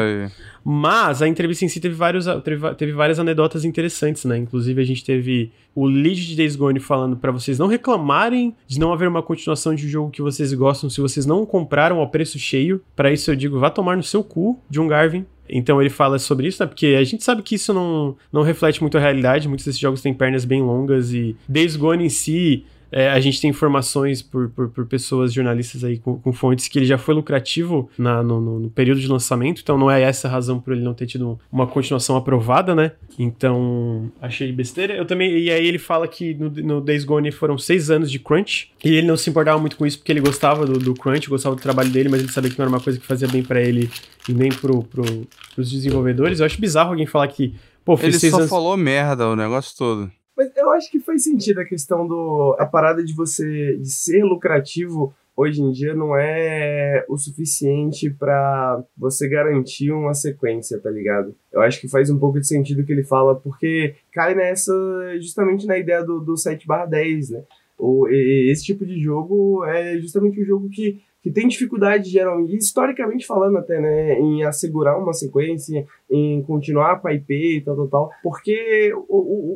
Mas 0.64 1.20
a 1.20 1.26
entrevista 1.26 1.64
em 1.64 1.68
si 1.68 1.80
teve, 1.80 1.94
vários, 1.94 2.26
teve, 2.44 2.74
teve 2.74 2.92
várias 2.92 3.18
anedotas 3.18 3.64
interessantes, 3.64 4.24
né? 4.24 4.38
Inclusive 4.38 4.80
a 4.80 4.84
gente 4.84 5.04
teve 5.04 5.50
o 5.74 5.84
lead 5.84 6.26
de 6.26 6.36
Days 6.36 6.54
Gone 6.54 6.80
falando 6.80 7.16
para 7.16 7.32
vocês 7.32 7.59
não 7.59 7.66
reclamarem 7.66 8.54
de 8.66 8.78
não 8.78 8.92
haver 8.92 9.09
uma 9.09 9.22
continuação 9.22 9.74
de 9.74 9.84
um 9.84 9.88
jogo 9.88 10.11
que 10.11 10.22
vocês 10.22 10.52
gostam 10.54 10.88
se 10.88 11.00
vocês 11.00 11.26
não 11.26 11.44
compraram 11.44 11.98
ao 11.98 12.09
preço 12.09 12.38
cheio. 12.38 12.80
Para 12.94 13.12
isso 13.12 13.30
eu 13.30 13.36
digo, 13.36 13.59
vá 13.59 13.68
tomar 13.68 13.96
no 13.96 14.02
seu 14.02 14.22
cu, 14.22 14.59
John 14.70 14.86
Garvin. 14.86 15.26
Então 15.49 15.80
ele 15.80 15.90
fala 15.90 16.18
sobre 16.18 16.49
isso, 16.49 16.62
né? 16.62 16.66
Porque 16.66 16.97
a 16.99 17.05
gente 17.05 17.22
sabe 17.24 17.42
que 17.42 17.55
isso 17.55 17.72
não, 17.72 18.16
não 18.32 18.42
reflete 18.42 18.80
muito 18.80 18.97
a 18.97 19.01
realidade. 19.01 19.49
Muitos 19.49 19.66
desses 19.66 19.80
jogos 19.80 20.03
têm 20.03 20.14
pernas 20.14 20.44
bem 20.44 20.62
longas 20.62 21.12
e 21.12 21.36
Days 21.49 21.76
Gone 21.76 22.05
em 22.05 22.09
si 22.09 22.64
é, 22.97 23.11
a 23.11 23.20
gente 23.20 23.42
tem 23.42 23.51
informações 23.51 24.22
por, 24.22 24.49
por, 24.49 24.70
por 24.70 24.86
pessoas, 24.86 25.30
jornalistas 25.30 25.84
aí 25.84 25.99
com, 25.99 26.18
com, 26.18 26.32
fontes, 26.32 26.66
que 26.66 26.78
ele 26.78 26.86
já 26.86 26.97
foi 26.97 27.14
lucrativo 27.14 27.90
na, 27.99 28.22
no, 28.22 28.40
no, 28.40 28.70
período 28.70 29.03
de 29.03 29.07
lançamento, 29.07 29.61
então 29.61 29.76
não 29.76 29.90
é 29.90 30.01
essa 30.01 30.28
a 30.28 30.30
razão 30.30 30.59
por 30.59 30.72
ele 30.72 30.82
não 30.82 30.94
ter 30.94 31.05
tido 31.05 31.38
uma 31.53 31.66
continuação 31.66 32.16
aprovada, 32.16 32.74
né? 32.74 32.92
Então, 33.18 34.11
achei 34.18 34.51
besteira. 34.51 34.94
Eu 34.94 35.05
também. 35.05 35.30
E 35.36 35.51
aí 35.51 35.66
ele 35.66 35.78
fala 35.78 36.09
que 36.09 36.32
no, 36.32 36.49
no 36.49 36.80
Days 36.80 37.05
Gone 37.05 37.30
foram 37.30 37.59
seis 37.59 37.90
anos 37.90 38.11
de 38.11 38.18
crunch, 38.18 38.72
e 38.82 38.94
ele 38.94 39.07
não 39.07 39.18
se 39.18 39.28
importava 39.28 39.59
muito 39.59 39.76
com 39.76 39.84
isso 39.84 39.99
porque 39.99 40.12
ele 40.12 40.20
gostava 40.20 40.64
do, 40.64 40.78
do 40.78 40.94
crunch, 40.94 41.28
gostava 41.28 41.55
do 41.55 41.61
trabalho 41.61 41.90
dele, 41.90 42.09
mas 42.09 42.20
ele 42.20 42.32
sabia 42.32 42.51
que 42.51 42.59
não 42.59 42.64
era 42.64 42.74
uma 42.74 42.80
coisa 42.80 42.99
que 42.99 43.05
fazia 43.05 43.28
bem 43.28 43.42
para 43.42 43.61
ele 43.61 43.90
e 44.26 44.32
nem 44.32 44.49
pro, 44.49 44.82
pro, 44.82 45.05
pros 45.55 45.70
desenvolvedores. 45.70 46.40
Eu 46.40 46.47
acho 46.47 46.59
bizarro 46.59 46.92
alguém 46.92 47.05
falar 47.05 47.28
que. 47.28 47.55
Pô, 47.84 47.99
ele 48.03 48.18
só 48.18 48.38
anos... 48.38 48.49
falou 48.49 48.74
merda 48.74 49.28
o 49.28 49.36
negócio 49.36 49.76
todo. 49.76 50.11
Mas 50.37 50.55
eu 50.57 50.70
acho 50.70 50.91
que 50.91 51.01
faz 51.01 51.24
sentido 51.24 51.61
a 51.61 51.64
questão 51.64 52.07
do. 52.07 52.55
A 52.59 52.66
parada 52.66 53.03
de 53.03 53.14
você 53.14 53.76
de 53.76 53.91
ser 53.91 54.22
lucrativo 54.22 55.14
hoje 55.37 55.62
em 55.62 55.70
dia 55.70 55.95
não 55.95 56.16
é 56.16 57.05
o 57.09 57.16
suficiente 57.16 58.11
para 58.11 58.82
você 58.97 59.28
garantir 59.28 59.93
uma 59.93 60.14
sequência, 60.14 60.80
tá 60.80 60.91
ligado? 60.91 61.34
Eu 61.53 61.61
acho 61.61 61.80
que 61.80 61.89
faz 61.89 62.09
um 62.11 62.18
pouco 62.18 62.41
de 62.41 62.47
sentido 62.47 62.80
o 62.80 62.84
que 62.84 62.93
ele 62.93 63.05
fala, 63.05 63.34
porque 63.34 63.95
cai 64.12 64.34
nessa, 64.34 64.72
justamente 65.20 65.66
na 65.66 65.76
ideia 65.76 66.03
do, 66.03 66.20
do 66.20 66.37
7 66.37 66.66
10, 66.89 67.30
né? 67.30 67.43
O, 67.78 68.09
esse 68.09 68.64
tipo 68.64 68.87
de 68.87 68.99
jogo 68.99 69.62
é 69.64 69.99
justamente 69.99 70.41
o 70.41 70.45
jogo 70.47 70.70
que 70.70 71.03
que 71.27 71.33
tem 71.33 71.49
dificuldade 71.49 72.09
geralmente, 72.09 72.57
historicamente 72.57 73.27
falando 73.27 73.59
até, 73.59 73.81
né, 73.81 74.16
em 74.20 74.45
assegurar 74.45 74.97
uma 74.97 75.12
sequência, 75.12 75.85
em 76.09 76.41
continuar 76.45 77.01
com 77.01 77.09
a 77.09 77.14
IP 77.14 77.57
e 77.57 77.61
tal, 77.62 77.74
tal, 77.74 77.89
tal, 77.89 78.11
porque 78.22 78.93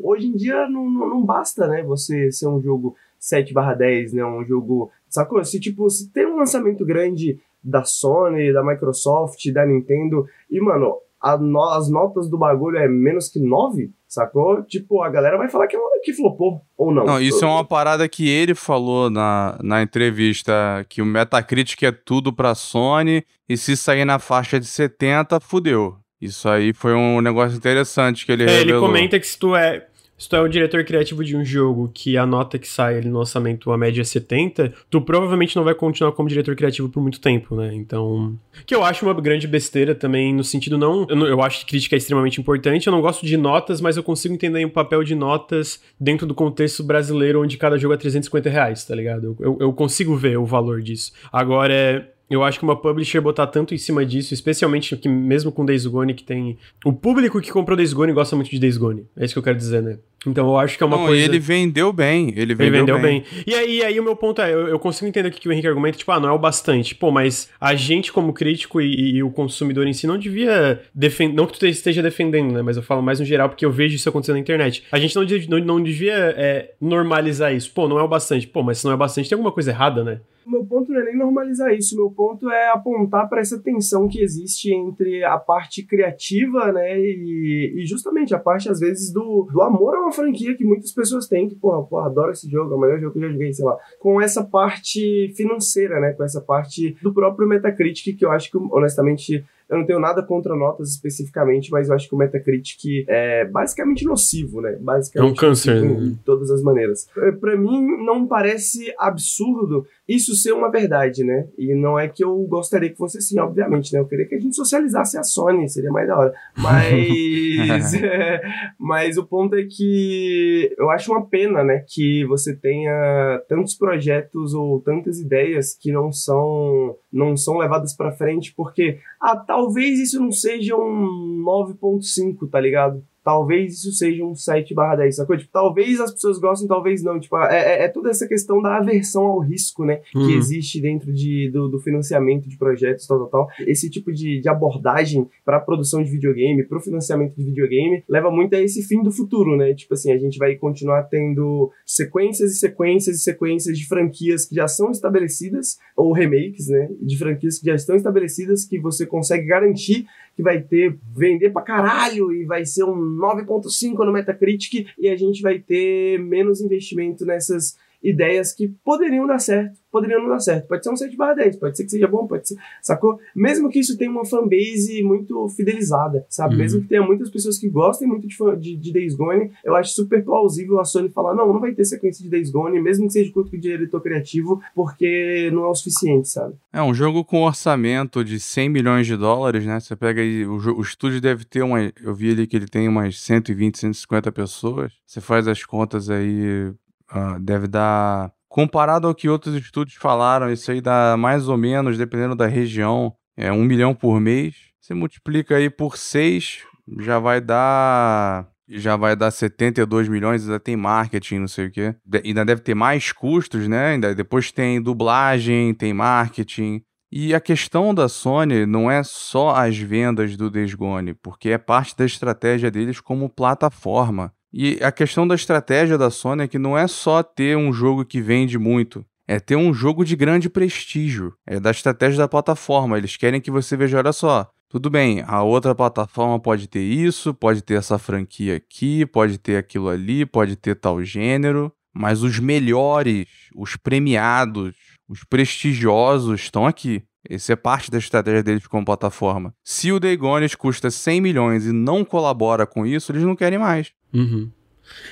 hoje 0.02 0.26
em 0.26 0.34
dia 0.34 0.68
não, 0.68 0.90
não 0.90 1.24
basta, 1.24 1.68
né, 1.68 1.84
você 1.84 2.32
ser 2.32 2.48
um 2.48 2.60
jogo 2.60 2.96
7 3.20 3.54
barra 3.54 3.74
10, 3.74 4.14
né, 4.14 4.24
um 4.24 4.44
jogo, 4.44 4.90
sacou? 5.08 5.44
Se, 5.44 5.60
tipo, 5.60 5.88
se 5.88 6.10
tem 6.10 6.26
um 6.26 6.38
lançamento 6.38 6.84
grande 6.84 7.38
da 7.62 7.84
Sony, 7.84 8.52
da 8.52 8.64
Microsoft, 8.64 9.40
da 9.52 9.64
Nintendo, 9.64 10.26
e, 10.50 10.60
mano, 10.60 10.96
no, 11.38 11.68
as 11.68 11.88
notas 11.88 12.28
do 12.28 12.36
bagulho 12.36 12.78
é 12.78 12.88
menos 12.88 13.28
que 13.28 13.38
9, 13.38 13.92
sacou? 14.10 14.62
Tipo, 14.64 15.02
a 15.02 15.08
galera 15.08 15.38
vai 15.38 15.48
falar 15.48 15.68
que, 15.68 15.78
que 16.02 16.12
flopou 16.12 16.62
ou 16.76 16.92
não. 16.92 17.04
Não, 17.04 17.20
isso 17.20 17.44
é 17.44 17.48
uma 17.48 17.64
parada 17.64 18.08
que 18.08 18.28
ele 18.28 18.54
falou 18.54 19.08
na, 19.08 19.56
na 19.62 19.82
entrevista, 19.82 20.84
que 20.88 21.00
o 21.00 21.06
Metacritic 21.06 21.82
é 21.84 21.92
tudo 21.92 22.32
pra 22.32 22.54
Sony, 22.54 23.24
e 23.48 23.56
se 23.56 23.76
sair 23.76 24.04
na 24.04 24.18
faixa 24.18 24.58
de 24.58 24.66
70, 24.66 25.38
fudeu. 25.40 25.96
Isso 26.20 26.48
aí 26.48 26.74
foi 26.74 26.92
um 26.92 27.20
negócio 27.20 27.56
interessante 27.56 28.26
que 28.26 28.32
ele 28.32 28.42
é, 28.42 28.46
revelou. 28.46 28.84
Ele 28.84 28.86
comenta 28.86 29.18
que 29.18 29.26
se 29.26 29.38
tu 29.38 29.56
é 29.56 29.86
se 30.20 30.28
tu 30.28 30.36
é 30.36 30.40
o 30.42 30.48
diretor 30.48 30.84
criativo 30.84 31.24
de 31.24 31.34
um 31.34 31.42
jogo 31.42 31.90
que 31.94 32.18
a 32.18 32.26
nota 32.26 32.58
que 32.58 32.68
sai 32.68 32.98
ali 32.98 33.08
no 33.08 33.20
lançamento, 33.20 33.72
a 33.72 33.78
média 33.78 34.02
é 34.02 34.04
70, 34.04 34.70
tu 34.90 35.00
provavelmente 35.00 35.56
não 35.56 35.64
vai 35.64 35.74
continuar 35.74 36.12
como 36.12 36.28
diretor 36.28 36.54
criativo 36.54 36.90
por 36.90 37.00
muito 37.00 37.18
tempo, 37.18 37.56
né? 37.56 37.74
Então. 37.74 38.38
Que 38.66 38.74
eu 38.74 38.84
acho 38.84 39.06
uma 39.06 39.18
grande 39.18 39.48
besteira 39.48 39.94
também, 39.94 40.34
no 40.34 40.44
sentido 40.44 40.76
não. 40.76 41.06
Eu, 41.08 41.16
não, 41.16 41.26
eu 41.26 41.40
acho 41.40 41.60
que 41.60 41.70
crítica 41.70 41.96
é 41.96 41.98
extremamente 41.98 42.38
importante. 42.38 42.86
Eu 42.86 42.92
não 42.92 43.00
gosto 43.00 43.24
de 43.24 43.34
notas, 43.38 43.80
mas 43.80 43.96
eu 43.96 44.02
consigo 44.02 44.34
entender 44.34 44.62
o 44.62 44.70
papel 44.70 45.02
de 45.02 45.14
notas 45.14 45.82
dentro 45.98 46.26
do 46.26 46.34
contexto 46.34 46.84
brasileiro, 46.84 47.42
onde 47.42 47.56
cada 47.56 47.78
jogo 47.78 47.94
é 47.94 47.96
350 47.96 48.50
reais, 48.50 48.84
tá 48.84 48.94
ligado? 48.94 49.34
Eu, 49.40 49.56
eu 49.58 49.72
consigo 49.72 50.14
ver 50.16 50.36
o 50.36 50.44
valor 50.44 50.82
disso. 50.82 51.12
Agora 51.32 51.72
é 51.72 52.04
eu 52.30 52.44
acho 52.44 52.60
que 52.60 52.64
uma 52.64 52.80
publisher 52.80 53.20
botar 53.20 53.48
tanto 53.48 53.74
em 53.74 53.78
cima 53.78 54.06
disso, 54.06 54.32
especialmente 54.32 54.96
que 54.96 55.08
mesmo 55.08 55.50
com 55.50 55.66
Days 55.66 55.84
Gone, 55.84 56.14
que 56.14 56.22
tem. 56.22 56.56
O 56.84 56.92
público 56.92 57.40
que 57.40 57.50
comprou 57.50 57.76
Days 57.76 57.92
Gone 57.92 58.12
gosta 58.12 58.36
muito 58.36 58.48
de 58.48 58.60
Days 58.60 58.76
Gone. 58.76 59.04
É 59.16 59.24
isso 59.24 59.34
que 59.34 59.38
eu 59.40 59.42
quero 59.42 59.58
dizer, 59.58 59.82
né? 59.82 59.98
Então 60.26 60.46
eu 60.48 60.58
acho 60.58 60.76
que 60.76 60.82
é 60.82 60.86
uma 60.86 60.98
Não, 60.98 61.06
coisa. 61.06 61.24
ele 61.24 61.38
vendeu 61.38 61.92
bem. 61.92 62.28
Ele 62.36 62.54
vendeu, 62.54 62.66
ele 62.66 62.70
vendeu 62.70 63.00
bem. 63.00 63.20
bem. 63.20 63.44
E 63.46 63.54
aí, 63.54 63.82
aí 63.82 63.98
o 63.98 64.02
meu 64.02 64.14
ponto 64.14 64.42
é: 64.42 64.52
eu, 64.52 64.68
eu, 64.68 64.78
consigo 64.78 65.06
entender 65.06 65.28
o 65.28 65.32
que, 65.32 65.48
o 65.48 65.52
Henrique 65.52 65.66
argumenta, 65.66 65.96
tipo, 65.96 66.12
ah, 66.12 66.20
não 66.20 66.28
é 66.28 66.32
o 66.32 66.38
bastante. 66.38 66.94
Pô, 66.94 67.10
mas 67.10 67.48
a 67.60 67.74
gente, 67.74 68.12
como 68.12 68.32
crítico 68.32 68.80
e, 68.80 69.16
e 69.16 69.22
o 69.22 69.30
consumidor 69.30 69.86
em 69.86 69.92
si, 69.92 70.06
não 70.06 70.18
devia 70.18 70.82
defender. 70.94 71.34
Não 71.34 71.46
que 71.46 71.58
tu 71.58 71.66
esteja 71.66 72.02
defendendo, 72.02 72.52
né? 72.52 72.60
Mas 72.60 72.76
eu 72.76 72.82
falo 72.82 73.02
mais 73.02 73.18
no 73.18 73.24
geral, 73.24 73.48
porque 73.48 73.64
eu 73.64 73.70
vejo 73.70 73.96
isso 73.96 74.08
acontecendo 74.08 74.34
na 74.34 74.40
internet. 74.40 74.84
A 74.92 74.98
gente 74.98 75.16
não, 75.16 75.24
não, 75.48 75.64
não 75.64 75.82
devia 75.82 76.34
é, 76.36 76.72
normalizar 76.80 77.54
isso. 77.54 77.70
Pô, 77.72 77.88
não 77.88 77.98
é 77.98 78.02
o 78.02 78.08
bastante. 78.08 78.46
Pô, 78.46 78.62
mas 78.62 78.78
se 78.78 78.84
não 78.84 78.92
é 78.92 78.94
o 78.94 78.98
bastante, 78.98 79.28
tem 79.28 79.36
alguma 79.36 79.52
coisa 79.52 79.70
errada, 79.70 80.04
né? 80.04 80.20
meu 80.50 80.64
ponto 80.64 80.90
não 80.90 81.00
é 81.00 81.04
nem 81.04 81.16
normalizar 81.16 81.72
isso, 81.72 81.96
meu 81.96 82.10
ponto 82.10 82.50
é 82.50 82.70
apontar 82.70 83.28
para 83.28 83.40
essa 83.40 83.58
tensão 83.58 84.08
que 84.08 84.20
existe 84.20 84.72
entre 84.72 85.22
a 85.22 85.38
parte 85.38 85.84
criativa, 85.86 86.72
né, 86.72 86.98
e, 86.98 87.74
e, 87.76 87.86
justamente 87.86 88.34
a 88.34 88.38
parte, 88.38 88.68
às 88.68 88.80
vezes, 88.80 89.12
do, 89.12 89.48
do 89.50 89.62
amor 89.62 89.94
a 89.94 90.00
uma 90.10 90.12
franquia 90.12 90.56
que 90.56 90.64
muitas 90.64 90.92
pessoas 90.92 91.26
têm, 91.26 91.48
que, 91.48 91.54
porra, 91.54 91.82
porra, 91.84 92.06
adoro 92.06 92.32
esse 92.32 92.50
jogo, 92.50 92.72
é 92.72 92.76
o 92.76 92.80
melhor 92.80 93.00
jogo 93.00 93.12
que 93.12 93.18
eu 93.18 93.22
já 93.22 93.32
joguei, 93.32 93.52
sei 93.52 93.64
lá, 93.64 93.78
com 93.98 94.20
essa 94.20 94.44
parte 94.44 95.32
financeira, 95.36 96.00
né, 96.00 96.12
com 96.12 96.24
essa 96.24 96.40
parte 96.40 96.96
do 97.02 97.14
próprio 97.14 97.48
Metacritic, 97.48 98.18
que 98.18 98.24
eu 98.24 98.30
acho 98.30 98.50
que, 98.50 98.58
honestamente, 98.58 99.44
eu 99.70 99.78
não 99.78 99.86
tenho 99.86 100.00
nada 100.00 100.20
contra 100.20 100.56
notas 100.56 100.90
especificamente, 100.90 101.70
mas 101.70 101.88
eu 101.88 101.94
acho 101.94 102.08
que 102.08 102.14
o 102.14 102.18
Metacritic 102.18 103.04
é 103.06 103.44
basicamente 103.44 104.04
nocivo, 104.04 104.60
né? 104.60 104.76
Basicamente 104.80 105.28
é 105.28 105.32
um 105.32 105.34
câncer. 105.34 105.80
Né? 105.80 106.08
De 106.08 106.16
todas 106.24 106.50
as 106.50 106.60
maneiras. 106.60 107.08
É, 107.16 107.30
Para 107.30 107.56
mim, 107.56 107.80
não 108.04 108.26
parece 108.26 108.92
absurdo 108.98 109.86
isso 110.14 110.34
ser 110.34 110.52
uma 110.52 110.70
verdade, 110.70 111.24
né? 111.24 111.46
E 111.56 111.74
não 111.74 111.98
é 111.98 112.08
que 112.08 112.24
eu 112.24 112.36
gostaria 112.48 112.90
que 112.90 112.96
fosse 112.96 113.18
assim, 113.18 113.38
obviamente, 113.38 113.92
né? 113.92 114.00
Eu 114.00 114.06
queria 114.06 114.26
que 114.26 114.34
a 114.34 114.40
gente 114.40 114.56
socializasse 114.56 115.16
a 115.16 115.22
Sony, 115.22 115.68
seria 115.68 115.90
mais 115.90 116.08
da 116.08 116.18
hora. 116.18 116.34
Mas, 116.58 117.94
é, 117.94 118.40
mas 118.78 119.16
o 119.16 119.24
ponto 119.24 119.56
é 119.56 119.64
que 119.64 120.74
eu 120.76 120.90
acho 120.90 121.12
uma 121.12 121.26
pena, 121.26 121.62
né? 121.62 121.84
Que 121.88 122.24
você 122.26 122.54
tenha 122.54 123.40
tantos 123.48 123.74
projetos 123.74 124.52
ou 124.52 124.80
tantas 124.80 125.18
ideias 125.18 125.74
que 125.74 125.92
não 125.92 126.12
são, 126.12 126.96
não 127.12 127.36
são 127.36 127.56
levadas 127.56 127.96
para 127.96 128.12
frente, 128.12 128.52
porque, 128.54 128.98
ah, 129.20 129.36
tal 129.36 129.70
talvez 129.70 130.00
isso 130.00 130.20
não 130.20 130.32
seja 130.32 130.74
um 130.74 131.44
9.5, 131.46 132.50
tá 132.50 132.60
ligado? 132.60 133.04
Talvez 133.24 133.74
isso 133.74 133.92
seja 133.92 134.24
um 134.24 134.34
7 134.34 134.74
barra 134.74 134.96
10, 134.96 135.16
sacou? 135.16 135.36
Tipo, 135.36 135.50
talvez 135.52 136.00
as 136.00 136.12
pessoas 136.12 136.38
gostem, 136.38 136.68
talvez 136.68 137.02
não. 137.02 137.18
Tipo, 137.18 137.38
é, 137.38 137.58
é, 137.58 137.84
é 137.84 137.88
toda 137.88 138.10
essa 138.10 138.26
questão 138.26 138.60
da 138.60 138.76
aversão 138.76 139.24
ao 139.24 139.40
risco, 139.40 139.84
né? 139.84 140.00
Uhum. 140.14 140.26
Que 140.26 140.34
existe 140.34 140.80
dentro 140.80 141.12
de, 141.12 141.50
do, 141.50 141.68
do, 141.68 141.80
financiamento 141.80 142.48
de 142.48 142.56
projetos, 142.56 143.06
tal, 143.06 143.18
tal, 143.18 143.28
tal. 143.28 143.48
Esse 143.66 143.90
tipo 143.90 144.12
de, 144.12 144.40
de 144.40 144.48
abordagem 144.48 145.28
para 145.44 145.58
a 145.58 145.60
produção 145.60 146.02
de 146.02 146.10
videogame, 146.10 146.64
para 146.64 146.78
o 146.78 146.80
financiamento 146.80 147.34
de 147.34 147.44
videogame, 147.44 148.02
leva 148.08 148.30
muito 148.30 148.54
a 148.54 148.60
esse 148.60 148.82
fim 148.82 149.02
do 149.02 149.10
futuro, 149.10 149.56
né? 149.56 149.74
Tipo 149.74 149.94
assim, 149.94 150.12
a 150.12 150.18
gente 150.18 150.38
vai 150.38 150.54
continuar 150.56 151.04
tendo 151.04 151.70
sequências 151.84 152.52
e 152.52 152.58
sequências 152.58 153.16
e 153.16 153.20
sequências 153.20 153.78
de 153.78 153.86
franquias 153.86 154.46
que 154.46 154.54
já 154.54 154.66
são 154.66 154.90
estabelecidas, 154.90 155.78
ou 155.96 156.12
remakes, 156.12 156.68
né? 156.68 156.88
De 157.00 157.16
franquias 157.16 157.58
que 157.58 157.66
já 157.66 157.74
estão 157.74 157.96
estabelecidas, 157.96 158.64
que 158.64 158.78
você 158.78 159.06
consegue 159.06 159.46
garantir 159.46 160.06
que 160.36 160.42
vai 160.42 160.60
ter, 160.60 160.96
vender 161.14 161.50
pra 161.50 161.62
caralho 161.62 162.32
e 162.32 162.44
vai 162.44 162.64
ser 162.64 162.84
um 162.84 162.94
9.5 162.94 164.04
no 164.04 164.12
Metacritic 164.12 164.86
e 164.98 165.08
a 165.08 165.16
gente 165.16 165.42
vai 165.42 165.58
ter 165.58 166.18
menos 166.18 166.60
investimento 166.60 167.26
nessas 167.26 167.76
ideias 168.02 168.52
que 168.52 168.68
poderiam 168.84 169.26
dar 169.26 169.38
certo, 169.38 169.78
poderiam 169.90 170.22
não 170.22 170.28
dar 170.30 170.40
certo. 170.40 170.66
Pode 170.66 170.82
ser 170.82 170.90
um 170.90 170.96
7 170.96 171.16
barra 171.16 171.34
10, 171.34 171.56
pode 171.56 171.76
ser 171.76 171.84
que 171.84 171.90
seja 171.90 172.08
bom, 172.08 172.26
pode 172.26 172.48
ser, 172.48 172.56
sacou? 172.80 173.18
Mesmo 173.34 173.68
que 173.68 173.78
isso 173.78 173.96
tenha 173.96 174.10
uma 174.10 174.24
fanbase 174.24 175.02
muito 175.02 175.48
fidelizada, 175.48 176.24
sabe? 176.28 176.54
Uhum. 176.54 176.60
Mesmo 176.60 176.80
que 176.82 176.88
tenha 176.88 177.02
muitas 177.02 177.28
pessoas 177.30 177.58
que 177.58 177.68
gostem 177.68 178.08
muito 178.08 178.26
de, 178.26 178.36
de, 178.56 178.76
de, 178.76 178.92
Days 178.92 179.14
Gone, 179.14 179.50
eu 179.64 179.76
acho 179.76 179.92
super 179.92 180.24
plausível 180.24 180.78
a 180.78 180.84
Sony 180.84 181.10
falar, 181.10 181.34
não, 181.34 181.52
não 181.52 181.60
vai 181.60 181.72
ter 181.72 181.84
sequência 181.84 182.22
de 182.22 182.30
Days 182.30 182.50
Gone, 182.50 182.80
mesmo 182.80 183.06
que 183.06 183.12
seja 183.12 183.32
curto 183.32 183.50
de 183.50 183.58
diretor 183.58 184.00
criativo, 184.00 184.60
porque 184.74 185.50
não 185.52 185.64
é 185.64 185.68
o 185.68 185.74
suficiente, 185.74 186.28
sabe? 186.28 186.54
É, 186.72 186.82
um 186.82 186.94
jogo 186.94 187.24
com 187.24 187.42
orçamento 187.42 188.24
de 188.24 188.40
100 188.40 188.68
milhões 188.68 189.06
de 189.06 189.16
dólares, 189.16 189.64
né? 189.66 189.78
Você 189.78 189.94
pega 189.94 190.22
aí, 190.22 190.46
o, 190.46 190.56
o 190.56 190.80
estúdio 190.80 191.20
deve 191.20 191.44
ter 191.44 191.62
uma, 191.62 191.80
eu 192.02 192.14
vi 192.14 192.30
ali 192.30 192.46
que 192.46 192.56
ele 192.56 192.66
tem 192.66 192.88
umas 192.88 193.20
120, 193.20 193.78
150 193.78 194.32
pessoas, 194.32 194.92
você 195.06 195.20
faz 195.20 195.46
as 195.48 195.64
contas 195.64 196.08
aí 196.08 196.72
uh, 197.12 197.38
deve 197.40 197.66
dar. 197.66 198.32
Comparado 198.48 199.06
ao 199.06 199.14
que 199.14 199.28
outros 199.28 199.54
estudos 199.54 199.94
falaram, 199.94 200.50
isso 200.50 200.72
aí 200.72 200.80
dá 200.80 201.16
mais 201.16 201.46
ou 201.46 201.56
menos, 201.56 201.96
dependendo 201.96 202.34
da 202.34 202.48
região, 202.48 203.14
é 203.36 203.52
um 203.52 203.62
milhão 203.62 203.94
por 203.94 204.18
mês. 204.20 204.56
Você 204.80 204.92
multiplica 204.92 205.54
aí 205.56 205.70
por 205.70 205.96
seis, 205.96 206.64
já 206.98 207.20
vai 207.20 207.40
dar 207.40 208.48
já 208.72 208.96
vai 208.96 209.16
dar 209.16 209.30
72 209.32 210.08
milhões, 210.08 210.44
ainda 210.44 210.60
tem 210.60 210.76
marketing, 210.76 211.40
não 211.40 211.48
sei 211.48 211.66
o 211.66 211.70
quê. 211.70 211.94
De 212.04 212.22
ainda 212.24 212.44
deve 212.44 212.60
ter 212.60 212.74
mais 212.74 213.10
custos, 213.10 213.66
né? 213.66 213.88
Ainda 213.88 214.14
depois 214.14 214.52
tem 214.52 214.80
dublagem, 214.80 215.74
tem 215.74 215.92
marketing. 215.92 216.82
E 217.12 217.34
a 217.34 217.40
questão 217.40 217.92
da 217.92 218.08
Sony 218.08 218.66
não 218.66 218.88
é 218.88 219.02
só 219.02 219.56
as 219.56 219.76
vendas 219.76 220.36
do 220.36 220.48
Days 220.48 220.74
Gone, 220.74 221.14
porque 221.14 221.50
é 221.50 221.58
parte 221.58 221.96
da 221.96 222.04
estratégia 222.04 222.70
deles 222.70 223.00
como 223.00 223.28
plataforma. 223.28 224.32
E 224.52 224.78
a 224.82 224.90
questão 224.90 225.26
da 225.26 225.34
estratégia 225.34 225.96
da 225.96 226.10
Sony 226.10 226.42
é 226.42 226.48
que 226.48 226.58
não 226.58 226.76
é 226.76 226.86
só 226.88 227.22
ter 227.22 227.56
um 227.56 227.72
jogo 227.72 228.04
que 228.04 228.20
vende 228.20 228.58
muito, 228.58 229.04
é 229.26 229.38
ter 229.38 229.54
um 229.54 229.72
jogo 229.72 230.04
de 230.04 230.16
grande 230.16 230.50
prestígio. 230.50 231.34
É 231.46 231.60
da 231.60 231.70
estratégia 231.70 232.18
da 232.18 232.28
plataforma. 232.28 232.98
Eles 232.98 233.16
querem 233.16 233.40
que 233.40 233.50
você 233.50 233.76
veja, 233.76 233.98
olha 233.98 234.12
só, 234.12 234.50
tudo 234.68 234.90
bem, 234.90 235.22
a 235.26 235.42
outra 235.42 235.74
plataforma 235.74 236.38
pode 236.40 236.66
ter 236.66 236.82
isso, 236.82 237.32
pode 237.32 237.62
ter 237.62 237.74
essa 237.74 237.98
franquia 237.98 238.56
aqui, 238.56 239.06
pode 239.06 239.38
ter 239.38 239.56
aquilo 239.56 239.88
ali, 239.88 240.26
pode 240.26 240.56
ter 240.56 240.74
tal 240.74 241.02
gênero, 241.04 241.72
mas 241.94 242.22
os 242.22 242.38
melhores, 242.38 243.26
os 243.54 243.76
premiados, 243.76 244.74
os 245.08 245.24
prestigiosos 245.24 246.40
estão 246.40 246.66
aqui. 246.66 247.02
Essa 247.28 247.52
é 247.52 247.56
parte 247.56 247.90
da 247.90 247.98
estratégia 247.98 248.42
deles 248.42 248.66
como 248.66 248.84
plataforma. 248.84 249.54
Se 249.62 249.92
o 249.92 250.00
Dagones 250.00 250.54
custa 250.54 250.90
100 250.90 251.20
milhões 251.20 251.66
e 251.66 251.72
não 251.72 252.04
colabora 252.04 252.66
com 252.66 252.86
isso, 252.86 253.12
eles 253.12 253.22
não 253.22 253.36
querem 253.36 253.58
mais. 253.58 253.92
Uhum. 254.12 254.50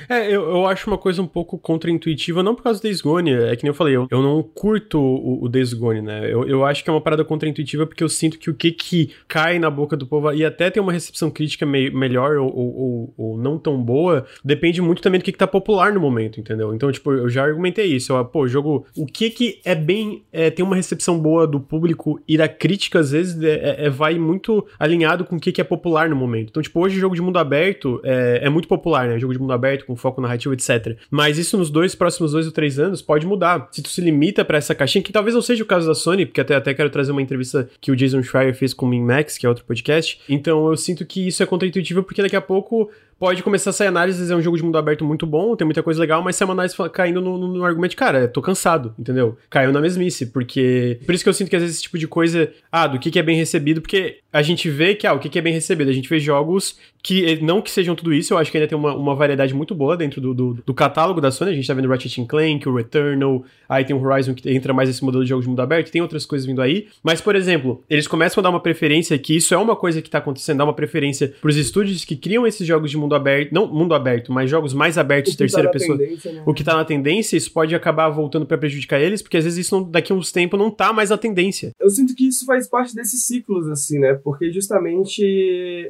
É, 0.08 0.26
eu, 0.26 0.48
eu 0.48 0.66
acho 0.66 0.88
uma 0.88 0.98
coisa 0.98 1.22
um 1.22 1.26
pouco 1.26 1.58
contraintuitiva, 1.58 2.42
não 2.42 2.54
por 2.54 2.62
causa 2.62 2.80
do 2.80 2.82
Days 2.82 3.00
Gone, 3.00 3.32
é 3.32 3.56
que 3.56 3.62
nem 3.62 3.70
eu 3.70 3.74
falei, 3.74 3.96
eu, 3.96 4.06
eu 4.10 4.22
não 4.22 4.42
curto 4.42 4.98
o, 4.98 5.44
o 5.44 5.48
Days 5.48 5.72
Gone, 5.72 6.02
né? 6.02 6.32
Eu, 6.32 6.46
eu 6.46 6.64
acho 6.64 6.82
que 6.82 6.90
é 6.90 6.92
uma 6.92 7.00
parada 7.00 7.24
contraintuitiva 7.24 7.86
porque 7.86 8.02
eu 8.02 8.08
sinto 8.08 8.38
que 8.38 8.50
o 8.50 8.54
que 8.54 8.72
que 8.72 9.10
cai 9.26 9.58
na 9.58 9.70
boca 9.70 9.96
do 9.96 10.06
povo 10.06 10.32
e 10.32 10.44
até 10.44 10.70
tem 10.70 10.82
uma 10.82 10.92
recepção 10.92 11.30
crítica 11.30 11.66
me, 11.66 11.90
melhor 11.90 12.36
ou, 12.36 12.54
ou, 12.54 13.14
ou, 13.16 13.38
não 13.38 13.58
tão 13.58 13.80
boa, 13.82 14.26
depende 14.44 14.80
muito 14.80 15.02
também 15.02 15.20
do 15.20 15.24
que 15.24 15.32
que 15.32 15.38
tá 15.38 15.46
popular 15.46 15.92
no 15.92 16.00
momento, 16.00 16.40
entendeu? 16.40 16.74
Então, 16.74 16.90
tipo, 16.90 17.12
eu 17.12 17.28
já 17.28 17.44
argumentei 17.44 17.86
isso, 17.86 18.12
eu, 18.12 18.24
pô, 18.24 18.46
jogo, 18.46 18.86
o 18.96 19.06
que 19.06 19.30
que 19.30 19.60
é 19.64 19.74
bem, 19.74 20.24
é, 20.32 20.50
tem 20.50 20.64
uma 20.64 20.76
recepção 20.76 21.18
boa 21.18 21.46
do 21.46 21.60
público 21.60 22.20
e 22.26 22.36
da 22.36 22.48
crítica, 22.48 23.00
às 23.00 23.12
vezes, 23.12 23.40
é, 23.42 23.52
é, 23.52 23.86
é 23.86 23.90
vai 23.90 24.18
muito 24.18 24.66
alinhado 24.78 25.24
com 25.24 25.36
o 25.36 25.40
que 25.40 25.52
que 25.52 25.60
é 25.60 25.64
popular 25.64 26.08
no 26.08 26.16
momento. 26.16 26.50
Então, 26.50 26.62
tipo, 26.62 26.80
hoje 26.80 26.98
jogo 26.98 27.14
de 27.14 27.22
mundo 27.22 27.38
aberto 27.38 28.00
é, 28.04 28.40
é 28.42 28.48
muito 28.48 28.68
popular, 28.68 29.08
né? 29.08 29.18
Jogo 29.18 29.32
de 29.32 29.38
mundo 29.38 29.52
aberto 29.52 29.67
aberto, 29.68 29.84
com 29.84 29.94
foco 29.94 30.20
narrativo, 30.20 30.54
etc. 30.54 30.96
Mas 31.10 31.38
isso 31.38 31.56
nos 31.56 31.70
dois 31.70 31.94
próximos 31.94 32.32
dois 32.32 32.46
ou 32.46 32.52
três 32.52 32.78
anos 32.78 33.02
pode 33.02 33.26
mudar. 33.26 33.68
Se 33.70 33.82
tu 33.82 33.88
se 33.88 34.00
limita 34.00 34.44
para 34.44 34.58
essa 34.58 34.74
caixinha, 34.74 35.02
que 35.02 35.12
talvez 35.12 35.34
não 35.34 35.42
seja 35.42 35.62
o 35.62 35.66
caso 35.66 35.86
da 35.86 35.94
Sony, 35.94 36.26
porque 36.26 36.40
até, 36.40 36.54
até 36.54 36.74
quero 36.74 36.90
trazer 36.90 37.12
uma 37.12 37.22
entrevista 37.22 37.68
que 37.80 37.92
o 37.92 37.96
Jason 37.96 38.22
Schreier 38.22 38.54
fez 38.54 38.72
com 38.72 38.86
o 38.86 38.88
Min 38.88 39.02
Max, 39.02 39.36
que 39.36 39.46
é 39.46 39.48
outro 39.48 39.64
podcast. 39.64 40.20
Então 40.28 40.68
eu 40.68 40.76
sinto 40.76 41.04
que 41.04 41.28
isso 41.28 41.42
é 41.42 41.46
contraintuitivo, 41.46 42.02
porque 42.02 42.22
daqui 42.22 42.36
a 42.36 42.40
pouco 42.40 42.90
pode 43.18 43.42
começar 43.42 43.70
a 43.70 43.72
sair 43.72 43.88
análises, 43.88 44.30
é 44.30 44.36
um 44.36 44.40
jogo 44.40 44.56
de 44.56 44.62
mundo 44.62 44.78
aberto 44.78 45.04
muito 45.04 45.26
bom, 45.26 45.56
tem 45.56 45.64
muita 45.64 45.82
coisa 45.82 46.00
legal, 46.00 46.22
mas 46.22 46.36
se 46.36 46.44
uma 46.44 46.52
análise 46.52 46.76
caindo 46.92 47.20
no, 47.20 47.36
no, 47.36 47.48
no, 47.48 47.64
argumento, 47.64 47.96
cara, 47.96 48.28
tô 48.28 48.40
cansado, 48.40 48.94
entendeu? 48.98 49.36
Caiu 49.50 49.72
na 49.72 49.80
mesmice, 49.80 50.26
porque... 50.26 51.00
Por 51.04 51.14
isso 51.14 51.24
que 51.24 51.28
eu 51.28 51.34
sinto 51.34 51.50
que 51.50 51.56
às 51.56 51.62
vezes 51.62 51.76
esse 51.76 51.82
tipo 51.82 51.98
de 51.98 52.06
coisa, 52.06 52.50
ah, 52.70 52.86
do 52.86 52.98
que, 52.98 53.10
que 53.10 53.18
é 53.18 53.22
bem 53.22 53.36
recebido, 53.36 53.80
porque 53.80 54.18
a 54.32 54.42
gente 54.42 54.70
vê 54.70 54.94
que, 54.94 55.06
ah, 55.06 55.14
o 55.14 55.18
que, 55.18 55.28
que 55.28 55.38
é 55.38 55.42
bem 55.42 55.52
recebido, 55.52 55.90
a 55.90 55.92
gente 55.92 56.08
vê 56.08 56.20
jogos 56.20 56.78
que, 57.02 57.40
não 57.42 57.62
que 57.62 57.70
sejam 57.70 57.94
tudo 57.94 58.12
isso, 58.12 58.34
eu 58.34 58.38
acho 58.38 58.50
que 58.50 58.58
ainda 58.58 58.68
tem 58.68 58.76
uma, 58.76 58.94
uma 58.94 59.14
variedade 59.14 59.54
muito 59.54 59.74
boa 59.74 59.96
dentro 59.96 60.20
do, 60.20 60.34
do, 60.34 60.58
do, 60.64 60.74
catálogo 60.74 61.20
da 61.20 61.30
Sony, 61.30 61.50
a 61.50 61.54
gente 61.54 61.66
tá 61.66 61.74
vendo 61.74 61.88
Ratchet 61.88 62.24
Clank, 62.26 62.68
o 62.68 62.76
Returnal, 62.76 63.44
aí 63.68 63.84
tem 63.84 63.96
o 63.96 64.02
Horizon 64.02 64.34
que 64.34 64.48
entra 64.50 64.72
mais 64.72 64.88
nesse 64.88 65.02
modelo 65.02 65.24
de 65.24 65.30
jogos 65.30 65.44
de 65.44 65.48
mundo 65.48 65.60
aberto, 65.60 65.90
tem 65.90 66.02
outras 66.02 66.26
coisas 66.26 66.46
vindo 66.46 66.60
aí, 66.60 66.86
mas, 67.02 67.20
por 67.20 67.34
exemplo, 67.34 67.82
eles 67.88 68.06
começam 68.06 68.40
a 68.40 68.42
dar 68.42 68.50
uma 68.50 68.60
preferência, 68.60 69.18
que 69.18 69.34
isso 69.34 69.54
é 69.54 69.56
uma 69.56 69.74
coisa 69.74 70.02
que 70.02 70.10
tá 70.10 70.18
acontecendo, 70.18 70.58
dar 70.58 70.64
uma 70.64 70.74
preferência 70.74 71.32
pros 71.40 71.56
estúdios 71.56 72.04
que 72.04 72.16
criam 72.16 72.46
esses 72.46 72.66
jogos 72.66 72.90
de 72.90 72.96
mundo 72.96 73.07
aberto, 73.14 73.52
não 73.52 73.66
mundo 73.66 73.94
aberto, 73.94 74.32
mas 74.32 74.50
jogos 74.50 74.72
mais 74.72 74.98
abertos 74.98 75.32
de 75.32 75.38
terceira 75.38 75.68
tá 75.68 75.72
pessoa. 75.72 75.96
Né? 75.96 76.42
O 76.46 76.54
que 76.54 76.64
tá 76.64 76.74
na 76.74 76.84
tendência, 76.84 77.36
isso 77.36 77.52
pode 77.52 77.74
acabar 77.74 78.08
voltando 78.08 78.46
para 78.46 78.58
prejudicar 78.58 79.00
eles, 79.00 79.22
porque 79.22 79.36
às 79.36 79.44
vezes 79.44 79.66
isso 79.66 79.76
não, 79.76 79.88
daqui 79.88 80.12
a 80.12 80.16
uns 80.16 80.32
tempos 80.32 80.58
não 80.58 80.70
tá 80.70 80.92
mais 80.92 81.10
na 81.10 81.18
tendência. 81.18 81.72
Eu 81.80 81.90
sinto 81.90 82.14
que 82.14 82.28
isso 82.28 82.44
faz 82.44 82.68
parte 82.68 82.94
desses 82.94 83.24
ciclos, 83.24 83.68
assim, 83.68 83.98
né? 83.98 84.14
Porque 84.14 84.50
justamente 84.52 85.22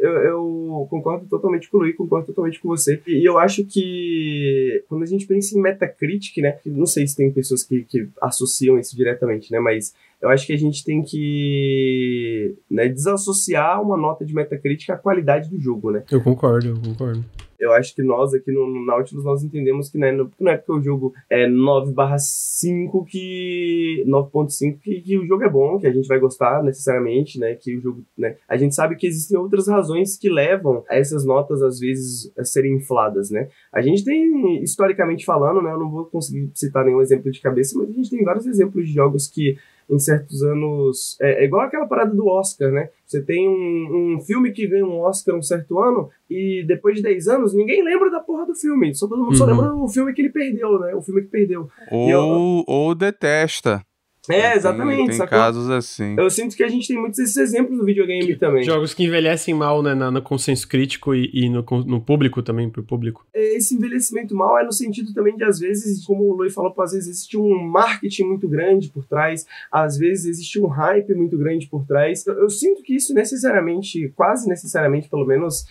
eu, 0.00 0.12
eu 0.12 0.86
concordo 0.90 1.26
totalmente 1.26 1.70
com 1.70 1.78
o 1.78 1.80
Luiz, 1.80 1.96
concordo 1.96 2.26
totalmente 2.26 2.60
com 2.60 2.68
você. 2.68 3.00
E 3.06 3.28
eu 3.28 3.38
acho 3.38 3.64
que 3.64 4.82
quando 4.88 5.02
a 5.02 5.06
gente 5.06 5.26
pensa 5.26 5.56
em 5.56 5.60
Metacritic, 5.60 6.36
né? 6.38 6.58
Não 6.66 6.86
sei 6.86 7.06
se 7.06 7.16
tem 7.16 7.30
pessoas 7.30 7.62
que, 7.62 7.82
que 7.82 8.08
associam 8.20 8.78
isso 8.78 8.96
diretamente, 8.96 9.50
né? 9.52 9.60
Mas 9.60 9.94
eu 10.20 10.28
acho 10.28 10.46
que 10.46 10.52
a 10.52 10.58
gente 10.58 10.84
tem 10.84 11.02
que 11.02 12.56
né, 12.70 12.88
desassociar 12.88 13.80
uma 13.82 13.96
nota 13.96 14.24
de 14.24 14.34
Metacritic 14.34 14.90
à 14.90 14.96
qualidade 14.96 15.48
do 15.48 15.60
jogo, 15.60 15.90
né? 15.90 16.02
Eu 16.10 16.20
concordo, 16.20 16.68
eu 16.68 16.80
concordo. 16.80 17.24
Eu 17.58 17.72
acho 17.72 17.92
que 17.92 18.02
nós 18.04 18.32
aqui 18.32 18.52
no, 18.52 18.68
no 18.68 18.86
Nautilus 18.86 19.24
nós 19.24 19.42
entendemos 19.42 19.90
que 19.90 19.98
não 19.98 20.06
é, 20.06 20.12
não 20.12 20.52
é 20.52 20.56
porque 20.56 20.72
o 20.72 20.80
jogo 20.80 21.12
é 21.28 21.48
9 21.48 21.92
5 22.16 23.04
que 23.04 24.04
9.5 24.06 24.78
que, 24.80 25.00
que, 25.00 25.18
o 25.18 25.26
jogo 25.26 25.42
é 25.42 25.50
bom, 25.50 25.78
que 25.78 25.86
a 25.88 25.92
gente 25.92 26.06
vai 26.06 26.20
gostar 26.20 26.62
necessariamente, 26.62 27.38
né? 27.38 27.56
Que 27.56 27.76
o 27.76 27.80
jogo, 27.80 28.04
né? 28.16 28.36
A 28.48 28.56
gente 28.56 28.76
sabe 28.76 28.94
que 28.94 29.08
existem 29.08 29.36
outras 29.36 29.66
razões 29.66 30.16
que 30.16 30.30
levam 30.30 30.84
a 30.88 30.96
essas 30.96 31.24
notas 31.24 31.60
às 31.60 31.80
vezes 31.80 32.32
a 32.38 32.44
serem 32.44 32.76
infladas, 32.76 33.28
né? 33.28 33.48
A 33.72 33.82
gente 33.82 34.04
tem 34.04 34.62
historicamente 34.62 35.24
falando, 35.24 35.60
né? 35.60 35.72
Eu 35.72 35.80
não 35.80 35.90
vou 35.90 36.04
conseguir 36.04 36.48
citar 36.54 36.84
nenhum 36.84 37.00
exemplo 37.00 37.28
de 37.28 37.40
cabeça, 37.40 37.76
mas 37.76 37.90
a 37.90 37.92
gente 37.92 38.10
tem 38.10 38.22
vários 38.22 38.46
exemplos 38.46 38.86
de 38.86 38.92
jogos 38.92 39.26
que 39.26 39.56
em 39.88 39.98
certos 39.98 40.42
anos. 40.42 41.16
É, 41.20 41.42
é, 41.42 41.44
igual 41.44 41.62
aquela 41.62 41.86
parada 41.86 42.14
do 42.14 42.26
Oscar, 42.26 42.70
né? 42.70 42.90
Você 43.06 43.22
tem 43.22 43.48
um, 43.48 44.16
um 44.16 44.20
filme 44.20 44.52
que 44.52 44.66
ganha 44.66 44.84
um 44.84 45.00
Oscar 45.00 45.34
um 45.36 45.42
certo 45.42 45.78
ano 45.78 46.10
e 46.28 46.64
depois 46.66 46.96
de 46.96 47.02
10 47.02 47.28
anos 47.28 47.54
ninguém 47.54 47.82
lembra 47.82 48.10
da 48.10 48.20
porra 48.20 48.46
do 48.46 48.54
filme. 48.54 48.94
Só 48.94 49.06
todo 49.06 49.18
mundo 49.18 49.30
uhum. 49.30 49.36
só 49.36 49.46
lembra 49.46 49.74
o 49.74 49.88
filme 49.88 50.12
que 50.12 50.22
ele 50.22 50.30
perdeu, 50.30 50.78
né? 50.78 50.94
O 50.94 51.00
filme 51.00 51.22
que 51.22 51.28
perdeu. 51.28 51.68
Ou, 51.90 52.10
eu... 52.10 52.64
ou 52.66 52.94
detesta. 52.94 53.82
É, 54.28 54.54
exatamente. 54.54 55.08
Tem, 55.08 55.18
tem 55.18 55.26
casos 55.26 55.70
assim. 55.70 56.14
Eu 56.18 56.28
sinto 56.30 56.56
que 56.56 56.62
a 56.62 56.68
gente 56.68 56.88
tem 56.88 56.98
muitos 56.98 57.18
desses 57.18 57.36
exemplos 57.36 57.78
no 57.78 57.84
videogame 57.84 58.26
que, 58.26 58.36
também. 58.36 58.64
Jogos 58.64 58.94
que 58.94 59.04
envelhecem 59.04 59.54
mal, 59.54 59.82
né, 59.82 59.94
no 59.94 60.22
consenso 60.22 60.68
crítico 60.68 61.14
e, 61.14 61.30
e 61.32 61.48
no, 61.48 61.64
no, 61.86 62.00
público 62.00 62.42
também, 62.42 62.68
pro 62.68 62.82
público. 62.82 63.26
É, 63.34 63.56
esse 63.56 63.74
envelhecimento 63.74 64.34
mal 64.34 64.58
é 64.58 64.64
no 64.64 64.72
sentido 64.72 65.12
também 65.14 65.36
de, 65.36 65.44
às 65.44 65.58
vezes, 65.58 66.04
como 66.04 66.24
o 66.24 66.36
Lui 66.36 66.50
falou, 66.50 66.74
às 66.78 66.92
vezes 66.92 67.08
existe 67.08 67.36
um 67.36 67.62
marketing 67.62 68.24
muito 68.24 68.48
grande 68.48 68.88
por 68.88 69.04
trás, 69.06 69.46
às 69.70 69.96
vezes 69.96 70.26
existe 70.26 70.60
um 70.60 70.66
hype 70.66 71.14
muito 71.14 71.36
grande 71.38 71.66
por 71.66 71.86
trás. 71.86 72.26
Eu, 72.26 72.34
eu 72.34 72.50
sinto 72.50 72.82
que 72.82 72.94
isso 72.94 73.14
necessariamente, 73.14 74.12
quase 74.14 74.48
necessariamente, 74.48 75.08
pelo 75.08 75.26
menos, 75.26 75.66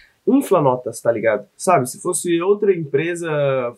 notas, 0.61 0.99
tá 1.01 1.11
ligado? 1.11 1.47
Sabe, 1.55 1.89
se 1.89 2.01
fosse 2.01 2.41
outra 2.41 2.75
empresa 2.75 3.29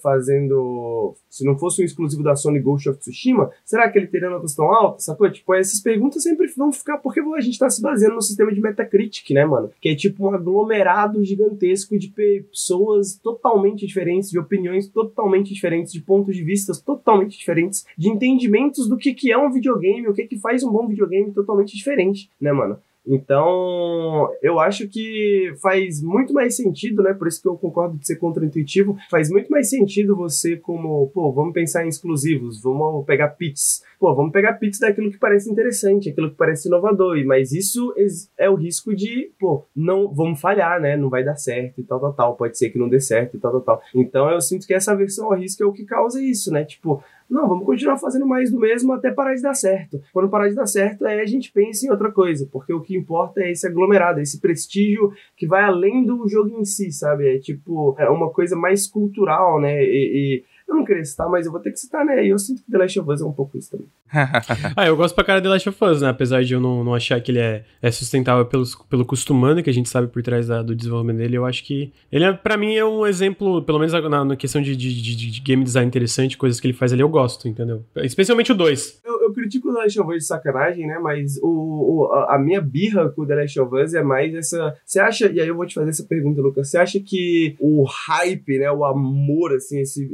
fazendo. 0.02 1.16
Se 1.30 1.46
não 1.46 1.58
fosse 1.58 1.82
um 1.82 1.86
exclusivo 1.86 2.24
da 2.24 2.36
Sony 2.36 2.60
Ghost 2.60 2.90
of 2.90 3.00
Tsushima, 3.00 3.52
será 3.64 3.90
que 3.90 4.00
ele 4.00 4.08
teria 4.08 4.30
notas 4.30 4.56
tão 4.56 4.66
altas, 4.74 5.06
sacou? 5.06 5.30
Tipo, 5.30 5.54
essas 5.54 5.80
perguntas 5.80 6.24
sempre 6.24 6.48
vão 6.58 6.72
ficar, 6.72 6.98
porque 6.98 7.20
a 7.20 7.42
gente 7.42 7.60
tá 7.60 7.70
se 7.70 7.82
baseando 7.82 8.16
no 8.16 8.22
sistema 8.22 8.52
de 8.52 8.60
Metacritic, 8.60 9.30
né, 9.32 9.46
mano? 9.46 9.70
Que 9.80 9.90
é 9.90 9.96
tipo 9.96 10.26
um 10.26 10.34
aglomerado 10.34 11.24
gigantesco 11.24 11.98
de 11.98 12.08
pessoas 12.10 13.20
totalmente 13.22 13.86
diferentes, 13.86 14.32
de 14.32 14.40
opiniões 14.40 14.88
totalmente 14.88 15.54
diferentes, 15.54 15.94
de 15.94 16.02
pontos 16.02 16.36
de 16.36 16.44
vista 16.44 16.74
totalmente 16.84 17.38
diferentes, 17.38 17.86
de 17.98 18.10
entendimentos 18.10 18.88
do 18.88 18.98
que, 18.98 19.14
que 19.14 19.32
é 19.32 19.38
um 19.38 19.52
videogame, 19.52 20.08
o 20.08 20.14
que, 20.14 20.26
que 20.26 20.40
faz 20.40 20.64
um 20.64 20.72
bom 20.72 20.88
videogame 20.88 21.32
totalmente 21.32 21.76
diferente, 21.76 22.30
né, 22.42 22.52
mano? 22.52 22.80
Então, 23.06 24.30
eu 24.42 24.60
acho 24.60 24.88
que 24.88 25.54
faz 25.62 26.02
muito 26.02 26.34
mais 26.34 26.56
sentido, 26.56 27.02
né? 27.02 27.14
Por 27.14 27.28
isso 27.28 27.42
que 27.42 27.48
eu 27.48 27.58
concordo 27.58 27.98
de 27.98 28.06
ser 28.06 28.18
contraintuitivo. 28.18 28.96
Faz 29.10 29.30
muito 29.30 29.50
mais 29.50 29.70
sentido 29.70 30.16
você, 30.16 30.58
como, 30.58 31.10
pô, 31.10 31.32
vamos 31.32 31.54
pensar 31.54 31.86
em 31.86 31.90
exclusivos, 31.90 32.62
vamos 32.62 33.06
pegar 33.06 33.30
pits. 33.30 33.84
Pô, 34.00 34.14
vamos 34.16 34.32
pegar 34.32 34.54
pits 34.54 34.80
daquilo 34.80 35.12
que 35.12 35.18
parece 35.18 35.50
interessante, 35.50 36.10
aquilo 36.10 36.30
que 36.30 36.38
parece 36.38 36.68
inovador. 36.68 37.18
Mas 37.26 37.52
isso 37.52 37.94
é 38.38 38.50
o 38.50 38.56
risco 38.56 38.96
de, 38.96 39.32
pô, 39.40 39.66
não 39.76 40.14
vamos 40.14 40.40
falhar, 40.40 40.80
né? 40.80 40.96
Não 40.96 41.10
vai 41.10 41.24
dar 41.24 41.36
certo 41.36 41.82
e 41.82 41.84
tal, 41.84 42.00
tal, 42.00 42.14
tal. 42.14 42.36
Pode 42.36 42.58
ser 42.58 42.70
que 42.70 42.78
não 42.78 42.90
dê 42.90 43.00
certo 43.00 43.38
e 43.38 43.40
tal, 43.40 43.52
tal, 43.52 43.62
tal. 43.62 43.82
Então 43.96 44.30
eu 44.30 44.42
sinto 44.42 44.68
que 44.68 44.74
essa 44.74 44.96
versão 44.96 45.26
ao 45.26 45.40
risco 45.40 45.64
é 45.64 45.66
o 45.66 45.74
que 45.74 45.86
causa 45.86 46.22
isso, 46.22 46.52
né? 46.52 46.64
Tipo, 46.64 47.04
não, 47.30 47.48
vamos 47.48 47.66
continuar 47.66 47.98
fazendo 47.98 48.26
mais 48.26 48.52
do 48.52 48.60
mesmo 48.60 48.92
até 48.92 49.12
parar 49.12 49.36
de 49.36 49.42
dar 49.42 49.54
certo. 49.54 50.02
Quando 50.12 50.30
parar 50.30 50.50
de 50.50 50.56
dar 50.56 50.66
certo, 50.66 51.06
aí 51.06 51.20
a 51.20 51.26
gente 51.26 51.52
pensa 51.52 51.86
em 51.86 51.92
outra 51.92 52.12
coisa, 52.12 52.48
porque 52.52 52.74
o 52.74 52.82
que 52.82 52.96
importa 52.96 53.42
é 53.42 53.52
esse 53.52 53.68
aglomerado, 53.68 54.20
esse 54.20 54.40
prestígio 54.42 55.12
que 55.38 55.46
vai 55.46 55.64
além 55.64 56.04
do 56.04 56.28
jogo 56.28 56.50
em 56.60 56.66
si, 56.66 56.92
sabe? 56.92 57.36
É 57.36 57.40
tipo, 57.40 57.96
é 58.00 58.10
uma 58.10 58.32
coisa 58.32 58.56
mais 58.56 58.88
cultural, 58.88 59.62
né? 59.62 59.84
E 59.84 60.44
eu 60.70 60.76
não 60.76 60.86
queria 60.86 61.04
citar, 61.04 61.28
mas 61.28 61.48
eu 61.48 61.52
vou 61.52 61.60
ter 61.60 61.72
que 61.72 61.80
citar, 61.80 62.06
né? 62.06 62.24
E 62.24 62.30
eu 62.30 62.38
sinto 62.38 62.64
que 62.64 62.72
The 62.72 62.78
Last 62.78 63.00
of 63.00 63.12
Us 63.12 63.22
é 63.22 63.26
um 63.26 63.32
pouco 63.32 63.58
isso 63.58 63.72
também. 63.72 63.88
ah, 64.76 64.86
eu 64.86 64.96
gosto 64.96 65.16
pra 65.16 65.24
cara 65.24 65.40
de 65.40 65.44
The 65.44 65.50
Last 65.50 65.70
of 65.70 65.84
Us, 65.84 66.02
né? 66.02 66.10
Apesar 66.10 66.44
de 66.44 66.54
eu 66.54 66.60
não, 66.60 66.84
não 66.84 66.94
achar 66.94 67.20
que 67.20 67.32
ele 67.32 67.40
é, 67.40 67.66
é 67.82 67.90
sustentável 67.90 68.46
pelo, 68.46 68.64
pelo 68.88 69.04
custo 69.04 69.34
humano 69.34 69.64
que 69.64 69.70
a 69.70 69.74
gente 69.74 69.90
sabe 69.90 70.08
por 70.08 70.22
trás 70.22 70.48
da, 70.48 70.62
do 70.62 70.76
desenvolvimento 70.76 71.18
dele, 71.18 71.38
eu 71.38 71.46
acho 71.46 71.66
que 71.66 71.92
ele, 72.12 72.24
é, 72.24 72.32
pra 72.32 72.56
mim, 72.56 72.76
é 72.76 72.86
um 72.86 73.06
exemplo, 73.06 73.64
pelo 73.64 73.80
menos 73.80 73.94
na, 73.94 74.24
na 74.26 74.36
questão 74.36 74.62
de, 74.62 74.76
de, 74.76 75.02
de, 75.02 75.16
de, 75.16 75.42
game 75.42 75.64
design 75.64 75.88
interessante, 75.88 76.38
coisas 76.38 76.60
que 76.60 76.68
ele 76.68 76.74
faz 76.74 76.94
ali, 76.94 77.02
eu 77.02 77.10
gosto, 77.10 77.48
entendeu? 77.48 77.84
Especialmente 77.98 78.52
o 78.52 78.56
2. 78.56 79.02
Eu, 79.04 79.22
eu 79.24 79.34
critico 79.50 79.70
o 79.70 79.74
The 79.74 79.80
Last 79.80 80.00
of 80.00 80.12
Us 80.12 80.18
de 80.20 80.26
sacanagem, 80.26 80.88
né? 80.88 81.00
Mas 81.00 81.38
o, 81.42 81.48
o, 81.48 82.14
a 82.14 82.38
minha 82.38 82.62
birra 82.62 83.10
com 83.10 83.24
o 83.24 83.26
The 83.26 83.36
Last 83.36 83.60
of 83.60 83.76
Us 83.76 83.94
é 83.96 84.04
mais 84.04 84.34
essa. 84.36 84.76
Você 84.86 85.00
acha, 85.00 85.28
e 85.28 85.42
aí 85.42 85.48
eu 85.48 85.56
vou 85.56 85.66
te 85.66 85.74
fazer 85.74 85.90
essa 85.90 86.06
pergunta, 86.06 86.42
Lucas, 86.42 86.70
você 86.70 86.78
acha 86.78 87.00
que 87.00 87.56
o 87.60 87.84
hype, 87.84 88.60
né? 88.60 88.72
O 88.72 88.86
amor, 88.86 89.54
assim, 89.54 89.80
esse, 89.80 90.08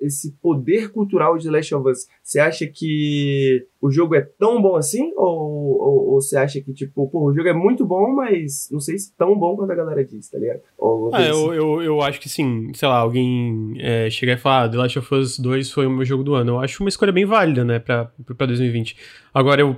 esse 0.00 0.32
poder 0.40 0.90
cultural 0.90 1.36
de 1.36 1.44
The 1.44 1.50
Last 1.50 1.74
of 1.74 1.90
Us, 1.90 2.06
você 2.30 2.38
acha 2.38 2.64
que 2.64 3.66
o 3.80 3.90
jogo 3.90 4.14
é 4.14 4.20
tão 4.20 4.62
bom 4.62 4.76
assim? 4.76 5.12
Ou, 5.16 5.26
ou, 5.26 6.10
ou, 6.12 6.20
você 6.20 6.36
acha 6.36 6.60
que, 6.60 6.72
tipo, 6.72 7.10
pô, 7.10 7.28
o 7.28 7.34
jogo 7.34 7.48
é 7.48 7.52
muito 7.52 7.84
bom, 7.84 8.14
mas 8.14 8.68
não 8.70 8.78
sei 8.78 8.96
se 8.96 9.12
tão 9.16 9.36
bom 9.36 9.56
quanto 9.56 9.72
a 9.72 9.74
galera 9.74 10.04
diz, 10.04 10.30
tá 10.30 10.38
ligado? 10.38 10.60
Ou, 10.78 11.10
ah, 11.12 11.22
eu, 11.24 11.52
eu, 11.52 11.82
eu 11.82 12.00
acho 12.00 12.20
que 12.20 12.28
sim. 12.28 12.70
Sei 12.72 12.86
lá, 12.86 12.98
alguém 12.98 13.74
é, 13.78 14.08
chegar 14.10 14.34
e 14.34 14.36
falar, 14.36 14.62
ah, 14.62 14.68
The 14.68 14.76
Last 14.76 14.98
of 15.00 15.12
Us 15.12 15.38
2 15.40 15.72
foi 15.72 15.86
o 15.88 15.90
meu 15.90 16.04
jogo 16.04 16.22
do 16.22 16.34
ano. 16.34 16.52
Eu 16.52 16.60
acho 16.60 16.84
uma 16.84 16.88
escolha 16.88 17.10
bem 17.10 17.24
válida, 17.24 17.64
né, 17.64 17.80
pra, 17.80 18.12
pra 18.36 18.46
2020. 18.46 18.96
Agora, 19.34 19.62
eu 19.62 19.74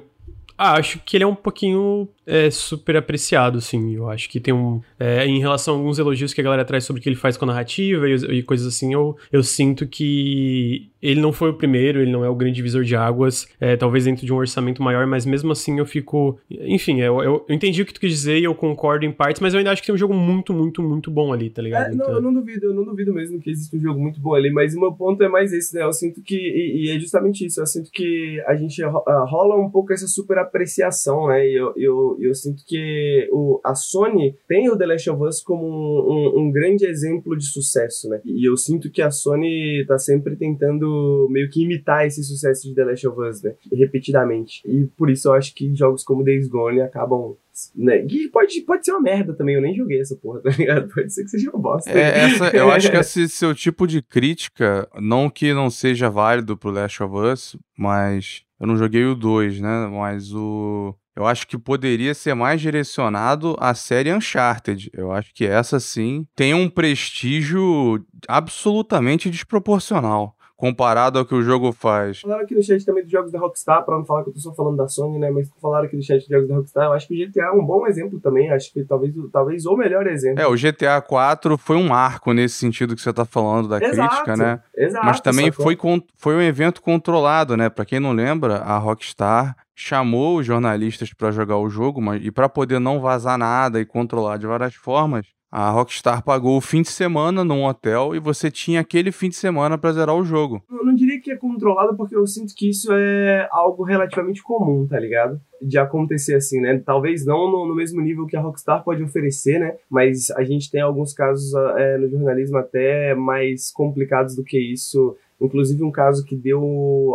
acho 0.58 0.98
que 0.98 1.16
ele 1.16 1.24
é 1.24 1.26
um 1.26 1.34
pouquinho 1.34 2.06
é, 2.26 2.50
super 2.50 2.96
apreciado, 2.96 3.60
sim. 3.60 3.94
Eu 3.94 4.08
acho 4.08 4.28
que 4.28 4.40
tem 4.40 4.54
um. 4.54 4.80
É, 4.98 5.26
em 5.26 5.40
relação 5.40 5.74
a 5.74 5.76
alguns 5.78 5.98
elogios 5.98 6.32
que 6.32 6.40
a 6.40 6.44
galera 6.44 6.64
traz 6.64 6.84
sobre 6.84 7.00
o 7.00 7.02
que 7.02 7.08
ele 7.08 7.16
faz 7.16 7.36
com 7.36 7.44
a 7.44 7.48
narrativa 7.48 8.08
e, 8.08 8.14
e, 8.38 8.42
coisas 8.42 8.66
assim, 8.66 8.92
eu, 8.92 9.16
eu 9.30 9.42
sinto 9.42 9.86
que 9.86 10.88
ele 11.02 11.20
não 11.20 11.32
foi 11.32 11.50
o 11.50 11.54
primeiro, 11.54 12.00
ele 12.00 12.12
não 12.12 12.24
é 12.24 12.28
o 12.28 12.34
grande 12.34 12.54
divisor 12.54 12.84
de 12.84 12.94
águas, 12.94 13.48
é, 13.60 13.76
talvez 13.76 14.04
dentro 14.04 14.24
de 14.24 14.32
um 14.32 14.36
orçamento 14.36 14.80
maior, 14.80 15.04
mas 15.06 15.26
mesmo 15.26 15.50
assim 15.50 15.78
eu 15.78 15.84
fico. 15.84 16.38
Enfim, 16.48 17.00
eu, 17.00 17.20
eu, 17.22 17.44
eu, 17.48 17.54
entendi 17.54 17.82
o 17.82 17.86
que 17.86 17.92
tu 17.92 18.00
quis 18.00 18.10
dizer 18.10 18.38
e 18.38 18.44
eu 18.44 18.54
concordo 18.54 19.04
em 19.04 19.10
partes, 19.10 19.40
mas 19.40 19.52
eu 19.52 19.58
ainda 19.58 19.72
acho 19.72 19.82
que 19.82 19.86
tem 19.86 19.94
um 19.94 19.98
jogo 19.98 20.14
muito, 20.14 20.52
muito, 20.54 20.80
muito 20.80 21.10
bom 21.10 21.32
ali, 21.32 21.50
tá 21.50 21.60
ligado? 21.60 21.86
É, 21.86 21.88
não, 21.88 22.04
então... 22.04 22.14
eu 22.14 22.22
não 22.22 22.32
duvido, 22.32 22.66
eu 22.66 22.74
não 22.74 22.84
duvido 22.84 23.12
mesmo 23.12 23.40
que 23.40 23.50
existe 23.50 23.76
um 23.76 23.80
jogo 23.80 24.00
muito 24.00 24.20
bom 24.20 24.34
ali, 24.34 24.52
mas 24.52 24.76
o 24.76 24.80
meu 24.80 24.92
ponto 24.92 25.22
é 25.24 25.28
mais 25.28 25.52
esse, 25.52 25.74
né? 25.74 25.82
Eu 25.82 25.92
sinto 25.92 26.22
que. 26.22 26.36
E, 26.36 26.86
e 26.86 26.90
é 26.90 27.00
justamente 27.00 27.44
isso, 27.44 27.60
eu 27.60 27.66
sinto 27.66 27.90
que 27.90 28.40
a 28.46 28.54
gente 28.54 28.80
rola 28.82 29.56
um 29.56 29.68
pouco 29.68 29.92
essa 29.92 30.06
super 30.06 30.38
apreciação, 30.38 31.26
né? 31.26 31.48
E 31.48 31.54
eu, 31.54 31.72
eu, 31.76 32.11
eu 32.20 32.34
sinto 32.34 32.64
que 32.66 33.28
o, 33.32 33.60
a 33.64 33.74
Sony 33.74 34.34
tem 34.48 34.70
o 34.70 34.76
The 34.76 34.86
Last 34.86 35.10
of 35.10 35.22
Us 35.22 35.42
como 35.42 35.64
um, 35.64 36.12
um, 36.12 36.40
um 36.40 36.52
grande 36.52 36.84
exemplo 36.84 37.36
de 37.36 37.44
sucesso, 37.44 38.08
né? 38.08 38.20
E 38.24 38.48
eu 38.48 38.56
sinto 38.56 38.90
que 38.90 39.02
a 39.02 39.10
Sony 39.10 39.84
tá 39.86 39.98
sempre 39.98 40.36
tentando 40.36 41.28
meio 41.30 41.50
que 41.50 41.62
imitar 41.62 42.06
esse 42.06 42.22
sucesso 42.22 42.68
de 42.68 42.74
The 42.74 42.84
Last 42.84 43.06
of 43.06 43.20
Us, 43.20 43.42
né? 43.42 43.54
Repetidamente. 43.72 44.62
E 44.66 44.86
por 44.96 45.10
isso 45.10 45.28
eu 45.28 45.34
acho 45.34 45.54
que 45.54 45.74
jogos 45.74 46.04
como 46.04 46.24
Days 46.24 46.48
Gone 46.48 46.80
acabam 46.80 47.36
né? 47.76 48.04
E 48.06 48.28
pode, 48.28 48.62
pode 48.62 48.84
ser 48.84 48.92
uma 48.92 49.00
merda 49.00 49.34
também, 49.34 49.54
eu 49.54 49.60
nem 49.60 49.74
joguei 49.74 50.00
essa 50.00 50.16
porra, 50.16 50.40
tá 50.40 50.50
ligado? 50.50 50.88
Pode 50.88 51.12
ser 51.12 51.22
que 51.24 51.28
seja 51.28 51.50
uma 51.50 51.60
bosta. 51.60 51.90
É, 51.90 52.24
essa, 52.24 52.56
eu 52.56 52.70
acho 52.70 52.90
que 52.90 52.96
esse 52.96 53.28
seu 53.28 53.54
tipo 53.54 53.86
de 53.86 54.00
crítica, 54.00 54.88
não 54.98 55.28
que 55.28 55.52
não 55.52 55.68
seja 55.68 56.08
válido 56.08 56.56
pro 56.56 56.70
Last 56.70 57.02
of 57.02 57.14
Us, 57.14 57.56
mas 57.76 58.42
eu 58.58 58.66
não 58.66 58.76
joguei 58.76 59.04
o 59.04 59.14
2, 59.14 59.60
né? 59.60 59.88
Mas 59.90 60.32
o. 60.32 60.94
Eu 61.14 61.26
acho 61.26 61.46
que 61.46 61.58
poderia 61.58 62.14
ser 62.14 62.34
mais 62.34 62.60
direcionado 62.60 63.56
à 63.60 63.74
série 63.74 64.12
Uncharted. 64.12 64.90
Eu 64.94 65.12
acho 65.12 65.32
que 65.34 65.44
essa 65.44 65.78
sim 65.78 66.26
tem 66.34 66.54
um 66.54 66.68
prestígio 66.68 68.04
absolutamente 68.28 69.28
desproporcional 69.30 70.36
comparado 70.62 71.18
ao 71.18 71.26
que 71.26 71.34
o 71.34 71.42
jogo 71.42 71.72
faz. 71.72 72.20
Falaram 72.20 72.44
aqui 72.44 72.54
no 72.54 72.62
chat 72.62 72.84
também 72.86 73.02
dos 73.02 73.10
jogos 73.10 73.32
da 73.32 73.38
Rockstar, 73.40 73.84
pra 73.84 73.96
não 73.96 74.04
falar 74.04 74.22
que 74.22 74.28
eu 74.30 74.34
tô 74.34 74.38
só 74.38 74.54
falando 74.54 74.76
da 74.76 74.86
Sony, 74.86 75.18
né? 75.18 75.28
Mas 75.28 75.50
falaram 75.60 75.86
aqui 75.86 75.96
no 75.96 76.02
chat 76.04 76.20
dos 76.20 76.28
jogos 76.28 76.46
da 76.46 76.54
Rockstar. 76.54 76.84
Eu 76.84 76.92
acho 76.92 77.08
que 77.08 77.20
o 77.20 77.26
GTA 77.26 77.46
é 77.46 77.50
um 77.50 77.66
bom 77.66 77.84
exemplo 77.84 78.20
também. 78.20 78.48
Acho 78.48 78.72
que 78.72 78.84
talvez, 78.84 79.12
talvez 79.32 79.66
o 79.66 79.76
melhor 79.76 80.06
exemplo. 80.06 80.40
É, 80.40 80.46
o 80.46 80.54
GTA 80.54 81.02
4 81.02 81.58
foi 81.58 81.76
um 81.76 81.92
arco 81.92 82.32
nesse 82.32 82.54
sentido 82.58 82.94
que 82.94 83.02
você 83.02 83.12
tá 83.12 83.24
falando 83.24 83.70
da 83.70 83.84
Exato. 83.84 84.08
crítica, 84.08 84.36
né? 84.36 84.60
Exato. 84.76 85.04
Mas 85.04 85.20
também 85.20 85.50
foi, 85.50 85.76
foi 86.16 86.36
um 86.36 86.40
evento 86.40 86.80
controlado, 86.80 87.56
né? 87.56 87.68
Pra 87.68 87.84
quem 87.84 87.98
não 87.98 88.12
lembra, 88.12 88.58
a 88.58 88.78
Rockstar 88.78 89.56
chamou 89.74 90.38
os 90.38 90.46
jornalistas 90.46 91.12
para 91.12 91.32
jogar 91.32 91.56
o 91.56 91.68
jogo, 91.68 92.00
mas 92.00 92.24
e 92.24 92.30
para 92.30 92.48
poder 92.48 92.78
não 92.78 93.00
vazar 93.00 93.36
nada 93.36 93.80
e 93.80 93.84
controlar 93.84 94.36
de 94.36 94.46
várias 94.46 94.76
formas, 94.76 95.26
a 95.52 95.68
Rockstar 95.68 96.24
pagou 96.24 96.56
o 96.56 96.62
fim 96.62 96.80
de 96.80 96.88
semana 96.88 97.44
num 97.44 97.66
hotel 97.66 98.14
e 98.14 98.18
você 98.18 98.50
tinha 98.50 98.80
aquele 98.80 99.12
fim 99.12 99.28
de 99.28 99.36
semana 99.36 99.76
para 99.76 99.92
zerar 99.92 100.16
o 100.16 100.24
jogo. 100.24 100.62
Eu 100.70 100.82
não 100.82 100.94
diria 100.94 101.20
que 101.20 101.30
é 101.30 101.36
controlado 101.36 101.94
porque 101.94 102.16
eu 102.16 102.26
sinto 102.26 102.54
que 102.56 102.70
isso 102.70 102.90
é 102.90 103.46
algo 103.52 103.82
relativamente 103.84 104.42
comum, 104.42 104.86
tá 104.86 104.98
ligado? 104.98 105.38
De 105.60 105.76
acontecer 105.76 106.36
assim, 106.36 106.58
né? 106.58 106.82
Talvez 106.84 107.26
não 107.26 107.50
no, 107.52 107.68
no 107.68 107.74
mesmo 107.74 108.00
nível 108.00 108.26
que 108.26 108.34
a 108.34 108.40
Rockstar 108.40 108.82
pode 108.82 109.02
oferecer, 109.02 109.58
né? 109.58 109.76
Mas 109.90 110.30
a 110.30 110.42
gente 110.42 110.70
tem 110.70 110.80
alguns 110.80 111.12
casos 111.12 111.52
é, 111.76 111.98
no 111.98 112.08
jornalismo 112.08 112.56
até 112.56 113.14
mais 113.14 113.70
complicados 113.70 114.34
do 114.34 114.42
que 114.42 114.58
isso 114.58 115.14
Inclusive 115.44 115.82
um 115.82 115.90
caso 115.90 116.24
que 116.24 116.36
deu 116.36 116.60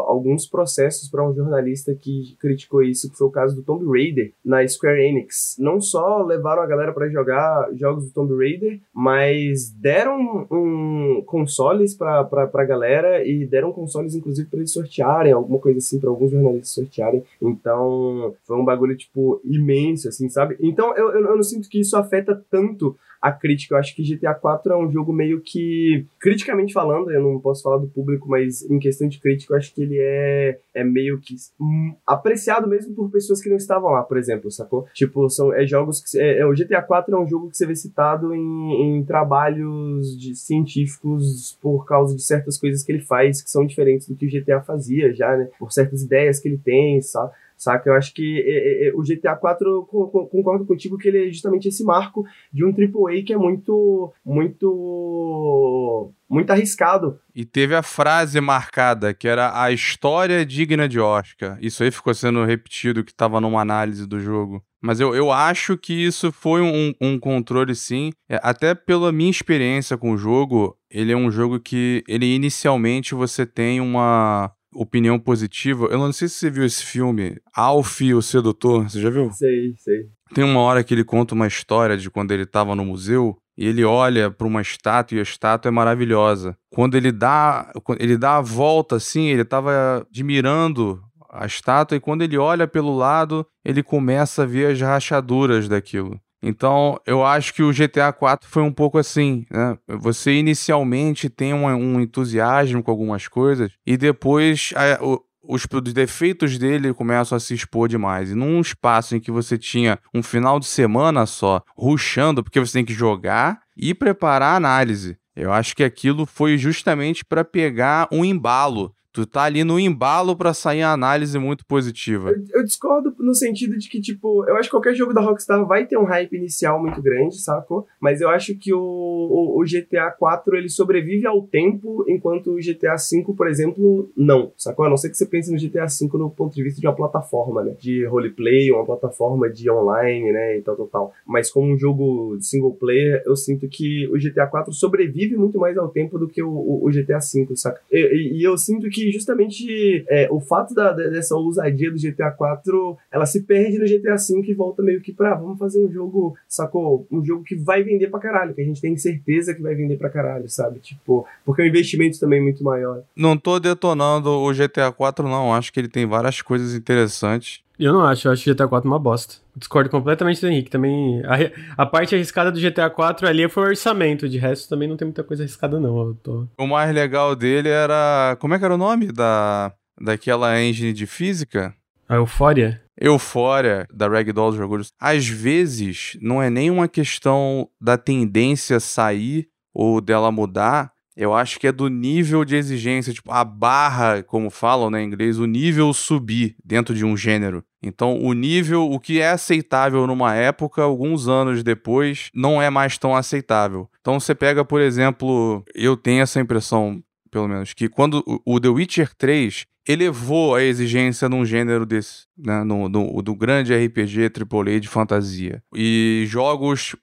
alguns 0.05 0.45
processos 0.45 1.09
para 1.09 1.27
um 1.27 1.33
jornalista 1.33 1.95
que 1.95 2.35
criticou 2.39 2.83
isso, 2.83 3.09
que 3.09 3.17
foi 3.17 3.27
o 3.27 3.31
caso 3.31 3.55
do 3.55 3.63
Tomb 3.63 3.85
Raider 3.85 4.33
na 4.43 4.67
Square 4.67 5.01
Enix. 5.01 5.55
Não 5.59 5.79
só 5.79 6.23
levaram 6.23 6.61
a 6.61 6.67
galera 6.67 6.91
para 6.91 7.09
jogar 7.09 7.69
jogos 7.73 8.05
do 8.05 8.11
Tomb 8.11 8.35
Raider, 8.35 8.79
mas 8.93 9.71
deram 9.71 10.47
um 10.51 11.23
consoles 11.25 11.95
para 11.95 12.23
pra 12.23 12.65
galera 12.65 13.25
e 13.25 13.45
deram 13.45 13.71
consoles 13.71 14.15
inclusive 14.15 14.49
para 14.49 14.59
eles 14.59 14.71
sortearem, 14.71 15.31
alguma 15.31 15.59
coisa 15.59 15.79
assim 15.79 15.99
para 15.99 16.09
alguns 16.09 16.31
jornalistas 16.31 16.71
sortearem. 16.71 17.23
Então, 17.41 18.33
foi 18.45 18.57
um 18.57 18.65
bagulho 18.65 18.95
tipo 18.95 19.39
imenso 19.43 20.09
assim, 20.09 20.29
sabe? 20.29 20.57
Então, 20.59 20.95
eu, 20.95 21.11
eu, 21.11 21.25
eu 21.27 21.35
não 21.35 21.43
sinto 21.43 21.69
que 21.69 21.79
isso 21.79 21.95
afeta 21.95 22.43
tanto 22.49 22.95
a 23.27 23.31
crítica. 23.31 23.75
Eu 23.75 23.79
acho 23.79 23.95
que 23.95 24.03
GTA 24.03 24.33
4 24.33 24.73
é 24.73 24.77
um 24.77 24.91
jogo 24.91 25.13
meio 25.13 25.41
que, 25.41 26.05
criticamente 26.19 26.73
falando, 26.73 27.11
eu 27.11 27.21
não 27.21 27.39
posso 27.39 27.63
falar 27.63 27.77
do 27.77 27.87
público, 27.87 28.29
mas 28.29 28.63
em 28.69 28.79
questão 28.79 29.07
de 29.07 29.19
crítica, 29.19 29.53
eu 29.53 29.57
acho 29.57 29.73
que 29.73 29.81
ele 29.81 29.97
é, 29.99 30.59
é 30.73 30.83
meio 30.83 31.19
que 31.19 31.35
hum, 31.59 31.95
apreciado 32.05 32.67
mesmo 32.67 32.93
por 32.95 33.09
pessoas 33.09 33.41
que 33.41 33.49
não 33.49 33.57
estavam 33.57 33.91
lá, 33.91 34.03
por 34.03 34.17
exemplo, 34.17 34.51
sacou? 34.51 34.85
Tipo, 34.93 35.29
são 35.29 35.53
é 35.53 35.65
jogos 35.65 36.01
que. 36.01 36.19
É, 36.19 36.39
é, 36.39 36.45
o 36.45 36.53
GTA 36.53 36.81
4 36.81 37.15
é 37.15 37.19
um 37.19 37.27
jogo 37.27 37.49
que 37.49 37.57
você 37.57 37.65
vê 37.65 37.75
citado 37.75 38.33
em, 38.33 38.97
em 38.97 39.03
trabalhos 39.03 40.17
de 40.17 40.35
científicos 40.35 41.57
por 41.61 41.85
causa 41.85 42.15
de 42.15 42.21
certas 42.21 42.57
coisas 42.57 42.83
que 42.83 42.91
ele 42.91 43.01
faz 43.01 43.41
que 43.41 43.49
são 43.49 43.65
diferentes 43.65 44.07
do 44.07 44.15
que 44.15 44.25
o 44.25 44.29
GTA 44.29 44.61
fazia 44.61 45.13
já, 45.13 45.35
né? 45.35 45.49
Por 45.59 45.71
certas 45.71 46.03
ideias 46.03 46.39
que 46.39 46.47
ele 46.47 46.57
tem, 46.57 47.01
sabe? 47.01 47.31
Saca? 47.57 47.89
Eu 47.89 47.95
acho 47.95 48.13
que 48.13 48.39
é, 48.45 48.85
é, 48.85 48.89
é 48.89 48.93
o 48.93 49.01
GTA 49.01 49.35
4 49.35 49.85
concordo 50.31 50.65
contigo 50.65 50.97
que 50.97 51.07
ele 51.07 51.27
é 51.27 51.31
justamente 51.31 51.67
esse 51.67 51.83
marco 51.83 52.23
de 52.53 52.63
um 52.63 52.69
AAA 52.69 53.23
que 53.25 53.33
é 53.33 53.37
muito, 53.37 54.13
muito, 54.23 56.13
muito 56.29 56.51
arriscado. 56.51 57.19
E 57.35 57.43
teve 57.43 57.75
a 57.75 57.83
frase 57.83 58.39
marcada 58.39 59.13
que 59.13 59.27
era 59.27 59.59
a 59.61 59.71
história 59.71 60.45
digna 60.45 60.87
de 60.87 60.99
Oscar. 60.99 61.57
Isso 61.59 61.83
aí 61.83 61.91
ficou 61.91 62.13
sendo 62.13 62.45
repetido 62.45 63.03
que 63.03 63.11
estava 63.11 63.41
numa 63.41 63.61
análise 63.61 64.07
do 64.07 64.19
jogo. 64.19 64.63
Mas 64.81 64.99
eu, 64.99 65.15
eu 65.15 65.31
acho 65.31 65.75
que 65.75 65.93
isso 65.93 66.31
foi 66.31 66.61
um, 66.61 66.93
um 67.01 67.19
controle, 67.19 67.73
sim. 67.73 68.11
É, 68.29 68.39
até 68.43 68.75
pela 68.75 69.11
minha 69.11 69.31
experiência 69.31 69.97
com 69.97 70.11
o 70.11 70.17
jogo, 70.17 70.77
ele 70.89 71.11
é 71.11 71.17
um 71.17 71.31
jogo 71.31 71.59
que 71.59 72.03
ele 72.07 72.33
inicialmente 72.33 73.15
você 73.15 73.45
tem 73.45 73.81
uma 73.81 74.51
opinião 74.77 75.17
positiva. 75.17 75.87
Eu 75.87 75.97
não 75.97 76.13
sei 76.13 76.27
se 76.27 76.35
você 76.35 76.49
viu 76.49 76.63
esse 76.63 76.85
filme, 76.85 77.37
Alf, 77.55 78.01
o 78.01 78.21
Sedutor. 78.21 78.89
Você 78.89 79.01
já 79.01 79.09
viu? 79.09 79.31
Sei, 79.31 79.73
sei. 79.77 80.05
Tem 80.33 80.43
uma 80.43 80.59
hora 80.59 80.83
que 80.83 80.93
ele 80.93 81.03
conta 81.03 81.33
uma 81.33 81.47
história 81.47 81.97
de 81.97 82.09
quando 82.09 82.31
ele 82.31 82.43
estava 82.43 82.75
no 82.75 82.85
museu 82.85 83.37
e 83.57 83.65
ele 83.65 83.83
olha 83.83 84.29
para 84.29 84.45
uma 84.45 84.61
estátua 84.61 85.15
e 85.15 85.19
a 85.19 85.23
estátua 85.23 85.69
é 85.69 85.71
maravilhosa. 85.71 86.55
Quando 86.69 86.95
ele 86.95 87.11
dá, 87.11 87.71
ele 87.99 88.17
dá 88.17 88.37
a 88.37 88.41
volta 88.41 88.97
assim, 88.97 89.27
ele 89.27 89.41
estava 89.41 90.05
admirando 90.07 91.01
a 91.29 91.45
estátua 91.45 91.97
e 91.97 91.99
quando 91.99 92.21
ele 92.21 92.37
olha 92.37 92.67
pelo 92.67 92.95
lado, 92.95 93.45
ele 93.65 93.81
começa 93.81 94.43
a 94.43 94.45
ver 94.45 94.71
as 94.71 94.79
rachaduras 94.79 95.67
daquilo. 95.67 96.19
Então, 96.41 96.99
eu 97.05 97.25
acho 97.25 97.53
que 97.53 97.63
o 97.63 97.73
GTA 97.73 98.13
4 98.13 98.47
foi 98.47 98.61
um 98.63 98.71
pouco 98.71 98.97
assim, 98.97 99.45
né? 99.49 99.77
Você 99.87 100.33
inicialmente 100.33 101.29
tem 101.29 101.53
um, 101.53 101.65
um 101.65 101.99
entusiasmo 101.99 102.83
com 102.83 102.91
algumas 102.91 103.27
coisas 103.27 103.71
e 103.85 103.97
depois 103.97 104.71
a, 104.75 105.03
o, 105.03 105.23
os, 105.47 105.65
os 105.71 105.93
defeitos 105.93 106.57
dele 106.57 106.93
começam 106.93 107.35
a 107.35 107.39
se 107.39 107.53
expor 107.53 107.87
demais. 107.87 108.31
E 108.31 108.35
num 108.35 108.59
espaço 108.59 109.15
em 109.15 109.19
que 109.19 109.31
você 109.31 109.57
tinha 109.57 109.97
um 110.13 110.21
final 110.21 110.59
de 110.59 110.67
semana 110.67 111.25
só, 111.25 111.63
ruxando, 111.75 112.43
porque 112.43 112.59
você 112.59 112.73
tem 112.73 112.85
que 112.85 112.93
jogar 112.93 113.59
e 113.75 113.93
preparar 113.93 114.53
a 114.53 114.57
análise. 114.57 115.17
Eu 115.35 115.53
acho 115.53 115.75
que 115.75 115.83
aquilo 115.83 116.25
foi 116.25 116.57
justamente 116.57 117.23
para 117.23 117.45
pegar 117.45 118.07
um 118.11 118.25
embalo 118.25 118.93
Tu 119.17 119.25
tá 119.25 119.45
ali 119.45 119.63
no 119.63 119.79
embalo 119.79 120.35
para 120.35 120.53
sair 120.53 120.83
a 120.83 120.91
análise 120.91 121.39
muito 121.39 121.65
positiva. 121.65 122.29
Eu, 122.29 122.59
eu, 122.59 122.63
discordo 122.63 123.15
no 123.17 123.33
sentido 123.33 123.75
de 123.75 123.89
que, 123.89 123.99
tipo, 123.99 124.47
eu 124.47 124.55
acho 124.57 124.69
que 124.69 124.75
qualquer 124.75 124.93
jogo 124.93 125.11
da 125.11 125.21
Rockstar 125.21 125.65
vai 125.65 125.87
ter 125.87 125.97
um 125.97 126.03
hype 126.03 126.37
inicial 126.37 126.79
muito 126.79 127.01
grande, 127.01 127.41
sacou? 127.41 127.87
Mas 127.99 128.21
eu 128.21 128.29
acho 128.29 128.53
que 128.53 128.71
o, 128.71 128.79
o, 128.79 129.59
o 129.59 129.63
GTA 129.65 130.11
4 130.11 130.55
ele 130.55 130.69
sobrevive 130.69 131.25
ao 131.25 131.41
tempo, 131.41 132.05
enquanto 132.07 132.51
o 132.51 132.57
GTA 132.57 132.95
5, 132.95 133.33
por 133.33 133.47
exemplo, 133.47 134.07
não, 134.15 134.51
sacou? 134.55 134.85
A 134.85 134.89
não 134.89 134.97
ser 134.97 135.09
que 135.09 135.17
você 135.17 135.25
pense 135.25 135.51
no 135.51 135.57
GTA 135.57 135.87
5 135.87 136.15
no 136.15 136.29
ponto 136.29 136.53
de 136.53 136.61
vista 136.61 136.79
de 136.79 136.85
uma 136.85 136.95
plataforma, 136.95 137.63
né? 137.63 137.73
De 137.79 138.05
roleplay, 138.05 138.71
uma 138.71 138.85
plataforma 138.85 139.49
de 139.49 139.67
online, 139.67 140.31
né? 140.31 140.59
E 140.59 140.61
tal, 140.61 140.75
tal, 140.75 140.87
tal. 140.87 141.13
Mas 141.25 141.49
como 141.49 141.73
um 141.73 141.77
jogo 141.79 142.37
single 142.39 142.75
player, 142.75 143.23
eu 143.25 143.35
sinto 143.35 143.67
que 143.67 144.07
o 144.09 144.19
GTA 144.19 144.45
4 144.45 144.71
sobrevive 144.73 145.35
muito 145.35 145.57
mais 145.57 145.75
ao 145.75 145.89
tempo 145.89 146.19
do 146.19 146.27
que 146.27 146.43
o, 146.43 146.51
o, 146.51 146.87
o 146.87 146.91
GTA 146.91 147.19
5, 147.19 147.55
saca? 147.55 147.81
E, 147.91 147.97
e, 147.97 148.41
e 148.41 148.43
eu 148.43 148.55
sinto 148.59 148.87
que 148.91 149.06
justamente 149.11 150.05
é, 150.09 150.27
o 150.31 150.39
fato 150.39 150.73
da, 150.73 150.91
dessa 150.91 151.35
ousadia 151.35 151.91
do 151.91 151.97
GTA 151.97 152.31
4, 152.31 152.97
ela 153.11 153.25
se 153.25 153.43
perde 153.43 153.77
no 153.77 153.85
GTA 153.85 154.17
5 154.17 154.49
e 154.49 154.53
volta 154.53 154.81
meio 154.81 155.01
que 155.01 155.13
pra, 155.13 155.35
vamos 155.35 155.57
fazer 155.57 155.83
um 155.85 155.91
jogo, 155.91 156.35
sacou? 156.47 157.07
Um 157.11 157.23
jogo 157.23 157.43
que 157.43 157.55
vai 157.55 157.83
vender 157.83 158.07
pra 158.07 158.19
caralho, 158.19 158.53
que 158.53 158.61
a 158.61 158.65
gente 158.65 158.81
tem 158.81 158.95
certeza 158.97 159.53
que 159.53 159.61
vai 159.61 159.75
vender 159.75 159.97
pra 159.97 160.09
caralho, 160.09 160.49
sabe? 160.49 160.79
Tipo, 160.79 161.25
porque 161.45 161.61
o 161.61 161.65
investimento 161.65 162.19
também 162.19 162.39
é 162.39 162.43
muito 162.43 162.63
maior. 162.63 163.03
Não 163.15 163.37
tô 163.37 163.59
detonando 163.59 164.29
o 164.29 164.51
GTA 164.53 164.91
4 164.91 165.27
não, 165.27 165.53
acho 165.53 165.71
que 165.71 165.79
ele 165.79 165.87
tem 165.87 166.05
várias 166.05 166.41
coisas 166.41 166.75
interessantes. 166.75 167.61
Eu 167.79 167.93
não 167.93 168.01
acho, 168.01 168.27
eu 168.27 168.31
acho 168.31 168.49
o 168.49 168.53
GTA 168.53 168.67
4 168.67 168.89
uma 168.89 168.99
bosta. 168.99 169.35
Discordo 169.57 169.89
completamente 169.89 170.39
do 170.39 170.47
Henrique. 170.47 170.69
Também. 170.69 171.21
A, 171.25 171.83
a, 171.83 171.85
parte 171.85 172.13
arriscada 172.13 172.51
do 172.51 172.59
GTA 172.59 172.89
4 172.89 173.27
ali 173.27 173.49
foi 173.49 173.63
o 173.63 173.67
orçamento. 173.67 174.29
De 174.29 174.37
resto, 174.37 174.69
também 174.69 174.87
não 174.87 174.95
tem 174.95 175.07
muita 175.07 175.23
coisa 175.23 175.43
arriscada, 175.43 175.79
não. 175.79 176.13
Tô... 176.15 176.47
O 176.57 176.67
mais 176.67 176.93
legal 176.93 177.35
dele 177.35 177.69
era. 177.69 178.37
Como 178.39 178.53
é 178.53 178.59
que 178.59 178.65
era 178.65 178.75
o 178.75 178.77
nome 178.77 179.11
da, 179.11 179.73
daquela 179.99 180.61
engine 180.61 180.93
de 180.93 181.07
física? 181.07 181.73
A 182.07 182.15
Eufória? 182.15 182.81
Eufória 182.99 183.87
da 183.93 184.07
Ragdoll 184.07 184.51
dos 184.51 184.59
Orgulhos. 184.59 184.93
Às 184.99 185.27
vezes, 185.27 186.17
não 186.21 186.41
é 186.41 186.49
nem 186.49 186.71
uma 186.71 186.87
questão 186.87 187.67
da 187.81 187.97
tendência 187.97 188.79
sair 188.79 189.47
ou 189.73 190.01
dela 190.01 190.31
mudar, 190.31 190.91
eu 191.17 191.33
acho 191.33 191.59
que 191.59 191.65
é 191.65 191.71
do 191.71 191.87
nível 191.87 192.45
de 192.45 192.55
exigência, 192.55 193.11
tipo, 193.11 193.31
a 193.31 193.43
barra, 193.43 194.21
como 194.21 194.51
falam 194.51 194.91
né, 194.91 195.01
em 195.01 195.07
inglês, 195.07 195.39
o 195.39 195.47
nível 195.47 195.91
subir 195.91 196.55
dentro 196.63 196.93
de 196.93 197.03
um 197.03 197.17
gênero. 197.17 197.63
Então, 197.81 198.19
o 198.19 198.33
nível, 198.33 198.89
o 198.89 198.99
que 198.99 199.19
é 199.19 199.29
aceitável 199.29 200.07
numa 200.07 200.33
época, 200.33 200.81
alguns 200.81 201.27
anos 201.27 201.63
depois, 201.63 202.29
não 202.33 202.61
é 202.61 202.69
mais 202.69 202.97
tão 202.97 203.15
aceitável. 203.15 203.89
Então, 204.01 204.19
você 204.19 204.33
pega, 204.33 204.65
por 204.65 204.81
exemplo, 204.81 205.63
eu 205.75 205.95
tenho 205.95 206.23
essa 206.23 206.39
impressão, 206.39 207.01
pelo 207.29 207.47
menos, 207.47 207.73
que 207.73 207.87
quando 207.87 208.23
o 208.45 208.59
The 208.59 208.69
Witcher 208.69 209.13
3 209.15 209.65
elevou 209.87 210.55
a 210.55 210.63
exigência 210.63 211.29
num 211.29 211.45
gênero 211.45 211.85
desse, 211.85 212.25
né, 212.37 212.63
no, 212.63 212.89
no, 212.89 213.21
do 213.21 213.33
grande 213.33 213.73
RPG 213.73 214.31
AAA 214.33 214.79
de 214.81 214.87
fantasia. 214.87 215.63
E 215.73 216.25
jogos, 216.27 216.95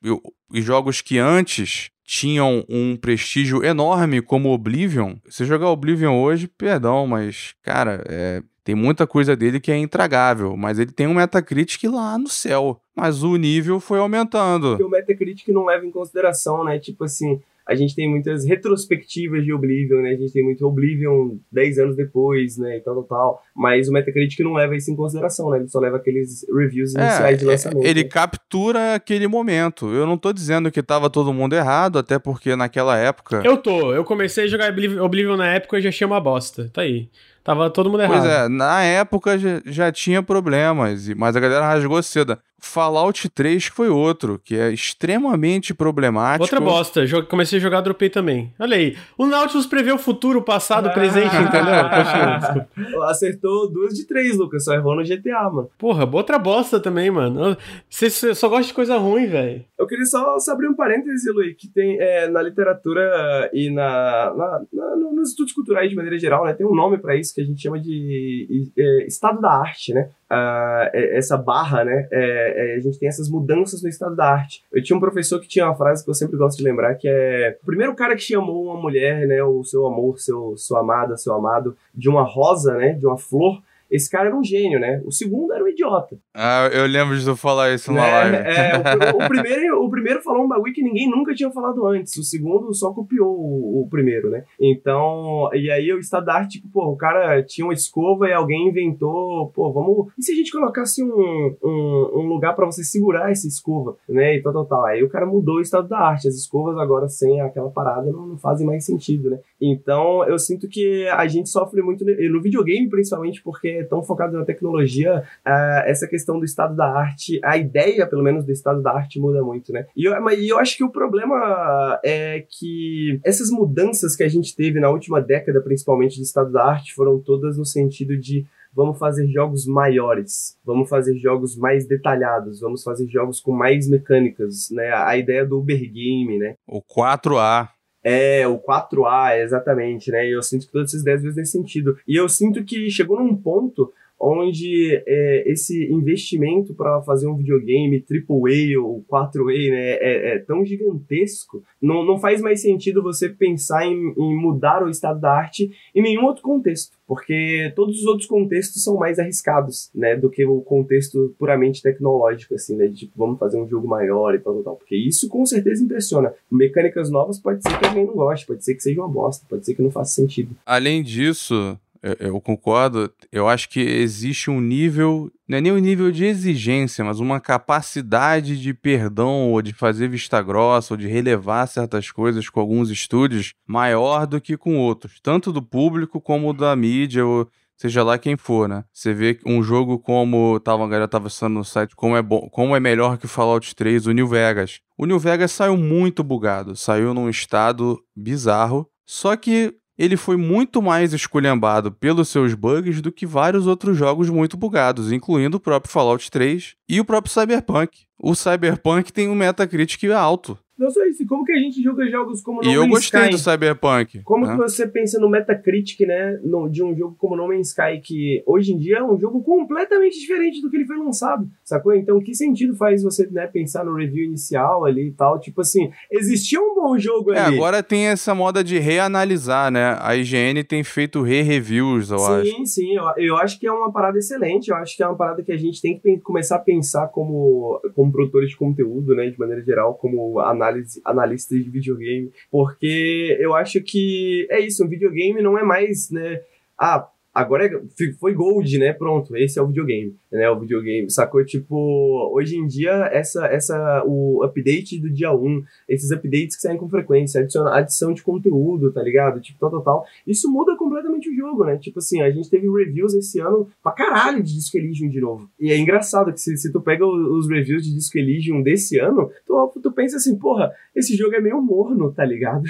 e 0.52 0.60
jogos 0.60 1.00
que 1.00 1.18
antes 1.18 1.90
tinham 2.04 2.62
um 2.68 2.96
prestígio 2.96 3.64
enorme 3.64 4.20
como 4.20 4.52
Oblivion. 4.52 5.14
Se 5.28 5.44
jogar 5.44 5.70
Oblivion 5.70 6.20
hoje, 6.20 6.46
perdão, 6.46 7.06
mas, 7.06 7.54
cara, 7.62 8.04
é, 8.06 8.42
tem 8.64 8.74
muita 8.74 9.06
coisa 9.06 9.36
dele 9.36 9.60
que 9.60 9.70
é 9.70 9.76
intragável, 9.76 10.56
mas 10.56 10.78
ele 10.78 10.90
tem 10.90 11.06
um 11.06 11.14
Metacritic 11.14 11.84
lá 11.84 12.18
no 12.18 12.28
céu. 12.28 12.80
Mas 12.96 13.22
o 13.22 13.36
nível 13.36 13.78
foi 13.78 13.98
aumentando. 13.98 14.70
Porque 14.70 14.84
o 14.84 14.88
Metacritic 14.88 15.48
não 15.48 15.66
leva 15.66 15.84
em 15.84 15.90
consideração, 15.90 16.64
né? 16.64 16.78
Tipo 16.78 17.04
assim, 17.04 17.40
a 17.66 17.74
gente 17.74 17.94
tem 17.94 18.08
muitas 18.08 18.46
retrospectivas 18.46 19.44
de 19.44 19.52
Oblivion, 19.52 20.00
né? 20.02 20.10
A 20.10 20.16
gente 20.16 20.32
tem 20.32 20.44
muito 20.44 20.66
Oblivion 20.66 21.36
10 21.50 21.78
anos 21.78 21.96
depois, 21.96 22.56
né? 22.56 22.76
E 22.76 22.80
tal, 22.80 22.94
tal, 22.94 23.04
tal. 23.04 23.42
Mas 23.54 23.88
o 23.88 23.92
Metacritic 23.92 24.40
não 24.40 24.52
leva 24.52 24.76
isso 24.76 24.90
em 24.90 24.96
consideração, 24.96 25.50
né? 25.50 25.58
Ele 25.58 25.68
só 25.68 25.78
leva 25.78 25.96
aqueles 25.96 26.46
reviews 26.48 26.94
é, 26.94 27.00
iniciais 27.00 27.34
é, 27.34 27.36
de 27.36 27.44
lançamento. 27.44 27.86
Ele 27.86 28.02
né? 28.02 28.08
captura 28.08 28.94
aquele 28.94 29.26
momento. 29.26 29.92
Eu 29.92 30.06
não 30.06 30.16
tô 30.16 30.32
dizendo 30.32 30.70
que 30.70 30.82
tava 30.82 31.10
todo 31.10 31.32
mundo 31.32 31.54
errado, 31.54 31.98
até 31.98 32.18
porque 32.18 32.54
naquela 32.54 32.96
época. 32.96 33.42
Eu 33.44 33.56
tô. 33.56 33.92
Eu 33.92 34.04
comecei 34.04 34.44
a 34.44 34.48
jogar 34.48 34.70
Oblivion 34.70 35.36
na 35.36 35.54
época 35.54 35.78
e 35.78 35.82
já 35.82 35.88
achei 35.88 36.06
uma 36.06 36.20
bosta. 36.20 36.70
Tá 36.72 36.82
aí. 36.82 37.08
Tava 37.44 37.68
todo 37.68 37.90
mundo 37.90 38.02
errado. 38.02 38.20
Pois 38.20 38.24
é, 38.24 38.48
na 38.48 38.82
época 38.82 39.38
já, 39.38 39.60
já 39.66 39.92
tinha 39.92 40.22
problemas, 40.22 41.06
mas 41.10 41.36
a 41.36 41.40
galera 41.40 41.66
rasgou 41.66 42.02
cedo. 42.02 42.38
Fallout 42.64 43.28
3 43.28 43.66
foi 43.66 43.88
outro, 43.88 44.40
que 44.42 44.56
é 44.56 44.72
extremamente 44.72 45.74
problemático. 45.74 46.44
Outra 46.44 46.60
bosta. 46.60 47.04
Comecei 47.28 47.58
a 47.58 47.62
jogar, 47.62 47.82
dropei 47.82 48.08
também. 48.08 48.52
Olha 48.58 48.76
aí. 48.76 48.96
O 49.18 49.26
Nautilus 49.26 49.66
prevê 49.66 49.92
o 49.92 49.98
futuro, 49.98 50.38
o 50.38 50.42
passado, 50.42 50.88
o 50.88 50.92
presente, 50.92 51.36
entendeu? 51.36 53.02
Acertou 53.04 53.70
duas 53.70 53.94
de 53.94 54.06
três, 54.06 54.36
Lucas. 54.36 54.64
Só 54.64 54.74
errou 54.74 54.96
no 54.96 55.04
GTA, 55.04 55.50
mano. 55.50 55.70
Porra, 55.78 56.08
outra 56.10 56.38
bosta 56.38 56.80
também, 56.80 57.10
mano. 57.10 57.56
Você 57.88 58.10
só 58.34 58.48
gosta 58.48 58.66
de 58.66 58.74
coisa 58.74 58.96
ruim, 58.96 59.26
velho. 59.26 59.64
Eu 59.78 59.86
queria 59.86 60.06
só, 60.06 60.38
só, 60.38 60.52
abrir 60.52 60.68
um 60.68 60.74
parêntese, 60.74 61.30
Luiz, 61.30 61.54
que 61.56 61.68
tem 61.68 62.00
é, 62.00 62.28
na 62.28 62.40
literatura 62.40 63.50
e 63.52 63.70
na, 63.70 64.32
na, 64.34 64.62
na, 64.72 64.96
nos 64.96 65.30
estudos 65.30 65.52
culturais 65.52 65.90
de 65.90 65.96
maneira 65.96 66.18
geral, 66.18 66.44
né? 66.46 66.54
Tem 66.54 66.66
um 66.66 66.74
nome 66.74 66.96
para 66.96 67.14
isso 67.14 67.34
que 67.34 67.42
a 67.42 67.44
gente 67.44 67.60
chama 67.60 67.78
de 67.78 68.70
é, 68.76 69.06
estado 69.06 69.40
da 69.40 69.50
arte, 69.50 69.92
né? 69.92 70.08
Uh, 70.30 70.88
essa 70.92 71.36
barra, 71.36 71.84
né? 71.84 72.08
É, 72.10 72.72
é, 72.72 72.76
a 72.76 72.80
gente 72.80 72.98
tem 72.98 73.08
essas 73.08 73.28
mudanças 73.28 73.82
no 73.82 73.88
estado 73.88 74.16
da 74.16 74.26
arte. 74.26 74.64
Eu 74.72 74.82
tinha 74.82 74.96
um 74.96 75.00
professor 75.00 75.38
que 75.38 75.46
tinha 75.46 75.66
uma 75.66 75.76
frase 75.76 76.02
que 76.02 76.10
eu 76.10 76.14
sempre 76.14 76.36
gosto 76.36 76.58
de 76.58 76.64
lembrar, 76.64 76.94
que 76.94 77.06
é 77.06 77.58
o 77.62 77.66
primeiro 77.66 77.94
cara 77.94 78.16
que 78.16 78.22
chamou 78.22 78.64
uma 78.64 78.80
mulher, 78.80 79.26
né? 79.26 79.42
O 79.44 79.62
seu 79.62 79.86
amor, 79.86 80.18
seu, 80.18 80.56
sua 80.56 80.80
amada, 80.80 81.16
seu 81.16 81.34
amado, 81.34 81.76
de 81.94 82.08
uma 82.08 82.22
rosa, 82.22 82.74
né? 82.76 82.94
De 82.94 83.06
uma 83.06 83.18
flor 83.18 83.62
esse 83.90 84.10
cara 84.10 84.28
era 84.28 84.36
um 84.36 84.42
gênio, 84.42 84.80
né? 84.80 85.00
O 85.04 85.12
segundo 85.12 85.52
era 85.52 85.62
um 85.62 85.68
idiota. 85.68 86.16
Ah, 86.34 86.68
eu 86.72 86.86
lembro 86.86 87.16
de 87.16 87.24
tu 87.24 87.36
falar 87.36 87.74
isso 87.74 87.92
na 87.92 88.06
é, 88.06 88.12
live. 88.12 88.36
É, 88.36 89.12
o, 89.12 89.22
o, 89.24 89.28
primeiro, 89.28 89.84
o 89.84 89.90
primeiro 89.90 90.22
falou 90.22 90.44
um 90.44 90.48
bagulho 90.48 90.72
que 90.72 90.82
ninguém 90.82 91.08
nunca 91.08 91.34
tinha 91.34 91.50
falado 91.50 91.86
antes. 91.86 92.16
O 92.16 92.24
segundo 92.24 92.72
só 92.74 92.92
copiou 92.92 93.28
o, 93.28 93.82
o 93.82 93.88
primeiro, 93.88 94.30
né? 94.30 94.44
Então, 94.60 95.48
e 95.52 95.70
aí 95.70 95.92
o 95.92 95.98
estado 95.98 96.26
da 96.26 96.34
arte, 96.34 96.58
tipo, 96.58 96.68
pô, 96.72 96.86
o 96.86 96.96
cara 96.96 97.42
tinha 97.42 97.66
uma 97.66 97.74
escova 97.74 98.28
e 98.28 98.32
alguém 98.32 98.68
inventou, 98.68 99.48
pô, 99.54 99.72
vamos. 99.72 100.12
E 100.18 100.22
se 100.22 100.32
a 100.32 100.34
gente 100.34 100.52
colocasse 100.52 101.02
um, 101.02 101.56
um, 101.62 102.10
um 102.14 102.26
lugar 102.26 102.54
para 102.54 102.66
você 102.66 102.82
segurar 102.82 103.30
essa 103.30 103.46
escova, 103.46 103.96
né? 104.08 104.36
E 104.36 104.42
tal, 104.42 104.52
tal, 104.52 104.66
tal. 104.66 104.84
Aí 104.86 105.02
o 105.02 105.08
cara 105.08 105.26
mudou 105.26 105.56
o 105.56 105.60
estado 105.60 105.88
da 105.88 105.98
arte. 105.98 106.28
As 106.28 106.34
escovas 106.34 106.76
agora 106.78 107.08
sem 107.08 107.40
aquela 107.40 107.70
parada 107.70 108.10
não, 108.10 108.26
não 108.26 108.38
fazem 108.38 108.66
mais 108.66 108.84
sentido, 108.84 109.30
né? 109.30 109.38
Então, 109.60 110.24
eu 110.24 110.38
sinto 110.38 110.68
que 110.68 111.06
a 111.08 111.26
gente 111.26 111.48
sofre 111.48 111.82
muito 111.82 112.04
no 112.04 112.42
videogame, 112.42 112.88
principalmente 112.88 113.42
porque 113.42 113.73
tão 113.82 114.02
focado 114.02 114.38
na 114.38 114.44
tecnologia, 114.44 115.24
uh, 115.44 115.82
essa 115.86 116.06
questão 116.06 116.38
do 116.38 116.44
estado 116.44 116.76
da 116.76 116.86
arte, 116.86 117.40
a 117.42 117.56
ideia, 117.56 118.06
pelo 118.06 118.22
menos, 118.22 118.44
do 118.44 118.52
estado 118.52 118.80
da 118.80 118.92
arte 118.92 119.18
muda 119.18 119.42
muito, 119.42 119.72
né? 119.72 119.86
E 119.96 120.04
eu, 120.04 120.20
mas 120.22 120.38
eu 120.46 120.58
acho 120.58 120.76
que 120.76 120.84
o 120.84 120.90
problema 120.90 121.98
é 122.04 122.44
que 122.48 123.18
essas 123.24 123.50
mudanças 123.50 124.14
que 124.14 124.22
a 124.22 124.28
gente 124.28 124.54
teve 124.54 124.78
na 124.78 124.90
última 124.90 125.20
década, 125.20 125.60
principalmente 125.60 126.16
de 126.16 126.22
estado 126.22 126.52
da 126.52 126.64
arte, 126.64 126.94
foram 126.94 127.18
todas 127.18 127.58
no 127.58 127.64
sentido 127.64 128.16
de 128.16 128.46
vamos 128.74 128.98
fazer 128.98 129.26
jogos 129.28 129.66
maiores, 129.66 130.58
vamos 130.64 130.88
fazer 130.88 131.16
jogos 131.16 131.56
mais 131.56 131.86
detalhados, 131.86 132.60
vamos 132.60 132.82
fazer 132.82 133.06
jogos 133.08 133.40
com 133.40 133.52
mais 133.52 133.88
mecânicas, 133.88 134.68
né? 134.70 134.92
A 134.92 135.16
ideia 135.16 135.46
do 135.46 135.58
Uber 135.58 135.80
Game, 135.80 136.38
né? 136.38 136.56
O 136.66 136.82
4A. 136.82 137.68
É, 138.04 138.46
o 138.46 138.58
4A, 138.58 139.38
exatamente, 139.38 140.10
né? 140.10 140.28
E 140.28 140.32
eu 140.32 140.42
sinto 140.42 140.66
que 140.66 140.72
todas 140.72 140.90
essas 140.90 141.00
ideias 141.00 141.22
vezes 141.22 141.36
nesse 141.36 141.52
sentido. 141.52 141.98
E 142.06 142.14
eu 142.14 142.28
sinto 142.28 142.62
que 142.62 142.90
chegou 142.90 143.18
num 143.18 143.34
ponto 143.34 143.92
onde 144.24 145.02
é, 145.06 145.44
esse 145.46 145.84
investimento 145.92 146.72
para 146.74 147.02
fazer 147.02 147.26
um 147.26 147.36
videogame 147.36 148.02
AAA 148.10 148.80
ou 148.82 149.04
4A 149.10 149.70
né, 149.70 149.90
é, 150.00 150.34
é, 150.34 150.38
tão 150.38 150.64
gigantesco, 150.64 151.62
não, 151.80 152.04
não 152.04 152.18
faz 152.18 152.40
mais 152.40 152.62
sentido 152.62 153.02
você 153.02 153.28
pensar 153.28 153.86
em, 153.86 154.14
em 154.16 154.34
mudar 154.34 154.82
o 154.82 154.88
estado 154.88 155.20
da 155.20 155.30
arte 155.30 155.70
em 155.94 156.02
nenhum 156.02 156.24
outro 156.24 156.42
contexto, 156.42 156.96
porque 157.06 157.70
todos 157.76 157.98
os 158.00 158.06
outros 158.06 158.26
contextos 158.26 158.82
são 158.82 158.96
mais 158.96 159.18
arriscados, 159.18 159.90
né, 159.94 160.16
do 160.16 160.30
que 160.30 160.44
o 160.46 160.62
contexto 160.62 161.34
puramente 161.38 161.82
tecnológico, 161.82 162.54
assim, 162.54 162.76
né, 162.76 162.86
de 162.86 163.00
tipo, 163.00 163.12
vamos 163.18 163.38
fazer 163.38 163.60
um 163.60 163.68
jogo 163.68 163.86
maior 163.86 164.34
e 164.34 164.38
tal, 164.38 164.54
tal, 164.54 164.62
tal, 164.62 164.76
porque 164.76 164.96
isso 164.96 165.28
com 165.28 165.44
certeza 165.44 165.84
impressiona. 165.84 166.32
Mecânicas 166.50 167.10
novas 167.10 167.38
pode 167.38 167.62
ser 167.62 167.78
que 167.78 167.86
alguém 167.86 168.06
não 168.06 168.14
goste, 168.14 168.46
pode 168.46 168.64
ser 168.64 168.74
que 168.74 168.82
seja 168.82 169.00
uma 169.00 169.08
bosta, 169.08 169.44
pode 169.48 169.66
ser 169.66 169.74
que 169.74 169.82
não 169.82 169.90
faça 169.90 170.14
sentido. 170.14 170.56
Além 170.64 171.02
disso, 171.02 171.78
eu, 172.18 172.40
concordo. 172.40 173.10
Eu 173.32 173.48
acho 173.48 173.68
que 173.68 173.80
existe 173.80 174.50
um 174.50 174.60
nível, 174.60 175.30
não 175.48 175.58
é 175.58 175.60
nem 175.60 175.72
um 175.72 175.78
nível 175.78 176.12
de 176.12 176.24
exigência, 176.24 177.04
mas 177.04 177.18
uma 177.18 177.40
capacidade 177.40 178.60
de 178.60 178.74
perdão 178.74 179.50
ou 179.50 179.62
de 179.62 179.72
fazer 179.72 180.08
vista 180.08 180.42
grossa 180.42 180.94
ou 180.94 180.98
de 180.98 181.06
relevar 181.06 181.66
certas 181.66 182.10
coisas 182.10 182.48
com 182.48 182.60
alguns 182.60 182.90
estúdios 182.90 183.54
maior 183.66 184.26
do 184.26 184.40
que 184.40 184.56
com 184.56 184.76
outros, 184.76 185.18
tanto 185.22 185.50
do 185.50 185.62
público 185.62 186.20
como 186.20 186.52
da 186.52 186.76
mídia 186.76 187.24
ou 187.24 187.48
seja 187.76 188.02
lá 188.02 188.18
quem 188.18 188.36
for, 188.36 188.68
né? 188.68 188.84
Você 188.92 189.12
vê 189.12 189.38
um 189.44 189.62
jogo 189.62 189.98
como 189.98 190.60
tava, 190.60 190.84
a 190.84 190.88
galera 190.88 191.08
tava 191.08 191.28
falando 191.30 191.54
no 191.54 191.64
site, 191.64 191.96
como 191.96 192.16
é 192.16 192.22
bom, 192.22 192.48
como 192.50 192.76
é 192.76 192.80
melhor 192.80 193.18
que 193.18 193.26
o 193.26 193.28
Fallout 193.28 193.74
3, 193.74 194.06
o 194.06 194.12
New 194.12 194.28
Vegas. 194.28 194.80
O 194.96 195.06
New 195.06 195.18
Vegas 195.18 195.52
saiu 195.52 195.76
muito 195.76 196.22
bugado, 196.22 196.76
saiu 196.76 197.14
num 197.14 197.28
estado 197.28 198.00
bizarro. 198.14 198.88
Só 199.06 199.36
que 199.36 199.74
ele 199.98 200.16
foi 200.16 200.36
muito 200.36 200.82
mais 200.82 201.12
esculhambado 201.12 201.92
pelos 201.92 202.28
seus 202.28 202.54
bugs 202.54 203.00
do 203.00 203.12
que 203.12 203.26
vários 203.26 203.66
outros 203.66 203.96
jogos 203.96 204.28
muito 204.28 204.56
bugados, 204.56 205.12
incluindo 205.12 205.56
o 205.56 205.60
próprio 205.60 205.92
Fallout 205.92 206.30
3 206.30 206.74
e 206.88 207.00
o 207.00 207.04
próprio 207.04 207.32
Cyberpunk. 207.32 208.00
O 208.18 208.34
Cyberpunk 208.34 209.12
tem 209.12 209.28
um 209.28 209.34
Metacritic 209.34 210.04
alto. 210.10 210.58
Não 210.76 210.90
só 210.90 211.04
isso, 211.04 211.24
como 211.26 211.44
que 211.44 211.52
a 211.52 211.58
gente 211.58 211.80
joga 211.82 212.08
jogos 212.10 212.42
como 212.42 212.60
No 212.60 212.68
E 212.68 212.74
eu 212.74 212.86
gostei 212.88 213.20
Sky? 213.20 213.30
do 213.30 213.38
Cyberpunk. 213.38 214.22
Como 214.22 214.44
né? 214.44 214.52
que 214.52 214.58
você 214.58 214.86
pensa 214.86 215.20
no 215.20 215.28
Metacritic, 215.30 216.00
né, 216.00 216.40
no, 216.42 216.68
de 216.68 216.82
um 216.82 216.96
jogo 216.96 217.14
como 217.16 217.36
No 217.36 217.46
Man's 217.46 217.68
Sky, 217.68 218.00
que 218.02 218.42
hoje 218.44 218.72
em 218.72 218.78
dia 218.78 218.98
é 218.98 219.02
um 219.02 219.18
jogo 219.18 219.42
completamente 219.42 220.18
diferente 220.18 220.60
do 220.60 220.68
que 220.68 220.76
ele 220.76 220.86
foi 220.86 220.96
lançado, 220.96 221.48
sacou? 221.62 221.94
Então, 221.94 222.20
que 222.20 222.34
sentido 222.34 222.74
faz 222.74 223.02
você, 223.02 223.26
né, 223.30 223.46
pensar 223.46 223.84
no 223.84 223.94
review 223.94 224.24
inicial 224.24 224.84
ali 224.84 225.08
e 225.08 225.12
tal? 225.12 225.38
Tipo 225.38 225.60
assim, 225.60 225.90
existia 226.10 226.60
um 226.60 226.74
bom 226.74 226.98
jogo 226.98 227.32
é, 227.32 227.38
ali. 227.38 227.54
É, 227.54 227.58
agora 227.58 227.82
tem 227.82 228.06
essa 228.06 228.34
moda 228.34 228.64
de 228.64 228.78
reanalisar, 228.78 229.70
né? 229.70 229.96
A 230.00 230.16
IGN 230.16 230.64
tem 230.64 230.82
feito 230.82 231.22
re-reviews, 231.22 232.10
eu 232.10 232.18
sim, 232.18 232.32
acho. 232.32 232.50
Sim, 232.50 232.66
sim, 232.66 232.96
eu, 232.96 233.04
eu 233.16 233.36
acho 233.36 233.60
que 233.60 233.66
é 233.66 233.72
uma 233.72 233.92
parada 233.92 234.18
excelente, 234.18 234.70
eu 234.70 234.76
acho 234.76 234.96
que 234.96 235.02
é 235.02 235.06
uma 235.06 235.16
parada 235.16 235.42
que 235.42 235.52
a 235.52 235.56
gente 235.56 235.80
tem 235.80 235.98
que 235.98 236.18
começar 236.18 236.56
a 236.56 236.60
pensar 236.60 237.08
como, 237.08 237.80
como 237.94 238.10
produtores 238.10 238.50
de 238.50 238.56
conteúdo, 238.56 239.14
né, 239.14 239.30
de 239.30 239.38
maneira 239.38 239.62
geral, 239.62 239.94
como 239.94 240.40
análise, 240.40 240.63
analista 241.04 241.54
de 241.54 241.70
videogame, 241.70 242.30
porque 242.50 243.36
eu 243.40 243.54
acho 243.54 243.80
que 243.82 244.46
é 244.50 244.60
isso, 244.60 244.84
um 244.84 244.88
videogame 244.88 245.42
não 245.42 245.58
é 245.58 245.62
mais, 245.62 246.10
né, 246.10 246.40
ah, 246.78 247.08
agora 247.32 247.66
é, 247.66 248.12
foi 248.18 248.32
gold, 248.32 248.78
né, 248.78 248.92
pronto, 248.92 249.36
esse 249.36 249.58
é 249.58 249.62
o 249.62 249.68
videogame 249.68 250.14
né, 250.34 250.50
o 250.50 250.58
videogame, 250.58 251.08
sacou? 251.10 251.44
Tipo, 251.44 252.30
hoje 252.34 252.56
em 252.56 252.66
dia, 252.66 253.08
essa, 253.12 253.46
essa, 253.46 254.02
o 254.04 254.42
update 254.42 255.00
do 255.00 255.08
dia 255.08 255.32
1, 255.32 255.62
esses 255.88 256.10
updates 256.10 256.56
que 256.56 256.62
saem 256.62 256.76
com 256.76 256.88
frequência, 256.88 257.40
adiciona, 257.40 257.72
adição 257.72 258.12
de 258.12 258.22
conteúdo, 258.22 258.92
tá 258.92 259.00
ligado? 259.00 259.40
Tipo, 259.40 259.60
tal, 259.60 259.70
tal, 259.70 259.82
tal. 259.82 260.06
Isso 260.26 260.50
muda 260.50 260.76
completamente 260.76 261.30
o 261.30 261.36
jogo, 261.36 261.64
né? 261.64 261.76
Tipo 261.76 262.00
assim, 262.00 262.20
a 262.20 262.30
gente 262.30 262.50
teve 262.50 262.68
reviews 262.68 263.14
esse 263.14 263.38
ano 263.38 263.68
pra 263.80 263.92
caralho 263.92 264.42
de 264.42 264.54
Disco 264.54 264.76
Elysium 264.76 265.08
de 265.08 265.20
novo. 265.20 265.48
E 265.58 265.70
é 265.70 265.78
engraçado 265.78 266.32
que 266.32 266.40
se, 266.40 266.56
se 266.56 266.72
tu 266.72 266.80
pega 266.80 267.06
os 267.06 267.48
reviews 267.48 267.84
de 267.84 267.94
Disco 267.94 268.18
Elysium 268.18 268.60
desse 268.60 268.98
ano, 268.98 269.30
tu, 269.46 269.72
tu 269.80 269.92
pensa 269.92 270.16
assim, 270.16 270.36
porra, 270.36 270.72
esse 270.96 271.16
jogo 271.16 271.36
é 271.36 271.40
meio 271.40 271.62
morno, 271.62 272.12
tá 272.12 272.24
ligado? 272.24 272.64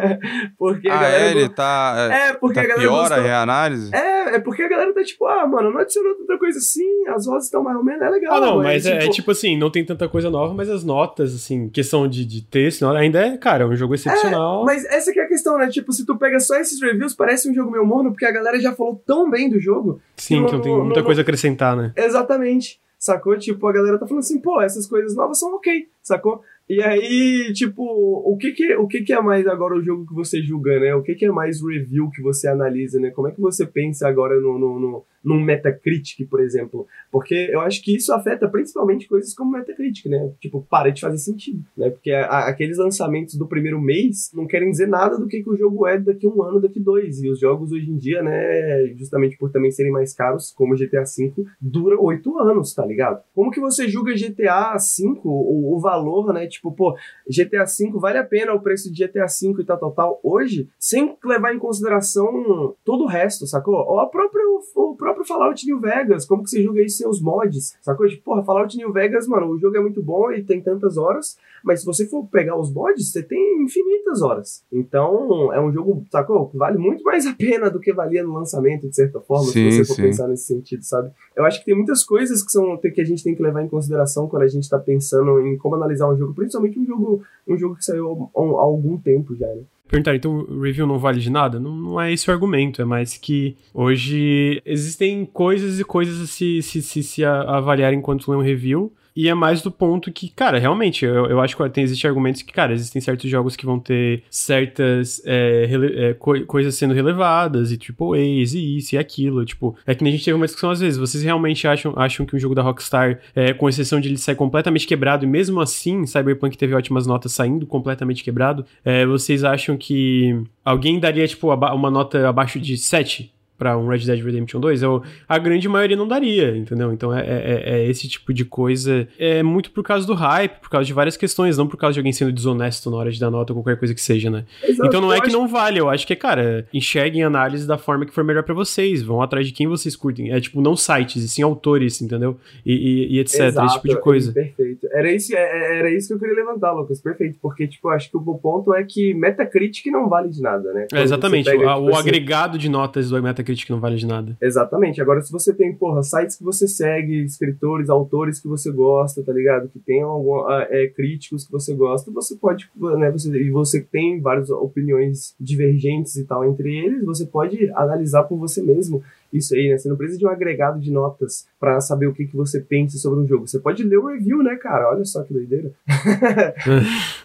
porque 0.58 0.88
a 0.88 0.94
ah, 0.94 1.02
galera. 1.02 1.24
É, 1.24 1.30
ele 1.30 1.48
tá. 1.50 2.08
É, 2.10 2.32
porque 2.32 2.54
tá 2.54 2.60
a 2.62 2.66
galera. 2.66 2.88
Pior 2.88 3.00
gostou... 3.00 3.18
a 3.18 3.20
reanálise? 3.20 3.94
É, 3.94 4.36
é 4.36 4.38
porque 4.38 4.62
a 4.62 4.68
galera 4.68 4.94
tá 4.94 5.02
tipo, 5.02 5.26
ah, 5.26 5.46
mano, 5.46 5.70
não 5.70 5.80
adicionou 5.80 6.14
tanta 6.14 6.38
coisa 6.38 6.58
assim, 6.58 7.06
as 7.10 7.26
vozes 7.26 7.46
estão 7.46 7.62
mais 7.62 7.76
ou 7.76 7.84
menos, 7.84 8.02
é 8.02 8.10
legal. 8.10 8.34
Ah, 8.34 8.40
não, 8.40 8.62
mas 8.62 8.86
é, 8.86 8.98
tipo... 8.98 9.04
é, 9.04 9.08
tipo 9.10 9.30
assim, 9.30 9.56
não 9.56 9.70
tem 9.70 9.84
tanta 9.84 10.08
coisa 10.08 10.30
nova, 10.30 10.54
mas 10.54 10.68
as 10.68 10.84
notas, 10.84 11.34
assim, 11.34 11.68
questão 11.68 12.08
de, 12.08 12.24
de 12.24 12.42
texto, 12.42 12.86
ainda 12.86 13.20
é, 13.20 13.36
cara, 13.36 13.64
é 13.64 13.66
um 13.66 13.76
jogo 13.76 13.94
excepcional. 13.94 14.62
É, 14.62 14.64
mas 14.66 14.84
essa 14.86 15.12
que 15.12 15.20
é 15.20 15.24
a 15.24 15.28
questão, 15.28 15.58
né? 15.58 15.68
Tipo, 15.68 15.92
se 15.92 16.04
tu 16.04 16.16
pega 16.16 16.38
só 16.40 16.56
esses 16.56 16.80
reviews, 16.80 17.14
parece 17.14 17.50
um 17.50 17.54
jogo 17.54 17.70
meio 17.70 17.84
morno, 17.84 18.10
porque 18.10 18.26
a 18.26 18.32
galera 18.32 18.58
já 18.60 18.72
falou 18.72 19.02
tão 19.06 19.30
bem 19.30 19.48
do 19.48 19.60
jogo. 19.60 20.00
Sim, 20.16 20.46
que 20.46 20.52
não, 20.52 20.60
tem 20.60 20.76
muita 20.76 21.02
coisa 21.02 21.20
a 21.20 21.22
acrescentar, 21.22 21.76
né? 21.76 21.92
Exatamente. 21.96 22.80
Sacou? 22.98 23.36
Tipo, 23.38 23.66
a 23.66 23.72
galera 23.72 23.98
tá 23.98 24.06
falando 24.06 24.22
assim, 24.22 24.38
pô, 24.38 24.60
essas 24.60 24.86
coisas 24.86 25.16
novas 25.16 25.38
são 25.38 25.54
ok, 25.54 25.88
sacou? 26.02 26.42
E 26.70 26.80
aí, 26.84 27.52
tipo, 27.52 27.82
o 27.82 28.36
que 28.36 28.52
que, 28.52 28.76
o 28.76 28.86
que 28.86 29.02
que 29.02 29.12
é 29.12 29.20
mais 29.20 29.44
agora 29.48 29.74
o 29.74 29.82
jogo 29.82 30.06
que 30.06 30.14
você 30.14 30.40
julga, 30.40 30.78
né? 30.78 30.94
O 30.94 31.02
que 31.02 31.16
que 31.16 31.24
é 31.24 31.30
mais 31.32 31.60
review 31.60 32.08
que 32.10 32.22
você 32.22 32.46
analisa, 32.46 33.00
né? 33.00 33.10
Como 33.10 33.26
é 33.26 33.32
que 33.32 33.40
você 33.40 33.66
pensa 33.66 34.06
agora 34.06 34.38
no, 34.40 34.56
no, 34.56 34.78
no 34.78 35.04
num 35.22 35.40
Metacritic, 35.40 36.26
por 36.28 36.40
exemplo. 36.40 36.86
Porque 37.10 37.48
eu 37.52 37.60
acho 37.60 37.82
que 37.82 37.94
isso 37.94 38.12
afeta 38.12 38.48
principalmente 38.48 39.06
coisas 39.06 39.34
como 39.34 39.52
Metacritic, 39.52 40.06
né? 40.06 40.32
Tipo, 40.40 40.66
para 40.68 40.90
de 40.90 41.00
fazer 41.00 41.18
sentido, 41.18 41.62
né? 41.76 41.90
Porque 41.90 42.10
a, 42.10 42.48
aqueles 42.48 42.78
lançamentos 42.78 43.36
do 43.36 43.46
primeiro 43.46 43.80
mês 43.80 44.30
não 44.34 44.46
querem 44.46 44.70
dizer 44.70 44.88
nada 44.88 45.18
do 45.18 45.26
que, 45.26 45.42
que 45.42 45.50
o 45.50 45.56
jogo 45.56 45.86
é 45.86 45.98
daqui 45.98 46.26
um 46.26 46.42
ano, 46.42 46.60
daqui 46.60 46.80
dois. 46.80 47.22
E 47.22 47.28
os 47.28 47.38
jogos 47.38 47.72
hoje 47.72 47.90
em 47.90 47.96
dia, 47.96 48.22
né, 48.22 48.94
justamente 48.96 49.36
por 49.36 49.50
também 49.50 49.70
serem 49.70 49.92
mais 49.92 50.14
caros, 50.14 50.52
como 50.52 50.76
GTA 50.76 51.04
V, 51.04 51.32
dura 51.60 52.00
oito 52.00 52.38
anos, 52.38 52.74
tá 52.74 52.84
ligado? 52.84 53.22
Como 53.34 53.50
que 53.50 53.60
você 53.60 53.88
julga 53.88 54.14
GTA 54.14 54.76
V, 54.76 55.20
o, 55.24 55.76
o 55.76 55.80
valor, 55.80 56.32
né? 56.32 56.46
Tipo, 56.46 56.59
pô, 56.62 56.96
GTA 57.28 57.64
V 57.64 57.90
vale 57.94 58.18
a 58.18 58.24
pena 58.24 58.52
o 58.52 58.60
preço 58.60 58.92
de 58.92 59.04
GTA 59.06 59.26
V 59.26 59.60
e 59.60 59.64
tal, 59.64 59.78
tal, 59.78 59.92
tal, 59.92 60.20
hoje, 60.22 60.68
sem 60.78 61.16
levar 61.24 61.54
em 61.54 61.58
consideração 61.58 62.74
todo 62.84 63.04
o 63.04 63.06
resto, 63.06 63.46
sacou? 63.46 63.74
Ou 63.74 64.00
a 64.00 64.06
própria, 64.06 64.42
o 64.74 64.96
próprio 64.96 65.24
Fallout 65.24 65.64
New 65.64 65.80
Vegas, 65.80 66.26
como 66.26 66.42
que 66.42 66.50
você 66.50 66.62
julga 66.62 66.82
isso 66.82 66.98
sem 66.98 67.08
os 67.08 67.20
mods? 67.20 67.76
Sacou? 67.80 68.08
Tipo, 68.08 68.24
porra, 68.24 68.44
Fallout 68.44 68.76
New 68.76 68.92
Vegas, 68.92 69.26
mano, 69.26 69.48
o 69.48 69.58
jogo 69.58 69.76
é 69.76 69.80
muito 69.80 70.02
bom 70.02 70.32
e 70.32 70.42
tem 70.42 70.60
tantas 70.60 70.96
horas, 70.96 71.38
mas 71.62 71.80
se 71.80 71.86
você 71.86 72.06
for 72.06 72.26
pegar 72.26 72.58
os 72.58 72.72
mods, 72.72 73.10
você 73.10 73.22
tem 73.22 73.62
infinitas 73.62 74.22
horas. 74.22 74.64
Então, 74.72 75.52
é 75.52 75.60
um 75.60 75.72
jogo, 75.72 76.04
sacou? 76.10 76.50
Vale 76.54 76.78
muito 76.78 77.04
mais 77.04 77.26
a 77.26 77.34
pena 77.34 77.70
do 77.70 77.80
que 77.80 77.92
valia 77.92 78.22
no 78.22 78.34
lançamento, 78.34 78.88
de 78.88 78.94
certa 78.94 79.20
forma, 79.20 79.46
sim, 79.46 79.70
se 79.70 79.78
você 79.78 79.84
for 79.84 79.94
sim. 79.94 80.02
pensar 80.02 80.28
nesse 80.28 80.46
sentido, 80.46 80.82
sabe? 80.82 81.10
Eu 81.36 81.44
acho 81.44 81.60
que 81.60 81.66
tem 81.66 81.74
muitas 81.74 82.02
coisas 82.02 82.42
que, 82.42 82.50
são, 82.50 82.76
que 82.78 83.00
a 83.00 83.04
gente 83.04 83.22
tem 83.22 83.34
que 83.34 83.42
levar 83.42 83.62
em 83.62 83.68
consideração 83.68 84.28
quando 84.28 84.42
a 84.42 84.48
gente 84.48 84.68
tá 84.68 84.78
pensando 84.78 85.40
em 85.40 85.56
como 85.58 85.74
analisar 85.74 86.08
um 86.08 86.16
jogo, 86.16 86.34
principalmente 86.50 86.78
um 86.78 86.86
jogo, 86.86 87.22
um 87.46 87.56
jogo 87.56 87.76
que 87.76 87.84
saiu 87.84 88.30
há, 88.34 88.40
há 88.40 88.62
algum 88.62 88.98
tempo 88.98 89.36
já, 89.36 89.46
né? 89.46 89.62
perguntar, 89.90 90.14
então 90.14 90.46
o 90.48 90.60
review 90.60 90.86
não 90.86 90.98
vale 90.98 91.18
de 91.18 91.30
nada? 91.30 91.58
Não, 91.58 91.74
não 91.74 92.00
é 92.00 92.12
esse 92.12 92.30
o 92.30 92.32
argumento, 92.32 92.80
é 92.80 92.84
mais 92.84 93.16
que 93.16 93.56
hoje 93.74 94.62
existem 94.64 95.24
coisas 95.24 95.80
e 95.80 95.84
coisas 95.84 96.20
a 96.20 96.26
se, 96.26 96.62
se, 96.62 96.80
se, 96.80 97.02
se 97.02 97.24
avaliar 97.24 97.92
enquanto 97.92 98.30
lê 98.30 98.36
um 98.36 98.42
review. 98.42 98.92
E 99.14 99.28
é 99.28 99.34
mais 99.34 99.62
do 99.62 99.70
ponto 99.70 100.12
que, 100.12 100.28
cara, 100.28 100.58
realmente, 100.58 101.04
eu, 101.04 101.26
eu 101.26 101.40
acho 101.40 101.56
que 101.56 101.68
tem, 101.70 101.84
existem 101.84 102.08
argumentos 102.08 102.42
que, 102.42 102.52
cara, 102.52 102.72
existem 102.72 103.00
certos 103.00 103.28
jogos 103.30 103.56
que 103.56 103.66
vão 103.66 103.78
ter 103.78 104.22
certas 104.30 105.20
é, 105.24 105.66
rele, 105.66 106.04
é, 106.04 106.14
co 106.14 106.40
coisas 106.46 106.74
sendo 106.74 106.94
relevadas, 106.94 107.72
e 107.72 107.76
tipo, 107.76 108.14
A's, 108.14 108.54
e 108.54 108.76
isso 108.76 108.94
e 108.94 108.98
aquilo. 108.98 109.44
Tipo, 109.44 109.76
é 109.86 109.94
que 109.94 110.04
nem 110.04 110.12
a 110.12 110.16
gente 110.16 110.24
teve 110.24 110.36
uma 110.36 110.46
discussão 110.46 110.70
às 110.70 110.80
vezes. 110.80 110.98
Vocês 110.98 111.22
realmente 111.22 111.66
acham, 111.66 111.92
acham 111.96 112.24
que 112.24 112.36
um 112.36 112.38
jogo 112.38 112.54
da 112.54 112.62
Rockstar, 112.62 113.20
é, 113.34 113.52
com 113.52 113.68
exceção 113.68 114.00
de 114.00 114.08
ele 114.08 114.18
sair 114.18 114.36
completamente 114.36 114.86
quebrado, 114.86 115.24
e 115.24 115.28
mesmo 115.28 115.60
assim, 115.60 116.06
Cyberpunk 116.06 116.56
teve 116.56 116.74
ótimas 116.74 117.06
notas 117.06 117.32
saindo 117.32 117.66
completamente 117.66 118.22
quebrado, 118.22 118.64
é, 118.84 119.04
vocês 119.06 119.44
acham 119.44 119.76
que 119.76 120.42
alguém 120.64 120.98
daria, 120.98 121.26
tipo, 121.26 121.52
uma 121.52 121.90
nota 121.90 122.28
abaixo 122.28 122.58
de 122.60 122.76
7? 122.76 123.32
Para 123.60 123.76
um 123.76 123.86
Red 123.86 123.98
Dead 123.98 124.24
Redemption 124.24 124.58
2, 124.58 124.82
eu, 124.82 125.02
a 125.28 125.38
grande 125.38 125.68
maioria 125.68 125.94
não 125.94 126.08
daria, 126.08 126.56
entendeu? 126.56 126.90
Então 126.94 127.14
é, 127.14 127.20
é, 127.20 127.62
é, 127.66 127.86
esse 127.90 128.08
tipo 128.08 128.32
de 128.32 128.42
coisa. 128.42 129.06
É 129.18 129.42
muito 129.42 129.70
por 129.70 129.84
causa 129.84 130.06
do 130.06 130.14
hype, 130.14 130.60
por 130.60 130.70
causa 130.70 130.86
de 130.86 130.94
várias 130.94 131.14
questões, 131.14 131.58
não 131.58 131.68
por 131.68 131.76
causa 131.76 131.92
de 131.92 132.00
alguém 132.00 132.10
sendo 132.10 132.32
desonesto 132.32 132.90
na 132.90 132.96
hora 132.96 133.10
de 133.10 133.20
dar 133.20 133.30
nota 133.30 133.52
ou 133.52 133.62
qualquer 133.62 133.78
coisa 133.78 133.92
que 133.92 134.00
seja, 134.00 134.30
né? 134.30 134.46
Exato, 134.66 134.88
então 134.88 135.02
não 135.02 135.12
é 135.12 135.20
que 135.20 135.26
acho... 135.26 135.36
não 135.36 135.46
vale, 135.46 135.78
eu 135.78 135.90
acho 135.90 136.06
que 136.06 136.14
é, 136.14 136.16
cara, 136.16 136.66
enxerguem 136.72 137.22
a 137.22 137.26
análise 137.26 137.66
da 137.66 137.76
forma 137.76 138.06
que 138.06 138.14
for 138.14 138.24
melhor 138.24 138.44
para 138.44 138.54
vocês, 138.54 139.02
vão 139.02 139.20
atrás 139.20 139.46
de 139.46 139.52
quem 139.52 139.68
vocês 139.68 139.94
curtem. 139.94 140.32
É 140.32 140.40
tipo, 140.40 140.62
não 140.62 140.74
sites, 140.74 141.22
e 141.22 141.28
sim 141.28 141.42
autores, 141.42 142.00
entendeu? 142.00 142.38
E, 142.64 142.72
e, 142.72 143.16
e 143.16 143.18
etc, 143.18 143.40
Exato, 143.40 143.66
esse 143.66 143.74
tipo 143.74 143.88
de 143.88 144.00
coisa. 144.00 144.32
Perfeito. 144.32 144.88
Era 144.90 145.12
isso, 145.12 145.36
é, 145.36 145.38
é, 145.38 145.78
era 145.80 145.90
isso 145.90 146.08
que 146.08 146.14
eu 146.14 146.18
queria 146.18 146.34
levantar, 146.34 146.72
Lucas, 146.72 146.98
perfeito, 147.02 147.38
porque, 147.42 147.68
tipo, 147.68 147.90
acho 147.90 148.10
que 148.10 148.16
o 148.16 148.38
ponto 148.38 148.74
é 148.74 148.82
que 148.84 149.12
Metacritic 149.12 149.86
não 149.92 150.08
vale 150.08 150.30
de 150.30 150.40
nada, 150.40 150.72
né? 150.72 150.86
É, 150.94 151.02
exatamente, 151.02 151.44
pega, 151.44 151.58
o, 151.58 151.74
tipo, 151.74 151.80
o 151.82 151.88
assim... 151.90 152.08
agregado 152.08 152.56
de 152.56 152.70
notas 152.70 153.10
do 153.10 153.22
Metacritic 153.22 153.49
não 153.70 153.80
vale 153.80 153.96
de 153.96 154.06
nada 154.06 154.20
nada. 154.20 154.36
Exatamente. 154.40 155.00
Agora, 155.00 155.20
se 155.22 155.32
você 155.32 155.52
tem, 155.52 155.74
porra, 155.74 156.02
sites 156.02 156.36
que 156.36 156.44
você 156.44 156.68
segue, 156.68 157.24
escritores, 157.24 157.88
autores 157.88 158.40
que 158.40 158.48
você 158.48 158.70
gosta, 158.70 159.22
tá 159.22 159.32
ligado? 159.32 159.68
Que 159.68 159.78
tem 159.78 160.02
algum, 160.02 160.46
ah, 160.46 160.66
é, 160.68 160.88
críticos 160.88 161.46
que 161.46 161.52
você 161.52 161.74
gosta, 161.74 162.10
você 162.10 162.36
pode, 162.36 162.70
né? 162.76 163.10
Você, 163.10 163.30
e 163.30 163.50
você 163.50 163.80
tem 163.80 164.20
várias 164.20 164.50
opiniões 164.50 165.34
divergentes 165.40 166.16
e 166.16 166.24
tal 166.24 166.44
entre 166.44 166.76
eles, 166.76 167.04
você 167.04 167.24
pode 167.26 167.70
analisar 167.74 168.24
por 168.24 168.36
você 168.36 168.62
mesmo 168.62 169.02
isso 169.32 169.54
aí, 169.54 169.68
né? 169.68 169.78
Você 169.78 169.88
não 169.88 169.96
precisa 169.96 170.18
de 170.18 170.26
um 170.26 170.30
agregado 170.30 170.80
de 170.80 170.90
notas 170.90 171.46
para 171.60 171.78
saber 171.78 172.06
o 172.06 172.14
que, 172.14 172.24
que 172.24 172.34
você 172.34 172.58
pensa 172.58 172.96
sobre 172.96 173.20
um 173.20 173.26
jogo. 173.26 173.46
Você 173.46 173.58
pode 173.58 173.82
ler 173.82 173.98
o 173.98 174.06
review, 174.06 174.42
né, 174.42 174.56
cara? 174.56 174.88
Olha 174.88 175.04
só 175.04 175.22
que 175.22 175.34
doideira. 175.34 175.70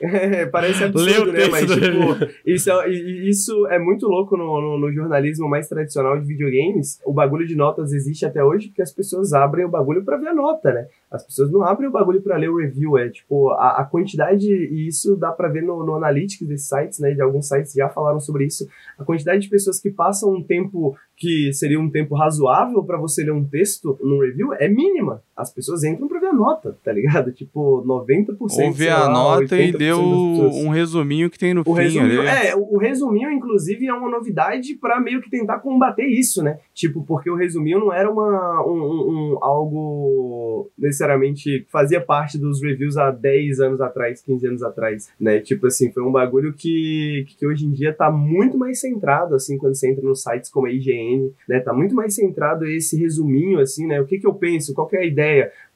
é, 0.02 0.45
parece 0.52 0.84
absurdo, 0.84 1.32
né? 1.32 1.48
Mas, 1.49 1.66
tipo, 1.72 2.34
isso 2.45 2.70
é, 2.70 2.90
isso 2.90 3.68
é 3.68 3.80
muito 3.80 4.06
louco 4.07 4.36
no, 4.36 4.60
no, 4.60 4.78
no, 4.78 4.91
jornalismo 4.91 5.48
mais 5.48 5.70
tradicional 5.70 6.20
de 6.20 6.28
videogames. 6.28 6.99
O 7.06 7.14
bagulho 7.14 7.48
de 7.48 7.56
notas 7.56 7.94
existe 7.94 8.26
até 8.26 8.44
hoje 8.44 8.68
porque 8.68 8.82
as 8.82 8.91
pessoas 8.91 9.32
abrem 9.32 9.64
o 9.64 9.70
bagulho 9.70 10.03
para 10.03 10.18
ver 10.18 10.28
a 10.28 10.34
nota, 10.34 10.74
né? 10.74 10.86
As 11.10 11.24
pessoas 11.24 11.49
não 11.49 11.64
abrem 11.64 11.88
o 11.88 11.91
bagulho 11.94 12.22
para 12.22 12.36
ler 12.36 12.49
o 12.49 12.57
review. 12.57 12.98
É 12.98 13.07
tipo, 13.07 13.52
a, 13.52 13.80
a 13.80 13.86
quantidade, 13.86 14.52
e 14.52 14.86
isso 14.86 15.16
dá 15.16 15.32
para 15.32 15.48
ver 15.48 15.64
no, 15.64 15.86
no 15.86 15.95
analytics 15.95 16.45
desses 16.45 16.68
sites, 16.68 16.99
né? 16.99 17.14
De 17.14 17.22
alguns 17.22 17.48
sites 17.48 17.72
já 17.72 17.88
falaram 17.88 18.20
sobre 18.20 18.44
isso. 18.44 18.68
A 18.99 19.06
quantidade 19.06 19.44
de 19.44 19.49
pessoas 19.49 19.80
que 19.80 19.90
passam 19.90 20.34
um 20.34 20.44
tempo 20.44 20.94
que 21.18 21.53
seria 21.53 21.80
um 21.80 21.90
tempo 21.90 22.16
razoável 22.16 22.84
para 22.84 22.98
você 22.98 23.24
ler 23.24 23.32
um 23.32 23.45
texto 23.45 23.98
no 24.02 24.25
review 24.26 24.54
é 24.54 24.68
mínima. 24.68 25.24
As 25.36 25.53
pessoas 25.53 25.84
entram 25.84 26.07
para 26.07 26.20
ver 26.20 26.28
a 26.28 26.34
nota, 26.34 26.78
tá 26.84 26.91
ligado? 26.91 27.32
Tipo, 27.32 27.84
90%. 27.86 28.38
Ou 28.40 28.72
ver 28.72 28.90
a 28.90 29.10
nota 29.10 29.57
e 29.57 29.72
ler 29.72 29.94
um 29.95 30.70
resuminho 30.70 31.30
que 31.30 31.38
tem 31.38 31.53
no 31.53 31.62
o 31.62 31.76
fim. 31.76 31.82
Resuminho, 31.82 32.22
é, 32.22 32.56
o, 32.56 32.76
o 32.76 32.78
resuminho, 32.78 33.32
inclusive, 33.32 33.88
é 33.88 33.94
uma 33.94 34.10
novidade 34.10 34.76
para 34.76 34.99
meio 34.99 35.22
que 35.22 35.30
tentar 35.30 35.60
combater 35.60 36.06
isso, 36.06 36.44
né? 36.44 36.60
Tipo, 36.74 37.03
porque 37.03 37.30
o 37.30 37.36
resuminho 37.36 37.80
não 37.80 37.94
era 37.94 38.10
uma, 38.10 38.66
um, 38.66 38.72
um, 38.72 39.34
um 39.34 39.44
algo 39.44 40.70
necessariamente 40.78 41.66
fazia 41.70 42.02
parte 42.02 42.38
dos 42.38 42.62
reviews 42.62 42.98
há 42.98 43.12
10 43.12 43.60
anos 43.60 43.82
atrás, 43.82 44.22
15 44.22 44.48
anos 44.48 44.64
atrás, 44.64 45.10
né? 45.20 45.40
Tipo 45.40 45.68
assim, 45.68 45.91
foi 45.91 46.03
um 46.03 46.12
bagulho 46.12 46.53
que, 46.53 47.26
que 47.38 47.45
hoje 47.45 47.66
em 47.66 47.72
dia 47.72 47.94
tá 47.94 48.12
muito 48.12 48.57
mais 48.57 48.80
centrado, 48.80 49.36
assim, 49.36 49.57
quando 49.57 49.76
você 49.76 49.90
entra 49.90 50.03
nos 50.03 50.22
sites 50.22 50.49
como 50.49 50.68
a 50.68 50.72
IGN, 50.72 51.32
né? 51.48 51.60
Tá 51.60 51.74
muito 51.74 51.95
mais 51.95 52.16
centrado 52.16 52.66
esse 52.66 52.98
resuminho, 52.98 53.60
assim, 53.60 53.88
né? 53.88 53.99
O 53.99 54.06
que 54.06 54.20
que 54.20 54.28
eu 54.28 54.34
penso, 54.34 54.74
qual 54.74 54.88
que 54.88 54.95
é 54.95 55.02
a 55.02 55.06
ideia, 55.06 55.25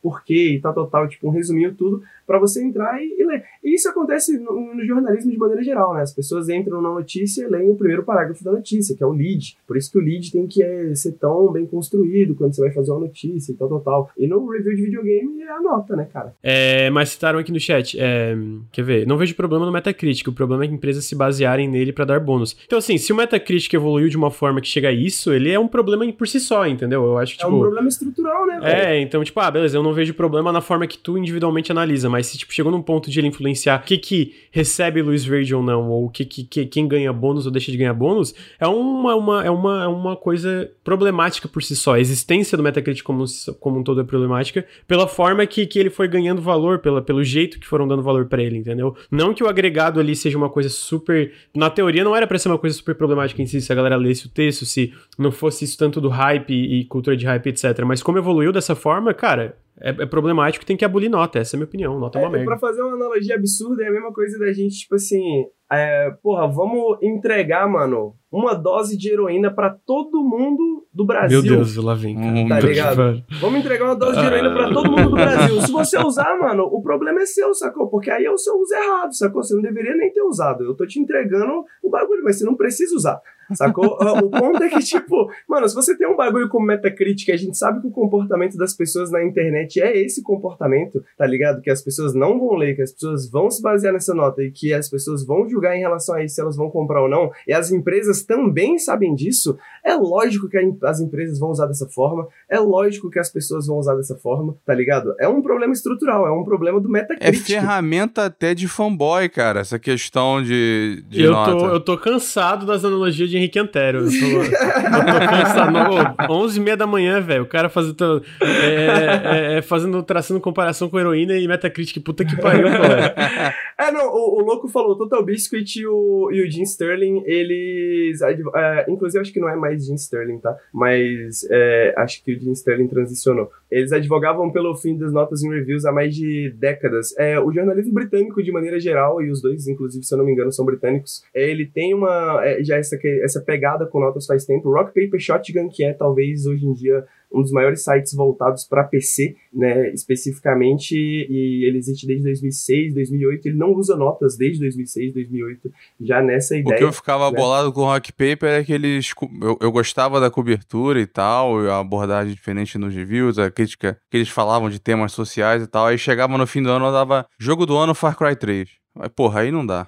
por 0.02 0.24
quê 0.24 0.54
e 0.54 0.62
tal, 0.62 0.74
tal, 0.74 0.88
tal, 0.88 1.08
tipo 1.08 1.28
um 1.28 1.32
resuminho 1.32 1.76
tudo 1.76 2.04
para 2.30 2.38
você 2.38 2.64
entrar 2.64 3.02
e, 3.02 3.16
e, 3.18 3.26
ler. 3.26 3.44
E 3.64 3.74
isso 3.74 3.90
acontece 3.90 4.38
no, 4.38 4.76
no, 4.76 4.86
jornalismo 4.86 5.32
de 5.32 5.38
maneira 5.38 5.64
geral, 5.64 5.96
né? 5.96 6.04
As 6.04 6.14
pessoas 6.14 6.48
entram 6.48 6.80
na 6.80 6.90
notícia 6.94 7.44
e 7.44 7.48
leem 7.48 7.72
o 7.72 7.76
primeiro 7.76 8.04
parágrafo 8.04 8.44
da 8.44 8.52
notícia, 8.52 8.96
que 8.96 9.02
é 9.02 9.08
o 9.08 9.12
lead. 9.12 9.58
Por 9.66 9.76
isso 9.76 9.92
que 9.92 9.98
o 9.98 10.02
lead 10.02 10.32
tem 10.32 10.46
que 10.46 10.62
é, 10.62 10.94
ser 10.94 11.14
tão 11.14 11.52
bem 11.52 11.66
construído 11.66 12.36
quando 12.36 12.54
você 12.54 12.62
vai 12.62 12.72
fazer 12.72 12.92
uma 12.92 13.00
notícia 13.00 13.52
e 13.52 13.56
tal, 13.56 13.68
tal, 13.68 13.80
tal. 13.80 14.12
E 14.16 14.28
no 14.28 14.48
review 14.48 14.76
de 14.76 14.84
videogame 14.84 15.42
é 15.42 15.50
a 15.50 15.60
nota, 15.60 15.96
né, 15.96 16.08
cara? 16.14 16.36
É, 16.44 16.92
mas 16.92 17.10
citaram 17.10 17.40
aqui 17.40 17.52
no 17.52 17.60
chat, 17.60 17.98
é, 18.00 18.38
quer 18.72 18.84
ver? 18.84 19.08
Não 19.08 19.18
vejo 19.18 19.36
problema 19.36 19.66
no 19.66 19.72
Metacritic, 19.72 20.28
o 20.28 20.32
problema 20.32 20.66
é 20.66 20.68
que 20.68 20.74
empresas 20.76 21.06
se 21.06 21.16
basearem 21.16 21.68
nele 21.68 21.92
para 21.92 22.06
dar 22.06 22.20
bônus. 22.20 22.56
Então, 22.68 22.78
assim, 22.78 23.00
se 23.00 23.12
o 23.12 23.16
Metacritic 23.16 23.74
evoluiu 23.74 24.08
de 24.08 24.18
uma 24.18 24.30
forma 24.30 24.62
que 24.62 24.68
chega 24.68 24.90
a 24.90 24.92
isso, 24.92 25.34
ele 25.34 25.50
é 25.50 25.60
um 25.60 25.68
problema 25.68 26.06
por 26.14 26.28
si 26.28 26.40
só, 26.40 26.68
entendeu? 26.68 27.04
Eu 27.04 27.18
acho 27.18 27.34
que, 27.34 27.40
tipo... 27.40 27.50
É 27.50 27.50
um 27.50 27.56
tipo, 27.56 27.64
problema 27.64 27.88
estrutural, 27.88 28.46
né? 28.46 28.60
É, 28.62 29.02
então, 29.02 29.24
tipo, 29.24 29.40
ah, 29.40 29.50
beleza, 29.50 29.76
eu 29.76 29.82
não 29.82 29.94
vejo 29.94 30.14
problema 30.14 30.52
na 30.52 30.62
forma 30.62 30.86
que 30.86 30.98
tu 30.98 31.18
individualmente 31.18 31.72
analisa, 31.72 32.08
mas 32.08 32.19
se, 32.24 32.38
tipo, 32.38 32.54
chegou 32.54 32.72
num 32.72 32.82
ponto 32.82 33.10
de 33.10 33.20
ele 33.20 33.28
influenciar 33.28 33.80
o 33.80 33.84
que 33.84 33.98
que 33.98 34.36
recebe 34.52 35.02
luz 35.02 35.24
verde 35.24 35.54
ou 35.54 35.62
não, 35.62 35.90
ou 35.90 36.06
o 36.06 36.10
que, 36.10 36.26
que, 36.26 36.44
que 36.44 36.66
quem 36.66 36.88
ganha 36.88 37.12
bônus 37.14 37.46
ou 37.46 37.52
deixa 37.52 37.72
de 37.72 37.78
ganhar 37.78 37.94
bônus, 37.94 38.34
é 38.60 38.68
uma, 38.68 39.16
uma, 39.16 39.46
é 39.46 39.50
uma, 39.50 39.84
é 39.84 39.88
uma 39.88 40.16
coisa 40.16 40.70
problemática 40.84 41.48
por 41.48 41.62
si 41.64 41.76
só. 41.76 41.96
A 41.96 42.00
existência 42.00 42.58
do 42.58 42.64
Metacritic 42.64 43.04
como, 43.04 43.24
como 43.60 43.80
um 43.80 43.84
todo 43.84 44.02
é 44.02 44.04
problemática 44.04 44.66
pela 44.88 45.08
forma 45.08 45.46
que, 45.46 45.66
que 45.66 45.80
ele 45.80 45.90
foi 45.90 46.08
ganhando 46.08 46.42
valor, 46.42 46.80
pela, 46.80 47.02
pelo 47.02 47.24
jeito 47.24 47.60
que 47.60 47.68
foram 47.68 47.88
dando 47.88 48.02
valor 48.02 48.26
para 48.26 48.42
ele, 48.42 48.58
entendeu? 48.58 48.96
Não 49.12 49.34
que 49.34 49.44
o 49.44 49.48
agregado 49.48 50.00
ali 50.00 50.16
seja 50.16 50.38
uma 50.38 50.50
coisa 50.50 50.70
super. 50.70 51.32
Na 51.56 51.70
teoria 51.70 52.04
não 52.04 52.16
era 52.16 52.28
pra 52.28 52.38
ser 52.38 52.50
uma 52.50 52.58
coisa 52.58 52.76
super 52.76 52.96
problemática 52.96 53.42
em 53.42 53.46
si, 53.46 53.62
se 53.62 53.72
a 53.72 53.76
galera 53.76 53.96
lesse 53.96 54.28
o 54.28 54.30
texto, 54.30 54.66
se 54.66 54.94
não 55.18 55.32
fosse 55.32 55.66
isso 55.66 55.78
tanto 55.78 56.02
do 56.02 56.10
hype 56.10 56.54
e 56.54 56.86
cultura 56.86 57.16
de 57.16 57.26
hype, 57.26 57.48
etc. 57.48 57.84
Mas 57.86 58.02
como 58.02 58.18
evoluiu 58.18 58.52
dessa 58.52 58.76
forma, 58.76 59.14
cara, 59.14 59.58
é, 59.82 59.90
é, 59.90 60.06
problemático 60.06 60.66
tem 60.66 60.78
que 60.78 60.86
abolir 60.86 61.10
nota. 61.10 61.40
Essa 61.40 61.56
é 61.56 61.58
a 61.58 61.60
minha 61.60 61.68
opinião. 61.68 62.00
Nota 62.00 62.20
é, 62.20 62.22
é 62.22 62.26
uma 62.26 62.32
merda. 62.32 62.46
Pra 62.46 62.60
fazer 62.60 62.82
uma 62.82 62.94
analogia 62.94 63.36
absurda, 63.36 63.84
é 63.84 63.88
a 63.88 63.92
mesma 63.92 64.14
coisa 64.14 64.38
da 64.38 64.52
gente, 64.52 64.80
tipo 64.80 64.96
assim. 64.96 65.46
É, 65.72 66.12
porra, 66.24 66.48
vamos 66.48 66.98
entregar, 67.02 67.68
mano, 67.70 68.16
uma 68.32 68.54
dose 68.56 68.98
de 68.98 69.12
heroína 69.12 69.54
para 69.54 69.70
todo 69.70 70.24
mundo 70.24 70.88
do 70.94 71.06
Brasil. 71.06 71.44
Meu 71.44 71.58
Deus, 71.58 71.76
lá 71.76 71.94
vem, 71.94 72.16
cara. 72.16 72.62
Tá 72.62 72.68
ligado? 72.68 73.24
Vamos 73.40 73.60
entregar 73.60 73.86
uma 73.86 73.96
dose 73.96 74.20
de 74.20 74.26
heroína 74.26 74.52
para 74.52 74.74
todo 74.74 74.92
mundo 74.92 75.10
do 75.10 75.16
Brasil. 75.16 75.62
Se 75.62 75.72
você 75.72 75.98
usar, 76.00 76.38
mano, 76.40 76.64
o 76.64 76.82
problema 76.82 77.22
é 77.22 77.26
seu, 77.26 77.54
sacou? 77.54 77.88
Porque 77.88 78.10
aí 78.10 78.26
é 78.26 78.32
o 78.32 78.38
seu 78.38 78.56
uso 78.56 78.74
errado, 78.74 79.16
sacou? 79.16 79.44
Você 79.44 79.54
não 79.54 79.62
deveria 79.62 79.96
nem 79.96 80.12
ter 80.12 80.22
usado. 80.22 80.64
Eu 80.64 80.76
tô 80.76 80.86
te 80.86 81.00
entregando 81.00 81.66
o 81.84 81.90
bagulho, 81.90 82.24
mas 82.24 82.38
você 82.38 82.46
não 82.46 82.56
precisa 82.56 82.96
usar. 82.96 83.22
Sacou? 83.54 83.98
o 84.24 84.30
ponto 84.30 84.64
é 84.64 84.70
que, 84.70 84.80
tipo, 84.80 85.30
mano, 85.48 85.68
se 85.68 85.76
você 85.76 85.98
tem 85.98 86.08
um 86.08 86.16
bagulho 86.16 86.50
como 86.50 86.66
metacrítica, 86.66 87.34
a 87.34 87.38
gente 87.38 87.58
sabe 87.58 87.82
que 87.82 87.88
o 87.88 87.92
comportamento 87.92 88.58
das 88.58 88.76
pessoas 88.76 89.12
na 89.12 89.24
internet 89.24 89.82
é 89.82 89.98
esse 89.98 90.22
comportamento, 90.22 91.04
tá 91.18 91.26
ligado? 91.26 91.62
Que 91.62 91.70
as 91.70 91.82
pessoas 91.82 92.14
não 92.14 92.40
vão 92.40 92.56
ler, 92.56 92.76
que 92.76 92.82
as 92.82 92.92
pessoas 92.92 93.30
vão 93.30 93.50
se 93.50 93.62
basear 93.62 93.94
nessa 93.94 94.14
nota 94.14 94.44
e 94.44 94.52
que 94.52 94.74
as 94.74 94.90
pessoas 94.90 95.26
vão 95.26 95.48
julgar 95.50 95.59
em 95.76 95.80
relação 95.80 96.16
a 96.16 96.24
isso 96.24 96.36
se 96.36 96.42
elas 96.42 96.56
vão 96.56 96.70
comprar 96.70 97.02
ou 97.02 97.10
não, 97.10 97.32
e 97.48 97.54
as 97.54 97.72
empresas 97.72 98.24
também 98.24 98.78
sabem 98.78 99.16
disso, 99.16 99.58
é 99.90 99.96
lógico 99.96 100.48
que 100.48 100.58
as 100.84 101.00
empresas 101.00 101.40
vão 101.40 101.50
usar 101.50 101.66
dessa 101.66 101.88
forma, 101.88 102.28
é 102.50 102.60
lógico 102.60 103.10
que 103.10 103.20
as 103.20 103.30
pessoas 103.30 103.68
vão 103.68 103.78
usar 103.78 103.96
dessa 103.96 104.16
forma, 104.16 104.56
tá 104.66 104.74
ligado? 104.74 105.16
É 105.20 105.28
um 105.28 105.42
problema 105.42 105.74
estrutural, 105.74 106.28
é 106.28 106.32
um 106.32 106.44
problema 106.44 106.80
do 106.80 106.90
metacrítica. 106.90 107.30
É 107.30 107.60
ferramenta 107.60 108.26
até 108.26 108.54
de 108.54 108.68
fanboy, 108.68 109.28
cara, 109.30 109.62
essa 109.62 109.80
questão 109.80 110.42
de, 110.42 111.04
de 111.10 111.24
eu 111.24 111.32
nota. 111.32 111.52
Tô, 111.52 111.68
eu 111.68 111.80
tô 111.80 111.98
cansado 111.98 112.66
das 112.66 112.86
analogias 112.86 113.30
de 113.30 113.38
Henrique 113.38 113.60
Antero. 113.60 114.06
Eu 114.06 114.10
tô, 114.10 114.26
eu 114.26 114.50
tô 114.50 115.20
cansado. 115.30 116.32
11 116.32 116.60
e 116.60 116.62
meia 116.62 116.78
da 116.78 116.88
manhã, 116.88 117.22
velho. 117.22 117.44
O 117.44 117.48
cara 117.48 117.70
fazendo, 117.70 118.24
é, 118.42 119.56
é, 119.56 119.58
é, 119.58 119.62
fazendo, 119.62 120.02
traçando 120.04 120.40
comparação 120.40 120.90
com 120.90 121.00
heroína 121.00 121.36
e 121.36 121.48
Metacritic. 121.48 122.04
Puta 122.04 122.24
que 122.24 122.36
pariu, 122.36 122.70
velho. 122.70 122.80
É, 123.80 123.94
não, 123.94 124.10
o, 124.10 124.42
o, 124.42 124.46
Louco 124.46 124.68
falou, 124.68 124.98
Total 124.98 125.24
Biscuit 125.24 125.80
e 125.80 125.88
o, 125.88 126.30
e 126.34 126.46
o 126.46 126.52
Jim 126.52 126.64
Sterling, 126.64 127.24
eles. 127.26 128.22
É, 128.22 128.86
inclusive, 128.90 129.22
acho 129.22 129.32
que 129.32 129.40
não 129.40 129.48
é 129.48 129.56
mais 129.56 129.79
Jim 129.80 129.96
Sterling, 129.96 130.40
tá? 130.40 130.58
Mas 130.74 131.48
é, 131.50 131.94
acho 131.98 132.24
que 132.24 132.34
o 132.34 132.40
Jim 132.40 132.52
Sterling 132.52 132.88
transicionou. 132.88 133.52
Eles 133.70 133.92
advogavam 133.92 134.52
pelo 134.52 134.76
fim 134.76 134.98
das 134.98 135.12
notas 135.14 135.44
em 135.44 135.50
reviews 135.50 135.86
há 135.86 135.92
mais 135.92 136.16
de 136.16 136.54
décadas. 136.58 137.16
É, 137.18 137.40
o 137.40 137.52
jornalismo 137.52 137.94
britânico, 137.94 138.42
de 138.42 138.52
maneira 138.52 138.80
geral, 138.80 139.22
e 139.22 139.30
os 139.30 139.42
dois, 139.42 139.68
inclusive, 139.68 140.04
se 140.04 140.14
eu 140.14 140.18
não 140.18 140.26
me 140.26 140.32
engano, 140.32 140.52
são 140.52 140.66
britânicos, 140.66 141.24
é, 141.34 141.50
ele 141.50 141.66
tem 141.66 141.94
uma. 141.94 142.42
É, 142.44 142.64
já 142.64 142.78
essa, 142.78 142.98
essa 143.22 143.42
pegada 143.42 143.86
com 143.86 144.00
notas 144.00 144.26
faz 144.26 144.46
tempo. 144.46 144.72
Rock 144.72 144.88
Paper 144.88 145.20
Shotgun, 145.20 145.70
que 145.70 145.84
é 145.84 145.94
talvez 145.94 146.46
hoje 146.46 146.66
em 146.66 146.74
dia 146.74 147.06
um 147.32 147.42
dos 147.42 147.52
maiores 147.52 147.84
sites 147.84 148.14
voltados 148.14 148.66
para 148.66 148.84
PC, 148.84 149.36
né, 149.54 149.90
especificamente, 149.92 150.96
e 150.96 151.66
ele 151.66 151.78
existe 151.78 152.08
desde 152.08 152.24
2006, 152.24 152.94
2008, 152.94 153.48
ele 153.48 153.58
não 153.58 153.74
usa 153.74 153.96
notas 153.96 154.36
desde 154.38 154.60
2006, 154.60 155.14
2008, 155.14 155.72
já 156.02 156.22
nessa 156.22 156.58
ideia. 156.58 156.76
O 156.76 156.78
que 156.78 156.84
eu 156.84 156.94
ficava 156.94 157.30
né? 157.30 157.38
bolado 157.38 157.72
com 157.72 157.82
o 157.82 157.86
Rock 157.86 158.12
Paper 158.12 158.50
é 158.50 158.64
que 158.64 158.74
eles, 158.74 159.14
eu, 159.42 159.58
eu 159.62 159.72
gostava 159.72 160.20
da 160.20 160.32
cobertura 160.32 161.00
e 161.00 161.06
tal, 161.06 161.60
a 161.68 161.80
abordagem 161.80 162.34
diferente 162.34 162.78
nos 162.78 162.94
reviews, 162.94 163.38
a 163.38 163.52
crítica 163.52 164.00
que 164.10 164.18
eles 164.18 164.30
falavam 164.30 164.70
de 164.70 164.80
temas 164.80 165.12
sociais 165.12 165.62
e 165.64 165.68
tal, 165.68 165.86
aí 165.86 165.98
chegava 165.98 166.38
no 166.38 166.48
fim 166.48 166.64
do 166.64 166.70
ano, 166.70 166.86
eu 166.86 166.92
dava 166.92 167.26
jogo 167.40 167.66
do 167.66 167.78
ano 167.78 167.94
Far 167.94 168.18
Cry 168.18 168.36
3. 168.36 168.70
Mas, 168.96 169.10
porra, 169.10 169.42
aí 169.42 169.52
não 169.52 169.66
dá. 169.66 169.88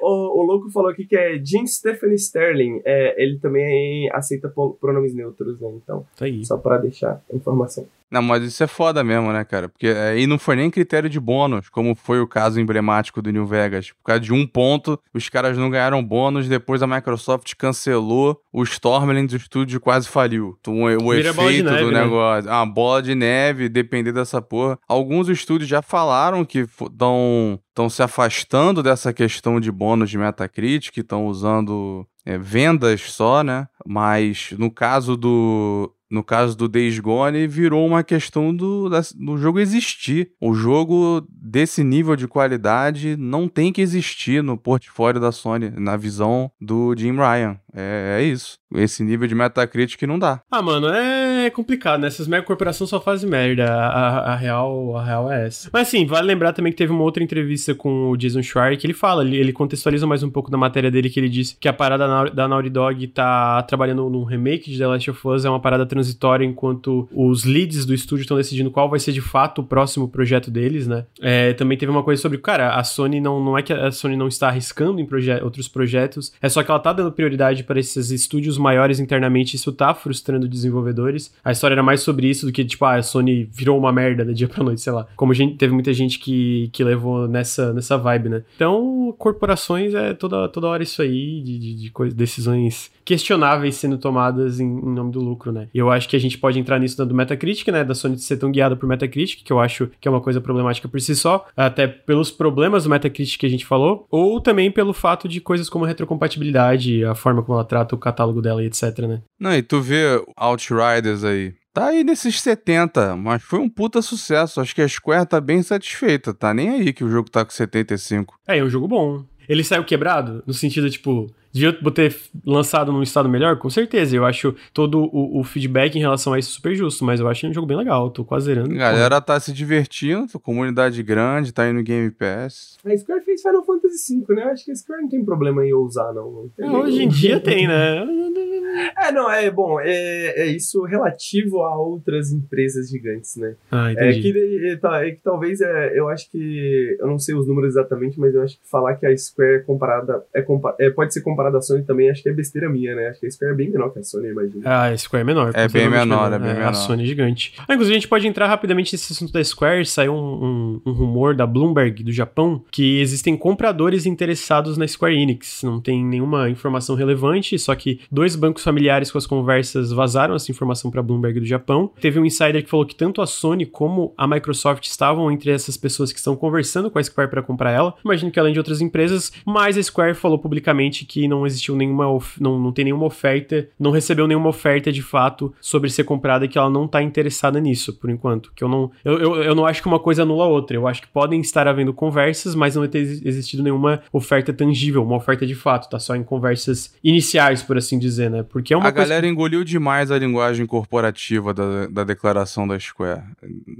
O, 0.00 0.40
o 0.40 0.42
louco 0.42 0.70
falou 0.70 0.90
aqui 0.90 1.06
que 1.06 1.16
é 1.16 1.38
Jim 1.42 1.66
Stephanie 1.66 2.16
Sterling. 2.16 2.80
É, 2.84 3.22
ele 3.22 3.38
também 3.38 4.10
aceita 4.12 4.52
pronomes 4.80 5.14
neutros, 5.14 5.60
né? 5.60 5.68
Então, 5.82 6.06
tá 6.16 6.24
aí. 6.24 6.44
só 6.44 6.58
para 6.58 6.78
deixar 6.78 7.22
a 7.32 7.36
informação. 7.36 7.86
Não, 8.14 8.22
mas 8.22 8.44
isso 8.44 8.62
é 8.62 8.68
foda 8.68 9.02
mesmo, 9.02 9.32
né, 9.32 9.44
cara? 9.44 9.68
Porque 9.68 9.88
aí 9.88 10.24
não 10.24 10.38
foi 10.38 10.54
nem 10.54 10.70
critério 10.70 11.10
de 11.10 11.18
bônus, 11.18 11.68
como 11.68 11.96
foi 11.96 12.20
o 12.20 12.28
caso 12.28 12.60
emblemático 12.60 13.20
do 13.20 13.32
New 13.32 13.44
Vegas. 13.44 13.90
Por 13.90 14.04
causa 14.04 14.20
de 14.20 14.32
um 14.32 14.46
ponto, 14.46 14.96
os 15.12 15.28
caras 15.28 15.58
não 15.58 15.68
ganharam 15.68 16.00
bônus, 16.00 16.48
depois 16.48 16.80
a 16.80 16.86
Microsoft 16.86 17.52
cancelou 17.56 18.40
o 18.52 18.62
Stormlands, 18.62 19.34
o 19.34 19.36
estúdio 19.36 19.80
quase 19.80 20.06
faliu. 20.08 20.56
O, 20.64 20.70
o 20.70 21.12
efeito 21.12 21.64
neve, 21.64 21.84
do 21.84 21.90
né? 21.90 22.04
negócio. 22.04 22.48
Né? 22.48 22.56
Ah, 22.56 22.64
bola 22.64 23.02
de 23.02 23.16
neve, 23.16 23.68
depender 23.68 24.12
dessa 24.12 24.40
porra. 24.40 24.78
Alguns 24.86 25.28
estúdios 25.28 25.68
já 25.68 25.82
falaram 25.82 26.44
que 26.44 26.68
estão 26.80 27.60
estão 27.68 27.88
se 27.88 28.02
afastando 28.02 28.82
dessa 28.82 29.12
questão 29.12 29.58
de 29.58 29.70
bônus 29.70 30.10
de 30.10 30.18
Metacritic, 30.18 30.96
estão 30.96 31.26
usando 31.26 32.06
é, 32.24 32.38
vendas 32.38 33.00
só, 33.02 33.42
né? 33.42 33.66
Mas 33.86 34.54
no 34.58 34.70
caso 34.70 35.16
do 35.16 35.92
no 36.14 36.22
caso 36.22 36.56
do 36.56 36.68
Days 36.68 37.00
Gone, 37.00 37.48
virou 37.48 37.84
uma 37.84 38.04
questão 38.04 38.54
do, 38.54 38.88
do 39.16 39.36
jogo 39.36 39.58
existir. 39.58 40.30
O 40.40 40.54
jogo 40.54 41.26
desse 41.28 41.82
nível 41.82 42.14
de 42.14 42.28
qualidade 42.28 43.16
não 43.16 43.48
tem 43.48 43.72
que 43.72 43.80
existir 43.80 44.40
no 44.40 44.56
portfólio 44.56 45.20
da 45.20 45.32
Sony, 45.32 45.70
na 45.70 45.96
visão 45.96 46.52
do 46.60 46.94
Jim 46.96 47.16
Ryan. 47.16 47.58
É, 47.74 48.18
é 48.20 48.22
isso. 48.22 48.58
Esse 48.72 49.02
nível 49.02 49.26
de 49.26 49.34
Metacritic 49.34 50.00
não 50.02 50.18
dá. 50.18 50.40
Ah, 50.50 50.62
mano, 50.62 50.88
é 50.88 51.33
É 51.44 51.50
complicado, 51.50 52.00
né? 52.00 52.06
Essas 52.06 52.26
mega 52.26 52.42
corporações 52.42 52.88
só 52.88 53.00
fazem 53.00 53.28
merda. 53.28 53.70
A, 53.70 54.32
a, 54.32 54.36
real, 54.36 54.96
a 54.96 55.04
real 55.04 55.30
é 55.30 55.46
essa. 55.46 55.68
Mas 55.72 55.88
assim, 55.88 56.06
vale 56.06 56.26
lembrar 56.26 56.52
também 56.52 56.72
que 56.72 56.78
teve 56.78 56.92
uma 56.92 57.02
outra 57.02 57.22
entrevista 57.22 57.74
com 57.74 58.10
o 58.10 58.16
Jason 58.16 58.42
Schreier 58.42 58.78
que 58.78 58.86
ele 58.86 58.94
fala, 58.94 59.22
ele, 59.22 59.36
ele 59.36 59.52
contextualiza 59.52 60.06
mais 60.06 60.22
um 60.22 60.30
pouco 60.30 60.50
da 60.50 60.56
matéria 60.56 60.90
dele, 60.90 61.10
que 61.10 61.20
ele 61.20 61.28
disse 61.28 61.56
que 61.60 61.68
a 61.68 61.72
parada 61.72 62.30
da 62.30 62.48
Naughty 62.48 62.70
Dog 62.70 63.06
tá 63.08 63.62
trabalhando 63.62 64.08
num 64.08 64.24
remake 64.24 64.70
de 64.70 64.78
The 64.78 64.86
Last 64.86 65.10
of 65.10 65.28
Us, 65.28 65.44
é 65.44 65.50
uma 65.50 65.60
parada 65.60 65.84
transitória 65.84 66.44
enquanto 66.44 67.08
os 67.12 67.44
leads 67.44 67.84
do 67.84 67.92
estúdio 67.92 68.22
estão 68.22 68.36
decidindo 68.36 68.70
qual 68.70 68.88
vai 68.88 68.98
ser 68.98 69.12
de 69.12 69.20
fato 69.20 69.60
o 69.60 69.64
próximo 69.64 70.08
projeto 70.08 70.50
deles, 70.50 70.86
né? 70.86 71.04
É, 71.20 71.52
também 71.52 71.76
teve 71.76 71.90
uma 71.90 72.02
coisa 72.02 72.20
sobre, 72.20 72.38
cara, 72.38 72.74
a 72.74 72.84
Sony 72.84 73.20
não, 73.20 73.42
não 73.42 73.58
é 73.58 73.62
que 73.62 73.72
a 73.72 73.90
Sony 73.90 74.16
não 74.16 74.28
está 74.28 74.48
arriscando 74.48 75.00
em 75.00 75.06
proje 75.06 75.30
outros 75.42 75.68
projetos, 75.68 76.32
é 76.40 76.48
só 76.48 76.62
que 76.62 76.70
ela 76.70 76.80
tá 76.80 76.92
dando 76.92 77.12
prioridade 77.12 77.64
para 77.64 77.78
esses 77.78 78.10
estúdios 78.10 78.56
maiores 78.56 78.98
internamente, 79.00 79.56
isso 79.56 79.72
tá 79.72 79.94
frustrando 79.94 80.48
desenvolvedores. 80.48 81.33
A 81.44 81.52
história 81.52 81.74
era 81.74 81.82
mais 81.82 82.00
sobre 82.00 82.28
isso 82.28 82.46
do 82.46 82.52
que, 82.52 82.64
tipo, 82.64 82.84
ah, 82.84 82.96
a 82.96 83.02
Sony 83.02 83.48
virou 83.52 83.78
uma 83.78 83.92
merda 83.92 84.24
da 84.24 84.32
dia 84.32 84.48
pra 84.48 84.64
noite, 84.64 84.80
sei 84.80 84.92
lá. 84.92 85.06
Como 85.16 85.34
gente, 85.34 85.56
teve 85.56 85.72
muita 85.72 85.92
gente 85.92 86.18
que, 86.18 86.68
que 86.72 86.82
levou 86.82 87.28
nessa, 87.28 87.72
nessa 87.72 87.96
vibe, 87.96 88.28
né? 88.28 88.42
Então, 88.56 89.14
corporações 89.18 89.94
é 89.94 90.14
toda, 90.14 90.48
toda 90.48 90.68
hora 90.68 90.82
isso 90.82 91.02
aí, 91.02 91.42
de, 91.42 91.58
de, 91.58 91.74
de 91.74 91.90
coisa, 91.90 92.14
decisões 92.14 92.90
questionáveis 93.04 93.76
sendo 93.76 93.98
tomadas 93.98 94.60
em, 94.60 94.64
em, 94.64 94.94
nome 94.94 95.12
do 95.12 95.20
lucro, 95.20 95.52
né? 95.52 95.68
E 95.74 95.78
eu 95.78 95.90
acho 95.90 96.08
que 96.08 96.16
a 96.16 96.18
gente 96.20 96.38
pode 96.38 96.58
entrar 96.58 96.78
nisso 96.78 97.04
do 97.04 97.14
Metacritic, 97.14 97.68
né? 97.68 97.84
Da 97.84 97.94
Sony 97.94 98.18
ser 98.18 98.36
tão 98.36 98.50
guiada 98.50 98.76
por 98.76 98.88
Metacritic, 98.88 99.44
que 99.44 99.52
eu 99.52 99.60
acho 99.60 99.90
que 100.00 100.08
é 100.08 100.10
uma 100.10 100.20
coisa 100.20 100.40
problemática 100.40 100.88
por 100.88 101.00
si 101.00 101.14
só, 101.14 101.46
até 101.56 101.86
pelos 101.86 102.30
problemas 102.30 102.84
do 102.84 102.90
Metacritic 102.90 103.38
que 103.38 103.46
a 103.46 103.50
gente 103.50 103.66
falou, 103.66 104.06
ou 104.10 104.40
também 104.40 104.70
pelo 104.70 104.92
fato 104.92 105.28
de 105.28 105.40
coisas 105.40 105.68
como 105.68 105.84
retrocompatibilidade, 105.84 107.04
a 107.04 107.14
forma 107.14 107.42
como 107.42 107.58
ela 107.58 107.64
trata 107.64 107.94
o 107.94 107.98
catálogo 107.98 108.40
dela 108.40 108.62
e 108.62 108.66
etc, 108.66 108.98
né? 109.00 109.22
Não, 109.38 109.54
e 109.54 109.62
tu 109.62 109.80
vê 109.80 110.22
Outriders 110.36 111.24
aí. 111.24 111.54
Tá 111.74 111.86
aí 111.86 112.04
nesses 112.04 112.40
70, 112.40 113.16
mas 113.16 113.42
foi 113.42 113.58
um 113.58 113.68
puta 113.68 114.00
sucesso. 114.00 114.60
Acho 114.60 114.72
que 114.72 114.80
a 114.80 114.86
Square 114.86 115.26
tá 115.26 115.40
bem 115.40 115.60
satisfeita. 115.60 116.32
Tá 116.32 116.54
nem 116.54 116.70
aí 116.70 116.92
que 116.92 117.02
o 117.02 117.10
jogo 117.10 117.28
tá 117.28 117.44
com 117.44 117.50
75. 117.50 118.36
É, 118.46 118.58
é 118.58 118.64
um 118.64 118.70
jogo 118.70 118.86
bom. 118.86 119.24
Ele 119.48 119.64
saiu 119.64 119.84
quebrado? 119.84 120.40
No 120.46 120.54
sentido, 120.54 120.88
tipo, 120.88 121.26
Devia 121.54 121.72
ter 121.92 122.16
lançado 122.44 122.90
num 122.90 123.02
estado 123.02 123.28
melhor? 123.28 123.56
Com 123.58 123.70
certeza. 123.70 124.16
Eu 124.16 124.24
acho 124.24 124.56
todo 124.72 125.04
o, 125.04 125.38
o, 125.38 125.44
feedback 125.44 125.94
em 125.94 126.00
relação 126.00 126.32
a 126.32 126.38
isso 126.38 126.50
super 126.50 126.74
justo, 126.74 127.04
mas 127.04 127.20
eu 127.20 127.28
achei 127.28 127.48
um 127.48 127.54
jogo 127.54 127.64
bem 127.64 127.76
legal. 127.76 128.10
Tô 128.10 128.24
quase 128.24 128.46
zerando. 128.46 128.74
A 128.74 128.78
galera 128.78 129.20
tá 129.20 129.38
se 129.38 129.52
divertindo, 129.52 130.26
comunidade 130.40 131.00
grande, 131.04 131.52
tá 131.52 131.72
no 131.72 131.84
Game 131.84 132.10
Pass. 132.10 132.76
A 132.84 132.96
Square 132.96 133.24
fez 133.24 133.40
Final 133.40 133.64
Fantasy 133.64 134.20
V, 134.26 134.34
né? 134.34 134.42
Acho 134.44 134.64
que 134.64 134.72
a 134.72 134.74
Square 134.74 135.02
não 135.02 135.08
tem 135.08 135.24
problema 135.24 135.64
em 135.64 135.72
ousar, 135.72 136.12
não. 136.12 136.50
não 136.58 136.80
hoje 136.80 137.04
em 137.04 137.08
dia 137.08 137.38
tem, 137.38 137.68
né? 137.68 138.04
É, 138.96 139.12
não, 139.12 139.30
é 139.30 139.50
bom, 139.50 139.78
é, 139.80 140.42
é 140.42 140.46
isso 140.46 140.82
relativo 140.82 141.62
a 141.62 141.78
outras 141.78 142.32
empresas 142.32 142.90
gigantes, 142.90 143.36
né? 143.36 143.54
Ah, 143.70 143.92
entendi. 143.92 144.18
É 144.18 144.22
que, 144.22 144.68
é, 144.68 144.76
tá, 144.76 145.06
é 145.06 145.10
que 145.12 145.20
talvez, 145.22 145.60
é, 145.60 145.98
eu 145.98 146.08
acho 146.08 146.30
que, 146.30 146.96
eu 146.98 147.06
não 147.06 147.18
sei 147.18 147.34
os 147.34 147.46
números 147.46 147.76
exatamente, 147.76 148.18
mas 148.18 148.34
eu 148.34 148.42
acho 148.42 148.58
que 148.58 148.68
falar 148.68 148.96
que 148.96 149.06
a 149.06 149.16
Square 149.16 149.56
é 149.56 149.58
comparada, 149.60 150.24
é, 150.34 150.44
é 150.80 150.90
pode 150.90 151.14
ser 151.14 151.20
comparada 151.20 151.43
à 151.52 151.60
Sony 151.60 151.84
também, 151.84 152.10
acho 152.10 152.22
que 152.22 152.28
é 152.28 152.32
besteira 152.32 152.68
minha, 152.68 152.94
né? 152.94 153.08
Acho 153.08 153.20
que 153.20 153.26
a 153.26 153.30
Square 153.30 153.52
é 153.52 153.56
bem 153.56 153.70
menor 153.70 153.92
que 153.92 153.98
a 153.98 154.02
Sony, 154.02 154.28
imagina. 154.28 154.62
Ah, 154.64 154.86
a 154.86 154.96
Square 154.96 155.22
é 155.22 155.24
menor. 155.24 155.52
É 155.54 155.68
bem 155.68 155.88
menor, 155.88 156.32
é 156.32 156.38
bem 156.38 156.54
menor. 156.54 156.68
A 156.68 156.72
Sony 156.72 157.02
é 157.02 157.06
gigante. 157.06 157.54
Ah, 157.66 157.74
inclusive, 157.74 157.96
a 157.96 157.98
gente 158.00 158.08
pode 158.08 158.26
entrar 158.26 158.46
rapidamente 158.46 158.92
nesse 158.92 159.12
assunto 159.12 159.32
da 159.32 159.42
Square, 159.42 159.84
saiu 159.86 160.14
um, 160.14 160.44
um, 160.44 160.80
um 160.86 160.92
rumor 160.92 161.34
da 161.34 161.46
Bloomberg, 161.46 162.02
do 162.02 162.12
Japão, 162.12 162.62
que 162.70 163.00
existem 163.00 163.36
compradores 163.36 164.06
interessados 164.06 164.76
na 164.76 164.86
Square 164.86 165.14
Enix. 165.14 165.62
Não 165.62 165.80
tem 165.80 166.04
nenhuma 166.04 166.48
informação 166.48 166.94
relevante, 166.94 167.58
só 167.58 167.74
que 167.74 168.00
dois 168.10 168.36
bancos 168.36 168.62
familiares 168.62 169.10
com 169.10 169.18
as 169.18 169.26
conversas 169.26 169.92
vazaram 169.92 170.34
essa 170.34 170.50
informação 170.50 170.90
para 170.90 171.02
Bloomberg 171.02 171.40
do 171.40 171.46
Japão. 171.46 171.90
Teve 172.00 172.18
um 172.18 172.24
insider 172.24 172.62
que 172.62 172.70
falou 172.70 172.86
que 172.86 172.94
tanto 172.94 173.20
a 173.20 173.26
Sony 173.26 173.66
como 173.66 174.14
a 174.16 174.26
Microsoft 174.26 174.84
estavam 174.84 175.30
entre 175.30 175.50
essas 175.50 175.76
pessoas 175.76 176.12
que 176.12 176.18
estão 176.18 176.36
conversando 176.36 176.90
com 176.90 176.98
a 176.98 177.02
Square 177.02 177.30
para 177.30 177.42
comprar 177.42 177.70
ela. 177.70 177.94
Imagino 178.04 178.30
que 178.30 178.38
além 178.38 178.52
de 178.52 178.58
outras 178.58 178.80
empresas, 178.80 179.32
mas 179.44 179.76
a 179.76 179.82
Square 179.82 180.14
falou 180.14 180.38
publicamente 180.38 181.04
que 181.04 181.26
não 181.26 181.33
existiu 181.46 181.74
nenhuma 181.74 182.04
não, 182.40 182.58
não 182.58 182.72
tem 182.72 182.84
nenhuma 182.84 183.06
oferta, 183.06 183.68
não 183.78 183.90
recebeu 183.90 184.26
nenhuma 184.28 184.48
oferta 184.48 184.92
de 184.92 185.02
fato 185.02 185.52
sobre 185.60 185.90
ser 185.90 186.04
comprada 186.04 186.44
e 186.44 186.48
que 186.48 186.58
ela 186.58 186.70
não 186.70 186.86
tá 186.86 187.02
interessada 187.02 187.60
nisso 187.60 187.94
por 187.94 188.10
enquanto. 188.10 188.52
Que 188.54 188.62
eu 188.62 188.68
não 188.68 188.90
eu, 189.04 189.18
eu, 189.18 189.42
eu 189.42 189.54
não 189.54 189.66
acho 189.66 189.82
que 189.82 189.88
uma 189.88 189.98
coisa 189.98 190.22
anula 190.22 190.44
a 190.44 190.48
outra. 190.48 190.76
Eu 190.76 190.86
acho 190.86 191.02
que 191.02 191.08
podem 191.08 191.40
estar 191.40 191.66
havendo 191.66 191.92
conversas, 191.92 192.54
mas 192.54 192.76
não 192.76 192.86
ter 192.86 192.98
existido 192.98 193.62
nenhuma 193.62 194.02
oferta 194.12 194.52
tangível, 194.52 195.02
uma 195.02 195.16
oferta 195.16 195.46
de 195.46 195.54
fato, 195.54 195.88
tá 195.88 195.98
só 195.98 196.14
em 196.14 196.22
conversas 196.22 196.94
iniciais, 197.02 197.62
por 197.62 197.76
assim 197.76 197.98
dizer, 197.98 198.30
né? 198.30 198.42
Porque 198.42 198.72
é 198.72 198.76
uma 198.76 198.88
a 198.88 198.92
coisa 198.92 199.08
galera 199.08 199.26
engoliu 199.26 199.64
demais 199.64 200.10
a 200.10 200.18
linguagem 200.18 200.66
corporativa 200.66 201.52
da, 201.52 201.86
da 201.86 202.04
declaração 202.04 202.66
da 202.66 202.78
Square. 202.78 203.22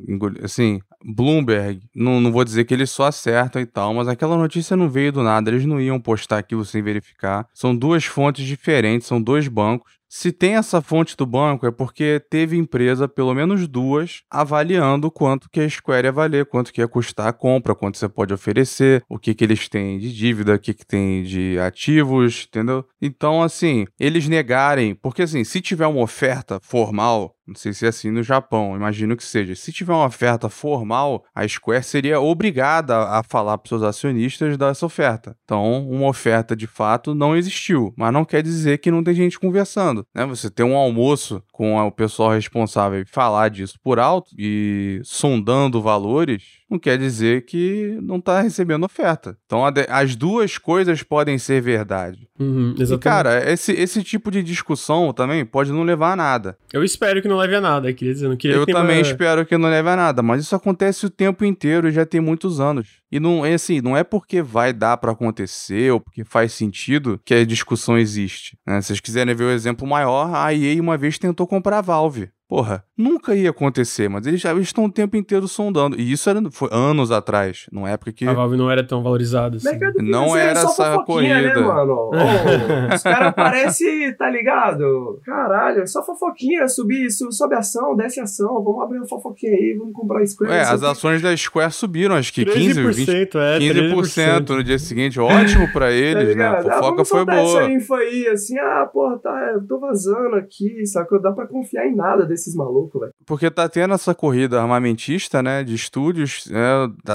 Engoliu, 0.09 0.45
assim, 0.45 0.81
Bloomberg, 1.05 1.81
não, 1.95 2.21
não 2.21 2.33
vou 2.33 2.45
dizer 2.45 2.65
que 2.65 2.73
eles 2.73 2.91
só 2.91 3.05
acertam 3.05 3.61
e 3.61 3.67
tal, 3.67 3.93
mas 3.93 4.09
aquela 4.09 4.37
notícia 4.37 4.77
não 4.77 4.89
veio 4.89 5.13
do 5.13 5.23
nada, 5.23 5.51
eles 5.51 5.67
não 5.67 5.81
iam 5.81 6.01
postar 6.01 6.39
aquilo 6.39 6.65
sem 6.65 6.83
verificar. 6.83 7.34
São 7.53 7.75
duas 7.75 8.05
fontes 8.05 8.47
diferentes, 8.47 9.07
são 9.09 9.21
dois 9.21 9.49
bancos. 9.49 9.99
Se 10.17 10.31
tem 10.31 10.55
essa 10.55 10.81
fonte 10.81 11.17
do 11.17 11.27
banco, 11.27 11.67
é 11.67 11.73
porque 11.73 12.23
teve 12.31 12.57
empresa, 12.57 13.09
pelo 13.09 13.35
menos 13.35 13.67
duas, 13.67 14.23
avaliando 14.31 15.11
quanto 15.11 15.51
que 15.51 15.59
a 15.59 15.69
Square 15.69 16.07
ia 16.07 16.13
valer, 16.13 16.47
quanto 16.47 16.73
que 16.73 16.81
ia 16.81 16.87
custar 16.87 17.27
a 17.27 17.33
compra, 17.33 17.75
quanto 17.75 17.99
você 17.99 18.09
pode 18.09 18.33
oferecer, 18.33 19.03
o 19.09 19.19
que 19.19 19.35
que 19.35 19.43
eles 19.43 19.69
têm 19.69 19.99
de 19.99 20.15
dívida, 20.15 20.55
o 20.55 20.59
que 20.59 20.73
que 20.73 20.87
tem 20.87 21.25
de 21.25 21.59
ativos, 21.59 22.47
entendeu? 22.49 22.85
Então, 23.03 23.43
assim, 23.43 23.87
eles 23.99 24.29
negarem, 24.29 24.95
porque 24.95 25.23
assim, 25.23 25.43
se 25.43 25.61
tiver 25.61 25.89
uma 25.89 26.03
oferta 26.03 26.61
formal, 26.63 27.35
não 27.47 27.55
sei 27.55 27.75
se 27.75 27.85
é 27.85 27.89
assim 27.89 28.11
no 28.11 28.23
Japão, 28.23 28.75
imagino 28.75 29.17
que 29.17 29.23
seja. 29.23 29.55
Se 29.55 29.71
tiver 29.71 29.93
uma 29.93 30.07
oferta 30.07 30.49
formal, 30.49 31.25
a 31.35 31.47
Square 31.47 31.85
seria 31.85 32.21
obrigada 32.21 32.97
a 32.97 33.23
falar 33.23 33.59
para 33.59 33.69
seus 33.69 33.83
acionistas 33.83 34.57
dessa 34.57 34.87
oferta. 34.87 35.37
Então, 35.45 35.87
uma 35.87 36.09
oferta 36.09 36.57
de 36.57 36.67
fato 36.67 37.15
não 37.15 37.37
existiu, 37.37 37.93
mas 37.99 38.13
não 38.13 38.25
quer 38.25 38.43
dizer 38.43 38.79
que 38.79 38.91
não 38.91 39.05
tem 39.05 39.15
gente 39.15 39.39
conversando. 39.39 40.04
Né? 40.15 40.27
Você 40.27 40.51
ter 40.51 40.63
um 40.65 40.77
almoço 40.77 41.43
com 41.55 41.79
o 41.79 41.93
pessoal 41.93 42.33
responsável 42.33 43.01
e 43.01 43.05
falar 43.05 43.49
disso 43.49 43.79
por 43.81 44.01
alto 44.01 44.29
e 44.37 45.01
sondando 45.05 45.81
valores, 45.81 46.43
não 46.69 46.81
quer 46.81 46.99
dizer 46.99 47.45
que 47.45 47.97
não 48.03 48.17
está 48.17 48.41
recebendo 48.41 48.83
oferta. 48.83 49.39
Então, 49.47 49.63
as 49.89 50.17
duas 50.17 50.59
coisas 50.59 51.05
podem 51.05 51.39
ser 51.39 51.63
verdade. 51.63 52.29
Uhum, 52.41 52.75
e, 52.77 52.99
cara, 52.99 53.49
esse, 53.49 53.71
esse 53.71 54.03
tipo 54.03 54.33
de 54.33 54.43
discussão 54.43 55.13
também 55.13 55.45
pode 55.45 55.71
não 55.71 55.85
levar 55.85 56.15
a 56.15 56.17
nada. 56.17 56.59
Eu 56.73 56.83
espero 56.83 57.23
que 57.23 57.29
não 57.29 57.37
leve 57.37 57.55
a 57.55 57.61
nada, 57.61 57.93
queria 57.93 58.13
dizer, 58.13 58.29
não 58.29 58.37
queria 58.37 58.57
Eu 58.57 58.67
também 58.67 58.97
uma... 58.97 59.03
espero 59.03 59.47
que 59.47 59.57
não 59.57 59.71
leve 59.71 59.89
a 59.89 59.95
nada, 59.95 60.23
mas 60.23 60.43
isso 60.43 60.57
acontece 60.57 61.07
o 61.07 61.11
tempo 61.11 61.45
inteiro 61.45 61.87
e 61.87 61.93
já 61.93 62.05
tem 62.05 62.21
muitos 62.21 62.59
anos. 62.59 63.05
E 63.13 63.21
não 63.21 63.47
é 63.47 63.55
assim, 63.55 63.81
não 63.81 63.97
é 63.97 64.03
porque 64.03 64.43
vai 64.43 64.73
dar 64.73 64.97
para 64.97 65.13
acontecer 65.13 65.93
ou 65.93 66.01
porque 66.01 66.25
faz 66.25 66.53
sentido 66.53 67.21
que 67.25 67.33
a 67.33 67.47
discussão 67.47 67.97
existe. 67.97 68.59
Né? 68.67 68.81
Se 68.81 68.89
vocês 68.89 68.99
quiserem 68.99 69.33
ver 69.37 69.45
o 69.45 69.53
exemplo 69.53 69.87
maior, 69.87 70.35
a 70.35 70.53
EA 70.53 70.83
uma 70.83 70.99
vez 70.99 71.17
tentou 71.17 71.44
comprar 71.47 71.79
a 71.79 71.83
Valve. 71.83 72.33
Porra, 72.49 72.85
nunca 72.97 73.35
ia 73.35 73.51
acontecer, 73.51 74.09
mas 74.09 74.27
eles 74.27 74.41
já 74.41 74.55
estão 74.55 74.85
o 74.85 74.93
tempo 74.93 75.17
inteiro 75.17 75.49
sondando. 75.49 76.01
E 76.01 76.13
isso 76.13 76.29
era, 76.31 76.41
foi 76.51 76.69
anos 76.73 77.11
atrás, 77.11 77.67
numa 77.73 77.91
época 77.91 78.13
que. 78.13 78.27
A 78.27 78.33
Valve 78.33 78.57
não 78.57 78.71
era 78.71 78.87
tão 78.87 79.03
valorizada 79.03 79.57
assim. 79.57 79.69
Não 80.01 80.37
era 80.37 80.61
essa 80.61 80.97
né, 80.97 81.05
corrida. 81.05 81.55
Né, 81.55 81.61
mano? 81.61 82.11
Oh, 82.15 82.95
os 82.95 83.03
caras 83.03 83.35
parecem, 83.35 84.15
tá 84.17 84.31
ligado? 84.31 85.21
Caralho, 85.25 85.83
é 85.83 85.87
só 85.87 86.05
fofoquinha, 86.05 86.67
subir, 86.69 87.09
sobe 87.11 87.55
ação, 87.55 87.97
desce 87.97 88.21
ação, 88.21 88.63
vamos 88.63 88.83
abrir 88.83 88.99
uma 88.99 89.09
fofoquinha 89.09 89.53
aí, 89.53 89.75
vamos 89.79 89.93
comprar 89.93 90.21
a 90.21 90.27
Square. 90.27 90.53
É, 90.53 90.61
as 90.61 90.83
ações 90.83 91.21
da 91.21 91.37
Square 91.37 91.73
subiram, 91.73 92.15
acho 92.15 92.33
que 92.33 92.45
15, 92.45 92.83
20, 92.83 93.11
é, 93.37 93.59
15% 93.59 94.49
no 94.51 94.65
dia 94.65 94.79
seguinte. 94.79 95.21
Ótimo 95.21 95.71
pra 95.73 95.91
eles, 95.93 96.31
tá 96.31 96.35
né? 96.37 96.47
A 96.47 96.63
fofoca 96.63 97.03
ah, 97.03 97.05
foi 97.05 97.25
boa. 97.25 97.63
essa 97.63 97.71
info 97.71 97.95
aí, 97.95 98.29
assim, 98.29 98.59
ah, 98.59 98.89
porra, 98.93 99.19
tá, 99.19 99.53
eu 99.55 99.67
tô 99.67 99.79
vazando 99.79 100.37
aqui, 100.37 100.87
sabe? 100.87 101.21
Dá 101.21 101.33
pra 101.33 101.47
confiar 101.47 101.87
em 101.87 101.95
nada 101.95 102.25
desse 102.25 102.45
esses 102.45 102.55
malucos, 102.85 103.01
velho. 103.01 103.13
Porque 103.27 103.51
tá 103.51 103.69
tendo 103.69 103.95
essa 103.95 104.15
corrida 104.15 104.61
armamentista, 104.61 105.43
né, 105.43 105.65
de 105.65 105.75
estúdios, 105.75 106.47
né, 106.47 106.61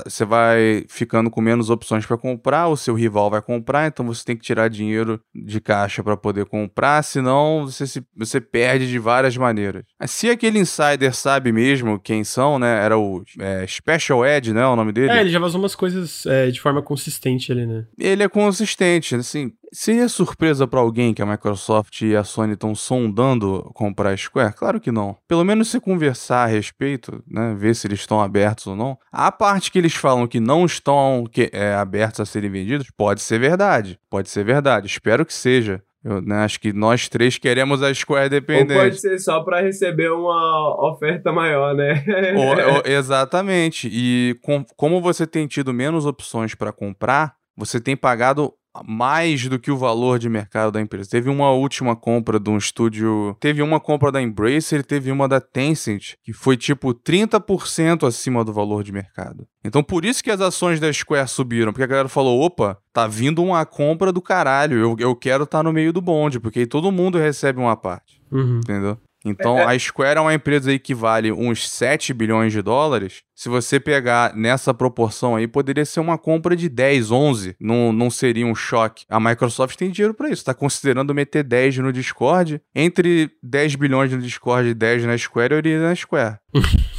você 0.05 0.25
vai 0.25 0.85
ficando 0.87 1.29
com 1.29 1.41
menos 1.41 1.69
opções 1.69 2.05
para 2.05 2.17
comprar, 2.17 2.67
o 2.67 2.77
seu 2.77 2.95
rival 2.95 3.29
vai 3.29 3.41
comprar, 3.41 3.87
então 3.87 4.05
você 4.05 4.23
tem 4.23 4.35
que 4.35 4.43
tirar 4.43 4.69
dinheiro 4.69 5.21
de 5.33 5.61
caixa 5.61 6.03
para 6.03 6.17
poder 6.17 6.45
comprar, 6.45 7.03
senão 7.03 7.65
você, 7.65 7.85
se, 7.85 8.03
você 8.15 8.41
perde 8.41 8.89
de 8.89 8.99
várias 8.99 9.35
maneiras. 9.37 9.83
Mas 9.99 10.11
se 10.11 10.29
aquele 10.29 10.59
insider 10.59 11.13
sabe 11.13 11.51
mesmo 11.51 11.99
quem 11.99 12.23
são, 12.23 12.59
né, 12.59 12.83
era 12.83 12.97
o 12.97 13.23
é, 13.39 13.65
Special 13.67 14.25
Ed, 14.25 14.53
né, 14.53 14.65
o 14.65 14.75
nome 14.75 14.91
dele? 14.91 15.11
É, 15.11 15.21
ele 15.21 15.29
já 15.29 15.39
vazou 15.39 15.59
umas 15.59 15.75
coisas 15.75 16.25
é, 16.25 16.49
de 16.49 16.59
forma 16.59 16.81
consistente 16.81 17.51
ali, 17.51 17.65
né? 17.65 17.85
Ele 17.97 18.23
é 18.23 18.29
consistente, 18.29 19.15
assim, 19.15 19.51
Seria 19.71 20.09
surpresa 20.09 20.67
para 20.67 20.79
alguém 20.79 21.13
que 21.13 21.21
a 21.21 21.25
Microsoft 21.25 22.01
e 22.01 22.15
a 22.15 22.23
Sony 22.23 22.53
estão 22.53 22.73
sondando 22.73 23.69
comprar 23.73 24.11
a 24.11 24.17
Square? 24.17 24.53
Claro 24.53 24.79
que 24.79 24.91
não. 24.91 25.15
Pelo 25.27 25.43
menos 25.43 25.69
se 25.69 25.79
conversar 25.79 26.43
a 26.43 26.47
respeito, 26.47 27.23
né, 27.27 27.53
ver 27.55 27.75
se 27.75 27.87
eles 27.87 27.99
estão 27.99 28.19
abertos 28.21 28.67
ou 28.67 28.75
não. 28.75 28.97
A 29.11 29.31
parte 29.31 29.71
que 29.71 29.77
eles 29.77 29.93
falam 29.93 30.27
que 30.27 30.39
não 30.39 30.65
estão 30.65 31.25
que, 31.31 31.49
é, 31.53 31.73
abertos 31.75 32.19
a 32.19 32.25
serem 32.25 32.49
vendidos 32.49 32.89
pode 32.95 33.21
ser 33.21 33.39
verdade. 33.39 33.99
Pode 34.09 34.29
ser 34.29 34.43
verdade. 34.43 34.87
Espero 34.87 35.25
que 35.25 35.33
seja. 35.33 35.81
Eu 36.03 36.21
né, 36.21 36.37
acho 36.37 36.61
que 36.61 36.71
nós 36.71 37.09
três 37.09 37.37
queremos 37.37 37.83
a 37.83 37.93
Square 37.93 38.29
dependente. 38.29 38.73
Ou 38.73 38.83
pode 38.83 38.99
ser 39.01 39.19
só 39.19 39.41
para 39.41 39.61
receber 39.61 40.09
uma 40.09 40.91
oferta 40.91 41.31
maior, 41.31 41.75
né? 41.75 42.03
ou, 42.37 42.47
ou, 42.75 42.83
exatamente. 42.85 43.89
E 43.91 44.35
com, 44.41 44.63
como 44.77 45.01
você 45.01 45.27
tem 45.27 45.45
tido 45.45 45.73
menos 45.73 46.05
opções 46.05 46.55
para 46.55 46.71
comprar, 46.71 47.35
você 47.55 47.81
tem 47.81 47.97
pagado 47.97 48.53
mais 48.85 49.47
do 49.47 49.59
que 49.59 49.71
o 49.71 49.77
valor 49.77 50.19
de 50.19 50.29
mercado 50.29 50.71
da 50.71 50.81
empresa. 50.81 51.09
Teve 51.09 51.29
uma 51.29 51.51
última 51.51 51.95
compra 51.95 52.39
de 52.39 52.49
um 52.49 52.57
estúdio, 52.57 53.35
teve 53.39 53.61
uma 53.61 53.79
compra 53.79 54.11
da 54.11 54.21
Embracer, 54.21 54.85
teve 54.85 55.11
uma 55.11 55.27
da 55.27 55.41
Tencent, 55.41 56.15
que 56.23 56.33
foi 56.33 56.55
tipo 56.55 56.93
30% 56.93 58.07
acima 58.07 58.43
do 58.43 58.53
valor 58.53 58.83
de 58.83 58.91
mercado. 58.91 59.47
Então 59.63 59.83
por 59.83 60.05
isso 60.05 60.23
que 60.23 60.31
as 60.31 60.41
ações 60.41 60.79
da 60.79 60.91
Square 60.91 61.27
subiram, 61.27 61.71
porque 61.71 61.83
a 61.83 61.87
galera 61.87 62.09
falou, 62.09 62.41
opa, 62.41 62.77
tá 62.93 63.07
vindo 63.07 63.43
uma 63.43 63.65
compra 63.65 64.11
do 64.11 64.21
caralho, 64.21 64.77
eu, 64.77 64.95
eu 64.99 65.15
quero 65.15 65.43
estar 65.43 65.59
tá 65.59 65.63
no 65.63 65.73
meio 65.73 65.91
do 65.91 66.01
bonde, 66.01 66.39
porque 66.39 66.59
aí 66.59 66.67
todo 66.67 66.91
mundo 66.91 67.17
recebe 67.17 67.59
uma 67.59 67.75
parte. 67.75 68.21
Uhum. 68.31 68.59
Entendeu? 68.59 68.97
Então, 69.25 69.57
é, 69.57 69.63
é. 69.63 69.65
a 69.65 69.79
Square 69.79 70.17
é 70.17 70.21
uma 70.21 70.33
empresa 70.33 70.71
aí 70.71 70.79
que 70.79 70.95
vale 70.95 71.31
uns 71.31 71.69
7 71.69 72.13
bilhões 72.13 72.53
de 72.53 72.61
dólares. 72.61 73.21
Se 73.35 73.49
você 73.49 73.79
pegar 73.79 74.35
nessa 74.35 74.73
proporção 74.73 75.35
aí, 75.35 75.47
poderia 75.47 75.85
ser 75.85 75.99
uma 75.99 76.17
compra 76.17 76.55
de 76.55 76.69
10, 76.69 77.11
11. 77.11 77.55
Não, 77.59 77.91
não 77.91 78.09
seria 78.09 78.45
um 78.45 78.55
choque. 78.55 79.05
A 79.09 79.19
Microsoft 79.19 79.77
tem 79.77 79.91
dinheiro 79.91 80.13
para 80.13 80.29
isso. 80.29 80.43
Tá 80.43 80.53
considerando 80.53 81.13
meter 81.13 81.43
10 81.43 81.77
no 81.77 81.93
Discord. 81.93 82.61
Entre 82.75 83.29
10 83.43 83.75
bilhões 83.75 84.11
no 84.11 84.21
Discord 84.21 84.69
e 84.69 84.73
10 84.73 85.05
na 85.05 85.17
Square, 85.17 85.53
eu 85.53 85.59
iria 85.59 85.79
na 85.79 85.95
Square. 85.95 86.37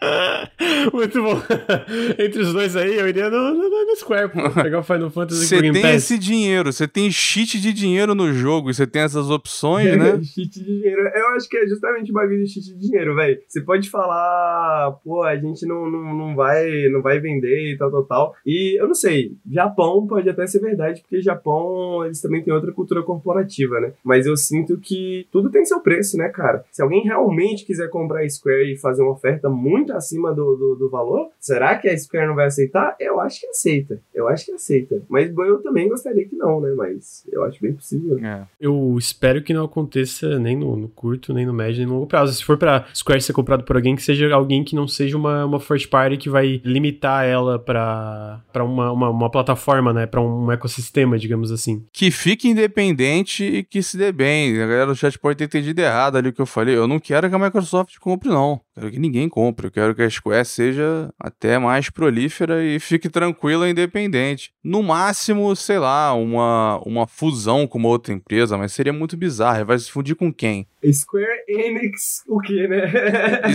Muito 0.92 1.22
bom. 1.22 1.40
Entre 2.18 2.42
os 2.42 2.52
dois 2.52 2.76
aí, 2.76 2.96
eu 2.96 3.08
iria 3.08 3.30
no, 3.30 3.54
no, 3.54 3.68
no 3.68 3.96
Square, 3.96 4.30
pô, 4.30 4.50
pegar 4.62 4.80
o 4.80 4.82
Final 4.82 5.10
Fantasy 5.10 5.46
Você 5.46 5.60
tem 5.60 5.72
Pass. 5.72 5.94
esse 5.94 6.18
dinheiro, 6.18 6.72
você 6.72 6.86
tem 6.86 7.10
cheat 7.10 7.60
de 7.60 7.72
dinheiro 7.72 8.14
no 8.14 8.32
jogo, 8.32 8.72
você 8.72 8.86
tem 8.86 9.02
essas 9.02 9.30
opções, 9.30 9.96
né? 9.96 10.22
cheat 10.22 10.60
de 10.60 10.64
dinheiro. 10.64 11.00
Eu 11.14 11.28
acho 11.30 11.48
que 11.48 11.56
é 11.56 11.66
justamente 11.66 12.10
o 12.10 12.14
bagulho 12.14 12.44
de 12.44 12.50
cheat 12.50 12.66
de 12.66 12.78
dinheiro, 12.78 13.14
velho. 13.14 13.38
Você 13.46 13.60
pode 13.60 13.88
falar, 13.90 14.92
pô, 15.04 15.22
a 15.22 15.36
gente 15.36 15.66
não, 15.66 15.90
não, 15.90 16.14
não, 16.14 16.34
vai, 16.34 16.88
não 16.88 17.02
vai 17.02 17.18
vender 17.18 17.72
e 17.72 17.76
tal, 17.76 17.90
tal, 17.90 18.04
tal. 18.04 18.34
E 18.44 18.80
eu 18.80 18.86
não 18.86 18.94
sei, 18.94 19.32
Japão 19.50 20.06
pode 20.06 20.28
até 20.28 20.46
ser 20.46 20.60
verdade, 20.60 21.00
porque 21.00 21.20
Japão, 21.20 22.04
eles 22.04 22.20
também 22.20 22.42
têm 22.42 22.52
outra 22.52 22.72
cultura 22.72 23.02
corporativa, 23.02 23.80
né? 23.80 23.92
Mas 24.04 24.26
eu 24.26 24.36
sinto 24.36 24.78
que 24.78 25.26
tudo 25.32 25.50
tem 25.50 25.64
seu 25.64 25.80
preço, 25.80 26.16
né, 26.16 26.28
cara? 26.28 26.64
Se 26.70 26.82
alguém 26.82 27.02
realmente 27.02 27.64
quiser 27.64 27.88
comprar 27.88 28.26
Square 28.28 28.72
e 28.72 28.76
fazer 28.76 29.02
uma 29.02 29.12
oferta 29.12 29.48
muito 29.48 29.85
acima 29.92 30.32
do, 30.32 30.56
do, 30.56 30.74
do, 30.76 30.90
valor, 30.90 31.28
será 31.38 31.76
que 31.76 31.88
a 31.88 31.96
Square 31.96 32.26
não 32.26 32.34
vai 32.34 32.46
aceitar? 32.46 32.96
Eu 32.98 33.20
acho 33.20 33.40
que 33.40 33.46
aceita. 33.46 34.00
Eu 34.14 34.28
acho 34.28 34.46
que 34.46 34.52
aceita. 34.52 35.02
Mas 35.08 35.32
eu 35.36 35.62
também 35.62 35.88
gostaria 35.88 36.26
que 36.26 36.36
não, 36.36 36.60
né? 36.60 36.72
Mas 36.76 37.26
eu 37.30 37.44
acho 37.44 37.60
bem 37.60 37.72
possível. 37.72 38.18
É. 38.24 38.46
Eu 38.60 38.96
espero 38.98 39.42
que 39.42 39.54
não 39.54 39.64
aconteça 39.64 40.38
nem 40.38 40.56
no, 40.56 40.76
no, 40.76 40.88
curto, 40.88 41.32
nem 41.32 41.46
no 41.46 41.52
médio, 41.52 41.78
nem 41.78 41.86
no 41.86 41.94
longo 41.94 42.06
prazo. 42.06 42.34
Se 42.34 42.44
for 42.44 42.56
pra 42.56 42.86
Square 42.94 43.20
ser 43.20 43.32
comprado 43.32 43.64
por 43.64 43.76
alguém, 43.76 43.96
que 43.96 44.02
seja 44.02 44.32
alguém 44.34 44.64
que 44.64 44.74
não 44.74 44.88
seja 44.88 45.16
uma, 45.16 45.44
uma 45.44 45.60
first 45.60 45.88
party 45.88 46.16
que 46.16 46.30
vai 46.30 46.60
limitar 46.64 47.24
ela 47.24 47.58
pra, 47.58 48.40
pra 48.52 48.64
uma, 48.64 48.92
uma, 48.92 49.10
uma 49.10 49.30
plataforma, 49.30 49.92
né? 49.92 50.06
Pra 50.06 50.20
um 50.20 50.50
ecossistema, 50.50 51.18
digamos 51.18 51.50
assim. 51.50 51.84
Que 51.92 52.10
fique 52.10 52.48
independente 52.48 53.44
e 53.44 53.62
que 53.62 53.82
se 53.82 53.96
dê 53.96 54.12
bem. 54.12 54.60
A 54.60 54.66
galera 54.66 54.86
do 54.86 54.96
chat 54.96 55.18
pode 55.18 55.36
ter 55.36 55.44
entendido 55.44 55.80
errado 55.80 56.16
ali 56.16 56.28
o 56.28 56.32
que 56.32 56.40
eu 56.40 56.46
falei. 56.46 56.76
Eu 56.76 56.86
não 56.86 56.98
quero 56.98 57.28
que 57.28 57.34
a 57.34 57.38
Microsoft 57.38 57.98
compre, 57.98 58.28
não. 58.28 58.60
Quero 58.74 58.90
que 58.90 58.98
ninguém 58.98 59.28
compre. 59.28 59.68
Quero 59.76 59.94
que 59.94 60.00
a 60.00 60.08
Square 60.08 60.46
seja 60.46 61.12
até 61.20 61.58
mais 61.58 61.90
prolífera 61.90 62.64
e 62.64 62.80
fique 62.80 63.10
tranquila 63.10 63.68
e 63.68 63.72
independente. 63.72 64.50
No 64.64 64.82
máximo, 64.82 65.54
sei 65.54 65.78
lá, 65.78 66.14
uma, 66.14 66.80
uma 66.86 67.06
fusão 67.06 67.66
com 67.66 67.76
uma 67.76 67.90
outra 67.90 68.14
empresa, 68.14 68.56
mas 68.56 68.72
seria 68.72 68.90
muito 68.90 69.18
bizarro. 69.18 69.66
Vai 69.66 69.78
se 69.78 69.90
fundir 69.90 70.16
com 70.16 70.32
quem? 70.32 70.66
Square 70.90 71.44
Enix, 71.46 72.22
o 72.26 72.40
quê, 72.40 72.66
né? 72.66 73.52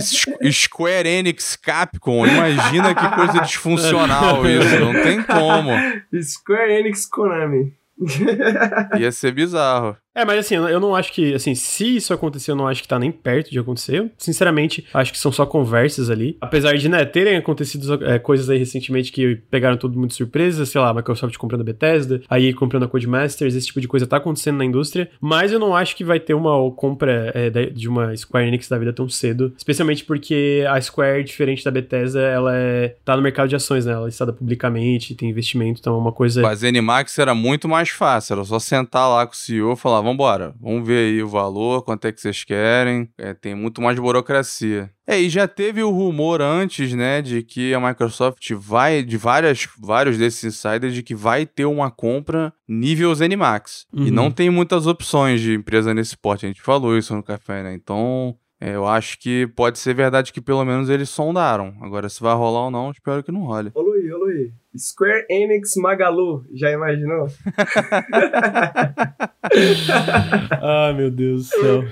Square 0.52 1.08
Enix 1.08 1.56
Capcom, 1.56 2.24
imagina 2.24 2.94
que 2.94 3.16
coisa 3.16 3.40
disfuncional 3.40 4.46
isso, 4.46 4.78
não 4.78 4.92
tem 4.92 5.24
como. 5.24 5.72
Square 6.22 6.72
Enix 6.72 7.04
Konami. 7.04 7.74
Ia 8.96 9.10
ser 9.10 9.32
bizarro. 9.32 9.96
É, 10.14 10.24
mas 10.24 10.40
assim, 10.40 10.54
eu 10.54 10.78
não 10.78 10.94
acho 10.94 11.12
que, 11.12 11.34
assim, 11.34 11.54
se 11.54 11.96
isso 11.96 12.12
acontecer, 12.12 12.50
eu 12.50 12.56
não 12.56 12.68
acho 12.68 12.82
que 12.82 12.88
tá 12.88 12.98
nem 12.98 13.10
perto 13.10 13.50
de 13.50 13.58
acontecer. 13.58 13.98
Eu, 13.98 14.10
sinceramente, 14.18 14.86
acho 14.92 15.12
que 15.12 15.18
são 15.18 15.32
só 15.32 15.46
conversas 15.46 16.10
ali. 16.10 16.36
Apesar 16.40 16.76
de, 16.76 16.88
né, 16.88 17.04
terem 17.04 17.36
acontecido 17.36 18.04
é, 18.04 18.18
coisas 18.18 18.50
aí 18.50 18.58
recentemente 18.58 19.10
que 19.10 19.36
pegaram 19.50 19.76
tudo 19.76 19.98
muito 19.98 20.14
surpresa, 20.14 20.66
sei 20.66 20.80
lá, 20.80 20.92
Microsoft 20.92 21.36
comprando 21.36 21.62
a 21.62 21.64
Bethesda, 21.64 22.20
aí 22.28 22.52
comprando 22.52 22.84
a 22.84 22.88
Codemasters, 22.88 23.54
esse 23.54 23.66
tipo 23.66 23.80
de 23.80 23.88
coisa 23.88 24.06
tá 24.06 24.18
acontecendo 24.18 24.58
na 24.58 24.64
indústria, 24.64 25.10
mas 25.20 25.50
eu 25.50 25.58
não 25.58 25.74
acho 25.74 25.96
que 25.96 26.04
vai 26.04 26.20
ter 26.20 26.34
uma 26.34 26.70
compra 26.72 27.32
é, 27.34 27.50
de 27.50 27.88
uma 27.88 28.14
Square 28.14 28.46
Enix 28.46 28.68
da 28.68 28.78
vida 28.78 28.92
tão 28.92 29.08
cedo, 29.08 29.54
especialmente 29.56 30.04
porque 30.04 30.64
a 30.68 30.80
Square, 30.80 31.24
diferente 31.24 31.64
da 31.64 31.70
Bethesda, 31.70 32.20
ela 32.20 32.54
é, 32.54 32.96
tá 33.04 33.16
no 33.16 33.22
mercado 33.22 33.48
de 33.48 33.56
ações, 33.56 33.86
né, 33.86 33.92
ela 33.92 34.04
é 34.04 34.06
listada 34.06 34.32
publicamente, 34.32 35.14
tem 35.14 35.30
investimento, 35.30 35.80
então 35.80 35.94
é 35.94 35.98
uma 35.98 36.12
coisa... 36.12 36.42
Mas 36.42 36.62
a 36.62 36.68
Animax 36.68 37.18
era 37.18 37.34
muito 37.34 37.68
mais 37.68 37.88
fácil, 37.88 38.34
era 38.34 38.44
só 38.44 38.58
sentar 38.58 39.08
lá 39.08 39.26
com 39.26 39.32
o 39.32 39.36
CEO 39.36 39.72
e 39.72 39.76
falar, 39.76 40.01
vambora, 40.02 40.54
vamos 40.60 40.86
ver 40.86 41.08
aí 41.08 41.22
o 41.22 41.28
valor, 41.28 41.82
quanto 41.82 42.06
é 42.06 42.12
que 42.12 42.20
vocês 42.20 42.44
querem. 42.44 43.08
É, 43.16 43.32
tem 43.32 43.54
muito 43.54 43.80
mais 43.80 43.98
burocracia. 43.98 44.90
É, 45.06 45.18
e 45.20 45.28
já 45.28 45.48
teve 45.48 45.82
o 45.82 45.90
rumor 45.90 46.40
antes, 46.40 46.92
né, 46.94 47.20
de 47.22 47.42
que 47.42 47.74
a 47.74 47.80
Microsoft 47.80 48.50
vai, 48.52 49.02
de 49.02 49.16
várias, 49.16 49.68
vários 49.78 50.18
desses 50.18 50.44
insiders, 50.44 50.94
de 50.94 51.02
que 51.02 51.14
vai 51.14 51.46
ter 51.46 51.64
uma 51.64 51.90
compra 51.90 52.52
nível 52.68 53.14
ZeniMax. 53.14 53.86
Uhum. 53.92 54.06
E 54.06 54.10
não 54.10 54.30
tem 54.30 54.50
muitas 54.50 54.86
opções 54.86 55.40
de 55.40 55.54
empresa 55.54 55.92
nesse 55.94 56.16
porte. 56.16 56.46
A 56.46 56.48
gente 56.48 56.62
falou 56.62 56.96
isso 56.96 57.14
no 57.14 57.22
café, 57.22 57.62
né? 57.62 57.74
Então, 57.74 58.36
é, 58.60 58.76
eu 58.76 58.86
acho 58.86 59.18
que 59.18 59.48
pode 59.56 59.76
ser 59.80 59.92
verdade 59.92 60.32
que 60.32 60.40
pelo 60.40 60.64
menos 60.64 60.88
eles 60.88 61.10
sondaram. 61.10 61.74
Agora, 61.80 62.08
se 62.08 62.22
vai 62.22 62.32
rolar 62.32 62.66
ou 62.66 62.70
não, 62.70 62.92
espero 62.92 63.22
que 63.22 63.32
não 63.32 63.42
role. 63.42 63.72
Ô, 63.74 63.82
Luiz, 63.82 64.12
ô, 64.12 64.18
Luiz. 64.18 64.52
Square 64.76 65.26
Enix 65.28 65.76
Magalu, 65.76 66.44
já 66.54 66.70
imaginou? 66.70 67.26
ah, 70.62 70.94
meu 70.96 71.10
Deus 71.10 71.50
do 71.50 71.56
céu. 71.60 71.84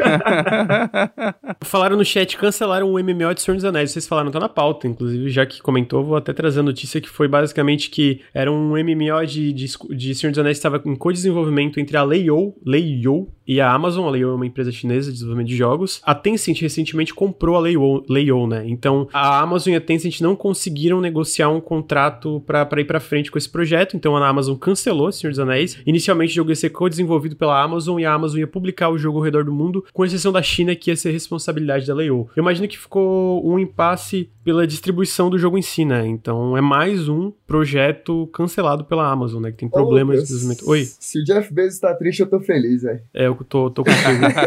falaram 1.63 1.97
no 1.97 2.05
chat, 2.05 2.37
cancelaram 2.39 2.91
o 2.91 2.95
MMO 2.95 3.35
de 3.35 3.43
Senhor 3.43 3.57
dos 3.57 3.65
Anéis. 3.65 3.91
Vocês 3.91 4.09
falaram, 4.09 4.31
tá 4.31 4.41
na 4.41 4.49
pauta, 4.49 4.87
inclusive, 4.87 5.29
já 5.29 5.45
que 5.45 5.61
comentou, 5.61 6.03
vou 6.03 6.17
até 6.17 6.33
trazer 6.33 6.61
a 6.61 6.63
notícia 6.63 7.01
que 7.01 7.09
foi 7.09 7.29
basicamente 7.29 7.91
que 7.91 8.21
era 8.33 8.51
um 8.51 8.71
MMO 8.71 9.27
de, 9.27 9.53
de, 9.53 9.67
de 9.91 10.15
Senhor 10.15 10.31
dos 10.31 10.39
Anéis 10.39 10.57
que 10.57 10.67
estava 10.67 10.81
em 10.85 10.97
co-desenvolvimento 10.97 11.79
entre 11.79 11.97
a 11.97 12.03
Leiyou, 12.03 12.59
Leiyou 12.65 13.31
e 13.47 13.61
a 13.61 13.71
Amazon. 13.71 14.07
A 14.07 14.11
Leiyou 14.11 14.33
é 14.33 14.35
uma 14.37 14.47
empresa 14.47 14.73
chinesa 14.73 15.09
de 15.09 15.15
desenvolvimento 15.15 15.49
de 15.49 15.57
jogos. 15.57 16.01
A 16.05 16.15
Tencent 16.15 16.61
recentemente 16.61 17.13
comprou 17.13 17.57
a 17.57 17.61
Leiyou, 17.61 18.05
Leiyou 18.09 18.47
né? 18.47 18.65
Então, 18.67 19.09
a 19.13 19.41
Amazon 19.41 19.73
e 19.75 19.77
a 19.77 19.81
Tencent 19.81 20.21
não 20.21 20.35
conseguiram 20.35 21.01
negociar 21.01 21.51
um 21.51 21.61
contrato 21.61 22.41
para 22.47 22.65
para 22.71 22.81
ir 22.81 22.85
para 22.85 23.01
frente 23.01 23.31
com 23.31 23.37
esse 23.37 23.49
projeto, 23.49 23.97
então 23.97 24.17
a 24.17 24.29
Amazon 24.29 24.57
cancelou 24.57 25.11
Senhor 25.11 25.31
dos 25.31 25.39
Anéis. 25.41 25.77
Inicialmente 25.85 26.33
o 26.33 26.37
jogo 26.37 26.51
ia 26.51 26.57
ser 26.57 26.71
co-desenvolvido 26.71 27.37
pela 27.37 27.61
Amazon 27.61 27.99
e 27.99 28.05
a 28.05 28.13
Amazon 28.15 28.39
ia 28.39 28.47
publicar 28.47 28.89
o 28.89 28.97
jogo 28.97 29.19
ao 29.19 29.25
redor 29.25 29.45
do 29.45 29.53
mundo, 29.53 29.85
com 29.93 30.05
exceção 30.05 30.33
da 30.33 30.43
China, 30.43 30.75
que 30.75 30.91
ia 30.91 30.97
ser 30.97 31.11
responsabilidade 31.11 31.87
da 31.87 31.95
Leio. 31.95 32.29
Eu 32.37 32.41
imagino 32.43 32.69
que 32.69 32.79
ficou 32.79 33.47
um 33.47 33.59
impasse 33.59 34.31
pela 34.45 34.67
distribuição 34.67 35.29
do 35.29 35.39
jogo 35.39 35.59
em 35.59 35.63
si, 35.63 35.85
né? 35.85 36.07
Então 36.07 36.57
é 36.57 36.61
mais 36.61 37.09
um 37.09 37.33
projeto 37.47 38.29
cancelado 38.33 38.85
pela 38.85 39.11
Amazon, 39.11 39.43
né? 39.43 39.51
Que 39.51 39.59
tem 39.59 39.69
problemas 39.69 40.19
oh, 40.19 40.23
de 40.23 40.29
desenvolvimento. 40.29 40.71
Oi. 40.71 40.85
Se 40.85 41.21
o 41.21 41.25
Jeff 41.25 41.53
Bezos 41.53 41.79
tá 41.79 41.95
triste, 41.95 42.21
eu 42.21 42.27
tô 42.27 42.41
feliz, 42.41 42.83
velho. 42.83 43.01
É, 43.13 43.27
eu 43.27 43.35
tô, 43.49 43.71
tô 43.71 43.85
contigo. 43.85 44.01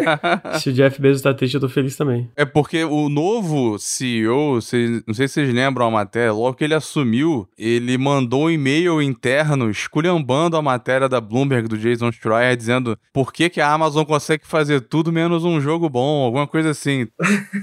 se 0.59 0.69
o 0.69 0.73
Jeff 0.73 1.01
Bezos 1.01 1.21
tá 1.21 1.33
triste, 1.33 1.55
eu 1.55 1.61
tô 1.61 1.69
feliz 1.69 1.95
também. 1.95 2.29
É 2.35 2.45
porque 2.45 2.83
o 2.83 3.09
novo 3.09 3.77
CEO, 3.77 4.55
não 4.55 4.61
sei 4.61 5.27
se 5.27 5.33
vocês 5.33 5.53
lembram 5.53 5.87
a 5.87 5.91
matéria, 5.91 6.31
logo 6.31 6.55
que 6.55 6.63
ele 6.63 6.73
assumiu, 6.73 7.47
ele 7.57 7.97
mandou 7.97 8.12
mandou 8.13 8.45
um 8.45 8.49
e-mail 8.49 9.01
interno 9.01 9.69
esculhambando 9.69 10.55
a 10.55 10.61
matéria 10.61 11.09
da 11.09 11.19
Bloomberg 11.19 11.67
do 11.67 11.77
Jason 11.77 12.11
Schreier 12.11 12.55
dizendo 12.55 12.97
por 13.11 13.33
que, 13.33 13.49
que 13.49 13.59
a 13.59 13.71
Amazon 13.71 14.05
consegue 14.05 14.45
fazer 14.45 14.81
tudo 14.81 15.11
menos 15.11 15.43
um 15.43 15.59
jogo 15.59 15.89
bom, 15.89 16.23
alguma 16.23 16.45
coisa 16.45 16.69
assim. 16.69 17.07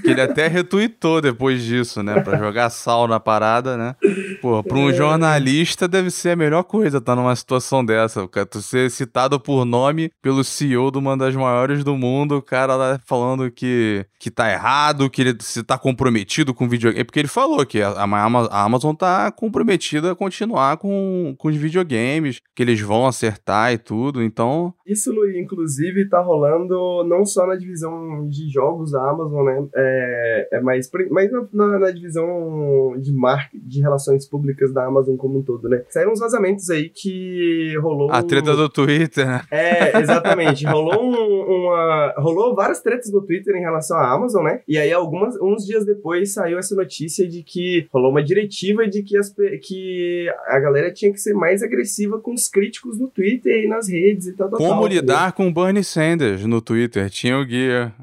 que 0.03 0.09
ele 0.09 0.21
até 0.21 0.47
retweetou 0.49 1.21
depois 1.21 1.63
disso, 1.63 2.03
né? 2.03 2.19
Pra 2.21 2.37
jogar 2.37 2.69
sal 2.69 3.07
na 3.07 3.19
parada, 3.19 3.77
né? 3.77 3.95
Pô, 4.41 4.61
pra 4.63 4.77
um 4.77 4.89
é. 4.89 4.93
jornalista 4.93 5.87
deve 5.87 6.11
ser 6.11 6.31
a 6.31 6.35
melhor 6.35 6.63
coisa 6.63 6.97
estar 6.97 7.15
tá 7.15 7.21
numa 7.21 7.35
situação 7.35 7.83
dessa. 7.85 8.27
Cara, 8.27 8.45
tu 8.45 8.61
ser 8.61 8.91
citado 8.91 9.39
por 9.39 9.65
nome 9.65 10.11
pelo 10.21 10.43
CEO 10.43 10.91
de 10.91 10.97
uma 10.97 11.15
das 11.15 11.35
maiores 11.35 11.83
do 11.83 11.95
mundo, 11.95 12.37
o 12.37 12.41
cara 12.41 12.75
lá 12.75 12.99
falando 13.05 13.49
que, 13.49 14.05
que 14.19 14.29
tá 14.29 14.51
errado, 14.51 15.09
que 15.09 15.21
ele 15.21 15.37
se 15.39 15.63
tá 15.63 15.77
comprometido 15.77 16.53
com 16.53 16.67
videogame. 16.67 17.01
É 17.01 17.03
porque 17.03 17.19
ele 17.19 17.27
falou 17.27 17.65
que 17.65 17.81
a, 17.81 17.89
a, 17.89 18.63
Amazon 18.65 18.95
tá 18.95 19.31
comprometida 19.31 20.11
a 20.11 20.15
continuar 20.41 20.77
com, 20.77 21.35
com 21.37 21.47
os 21.49 21.55
videogames, 21.55 22.41
que 22.55 22.63
eles 22.63 22.81
vão 22.81 23.05
acertar 23.05 23.71
e 23.73 23.77
tudo, 23.77 24.23
então... 24.23 24.73
Isso, 24.85 25.13
Luiz, 25.13 25.35
inclusive, 25.35 26.09
tá 26.09 26.19
rolando 26.19 27.03
não 27.03 27.25
só 27.25 27.45
na 27.45 27.55
divisão 27.55 28.27
de 28.27 28.49
jogos 28.49 28.91
da 28.91 29.09
Amazon, 29.09 29.45
né, 29.45 29.67
é, 29.75 30.47
é 30.53 30.61
mais, 30.61 30.89
mais 31.11 31.31
na, 31.31 31.79
na 31.79 31.91
divisão 31.91 32.95
de 32.99 33.13
marketing, 33.13 33.67
de 33.67 33.81
relações 33.81 34.27
públicas 34.27 34.73
da 34.73 34.85
Amazon 34.85 35.15
como 35.15 35.39
um 35.39 35.43
todo, 35.43 35.69
né. 35.69 35.83
Saíram 35.89 36.11
uns 36.11 36.19
vazamentos 36.19 36.69
aí 36.69 36.89
que 36.89 37.77
rolou... 37.79 38.11
A 38.11 38.23
treta 38.23 38.55
do 38.55 38.67
Twitter, 38.67 39.27
né? 39.27 39.41
É, 39.51 39.99
exatamente. 39.99 40.65
rolou 40.65 41.03
um, 41.03 41.67
uma... 41.67 42.15
Rolou 42.17 42.55
várias 42.55 42.81
tretas 42.81 43.11
no 43.11 43.21
Twitter 43.21 43.55
em 43.55 43.61
relação 43.61 43.97
à 43.97 44.11
Amazon, 44.11 44.43
né, 44.43 44.61
e 44.67 44.77
aí 44.77 44.91
algumas, 44.91 45.35
uns 45.39 45.65
dias 45.65 45.85
depois 45.85 46.33
saiu 46.33 46.57
essa 46.57 46.75
notícia 46.75 47.27
de 47.27 47.43
que 47.43 47.87
rolou 47.93 48.09
uma 48.09 48.23
diretiva 48.23 48.87
de 48.87 49.03
que, 49.03 49.17
as, 49.17 49.33
que 49.61 50.30
a 50.47 50.59
galera 50.59 50.91
tinha 50.91 51.11
que 51.11 51.19
ser 51.19 51.33
mais 51.33 51.63
agressiva 51.63 52.19
com 52.19 52.33
os 52.33 52.47
críticos 52.47 52.99
no 52.99 53.07
Twitter 53.07 53.63
e 53.63 53.67
nas 53.67 53.89
redes 53.89 54.27
e 54.27 54.33
tal, 54.33 54.49
tal 54.49 54.57
Como 54.57 54.81
tal, 54.81 54.87
lidar 54.87 55.25
né? 55.27 55.33
com 55.35 55.53
Bernie 55.53 55.83
Sanders 55.83 56.45
no 56.45 56.61
Twitter? 56.61 57.09
Tinha 57.09 57.37
o 57.37 57.45
guia. 57.45 57.93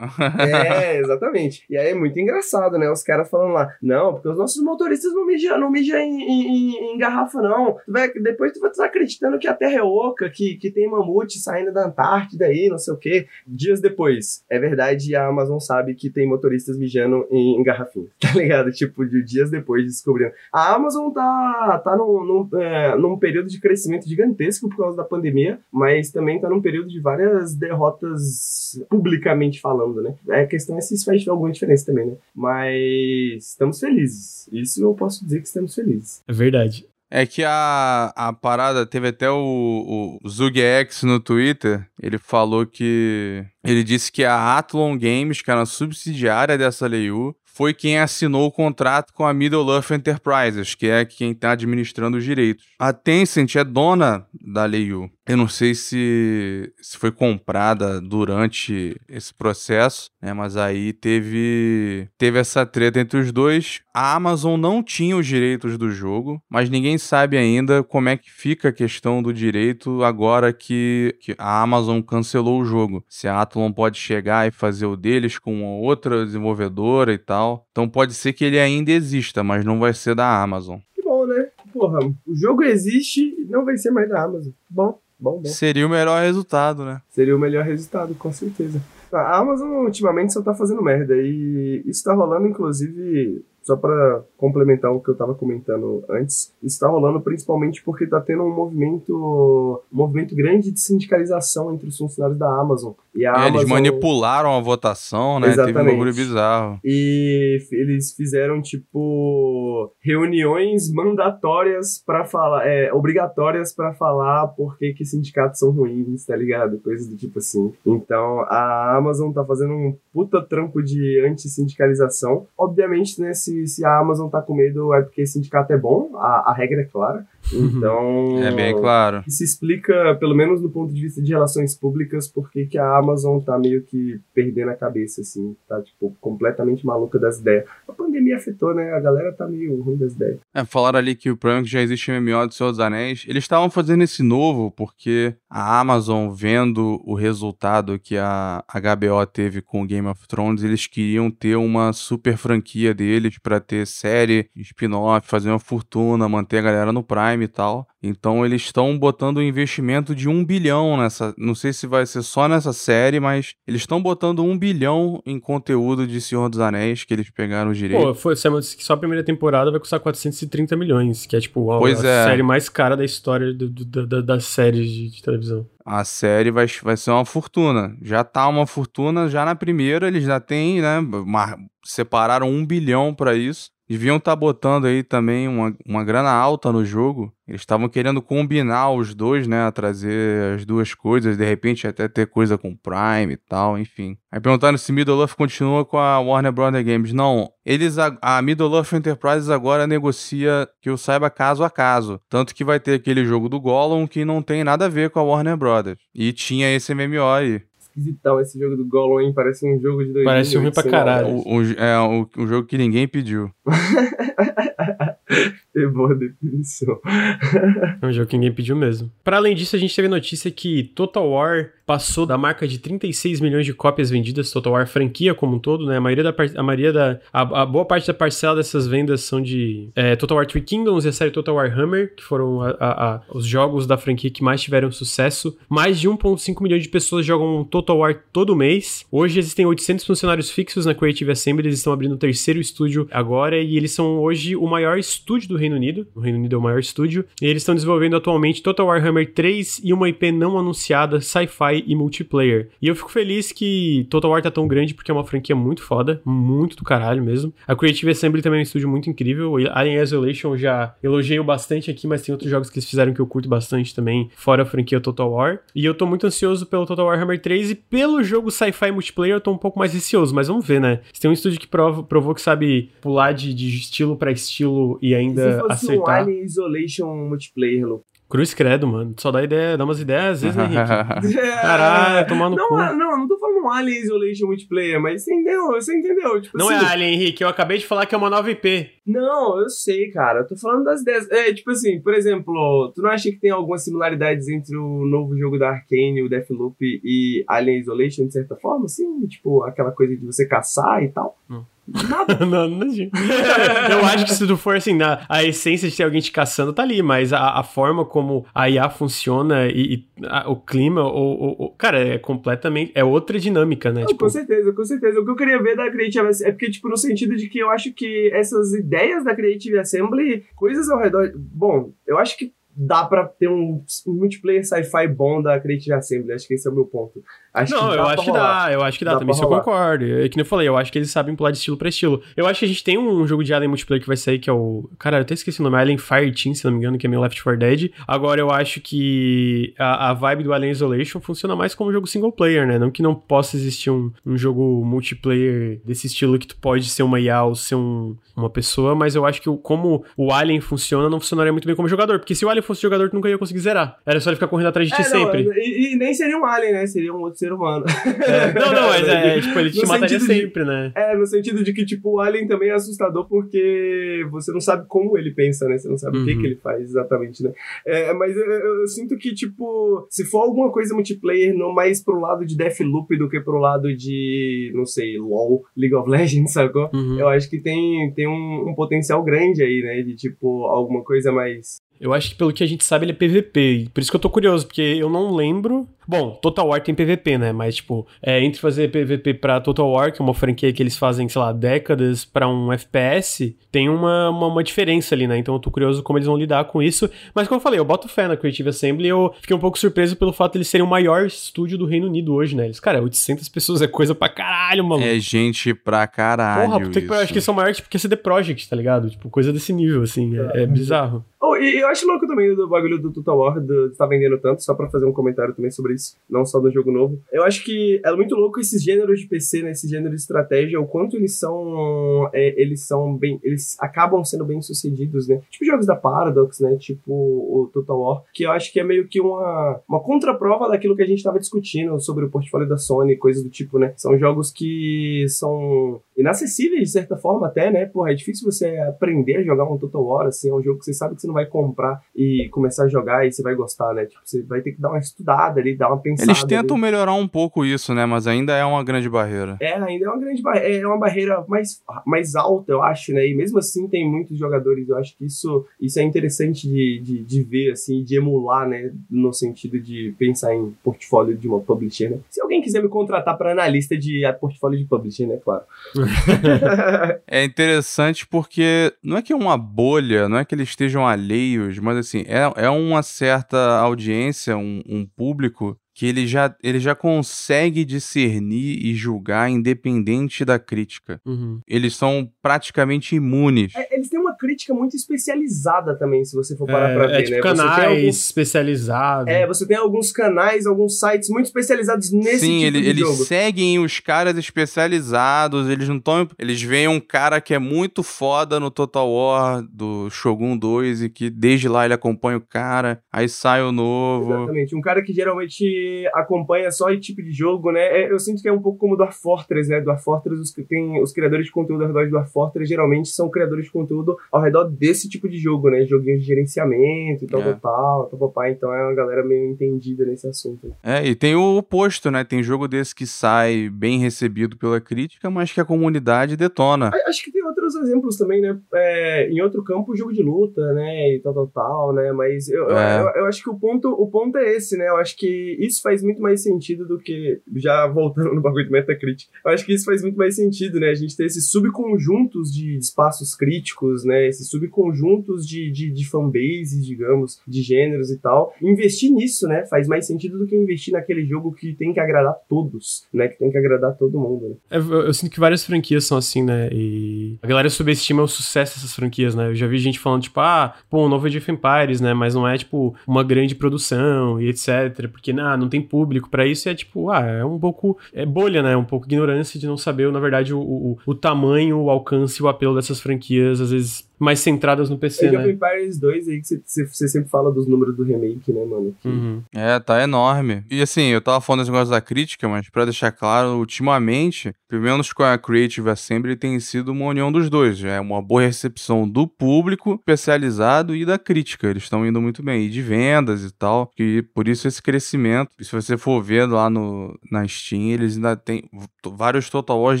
é, 0.38 0.98
exatamente. 1.00 1.64
E 1.68 1.76
aí 1.76 1.90
é 1.90 1.94
muito 1.94 2.18
engraçado, 2.18 2.78
né? 2.78 2.90
Os 2.90 3.02
caras 3.02 3.28
falando 3.28 3.52
lá, 3.52 3.74
não, 3.80 4.14
porque 4.14 4.28
os 4.28 4.38
nossos 4.38 4.62
motoristas 4.62 5.12
não 5.12 5.26
mijam, 5.26 5.58
não 5.58 5.70
mijam 5.70 5.98
em, 5.98 6.22
em, 6.22 6.94
em 6.94 6.98
garrafa, 6.98 7.40
não. 7.40 7.76
Tu 7.84 7.92
vai, 7.92 8.12
depois 8.12 8.52
tu 8.52 8.60
vai 8.60 8.70
estar 8.70 8.86
acreditando 8.86 9.38
que 9.38 9.48
a 9.48 9.54
Terra 9.54 9.78
é 9.78 9.82
oca, 9.82 10.28
que, 10.30 10.56
que 10.56 10.70
tem 10.70 10.88
mamute 10.88 11.38
saindo 11.38 11.72
da 11.72 11.86
Antártida 11.86 12.46
aí, 12.46 12.68
não 12.68 12.78
sei 12.78 12.94
o 12.94 12.96
quê. 12.96 13.26
Dias 13.46 13.80
depois, 13.80 14.44
é 14.50 14.58
verdade, 14.58 15.14
a 15.14 15.26
Amazon 15.26 15.58
sabe 15.58 15.94
que 15.94 16.10
tem 16.10 16.28
motoristas 16.28 16.78
mijando 16.78 17.26
em, 17.30 17.60
em 17.60 17.62
garrafinha, 17.62 18.08
tá 18.20 18.32
ligado? 18.34 18.70
Tipo, 18.72 19.04
de 19.04 19.22
dias 19.22 19.50
depois 19.50 19.84
descobrindo. 19.84 20.32
A 20.52 20.74
Amazon 20.74 21.10
tá, 21.10 21.80
tá 21.84 21.96
num, 22.06 22.24
num, 22.24 22.60
é, 22.60 22.96
num 22.96 23.18
período 23.18 23.48
de 23.48 23.60
crescimento 23.60 24.08
gigantesco 24.08 24.68
por 24.68 24.76
causa 24.76 24.96
da 24.96 25.04
pandemia, 25.04 25.58
mas 25.72 26.10
também 26.10 26.40
tá 26.40 26.48
num 26.48 26.62
período 26.62 26.88
de 26.88 27.00
várias 27.00 27.54
derrotas 27.54 28.80
publicamente 28.88 29.60
falando, 29.60 30.02
né? 30.02 30.14
É, 30.28 30.42
a 30.42 30.46
questão 30.46 30.78
é 30.78 30.80
se 30.80 30.94
isso 30.94 31.04
faz 31.04 31.26
alguma 31.26 31.50
diferença 31.50 31.86
também, 31.86 32.06
né? 32.06 32.16
Mas 32.34 33.50
estamos 33.50 33.80
felizes. 33.80 34.48
Isso 34.52 34.82
eu 34.82 34.94
posso 34.94 35.24
dizer 35.24 35.40
que 35.40 35.46
estamos 35.46 35.74
felizes. 35.74 36.22
É 36.26 36.32
verdade. 36.32 36.86
É 37.08 37.24
que 37.24 37.44
a, 37.44 38.12
a 38.16 38.32
parada, 38.32 38.84
teve 38.84 39.08
até 39.08 39.30
o, 39.30 40.18
o 40.22 40.28
ZugX 40.28 41.04
no 41.04 41.20
Twitter, 41.20 41.86
ele 42.02 42.18
falou 42.18 42.66
que. 42.66 43.44
Ele 43.64 43.84
disse 43.84 44.10
que 44.10 44.24
a 44.24 44.58
Athlon 44.58 44.98
Games, 44.98 45.40
que 45.40 45.50
era 45.50 45.60
uma 45.60 45.66
subsidiária 45.66 46.58
dessa 46.58 46.86
Leiu, 46.88 47.34
foi 47.56 47.72
quem 47.72 47.98
assinou 47.98 48.46
o 48.46 48.52
contrato 48.52 49.14
com 49.14 49.24
a 49.24 49.32
Middle 49.32 49.72
Earth 49.72 49.90
Enterprises, 49.90 50.74
que 50.74 50.88
é 50.88 51.06
quem 51.06 51.30
está 51.30 51.52
administrando 51.52 52.18
os 52.18 52.24
direitos. 52.24 52.66
A 52.78 52.92
Tencent 52.92 53.56
é 53.56 53.64
dona 53.64 54.26
da 54.38 54.66
Leiu. 54.66 55.10
Eu 55.28 55.36
não 55.36 55.48
sei 55.48 55.74
se, 55.74 56.72
se 56.80 56.96
foi 56.96 57.10
comprada 57.10 58.00
durante 58.00 58.96
esse 59.08 59.34
processo, 59.34 60.08
né? 60.22 60.32
Mas 60.32 60.56
aí 60.56 60.92
teve 60.92 62.08
teve 62.16 62.38
essa 62.38 62.64
treta 62.64 63.00
entre 63.00 63.18
os 63.18 63.32
dois. 63.32 63.80
A 63.92 64.14
Amazon 64.14 64.58
não 64.58 64.84
tinha 64.84 65.16
os 65.16 65.26
direitos 65.26 65.76
do 65.76 65.90
jogo, 65.90 66.40
mas 66.48 66.70
ninguém 66.70 66.96
sabe 66.96 67.36
ainda 67.36 67.82
como 67.82 68.08
é 68.08 68.16
que 68.16 68.30
fica 68.30 68.68
a 68.68 68.72
questão 68.72 69.20
do 69.20 69.32
direito 69.32 70.04
agora 70.04 70.52
que, 70.52 71.16
que 71.20 71.34
a 71.36 71.60
Amazon 71.60 72.00
cancelou 72.00 72.60
o 72.60 72.64
jogo. 72.64 73.04
Se 73.08 73.26
a 73.26 73.40
Athlon 73.40 73.72
pode 73.72 73.98
chegar 73.98 74.46
e 74.46 74.52
fazer 74.52 74.86
o 74.86 74.96
deles 74.96 75.40
com 75.40 75.64
outra 75.80 76.24
desenvolvedora 76.24 77.12
e 77.12 77.18
tal. 77.18 77.66
Então 77.72 77.88
pode 77.88 78.14
ser 78.14 78.32
que 78.32 78.44
ele 78.44 78.60
ainda 78.60 78.92
exista, 78.92 79.42
mas 79.42 79.64
não 79.64 79.80
vai 79.80 79.92
ser 79.92 80.14
da 80.14 80.40
Amazon. 80.40 80.78
Que 80.94 81.02
bom, 81.02 81.26
né? 81.26 81.48
Porra, 81.72 81.98
o 82.24 82.34
jogo 82.36 82.62
existe 82.62 83.20
e 83.20 83.44
não 83.50 83.64
vai 83.64 83.76
ser 83.76 83.90
mais 83.90 84.08
da 84.08 84.22
Amazon. 84.22 84.52
Bom. 84.70 85.00
Bom, 85.18 85.40
bom. 85.40 85.48
Seria 85.48 85.86
o 85.86 85.90
melhor 85.90 86.22
resultado, 86.22 86.84
né? 86.84 87.00
Seria 87.10 87.34
o 87.34 87.38
melhor 87.38 87.64
resultado, 87.64 88.14
com 88.14 88.30
certeza. 88.32 88.82
A 89.12 89.38
Amazon 89.38 89.84
ultimamente 89.84 90.32
só 90.32 90.42
tá 90.42 90.54
fazendo 90.54 90.82
merda 90.82 91.14
e 91.16 91.82
isso 91.86 92.04
tá 92.04 92.12
rolando, 92.12 92.48
inclusive, 92.48 93.44
só 93.66 93.76
para 93.76 94.22
complementar 94.36 94.92
o 94.92 95.00
que 95.00 95.10
eu 95.10 95.12
estava 95.12 95.34
comentando 95.34 96.04
antes, 96.08 96.54
está 96.62 96.86
rolando 96.88 97.20
principalmente 97.20 97.82
porque 97.82 98.04
está 98.04 98.20
tendo 98.20 98.44
um 98.44 98.54
movimento, 98.54 99.82
um 99.92 99.96
movimento 99.96 100.36
grande 100.36 100.70
de 100.70 100.80
sindicalização 100.80 101.74
entre 101.74 101.88
os 101.88 101.98
funcionários 101.98 102.38
da 102.38 102.48
Amazon. 102.48 102.92
E 103.12 103.26
a 103.26 103.30
é, 103.30 103.34
Amazon... 103.34 103.56
Eles 103.56 103.68
manipularam 103.68 104.56
a 104.56 104.60
votação, 104.60 105.40
né? 105.40 105.48
Exatamente. 105.48 105.74
Teve 105.74 105.88
um 105.88 105.92
bagulho 105.92 106.14
bizarro. 106.14 106.78
E 106.84 107.58
eles 107.72 108.12
fizeram, 108.12 108.62
tipo, 108.62 109.92
reuniões 110.00 110.92
mandatórias 110.92 112.00
para 112.06 112.24
falar, 112.24 112.68
é, 112.68 112.92
obrigatórias 112.92 113.74
para 113.74 113.94
falar 113.94 114.46
por 114.48 114.78
que, 114.78 115.04
sindicatos 115.04 115.58
são 115.58 115.72
ruins, 115.72 116.24
tá 116.24 116.36
ligado? 116.36 116.78
Coisas 116.78 117.08
do 117.08 117.16
tipo 117.16 117.40
assim. 117.40 117.72
Então, 117.84 118.42
a 118.42 118.96
Amazon 118.96 119.32
tá 119.32 119.44
fazendo 119.44 119.72
um 119.72 119.96
puta 120.12 120.40
trampo 120.40 120.80
de 120.82 121.20
anti-sindicalização. 121.26 122.46
Obviamente, 122.56 123.20
né, 123.20 123.34
se, 123.64 123.84
a 123.84 123.98
Amazon 123.98 124.28
tá 124.28 124.42
com 124.42 124.54
medo 124.54 124.92
é 124.92 125.02
porque 125.02 125.24
sindicato 125.24 125.72
é 125.72 125.78
bom, 125.78 126.16
a, 126.16 126.50
a 126.50 126.52
regra 126.52 126.80
é 126.80 126.84
clara. 126.84 127.24
Então. 127.52 128.42
é 128.42 128.52
bem 128.52 128.74
claro. 128.74 129.22
Isso 129.26 129.44
explica, 129.44 130.14
pelo 130.18 130.34
menos 130.34 130.60
do 130.60 130.70
ponto 130.70 130.92
de 130.92 131.00
vista 131.00 131.22
de 131.22 131.32
relações 131.32 131.74
públicas, 131.74 132.28
por 132.28 132.50
que 132.50 132.76
a 132.78 132.96
Amazon 132.96 133.40
tá 133.40 133.58
meio 133.58 133.82
que 133.82 134.20
perdendo 134.34 134.70
a 134.70 134.74
cabeça, 134.74 135.20
assim. 135.20 135.56
Tá, 135.68 135.80
tipo, 135.82 136.16
completamente 136.20 136.84
maluca 136.84 137.18
das 137.18 137.38
ideias. 137.38 137.64
A 137.88 137.92
pandemia 137.92 138.36
afetou, 138.36 138.74
né? 138.74 138.92
A 138.92 139.00
galera 139.00 139.32
tá 139.32 139.46
meio 139.46 139.80
ruim 139.80 139.96
das 139.96 140.14
ideias. 140.14 140.38
É, 140.54 140.64
falaram 140.64 140.98
ali 140.98 141.14
que 141.14 141.30
o 141.30 141.36
problema 141.36 141.62
é 141.62 141.64
que 141.64 141.70
já 141.70 141.80
existe 141.80 142.10
MMO 142.10 142.46
do 142.46 142.54
Senhor 142.54 142.70
dos 142.70 142.80
Anéis. 142.80 143.24
Eles 143.28 143.44
estavam 143.44 143.70
fazendo 143.70 144.02
esse 144.02 144.22
novo 144.22 144.70
porque 144.70 145.34
a 145.48 145.80
Amazon, 145.80 146.30
vendo 146.30 147.00
o 147.04 147.14
resultado 147.14 147.98
que 147.98 148.16
a 148.16 148.64
HBO 148.68 149.26
teve 149.26 149.60
com 149.62 149.82
o 149.82 149.86
Game 149.86 150.06
of 150.08 150.26
Thrones, 150.26 150.62
eles 150.62 150.86
queriam 150.86 151.30
ter 151.30 151.56
uma 151.56 151.92
super 151.92 152.36
franquia 152.36 152.92
deles 152.94 153.38
para 153.38 153.60
ter 153.60 153.86
série, 153.86 154.48
spin-off, 154.56 155.26
fazer 155.26 155.50
uma 155.50 155.58
fortuna, 155.58 156.28
manter 156.28 156.58
a 156.58 156.62
galera 156.62 156.92
no 156.92 157.02
Prime 157.02 157.35
e 157.44 157.48
tal. 157.48 157.86
Então 158.02 158.44
eles 158.44 158.62
estão 158.62 158.98
botando 158.98 159.38
um 159.38 159.42
investimento 159.42 160.14
de 160.14 160.28
um 160.28 160.44
bilhão 160.44 160.96
nessa. 160.96 161.34
Não 161.36 161.54
sei 161.54 161.72
se 161.72 161.86
vai 161.86 162.06
ser 162.06 162.22
só 162.22 162.48
nessa 162.48 162.72
série, 162.72 163.18
mas 163.18 163.54
eles 163.66 163.82
estão 163.82 164.00
botando 164.00 164.42
um 164.42 164.56
bilhão 164.56 165.22
em 165.26 165.38
conteúdo 165.40 166.06
de 166.06 166.20
Senhor 166.20 166.48
dos 166.48 166.60
Anéis 166.60 167.04
que 167.04 167.12
eles 167.12 167.30
pegaram 167.30 167.72
direito. 167.72 168.02
Pô, 168.02 168.14
foi, 168.14 168.34
que 168.34 168.84
só 168.84 168.94
a 168.94 168.96
primeira 168.96 169.24
temporada 169.24 169.70
vai 169.70 169.80
custar 169.80 170.00
430 170.00 170.76
milhões, 170.76 171.26
que 171.26 171.36
é 171.36 171.40
tipo 171.40 171.72
a, 171.72 171.90
é. 171.90 171.94
série 171.94 172.42
mais 172.42 172.68
cara 172.68 172.96
da 172.96 173.04
história 173.04 173.52
do, 173.52 173.68
do, 173.68 174.06
do, 174.06 174.22
das 174.22 174.44
séries 174.44 174.88
de, 174.88 175.10
de, 175.10 175.22
televisão. 175.22 175.66
A 175.84 176.04
série 176.04 176.50
vai, 176.50 176.66
vai 176.82 176.96
ser 176.96 177.10
uma 177.10 177.24
fortuna. 177.24 177.96
Já 178.02 178.24
tá 178.24 178.48
uma 178.48 178.66
fortuna, 178.66 179.28
já 179.28 179.44
na 179.44 179.54
primeira 179.54 180.08
eles 180.08 180.24
já 180.24 180.40
têm, 180.40 180.80
né? 180.80 180.98
Uma, 180.98 181.56
separaram 181.84 182.50
um 182.50 182.64
bilhão 182.64 183.14
para 183.14 183.34
isso. 183.34 183.70
Deviam 183.88 184.16
estar 184.16 184.32
tá 184.32 184.36
botando 184.36 184.86
aí 184.86 185.02
também 185.02 185.46
uma, 185.46 185.74
uma 185.86 186.04
grana 186.04 186.30
alta 186.30 186.72
no 186.72 186.84
jogo. 186.84 187.32
Eles 187.46 187.60
estavam 187.60 187.88
querendo 187.88 188.20
combinar 188.20 188.90
os 188.90 189.14
dois, 189.14 189.46
né? 189.46 189.70
Trazer 189.70 190.56
as 190.56 190.64
duas 190.64 190.92
coisas, 190.92 191.36
de 191.36 191.44
repente 191.44 191.86
até 191.86 192.08
ter 192.08 192.26
coisa 192.26 192.58
com 192.58 192.74
Prime 192.74 193.32
e 193.32 193.36
tal, 193.36 193.78
enfim. 193.78 194.18
Aí 194.32 194.40
perguntaram 194.40 194.76
se 194.76 194.90
Middle 194.90 195.20
Earth 195.20 195.34
continua 195.34 195.84
com 195.84 195.98
a 195.98 196.18
Warner 196.18 196.50
Brother 196.50 196.84
Games. 196.84 197.12
Não, 197.12 197.48
eles 197.64 197.96
a, 197.98 198.16
a 198.20 198.42
Middle 198.42 198.74
Earth 198.74 198.92
Enterprises 198.92 199.48
agora 199.48 199.86
negocia, 199.86 200.68
que 200.82 200.90
eu 200.90 200.98
saiba, 200.98 201.30
caso 201.30 201.62
a 201.62 201.70
caso. 201.70 202.20
Tanto 202.28 202.54
que 202.54 202.64
vai 202.64 202.80
ter 202.80 202.94
aquele 202.94 203.24
jogo 203.24 203.48
do 203.48 203.60
Gollum 203.60 204.08
que 204.08 204.24
não 204.24 204.42
tem 204.42 204.64
nada 204.64 204.86
a 204.86 204.88
ver 204.88 205.10
com 205.10 205.20
a 205.20 205.22
Warner 205.22 205.56
Brothers. 205.56 205.98
E 206.12 206.32
tinha 206.32 206.74
esse 206.74 206.92
MMO 206.92 207.24
aí 207.32 207.62
esquisitão 207.96 208.38
esse 208.40 208.58
jogo 208.58 208.76
do 208.76 208.84
Gollum, 208.84 209.20
hein? 209.20 209.32
Parece 209.34 209.66
um 209.66 209.80
jogo 209.80 210.04
de 210.04 210.12
2000. 210.12 210.24
Parece 210.24 210.56
ruim 210.56 210.70
pra 210.70 210.82
caralho. 210.82 211.28
O, 211.28 211.56
o, 211.56 211.62
é 211.72 211.98
o, 211.98 212.28
o 212.36 212.46
jogo 212.46 212.66
que 212.66 212.76
ninguém 212.76 213.08
pediu. 213.08 213.50
é 215.28 215.86
boa 215.86 216.14
definição. 216.14 216.98
é 218.00 218.06
um 218.06 218.12
jogo 218.12 218.28
que 218.28 218.36
ninguém 218.36 218.52
pediu 218.52 218.76
mesmo. 218.76 219.10
Para 219.24 219.36
além 219.36 219.54
disso, 219.54 219.74
a 219.74 219.78
gente 219.78 219.94
teve 219.94 220.08
notícia 220.08 220.50
que 220.50 220.84
Total 220.94 221.28
War 221.28 221.72
passou 221.84 222.26
da 222.26 222.36
marca 222.36 222.66
de 222.66 222.78
36 222.78 223.40
milhões 223.40 223.64
de 223.64 223.72
cópias 223.72 224.10
vendidas, 224.10 224.50
Total 224.50 224.72
War 224.72 224.88
franquia 224.88 225.34
como 225.34 225.56
um 225.56 225.58
todo, 225.58 225.86
né? 225.86 225.98
A 225.98 226.00
maioria 226.00 226.24
da, 226.24 226.34
a, 226.56 226.62
maioria 226.62 226.92
da, 226.92 227.20
a, 227.32 227.62
a 227.62 227.66
boa 227.66 227.84
parte 227.84 228.06
da 228.06 228.14
parcela 228.14 228.56
dessas 228.56 228.86
vendas 228.86 229.20
são 229.22 229.40
de 229.40 229.88
é, 229.94 230.16
Total 230.16 230.36
War 230.36 230.46
Three 230.46 230.62
Kingdoms 230.62 231.04
e 231.04 231.08
a 231.08 231.12
série 231.12 231.30
Total 231.30 231.54
War 231.54 231.78
Hammer, 231.78 232.14
que 232.14 232.22
foram 232.22 232.62
a, 232.62 232.70
a, 232.80 233.22
os 233.32 233.46
jogos 233.46 233.86
da 233.86 233.96
franquia 233.96 234.30
que 234.30 234.42
mais 234.42 234.62
tiveram 234.62 234.90
sucesso. 234.90 235.56
Mais 235.68 236.00
de 236.00 236.08
1.5 236.08 236.62
milhões 236.62 236.82
de 236.82 236.88
pessoas 236.88 237.24
jogam 237.24 237.62
Total 237.64 237.98
War 237.98 238.20
todo 238.32 238.56
mês. 238.56 239.04
Hoje 239.10 239.38
existem 239.38 239.66
800 239.66 240.04
funcionários 240.04 240.50
fixos 240.50 240.86
na 240.86 240.94
Creative 240.94 241.30
Assembly, 241.30 241.68
eles 241.68 241.78
estão 241.78 241.92
abrindo 241.92 242.12
o 242.12 242.18
terceiro 242.18 242.58
estúdio 242.58 243.06
agora 243.12 243.58
e 243.58 243.76
eles 243.76 243.92
são 243.92 244.18
hoje 244.18 244.56
o 244.56 244.66
maior 244.66 244.98
estúdio 244.98 245.15
do 245.48 245.56
Reino 245.56 245.76
Unido. 245.76 246.06
O 246.14 246.20
Reino 246.20 246.38
Unido 246.38 246.54
é 246.54 246.58
o 246.58 246.62
maior 246.62 246.78
estúdio. 246.78 247.24
E 247.40 247.46
eles 247.46 247.62
estão 247.62 247.74
desenvolvendo 247.74 248.16
atualmente 248.16 248.62
Total 248.62 248.86
War 248.86 249.04
Hammer 249.04 249.32
3 249.32 249.80
e 249.84 249.92
uma 249.92 250.08
IP 250.08 250.32
não 250.32 250.58
anunciada, 250.58 251.20
Sci-Fi 251.20 251.84
e 251.86 251.94
multiplayer. 251.94 252.68
E 252.80 252.88
eu 252.88 252.94
fico 252.94 253.10
feliz 253.10 253.52
que 253.52 254.06
Total 254.10 254.30
War 254.30 254.42
tá 254.42 254.50
tão 254.50 254.66
grande 254.66 254.94
porque 254.94 255.10
é 255.10 255.14
uma 255.14 255.24
franquia 255.24 255.54
muito 255.54 255.82
foda, 255.82 256.20
muito 256.24 256.76
do 256.76 256.84
caralho 256.84 257.22
mesmo. 257.22 257.52
A 257.66 257.74
Creative 257.74 258.10
Assembly 258.10 258.42
também 258.42 258.58
é 258.58 258.60
um 258.60 258.62
estúdio 258.62 258.88
muito 258.88 259.08
incrível. 259.10 259.56
Alien 259.72 260.02
Isolation 260.02 260.50
eu 260.50 260.58
já 260.58 260.94
elogiei 261.02 261.40
bastante 261.42 261.90
aqui, 261.90 262.06
mas 262.06 262.22
tem 262.22 262.32
outros 262.32 262.50
jogos 262.50 262.70
que 262.70 262.78
eles 262.78 262.88
fizeram 262.88 263.12
que 263.12 263.20
eu 263.20 263.26
curto 263.26 263.48
bastante 263.48 263.94
também, 263.94 264.30
fora 264.34 264.62
a 264.62 264.66
franquia 264.66 265.00
Total 265.00 265.30
War. 265.30 265.60
E 265.74 265.84
eu 265.84 265.94
tô 265.94 266.06
muito 266.06 266.26
ansioso 266.26 266.66
pelo 266.66 266.86
Total 266.86 267.06
Warhammer 267.06 267.40
3 267.40 267.70
e 267.70 267.74
pelo 267.74 268.22
jogo 268.22 268.50
sci-fi 268.50 268.90
multiplayer 268.90 269.36
eu 269.36 269.40
tô 269.40 269.52
um 269.52 269.58
pouco 269.58 269.78
mais 269.78 269.92
receoso, 269.92 270.34
mas 270.34 270.48
vamos 270.48 270.66
ver, 270.66 270.80
né? 270.80 271.00
Se 271.12 271.20
tem 271.20 271.30
um 271.30 271.34
estúdio 271.34 271.60
que 271.60 271.66
prova, 271.66 272.02
provou 272.02 272.34
que 272.34 272.40
sabe 272.40 272.90
pular 273.00 273.32
de, 273.32 273.54
de 273.54 273.76
estilo 273.76 274.16
para 274.16 274.30
estilo 274.30 274.98
e 275.06 275.14
ainda 275.14 275.52
Se 275.52 275.60
fosse 275.60 275.98
um 275.98 276.08
Alien 276.08 276.42
Isolation 276.42 277.28
multiplayer, 277.28 277.86
Lu, 277.86 278.04
Cruz 278.28 278.52
credo, 278.52 278.88
mano. 278.88 279.14
Só 279.18 279.30
dá 279.30 279.44
ideia, 279.44 279.78
dá 279.78 279.84
umas 279.84 280.00
ideias 280.00 280.24
às 280.24 280.42
vezes, 280.42 280.56
né, 280.56 280.64
Henrique? 280.64 281.36
Caralho, 281.62 282.26
tomando 282.26 282.56
não, 282.56 282.68
cu. 282.68 282.76
Não, 282.76 283.18
não 283.18 283.28
tô 283.28 283.38
falando 283.38 283.64
um 283.64 283.70
Alien 283.70 284.02
Isolation 284.02 284.46
multiplayer, 284.46 285.00
mas 285.00 285.22
você 285.22 285.32
entendeu, 285.32 285.68
você 285.68 285.96
entendeu. 285.96 286.40
Tipo 286.40 286.58
não 286.58 286.68
assim, 286.68 286.84
é 286.84 286.88
Alien, 286.88 287.14
Henrique, 287.14 287.44
eu 287.44 287.48
acabei 287.48 287.78
de 287.78 287.86
falar 287.86 288.04
que 288.04 288.16
é 288.16 288.18
uma 288.18 288.28
nova 288.28 288.50
IP. 288.50 288.90
Não, 289.06 289.60
eu 289.60 289.68
sei, 289.68 290.10
cara. 290.10 290.40
Eu 290.40 290.46
tô 290.48 290.56
falando 290.56 290.82
das 290.82 291.02
ideias. 291.02 291.30
É, 291.30 291.54
tipo 291.54 291.70
assim, 291.70 292.00
por 292.00 292.14
exemplo, 292.14 292.92
tu 292.96 293.00
não 293.00 293.10
acha 293.10 293.30
que 293.30 293.38
tem 293.38 293.52
algumas 293.52 293.84
similaridades 293.84 294.48
entre 294.48 294.76
o 294.76 295.06
novo 295.06 295.38
jogo 295.38 295.56
da 295.56 295.70
Arkane, 295.70 296.24
o 296.24 296.28
Deathloop 296.28 296.76
e 296.80 297.44
Alien 297.46 297.78
Isolation, 297.78 298.26
de 298.26 298.32
certa 298.32 298.56
forma? 298.56 298.86
Assim, 298.86 299.24
tipo, 299.28 299.62
aquela 299.62 299.92
coisa 299.92 300.16
de 300.16 300.26
você 300.26 300.44
caçar 300.48 301.00
e 301.04 301.08
tal? 301.10 301.38
Hum. 301.48 301.62
Nada. 301.86 302.38
não, 302.44 302.68
não, 302.68 302.86
eu 303.90 304.04
acho 304.06 304.24
que 304.24 304.34
se 304.34 304.46
tu 304.46 304.56
for 304.56 304.76
assim, 304.76 304.94
na, 304.94 305.24
a 305.28 305.44
essência 305.44 305.88
de 305.88 305.96
ter 305.96 306.02
alguém 306.02 306.20
te 306.20 306.32
caçando 306.32 306.72
tá 306.72 306.82
ali, 306.82 307.02
mas 307.02 307.32
a, 307.32 307.58
a 307.58 307.62
forma 307.62 308.04
como 308.04 308.44
a 308.54 308.68
IA 308.68 308.88
funciona 308.90 309.66
e, 309.68 309.94
e 309.94 310.06
a, 310.26 310.50
o 310.50 310.56
clima, 310.56 311.04
o, 311.04 311.66
o, 311.66 311.70
cara, 311.70 311.98
é 311.98 312.18
completamente. 312.18 312.92
É 312.94 313.04
outra 313.04 313.38
dinâmica, 313.38 313.92
né? 313.92 314.00
Não, 314.00 314.06
tipo... 314.06 314.24
Com 314.24 314.30
certeza, 314.30 314.72
com 314.72 314.84
certeza. 314.84 315.20
O 315.20 315.24
que 315.24 315.30
eu 315.30 315.36
queria 315.36 315.62
ver 315.62 315.76
da 315.76 315.90
Creative 315.90 316.26
Assembly 316.26 316.48
é 316.48 316.52
porque, 316.52 316.70
tipo, 316.70 316.88
no 316.88 316.96
sentido 316.96 317.36
de 317.36 317.48
que 317.48 317.58
eu 317.58 317.70
acho 317.70 317.92
que 317.92 318.30
essas 318.32 318.72
ideias 318.72 319.24
da 319.24 319.34
Creative 319.34 319.78
Assembly, 319.78 320.44
coisas 320.54 320.88
ao 320.90 320.98
redor. 320.98 321.32
Bom, 321.36 321.92
eu 322.06 322.18
acho 322.18 322.36
que 322.36 322.52
dá 322.76 323.04
pra 323.06 323.24
ter 323.24 323.48
um, 323.48 323.82
um 324.06 324.12
multiplayer 324.12 324.62
sci-fi 324.66 325.08
bom 325.08 325.40
da 325.40 325.58
Creative 325.58 325.94
Assembly. 325.94 326.32
Acho 326.32 326.46
que 326.46 326.54
esse 326.54 326.68
é 326.68 326.70
o 326.70 326.74
meu 326.74 326.84
ponto. 326.84 327.22
Acho 327.56 327.74
não, 327.74 327.94
eu 327.94 328.04
acho 328.04 328.24
que 328.24 328.32
dá, 328.32 328.68
eu 328.70 328.82
acho 328.82 328.98
que 328.98 329.04
dá, 329.04 329.12
dá 329.14 329.18
também, 329.18 329.34
isso 329.34 329.42
eu 329.42 329.48
concordo. 329.48 330.04
É 330.04 330.28
que 330.28 330.36
nem 330.36 330.42
eu 330.42 330.46
falei, 330.46 330.68
eu 330.68 330.76
acho 330.76 330.92
que 330.92 330.98
eles 330.98 331.10
sabem 331.10 331.34
pular 331.34 331.50
de 331.50 331.56
estilo 331.56 331.76
pra 331.76 331.88
estilo. 331.88 332.20
Eu 332.36 332.46
acho 332.46 332.58
que 332.58 332.66
a 332.66 332.68
gente 332.68 332.84
tem 332.84 332.98
um 332.98 333.26
jogo 333.26 333.42
de 333.42 333.54
Alien 333.54 333.68
multiplayer 333.68 334.02
que 334.02 334.06
vai 334.06 334.16
sair, 334.16 334.38
que 334.38 334.50
é 334.50 334.52
o. 334.52 334.90
Cara, 334.98 335.16
eu 335.16 335.22
até 335.22 335.32
esqueci 335.32 335.60
o 335.60 335.62
nome, 335.62 335.76
Alien 335.78 335.96
Fireteam, 335.96 336.54
se 336.54 336.64
não 336.66 336.72
me 336.72 336.78
engano, 336.78 336.98
que 336.98 337.06
é 337.06 337.08
meio 337.08 337.22
Left 337.22 337.42
4 337.42 337.58
Dead. 337.58 337.90
Agora 338.06 338.40
eu 338.40 338.50
acho 338.50 338.80
que 338.82 339.72
a, 339.78 340.10
a 340.10 340.12
vibe 340.12 340.44
do 340.44 340.52
Alien 340.52 340.70
Isolation 340.70 341.18
funciona 341.18 341.56
mais 341.56 341.74
como 341.74 341.90
jogo 341.90 342.06
single 342.06 342.30
player, 342.30 342.66
né? 342.66 342.78
Não 342.78 342.90
que 342.90 343.02
não 343.02 343.14
possa 343.14 343.56
existir 343.56 343.90
um, 343.90 344.12
um 344.24 344.36
jogo 344.36 344.84
multiplayer 344.84 345.80
desse 345.82 346.08
estilo 346.08 346.38
que 346.38 346.46
tu 346.46 346.56
pode 346.56 346.88
ser 346.90 347.04
uma 347.04 347.18
IA 347.18 347.42
ou 347.42 347.54
ser 347.54 347.74
um, 347.74 348.16
uma 348.36 348.50
pessoa, 348.50 348.94
mas 348.94 349.14
eu 349.14 349.24
acho 349.24 349.40
que 349.40 349.48
o, 349.48 349.56
como 349.56 350.04
o 350.14 350.30
Alien 350.30 350.60
funciona, 350.60 351.08
não 351.08 351.20
funcionaria 351.20 351.52
muito 351.52 351.66
bem 351.66 351.74
como 351.74 351.88
jogador. 351.88 352.18
Porque 352.18 352.34
se 352.34 352.44
o 352.44 352.50
Alien 352.50 352.62
fosse 352.62 352.82
jogador, 352.82 353.08
tu 353.08 353.14
nunca 353.14 353.28
ia 353.28 353.38
conseguir 353.38 353.60
zerar. 353.60 353.98
Era 354.04 354.20
só 354.20 354.28
ele 354.28 354.36
ficar 354.36 354.48
correndo 354.48 354.68
atrás 354.68 354.88
de 354.88 354.94
ti 354.94 355.00
é, 355.00 355.04
não, 355.04 355.10
sempre. 355.10 355.48
E, 355.56 355.94
e, 355.94 355.96
nem 355.96 356.12
seria 356.12 356.36
um 356.36 356.44
Alien, 356.44 356.72
né? 356.72 356.86
Seria 356.86 357.14
um 357.14 357.20
outro 357.20 357.38
ser 357.46 357.52
humano. 357.52 357.84
É. 358.26 358.52
Não, 358.58 358.72
não, 358.72 358.88
mas 358.88 359.08
é, 359.08 359.40
tipo, 359.40 359.58
ele 359.58 359.70
te 359.70 359.82
no 359.82 359.88
mataria 359.88 360.20
sempre, 360.20 360.62
de, 360.62 360.68
né? 360.68 360.92
É, 360.94 361.16
no 361.16 361.26
sentido 361.26 361.62
de 361.62 361.72
que, 361.72 361.84
tipo, 361.84 362.16
o 362.16 362.20
Alien 362.20 362.46
também 362.46 362.70
é 362.70 362.74
assustador 362.74 363.28
porque 363.28 364.26
você 364.30 364.52
não 364.52 364.60
sabe 364.60 364.86
como 364.88 365.16
ele 365.16 365.30
pensa, 365.32 365.68
né? 365.68 365.78
Você 365.78 365.88
não 365.88 365.96
sabe 365.96 366.18
uhum. 366.18 366.22
o 366.22 366.26
que, 366.26 366.34
uhum. 366.34 366.40
que 366.40 366.46
ele 366.46 366.56
faz 366.56 366.82
exatamente, 366.82 367.42
né? 367.42 367.52
É, 367.86 368.12
mas 368.12 368.36
eu, 368.36 368.44
eu, 368.44 368.80
eu, 368.80 368.86
sinto 368.88 369.16
que, 369.16 369.34
tipo, 369.34 370.06
se 370.10 370.24
for 370.24 370.42
alguma 370.42 370.70
coisa 370.70 370.94
multiplayer, 370.94 371.56
não 371.56 371.72
mais 371.72 372.02
pro 372.02 372.20
lado 372.20 372.44
de 372.44 372.56
Deathloop 372.56 373.16
do 373.16 373.28
que 373.28 373.40
pro 373.40 373.58
lado 373.58 373.94
de, 373.94 374.72
não 374.74 374.84
sei, 374.84 375.18
LoL, 375.18 375.62
League 375.76 375.94
of 375.94 376.10
Legends, 376.10 376.52
sacou? 376.52 376.90
Uhum. 376.92 377.18
Eu 377.18 377.28
acho 377.28 377.48
que 377.48 377.60
tem, 377.60 378.12
tem 378.14 378.26
um, 378.26 378.68
um 378.68 378.74
potencial 378.74 379.22
grande 379.22 379.62
aí, 379.62 379.82
né? 379.82 380.02
De, 380.02 380.16
tipo, 380.16 380.64
alguma 380.64 381.02
coisa 381.04 381.30
mais 381.30 381.76
eu 381.98 382.12
acho 382.12 382.30
que 382.30 382.34
pelo 382.34 382.52
que 382.52 382.62
a 382.62 382.66
gente 382.66 382.84
sabe 382.84 383.06
ele 383.06 383.12
é 383.12 383.14
PVP. 383.14 383.88
Por 383.92 384.00
isso 384.00 384.10
que 384.10 384.16
eu 384.16 384.20
tô 384.20 384.28
curioso, 384.28 384.66
porque 384.66 384.82
eu 384.82 385.08
não 385.08 385.34
lembro 385.34 385.88
Bom, 386.06 386.38
Total 386.40 386.66
War 386.66 386.80
tem 386.80 386.94
PVP, 386.94 387.38
né? 387.38 387.52
Mas, 387.52 387.76
tipo, 387.76 388.06
é, 388.22 388.40
entre 388.40 388.60
fazer 388.60 388.90
PVP 388.90 389.34
pra 389.34 389.60
Total 389.60 389.88
War, 389.88 390.12
que 390.12 390.20
é 390.20 390.24
uma 390.24 390.34
franquia 390.34 390.72
que 390.72 390.82
eles 390.82 390.96
fazem, 390.96 391.28
sei 391.28 391.40
lá, 391.40 391.52
décadas, 391.52 392.24
pra 392.24 392.48
um 392.48 392.72
FPS, 392.72 393.56
tem 393.72 393.88
uma, 393.88 394.30
uma, 394.30 394.46
uma, 394.46 394.62
diferença 394.62 395.14
ali, 395.14 395.26
né? 395.26 395.36
Então 395.36 395.54
eu 395.54 395.60
tô 395.60 395.70
curioso 395.70 396.02
como 396.02 396.18
eles 396.18 396.26
vão 396.26 396.36
lidar 396.36 396.64
com 396.66 396.82
isso. 396.82 397.10
Mas, 397.34 397.48
como 397.48 397.58
eu 397.58 397.62
falei, 397.62 397.80
eu 397.80 397.84
boto 397.84 398.08
fé 398.08 398.28
na 398.28 398.36
Creative 398.36 398.68
Assembly 398.68 399.06
e 399.06 399.10
eu 399.10 399.34
fiquei 399.40 399.56
um 399.56 399.60
pouco 399.60 399.78
surpreso 399.78 400.16
pelo 400.16 400.32
fato 400.32 400.52
de 400.52 400.58
eles 400.58 400.68
serem 400.68 400.86
o 400.86 400.88
maior 400.88 401.26
estúdio 401.26 401.76
do 401.76 401.86
Reino 401.86 402.06
Unido 402.06 402.34
hoje, 402.34 402.56
né? 402.56 402.66
Eles, 402.66 402.78
cara, 402.78 403.02
800 403.02 403.48
pessoas 403.48 403.82
é 403.82 403.88
coisa 403.88 404.14
pra 404.14 404.28
caralho, 404.28 404.84
mano. 404.84 405.02
É 405.02 405.18
gente 405.18 405.74
pra 405.74 406.06
caralho. 406.06 406.70
Porra, 406.70 406.90
que, 406.90 406.98
acho 407.14 407.26
que 407.26 407.34
eles 407.34 407.44
são 407.44 407.54
maiores 407.54 407.76
tipo, 407.78 407.88
que 407.88 407.98
CD 407.98 408.16
Projekt, 408.16 408.68
tá 408.68 408.76
ligado? 408.76 409.10
Tipo, 409.10 409.28
coisa 409.28 409.52
desse 409.52 409.72
nível, 409.72 410.02
assim. 410.02 410.38
É, 410.38 410.62
é 410.62 410.66
bizarro. 410.66 411.24
Oh, 411.40 411.56
e 411.56 411.80
eu 411.80 411.88
acho 411.88 412.06
louco 412.06 412.26
também 412.26 412.54
do 412.54 412.68
bagulho 412.68 412.98
do 412.98 413.12
Total 413.12 413.36
War, 413.36 413.60
de 413.60 413.86
estar 413.86 414.04
tá 414.04 414.06
vendendo 414.06 414.38
tanto, 414.38 414.62
só 414.62 414.74
pra 414.74 414.88
fazer 414.88 415.06
um 415.06 415.12
comentário 415.12 415.54
também 415.54 415.70
sobre 415.70 415.95
não 416.28 416.44
só 416.44 416.58
do 416.58 416.70
jogo 416.70 416.90
novo. 416.90 417.20
Eu 417.32 417.44
acho 417.44 417.64
que 417.64 418.00
é 418.04 418.12
muito 418.12 418.34
louco 418.34 418.60
esses 418.60 418.82
gêneros 418.82 419.20
de 419.20 419.26
PC, 419.26 419.62
né, 419.62 419.70
esse 419.72 419.88
gênero 419.88 420.14
de 420.14 420.20
estratégia, 420.20 420.80
o 420.80 420.86
quanto 420.86 421.16
eles 421.16 421.38
são, 421.38 422.28
é, 422.32 422.60
eles 422.60 422.86
são 422.86 423.16
bem, 423.16 423.38
eles 423.42 423.76
acabam 423.80 424.24
sendo 424.24 424.44
bem 424.44 424.60
sucedidos, 424.60 425.28
né? 425.28 425.40
Tipo 425.50 425.64
jogos 425.64 425.86
da 425.86 425.96
Paradox, 425.96 426.60
né, 426.60 426.76
tipo 426.76 427.12
o 427.12 427.70
Total 427.72 427.98
War, 427.98 428.22
que 428.32 428.44
eu 428.44 428.50
acho 428.50 428.72
que 428.72 428.80
é 428.80 428.84
meio 428.84 429.06
que 429.08 429.20
uma, 429.20 429.80
uma 429.88 430.00
contraprova 430.00 430.68
daquilo 430.68 430.96
que 430.96 431.02
a 431.02 431.06
gente 431.06 431.22
tava 431.22 431.38
discutindo 431.38 431.98
sobre 432.00 432.24
o 432.24 432.30
portfólio 432.30 432.68
da 432.68 432.76
Sony, 432.76 433.16
coisas 433.16 433.42
do 433.42 433.50
tipo, 433.50 433.78
né? 433.78 433.92
São 433.96 434.18
jogos 434.18 434.50
que 434.50 435.26
são 435.28 436.00
inacessíveis 436.16 436.82
de 436.82 436.90
certa 436.90 437.16
forma 437.16 437.46
até, 437.46 437.70
né? 437.70 437.86
Porra, 437.86 438.12
é 438.12 438.14
difícil 438.14 438.50
você 438.50 438.76
aprender 438.78 439.36
a 439.36 439.42
jogar 439.42 439.64
um 439.64 439.78
Total 439.78 440.04
War, 440.04 440.26
assim, 440.26 440.50
é 440.50 440.54
um 440.54 440.62
jogo 440.62 440.78
que 440.78 440.84
você 440.84 440.94
sabe 440.94 441.14
que 441.14 441.20
você 441.20 441.26
não 441.26 441.34
vai 441.34 441.46
comprar 441.46 442.02
e 442.14 442.48
começar 442.50 442.84
a 442.84 442.88
jogar 442.88 443.26
e 443.26 443.32
você 443.32 443.42
vai 443.42 443.54
gostar, 443.54 443.92
né? 443.94 444.06
Tipo, 444.06 444.20
você 444.24 444.42
vai 444.42 444.60
ter 444.60 444.72
que 444.72 444.80
dar 444.80 444.90
uma 444.90 444.98
estudada 444.98 445.60
ali, 445.60 445.76
dar 445.76 445.85
uma 445.88 445.98
pensada. 445.98 446.30
Eles 446.30 446.44
tentam 446.44 446.76
ali. 446.76 446.82
melhorar 446.82 447.14
um 447.14 447.28
pouco 447.28 447.64
isso, 447.64 447.94
né? 447.94 448.06
Mas 448.06 448.26
ainda 448.26 448.54
é 448.54 448.64
uma 448.64 448.82
grande 448.84 449.08
barreira. 449.08 449.56
É, 449.60 449.74
ainda 449.74 450.06
é 450.06 450.08
uma 450.08 450.18
grande 450.18 450.42
barreira, 450.42 450.84
é 450.84 450.86
uma 450.86 450.98
barreira 450.98 451.44
mais, 451.48 451.82
mais 452.06 452.34
alta, 452.34 452.72
eu 452.72 452.82
acho, 452.82 453.12
né? 453.12 453.26
E 453.26 453.34
mesmo 453.34 453.58
assim 453.58 453.88
tem 453.88 454.08
muitos 454.08 454.38
jogadores, 454.38 454.88
eu 454.88 454.96
acho 454.96 455.16
que 455.16 455.24
isso, 455.24 455.64
isso 455.80 455.98
é 455.98 456.02
interessante 456.02 456.68
de, 456.68 457.00
de, 457.02 457.24
de 457.24 457.42
ver, 457.42 457.72
assim, 457.72 458.02
de 458.02 458.16
emular, 458.16 458.68
né? 458.68 458.92
No 459.10 459.32
sentido 459.32 459.78
de 459.80 460.14
pensar 460.18 460.54
em 460.54 460.74
portfólio 460.82 461.36
de 461.36 461.48
uma 461.48 461.60
publisher, 461.60 462.10
né? 462.10 462.18
Se 462.30 462.40
alguém 462.40 462.60
quiser 462.62 462.82
me 462.82 462.88
contratar 462.88 463.36
para 463.36 463.52
analista 463.52 463.96
de 463.96 464.22
portfólio 464.40 464.78
de 464.78 464.84
publisher, 464.84 465.26
né? 465.26 465.38
Claro. 465.42 465.64
é 467.26 467.44
interessante 467.44 468.26
porque 468.26 468.92
não 469.02 469.16
é 469.16 469.22
que 469.22 469.32
é 469.32 469.36
uma 469.36 469.56
bolha, 469.56 470.28
não 470.28 470.38
é 470.38 470.44
que 470.44 470.54
eles 470.54 470.68
estejam 470.68 471.06
alheios, 471.06 471.78
mas 471.78 471.96
assim, 471.96 472.24
é, 472.26 472.64
é 472.64 472.70
uma 472.70 473.02
certa 473.02 473.78
audiência, 473.78 474.56
um, 474.56 474.82
um 474.88 475.06
público 475.06 475.75
que 475.96 476.04
ele 476.04 476.26
já, 476.26 476.54
ele 476.62 476.78
já 476.78 476.94
consegue 476.94 477.82
discernir 477.82 478.84
e 478.84 478.94
julgar 478.94 479.50
independente 479.50 480.44
da 480.44 480.58
crítica. 480.58 481.18
Uhum. 481.24 481.62
Eles 481.66 481.96
são 481.96 482.30
praticamente 482.42 483.16
imunes. 483.16 483.74
É, 483.74 483.94
eles 483.94 484.10
têm 484.10 484.20
uma 484.20 484.36
crítica 484.36 484.74
muito 484.74 484.94
especializada 484.94 485.98
também, 485.98 486.22
se 486.22 486.36
você 486.36 486.54
for 486.54 486.66
parar 486.66 486.90
é, 486.90 486.94
pra 486.94 487.06
ver, 487.06 487.14
é, 487.14 487.22
tipo 487.22 487.36
né? 487.36 487.40
canais 487.40 487.98
alguns... 487.98 488.26
especializados. 488.26 489.32
É, 489.32 489.46
você 489.46 489.66
tem 489.66 489.78
alguns 489.78 490.12
canais, 490.12 490.66
alguns 490.66 491.00
sites 491.00 491.30
muito 491.30 491.46
especializados 491.46 492.12
nesse 492.12 492.40
Sim, 492.40 492.58
tipo 492.58 492.66
ele, 492.66 492.80
de 492.82 492.88
eles 492.90 493.00
jogo. 493.00 493.24
seguem 493.24 493.78
os 493.78 493.98
caras 493.98 494.36
especializados, 494.36 495.66
eles 495.70 495.88
não 495.88 495.96
estão... 495.96 496.28
Eles 496.38 496.60
veem 496.60 496.88
um 496.88 497.00
cara 497.00 497.40
que 497.40 497.54
é 497.54 497.58
muito 497.58 498.02
foda 498.02 498.60
no 498.60 498.70
Total 498.70 499.10
War, 499.10 499.62
do 499.62 500.10
Shogun 500.10 500.58
2, 500.58 501.04
e 501.04 501.08
que 501.08 501.30
desde 501.30 501.70
lá 501.70 501.86
ele 501.86 501.94
acompanha 501.94 502.36
o 502.36 502.46
cara, 502.46 503.00
aí 503.10 503.30
sai 503.30 503.62
o 503.62 503.72
novo. 503.72 504.34
Exatamente, 504.34 504.76
um 504.76 504.82
cara 504.82 505.02
que 505.02 505.14
geralmente 505.14 505.85
acompanha 506.14 506.70
só 506.70 506.90
esse 506.90 507.00
tipo 507.00 507.22
de 507.22 507.32
jogo, 507.32 507.72
né? 507.72 507.80
É, 507.80 508.10
eu 508.10 508.18
sinto 508.18 508.42
que 508.42 508.48
é 508.48 508.52
um 508.52 508.60
pouco 508.60 508.78
como 508.78 508.94
o 508.94 508.96
Dwarf 508.96 509.20
Fortress, 509.20 509.70
né? 509.70 509.80
Dwarf 509.80 510.02
Fortress, 510.02 510.40
os, 510.40 510.52
tem, 510.52 511.02
os 511.02 511.12
criadores 511.12 511.46
de 511.46 511.52
conteúdo 511.52 511.82
ao 511.82 511.88
redor 511.88 512.04
de 512.04 512.10
Dwarf 512.10 512.32
Fortress 512.32 512.68
geralmente 512.68 513.08
são 513.08 513.30
criadores 513.30 513.66
de 513.66 513.72
conteúdo 513.72 514.16
ao 514.30 514.40
redor 514.40 514.64
desse 514.64 515.08
tipo 515.08 515.28
de 515.28 515.38
jogo, 515.38 515.70
né? 515.70 515.84
Joguinhos 515.86 516.20
de 516.20 516.26
gerenciamento 516.26 517.24
e 517.24 517.26
tal, 517.26 517.40
é. 517.40 517.54
tal, 517.54 518.06
tal, 518.06 518.28
tal, 518.30 518.46
Então 518.48 518.72
é 518.72 518.84
uma 518.84 518.94
galera 518.94 519.24
meio 519.24 519.50
entendida 519.50 520.04
nesse 520.04 520.26
assunto. 520.26 520.74
É, 520.82 521.06
e 521.06 521.14
tem 521.14 521.34
o 521.34 521.56
oposto, 521.56 522.10
né? 522.10 522.24
Tem 522.24 522.42
jogo 522.42 522.68
desse 522.68 522.94
que 522.94 523.06
sai 523.06 523.68
bem 523.68 523.98
recebido 523.98 524.56
pela 524.56 524.80
crítica, 524.80 525.30
mas 525.30 525.52
que 525.52 525.60
a 525.60 525.64
comunidade 525.64 526.36
detona. 526.36 526.90
Acho 527.06 527.24
que 527.24 527.32
tem 527.32 527.44
outro 527.44 527.55
outros 527.66 527.88
exemplos 527.88 528.16
também, 528.16 528.40
né? 528.40 528.58
É, 528.74 529.28
em 529.28 529.40
outro 529.40 529.62
campo, 529.62 529.96
jogo 529.96 530.12
de 530.12 530.22
luta, 530.22 530.72
né? 530.72 531.14
E 531.14 531.20
tal, 531.20 531.34
tal, 531.34 531.46
tal, 531.48 531.92
né? 531.92 532.12
Mas 532.12 532.48
eu, 532.48 532.70
é. 532.70 533.00
eu, 533.00 533.22
eu, 533.22 533.26
acho 533.26 533.42
que 533.42 533.50
o 533.50 533.58
ponto, 533.58 533.88
o 533.88 534.06
ponto 534.08 534.38
é 534.38 534.54
esse, 534.54 534.76
né? 534.76 534.88
Eu 534.88 534.96
acho 534.96 535.16
que 535.16 535.56
isso 535.60 535.82
faz 535.82 536.02
muito 536.02 536.20
mais 536.20 536.42
sentido 536.42 536.86
do 536.86 536.98
que. 536.98 537.40
Já 537.56 537.86
voltando 537.86 538.34
no 538.34 538.40
bagulho 538.40 538.66
de 538.66 538.72
Metacritic. 538.72 539.28
Eu 539.44 539.50
acho 539.50 539.64
que 539.64 539.74
isso 539.74 539.84
faz 539.84 540.02
muito 540.02 540.16
mais 540.16 540.36
sentido, 540.36 540.80
né? 540.80 540.90
A 540.90 540.94
gente 540.94 541.16
ter 541.16 541.24
esses 541.24 541.50
subconjuntos 541.50 542.52
de 542.52 542.76
espaços 542.76 543.34
críticos, 543.34 544.04
né? 544.04 544.26
Esses 544.26 544.48
subconjuntos 544.48 545.46
de, 545.46 545.70
de, 545.70 545.90
de 545.90 546.08
fanbases, 546.08 546.84
digamos, 546.84 547.40
de 547.46 547.62
gêneros 547.62 548.10
e 548.10 548.18
tal. 548.18 548.54
Investir 548.62 549.10
nisso, 549.10 549.46
né? 549.46 549.66
Faz 549.66 549.88
mais 549.88 550.06
sentido 550.06 550.38
do 550.38 550.46
que 550.46 550.56
investir 550.56 550.92
naquele 550.92 551.24
jogo 551.24 551.52
que 551.52 551.74
tem 551.74 551.92
que 551.92 552.00
agradar 552.00 552.36
todos, 552.48 553.06
né? 553.12 553.28
Que 553.28 553.38
tem 553.38 553.50
que 553.50 553.58
agradar 553.58 553.96
todo 553.96 554.18
mundo, 554.18 554.48
né? 554.48 554.54
Eu, 554.70 555.06
eu 555.06 555.14
sinto 555.14 555.30
que 555.30 555.40
várias 555.40 555.64
franquias 555.64 556.04
são 556.04 556.18
assim, 556.18 556.42
né? 556.42 556.68
E 556.72 557.38
a 557.42 557.46
galera 557.56 557.70
subestima 557.70 558.22
o 558.22 558.28
sucesso 558.28 558.74
dessas 558.76 558.94
franquias, 558.94 559.34
né? 559.34 559.48
Eu 559.48 559.54
já 559.54 559.66
vi 559.66 559.78
gente 559.78 559.98
falando, 559.98 560.22
tipo, 560.22 560.38
ah, 560.40 560.74
pô, 560.90 561.06
um 561.06 561.08
novo 561.08 561.26
Age 561.26 561.38
of 561.38 561.50
Empires, 561.50 562.00
né? 562.00 562.12
Mas 562.12 562.34
não 562.34 562.46
é, 562.46 562.56
tipo, 562.58 562.94
uma 563.06 563.24
grande 563.24 563.54
produção 563.54 564.40
e 564.40 564.48
etc. 564.48 565.08
Porque, 565.10 565.32
nah, 565.32 565.56
não 565.56 565.68
tem 565.68 565.80
público 565.80 566.28
para 566.28 566.46
isso. 566.46 566.68
E 566.68 566.72
é, 566.72 566.74
tipo, 566.74 567.10
ah, 567.10 567.20
é 567.20 567.44
um 567.44 567.58
pouco... 567.58 567.98
É 568.12 568.26
bolha, 568.26 568.62
né? 568.62 568.76
Um 568.76 568.84
pouco 568.84 569.06
ignorância 569.06 569.58
de 569.58 569.66
não 569.66 569.76
saber, 569.76 570.10
na 570.12 570.20
verdade, 570.20 570.52
o, 570.52 570.60
o, 570.60 570.98
o 571.06 571.14
tamanho, 571.14 571.78
o 571.78 571.90
alcance 571.90 572.40
e 572.40 572.44
o 572.44 572.48
apelo 572.48 572.74
dessas 572.74 573.00
franquias, 573.00 573.60
às 573.60 573.70
vezes 573.70 574.05
mais 574.18 574.40
centradas 574.40 574.88
no 574.90 574.98
PC, 574.98 575.26
Age 575.26 575.36
né? 575.36 575.42
of 575.42 575.52
Empires 575.52 575.98
2 575.98 576.28
aí 576.28 576.40
que 576.40 576.86
você 576.86 577.08
sempre 577.08 577.28
fala 577.28 577.52
dos 577.52 577.66
números 577.66 577.96
do 577.96 578.02
remake, 578.02 578.52
né, 578.52 578.64
mano? 578.64 578.94
Que... 579.00 579.08
Uhum. 579.08 579.42
É, 579.54 579.78
tá 579.78 580.02
enorme. 580.02 580.64
E 580.70 580.80
assim, 580.80 581.08
eu 581.08 581.20
tava 581.20 581.40
falando 581.40 581.60
desse 581.60 581.70
negócio 581.70 581.90
da 581.90 582.00
crítica, 582.00 582.48
mas 582.48 582.68
pra 582.68 582.84
deixar 582.84 583.12
claro, 583.12 583.58
ultimamente, 583.58 584.54
pelo 584.68 584.82
menos 584.82 585.12
com 585.12 585.22
a 585.22 585.36
Creative 585.38 585.90
Assembly, 585.90 586.36
tem 586.36 586.58
sido 586.60 586.92
uma 586.92 587.06
união 587.06 587.30
dos 587.30 587.50
dois. 587.50 587.82
É 587.84 588.00
uma 588.00 588.22
boa 588.22 588.42
recepção 588.42 589.08
do 589.08 589.26
público 589.26 589.94
especializado 589.94 590.94
e 590.94 591.04
da 591.04 591.18
crítica. 591.18 591.68
Eles 591.68 591.84
estão 591.84 592.06
indo 592.06 592.20
muito 592.20 592.42
bem. 592.42 592.66
E 592.66 592.70
de 592.70 592.82
vendas 592.82 593.44
e 593.44 593.50
tal. 593.52 593.90
E 593.98 594.22
por 594.34 594.48
isso 594.48 594.66
esse 594.68 594.82
crescimento. 594.82 595.50
E 595.58 595.64
se 595.64 595.72
você 595.72 595.96
for 595.96 596.22
ver 596.22 596.46
lá 596.46 596.70
no, 596.70 597.18
na 597.30 597.46
Steam, 597.46 597.90
eles 597.90 598.16
ainda 598.16 598.36
têm 598.36 598.68
vários 599.04 599.50
Total 599.50 599.78
Wars 599.78 600.00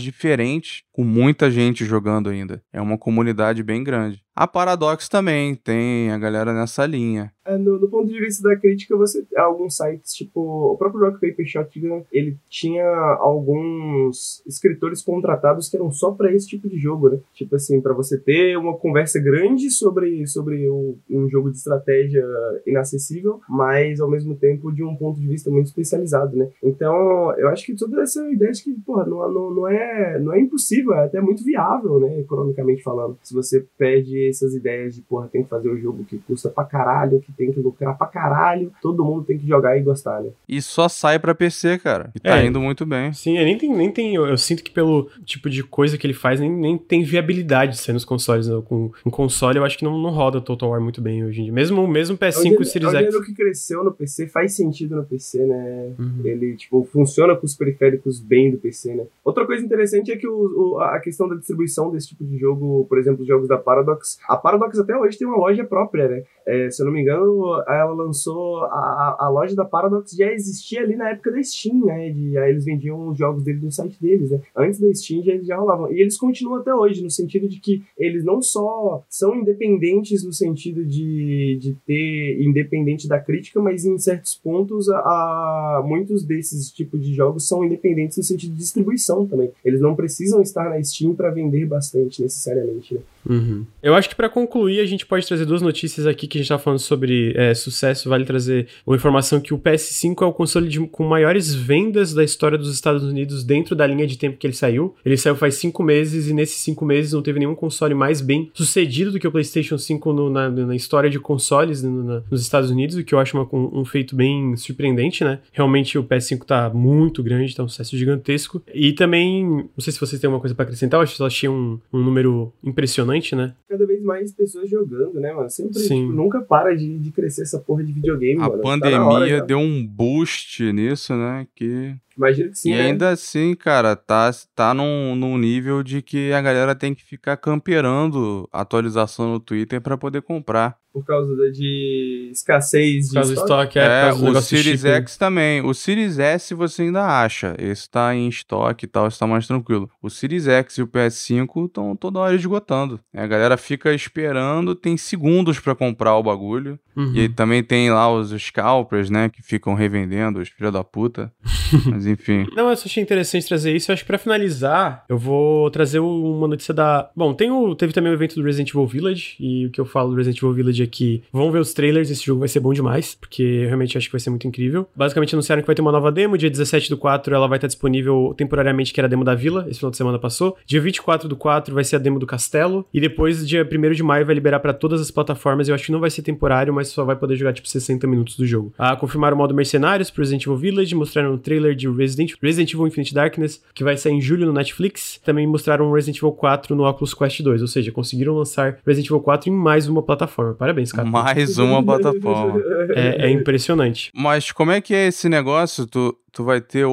diferentes, 0.00 0.82
com 0.92 1.04
muita 1.04 1.50
gente 1.50 1.84
jogando 1.84 2.28
ainda. 2.28 2.62
É 2.72 2.80
uma 2.80 2.98
comunidade 2.98 3.62
bem 3.62 3.82
grande. 3.82 4.05
personagem. 4.06 4.25
A 4.36 4.46
Paradox 4.46 5.08
também 5.08 5.54
tem 5.54 6.10
a 6.10 6.18
galera 6.18 6.52
nessa 6.52 6.84
linha. 6.84 7.32
É, 7.46 7.56
no, 7.56 7.78
no, 7.78 7.88
ponto 7.88 8.12
de 8.12 8.20
vista 8.20 8.46
da 8.46 8.56
crítica, 8.56 8.94
você 8.96 9.24
alguns 9.36 9.76
sites, 9.76 10.12
tipo 10.12 10.40
o 10.72 10.76
próprio 10.76 11.02
Rock 11.02 11.20
Paper 11.20 11.46
Shotgun, 11.46 12.04
ele 12.12 12.36
tinha 12.50 12.84
alguns 13.20 14.42
escritores 14.46 15.00
contratados 15.00 15.68
que 15.70 15.76
eram 15.76 15.90
só 15.90 16.10
para 16.10 16.34
esse 16.34 16.48
tipo 16.48 16.68
de 16.68 16.76
jogo, 16.76 17.08
né? 17.08 17.18
Tipo 17.32 17.56
assim, 17.56 17.80
para 17.80 17.94
você 17.94 18.18
ter 18.18 18.58
uma 18.58 18.76
conversa 18.76 19.18
grande 19.20 19.70
sobre, 19.70 20.26
sobre 20.26 20.68
o, 20.68 20.98
um 21.08 21.28
jogo 21.30 21.50
de 21.50 21.56
estratégia 21.56 22.26
inacessível, 22.66 23.40
mas 23.48 24.00
ao 24.00 24.10
mesmo 24.10 24.34
tempo 24.34 24.70
de 24.70 24.82
um 24.82 24.96
ponto 24.96 25.18
de 25.18 25.28
vista 25.28 25.48
muito 25.48 25.68
especializado, 25.68 26.36
né? 26.36 26.48
Então, 26.62 27.32
eu 27.38 27.48
acho 27.48 27.64
que 27.64 27.76
toda 27.76 28.02
essa 28.02 28.28
ideia 28.28 28.52
de 28.52 28.64
que, 28.64 28.72
porra, 28.84 29.06
não, 29.06 29.32
não, 29.32 29.50
não, 29.54 29.68
é, 29.68 30.18
não 30.18 30.34
é 30.34 30.40
impossível, 30.40 30.92
é 30.94 31.04
até 31.04 31.20
muito 31.20 31.42
viável, 31.42 32.00
né? 32.00 32.20
Economicamente 32.20 32.82
falando. 32.82 33.16
Se 33.22 33.32
você 33.32 33.64
pede 33.78 34.25
essas 34.28 34.54
ideias 34.54 34.94
de, 34.94 35.02
porra, 35.02 35.28
tem 35.28 35.42
que 35.42 35.48
fazer 35.48 35.68
o 35.68 35.74
um 35.74 35.78
jogo 35.78 36.04
que 36.04 36.18
custa 36.18 36.48
pra 36.48 36.64
caralho, 36.64 37.20
que 37.20 37.32
tem 37.32 37.52
que 37.52 37.60
lucrar 37.60 37.96
pra 37.96 38.06
caralho, 38.06 38.72
todo 38.80 39.04
mundo 39.04 39.24
tem 39.24 39.38
que 39.38 39.46
jogar 39.46 39.76
e 39.76 39.82
gostar, 39.82 40.22
né? 40.22 40.30
E 40.48 40.60
só 40.60 40.88
sai 40.88 41.18
pra 41.18 41.34
PC, 41.34 41.78
cara. 41.78 42.10
E 42.14 42.20
tá 42.20 42.38
é, 42.38 42.46
indo 42.46 42.60
muito 42.60 42.84
bem. 42.84 43.12
Sim, 43.12 43.34
nem 43.34 43.56
tem, 43.56 43.74
nem 43.74 43.90
tem. 43.90 44.14
Eu, 44.14 44.26
eu, 44.26 44.38
sinto 44.38 44.62
que 44.62 44.70
pelo 44.70 45.08
tipo 45.24 45.48
de 45.50 45.62
coisa 45.62 45.98
que 45.98 46.06
ele 46.06 46.14
faz, 46.14 46.40
nem, 46.40 46.50
nem 46.50 46.78
tem 46.78 47.02
viabilidade 47.02 47.72
de 47.72 47.78
sair 47.78 47.92
nos 47.92 48.04
consoles. 48.04 48.48
Né? 48.48 48.62
Com 48.64 48.90
um 49.04 49.10
console, 49.10 49.58
eu 49.58 49.64
acho 49.64 49.78
que 49.78 49.84
não, 49.84 49.98
não 49.98 50.10
roda 50.10 50.40
Total 50.40 50.70
War 50.70 50.80
muito 50.80 51.00
bem 51.00 51.24
hoje 51.24 51.40
em 51.40 51.44
dia. 51.44 51.52
Mesmo, 51.52 51.86
mesmo 51.86 52.16
PS5 52.16 52.60
e 52.60 52.64
Series 52.64 52.94
X. 52.94 53.14
O 53.14 53.22
que 53.22 53.34
cresceu 53.34 53.84
no 53.84 53.92
PC 53.92 54.28
faz 54.28 54.54
sentido 54.54 54.96
no 54.96 55.04
PC, 55.04 55.44
né? 55.44 55.94
Uhum. 55.98 56.20
Ele, 56.24 56.56
tipo, 56.56 56.88
funciona 56.92 57.34
com 57.36 57.46
os 57.46 57.54
periféricos 57.54 58.20
bem 58.20 58.50
do 58.50 58.58
PC, 58.58 58.94
né? 58.94 59.04
Outra 59.24 59.46
coisa 59.46 59.64
interessante 59.64 60.12
é 60.12 60.16
que 60.16 60.26
o, 60.26 60.74
o, 60.74 60.80
a 60.80 61.00
questão 61.00 61.28
da 61.28 61.34
distribuição 61.34 61.90
desse 61.90 62.08
tipo 62.08 62.24
de 62.24 62.38
jogo, 62.38 62.86
por 62.88 62.98
exemplo, 62.98 63.22
os 63.22 63.28
jogos 63.28 63.48
da 63.48 63.58
Paradox. 63.58 64.15
A 64.28 64.36
Paradox 64.36 64.78
até 64.78 64.96
hoje 64.96 65.18
tem 65.18 65.26
uma 65.26 65.36
loja 65.36 65.64
própria, 65.64 66.08
né? 66.08 66.22
É, 66.46 66.70
se 66.70 66.80
eu 66.80 66.86
não 66.86 66.92
me 66.92 67.00
engano, 67.00 67.62
ela 67.66 67.92
lançou 67.92 68.64
a, 68.64 69.16
a 69.18 69.28
loja 69.28 69.56
da 69.56 69.64
Paradox 69.64 70.12
já 70.12 70.30
existia 70.32 70.80
ali 70.80 70.94
na 70.94 71.10
época 71.10 71.32
da 71.32 71.42
Steam, 71.42 71.84
né? 71.84 72.10
De, 72.10 72.38
aí 72.38 72.50
eles 72.50 72.64
vendiam 72.64 73.08
os 73.08 73.18
jogos 73.18 73.42
deles 73.42 73.62
no 73.62 73.72
site 73.72 74.00
deles, 74.00 74.30
né? 74.30 74.40
Antes 74.56 74.78
da 74.78 74.92
Steam 74.94 75.24
já, 75.24 75.36
já 75.38 75.56
rolavam. 75.56 75.92
E 75.92 76.00
eles 76.00 76.16
continuam 76.16 76.60
até 76.60 76.72
hoje, 76.72 77.02
no 77.02 77.10
sentido 77.10 77.48
de 77.48 77.58
que 77.58 77.82
eles 77.98 78.24
não 78.24 78.40
só 78.40 79.04
são 79.08 79.34
independentes 79.34 80.24
no 80.24 80.32
sentido 80.32 80.84
de, 80.84 81.58
de 81.60 81.76
ter 81.84 82.40
independente 82.40 83.08
da 83.08 83.18
crítica, 83.18 83.60
mas 83.60 83.84
em 83.84 83.98
certos 83.98 84.34
pontos 84.34 84.88
a, 84.88 84.98
a 84.98 85.82
muitos 85.84 86.24
desses 86.24 86.70
tipos 86.70 87.04
de 87.04 87.12
jogos 87.12 87.48
são 87.48 87.64
independentes 87.64 88.16
no 88.18 88.22
sentido 88.22 88.52
de 88.52 88.58
distribuição 88.58 89.26
também. 89.26 89.50
Eles 89.64 89.80
não 89.80 89.96
precisam 89.96 90.40
estar 90.40 90.70
na 90.70 90.82
Steam 90.82 91.14
para 91.14 91.30
vender 91.30 91.66
bastante 91.66 92.22
necessariamente, 92.22 92.94
né? 92.94 93.00
Uhum. 93.28 93.64
Eu 93.82 93.94
acho 93.94 94.08
que 94.08 94.14
para 94.14 94.28
concluir 94.28 94.78
a 94.80 94.86
gente 94.86 95.04
pode 95.04 95.26
trazer 95.26 95.44
duas 95.44 95.60
notícias 95.60 96.06
aqui 96.06 96.28
que 96.28 96.35
a 96.36 96.38
gente 96.38 96.48
tá 96.48 96.58
falando 96.58 96.78
sobre 96.78 97.32
é, 97.36 97.54
sucesso. 97.54 98.08
Vale 98.08 98.24
trazer 98.24 98.68
uma 98.86 98.96
informação 98.96 99.40
que 99.40 99.54
o 99.54 99.58
PS5 99.58 100.22
é 100.22 100.26
o 100.26 100.32
console 100.32 100.68
de, 100.68 100.80
com 100.80 101.04
maiores 101.04 101.54
vendas 101.54 102.12
da 102.12 102.24
história 102.24 102.58
dos 102.58 102.72
Estados 102.72 103.02
Unidos 103.02 103.44
dentro 103.44 103.74
da 103.74 103.86
linha 103.86 104.06
de 104.06 104.18
tempo 104.18 104.36
que 104.36 104.46
ele 104.46 104.54
saiu. 104.54 104.94
Ele 105.04 105.16
saiu 105.16 105.36
faz 105.36 105.56
cinco 105.56 105.82
meses 105.82 106.28
e 106.28 106.34
nesses 106.34 106.56
cinco 106.56 106.84
meses 106.84 107.12
não 107.12 107.22
teve 107.22 107.38
nenhum 107.38 107.54
console 107.54 107.94
mais 107.94 108.20
bem 108.20 108.50
sucedido 108.54 109.12
do 109.12 109.18
que 109.18 109.26
o 109.26 109.32
PlayStation 109.32 109.78
5 109.78 110.12
no, 110.12 110.30
na, 110.30 110.50
na, 110.50 110.74
história 110.74 111.08
de 111.08 111.18
consoles 111.18 111.82
no, 111.82 112.02
na, 112.02 112.22
nos 112.30 112.42
Estados 112.42 112.70
Unidos, 112.70 112.96
o 112.96 113.04
que 113.04 113.14
eu 113.14 113.18
acho 113.18 113.36
uma, 113.36 113.48
um, 113.52 113.80
um, 113.80 113.84
feito 113.84 114.14
bem 114.14 114.56
surpreendente, 114.56 115.24
né? 115.24 115.40
Realmente 115.52 115.98
o 115.98 116.04
PS5 116.04 116.44
tá 116.44 116.70
muito 116.70 117.22
grande, 117.22 117.54
tá 117.54 117.62
um 117.62 117.68
sucesso 117.68 117.96
gigantesco. 117.96 118.62
E 118.74 118.92
também, 118.92 119.44
não 119.44 119.68
sei 119.78 119.92
se 119.92 120.00
vocês 120.00 120.20
têm 120.20 120.28
alguma 120.28 120.40
coisa 120.40 120.54
para 120.54 120.64
acrescentar, 120.64 120.98
eu 120.98 121.02
acho 121.02 121.16
que 121.16 121.22
eu 121.22 121.26
achei 121.26 121.48
um, 121.48 121.78
um 121.92 122.02
número 122.02 122.52
impressionante, 122.62 123.34
né? 123.34 123.54
Cada 123.68 123.86
vez 123.86 124.02
mais 124.02 124.32
pessoas 124.32 124.68
jogando, 124.68 125.20
né, 125.20 125.32
mano? 125.32 125.50
Sempre, 125.50 125.72
tipo, 125.74 125.88
nunca 126.26 126.42
para 126.42 126.76
de, 126.76 126.98
de 126.98 127.10
crescer 127.12 127.42
essa 127.42 127.58
porra 127.58 127.82
de 127.82 127.92
videogame, 127.92 128.40
a 128.40 128.48
mano. 128.48 128.54
A 128.54 128.62
pandemia 128.62 129.40
tá 129.40 129.46
deu 129.46 129.58
um 129.58 129.86
boost 129.86 130.72
nisso, 130.72 131.14
né? 131.14 131.46
Que 131.54 131.96
Imagino 132.16 132.50
que 132.50 132.58
sim. 132.58 132.72
E 132.72 132.74
né? 132.74 132.82
ainda 132.82 133.10
assim, 133.10 133.54
cara, 133.54 133.94
tá, 133.94 134.30
tá 134.54 134.72
num, 134.72 135.14
num 135.14 135.36
nível 135.36 135.82
de 135.82 136.00
que 136.00 136.32
a 136.32 136.40
galera 136.40 136.74
tem 136.74 136.94
que 136.94 137.04
ficar 137.04 137.36
camperando 137.36 138.48
atualização 138.52 139.32
no 139.32 139.40
Twitter 139.40 139.80
para 139.80 139.98
poder 139.98 140.22
comprar. 140.22 140.78
Por 140.96 141.04
causa 141.04 141.36
de 141.52 142.30
escassez 142.32 143.10
de 143.10 143.18
estoque? 143.18 143.32
estoque 143.34 143.78
é, 143.78 144.08
é 144.08 144.12
o 144.14 144.40
Series 144.40 144.82
X 144.82 145.18
também. 145.18 145.60
O 145.60 145.74
Series 145.74 146.18
S 146.18 146.54
você 146.54 146.84
ainda 146.84 147.04
acha. 147.04 147.54
Esse 147.58 147.90
tá 147.90 148.14
em 148.14 148.28
estoque 148.28 148.86
e 148.86 148.88
tal, 148.88 149.06
está 149.06 149.26
mais 149.26 149.46
tranquilo. 149.46 149.90
O 150.00 150.08
Series 150.08 150.48
X 150.48 150.78
e 150.78 150.82
o 150.82 150.86
PS5 150.86 151.66
estão 151.66 151.94
toda 151.94 152.20
hora 152.20 152.34
esgotando. 152.34 152.98
A 153.14 153.26
galera 153.26 153.58
fica 153.58 153.92
esperando, 153.92 154.74
tem 154.74 154.96
segundos 154.96 155.60
para 155.60 155.74
comprar 155.74 156.16
o 156.16 156.22
bagulho. 156.22 156.80
Uhum. 156.96 157.14
E 157.14 157.28
também 157.28 157.62
tem 157.62 157.90
lá 157.90 158.10
os 158.10 158.30
scalpers, 158.30 159.10
né, 159.10 159.28
que 159.28 159.42
ficam 159.42 159.74
revendendo, 159.74 160.40
os 160.40 160.48
filha 160.48 160.72
da 160.72 160.82
puta. 160.82 161.30
Mas 161.90 162.05
enfim. 162.06 162.46
Não, 162.54 162.64
eu 162.64 162.70
achei 162.70 163.02
interessante 163.02 163.46
trazer 163.46 163.74
isso. 163.74 163.90
Eu 163.90 163.94
acho 163.94 164.02
que 164.02 164.06
pra 164.06 164.18
finalizar, 164.18 165.04
eu 165.08 165.18
vou 165.18 165.70
trazer 165.70 165.98
uma 165.98 166.48
notícia 166.48 166.72
da. 166.72 167.10
Bom, 167.14 167.34
tem 167.34 167.50
o... 167.50 167.74
teve 167.74 167.92
também 167.92 168.12
o 168.12 168.14
evento 168.14 168.34
do 168.36 168.42
Resident 168.42 168.70
Evil 168.70 168.86
Village. 168.86 169.36
E 169.40 169.66
o 169.66 169.70
que 169.70 169.80
eu 169.80 169.84
falo 169.84 170.10
do 170.10 170.16
Resident 170.16 170.38
Evil 170.38 170.52
Village 170.52 170.82
é 170.82 170.86
que 170.86 171.22
vão 171.32 171.50
ver 171.50 171.58
os 171.58 171.72
trailers. 171.72 172.10
Esse 172.10 172.24
jogo 172.24 172.40
vai 172.40 172.48
ser 172.48 172.60
bom 172.60 172.72
demais. 172.72 173.14
Porque 173.14 173.42
eu 173.42 173.66
realmente 173.66 173.96
acho 173.96 174.06
que 174.06 174.12
vai 174.12 174.20
ser 174.20 174.30
muito 174.30 174.46
incrível. 174.46 174.88
Basicamente 174.94 175.34
anunciaram 175.34 175.62
que 175.62 175.66
vai 175.66 175.74
ter 175.74 175.82
uma 175.82 175.92
nova 175.92 176.10
demo. 176.12 176.38
Dia 176.38 176.50
17 176.50 176.90
do 176.90 176.96
4 176.96 177.34
ela 177.34 177.46
vai 177.46 177.58
estar 177.58 177.66
disponível 177.66 178.34
temporariamente, 178.36 178.92
que 178.92 179.00
era 179.00 179.06
a 179.06 179.10
demo 179.10 179.24
da 179.24 179.34
vila. 179.34 179.66
Esse 179.68 179.78
final 179.78 179.90
de 179.90 179.96
semana 179.96 180.18
passou. 180.18 180.56
Dia 180.66 180.80
24 180.80 181.28
do 181.28 181.36
4 181.36 181.74
vai 181.74 181.84
ser 181.84 181.96
a 181.96 181.98
demo 181.98 182.18
do 182.18 182.26
castelo. 182.26 182.86
E 182.92 183.00
depois, 183.00 183.46
dia 183.46 183.66
1 183.70 183.92
de 183.92 184.02
maio, 184.02 184.26
vai 184.26 184.34
liberar 184.34 184.60
para 184.60 184.72
todas 184.72 185.00
as 185.00 185.10
plataformas. 185.10 185.68
Eu 185.68 185.74
acho 185.74 185.86
que 185.86 185.92
não 185.92 186.00
vai 186.00 186.10
ser 186.10 186.22
temporário, 186.22 186.72
mas 186.72 186.88
só 186.88 187.04
vai 187.04 187.16
poder 187.16 187.36
jogar 187.36 187.52
tipo 187.52 187.68
60 187.68 188.06
minutos 188.06 188.36
do 188.36 188.46
jogo. 188.46 188.72
Ah, 188.78 188.96
confirmaram 188.96 189.36
o 189.36 189.38
modo 189.38 189.54
Mercenários 189.54 190.10
pro 190.10 190.22
Resident 190.22 190.42
Evil 190.44 190.56
Village. 190.56 190.94
Mostraram 190.94 191.34
um 191.34 191.38
trailer 191.38 191.74
de 191.74 191.86
Resident, 191.96 192.34
Resident 192.42 192.72
Evil 192.72 192.86
Infinite 192.86 193.14
Darkness, 193.14 193.62
que 193.74 193.84
vai 193.84 193.96
sair 193.96 194.12
em 194.12 194.20
julho 194.20 194.46
no 194.46 194.52
Netflix. 194.52 195.20
Também 195.24 195.46
mostraram 195.46 195.90
Resident 195.92 196.18
Evil 196.18 196.32
4 196.32 196.74
no 196.74 196.88
Oculus 196.88 197.14
Quest 197.14 197.42
2, 197.42 197.62
ou 197.62 197.68
seja, 197.68 197.90
conseguiram 197.90 198.34
lançar 198.34 198.78
Resident 198.86 199.06
Evil 199.08 199.20
4 199.20 199.50
em 199.50 199.52
mais 199.52 199.88
uma 199.88 200.02
plataforma. 200.02 200.54
Parabéns, 200.54 200.92
cara. 200.92 201.08
Mais 201.08 201.58
uma 201.58 201.82
plataforma. 201.82 202.60
é, 202.94 203.26
é 203.26 203.30
impressionante. 203.30 204.10
Mas 204.14 204.52
como 204.52 204.70
é 204.70 204.80
que 204.80 204.94
é 204.94 205.08
esse 205.08 205.28
negócio? 205.28 205.86
Tu, 205.86 206.16
tu 206.36 206.44
vai 206.44 206.60
ter. 206.60 206.84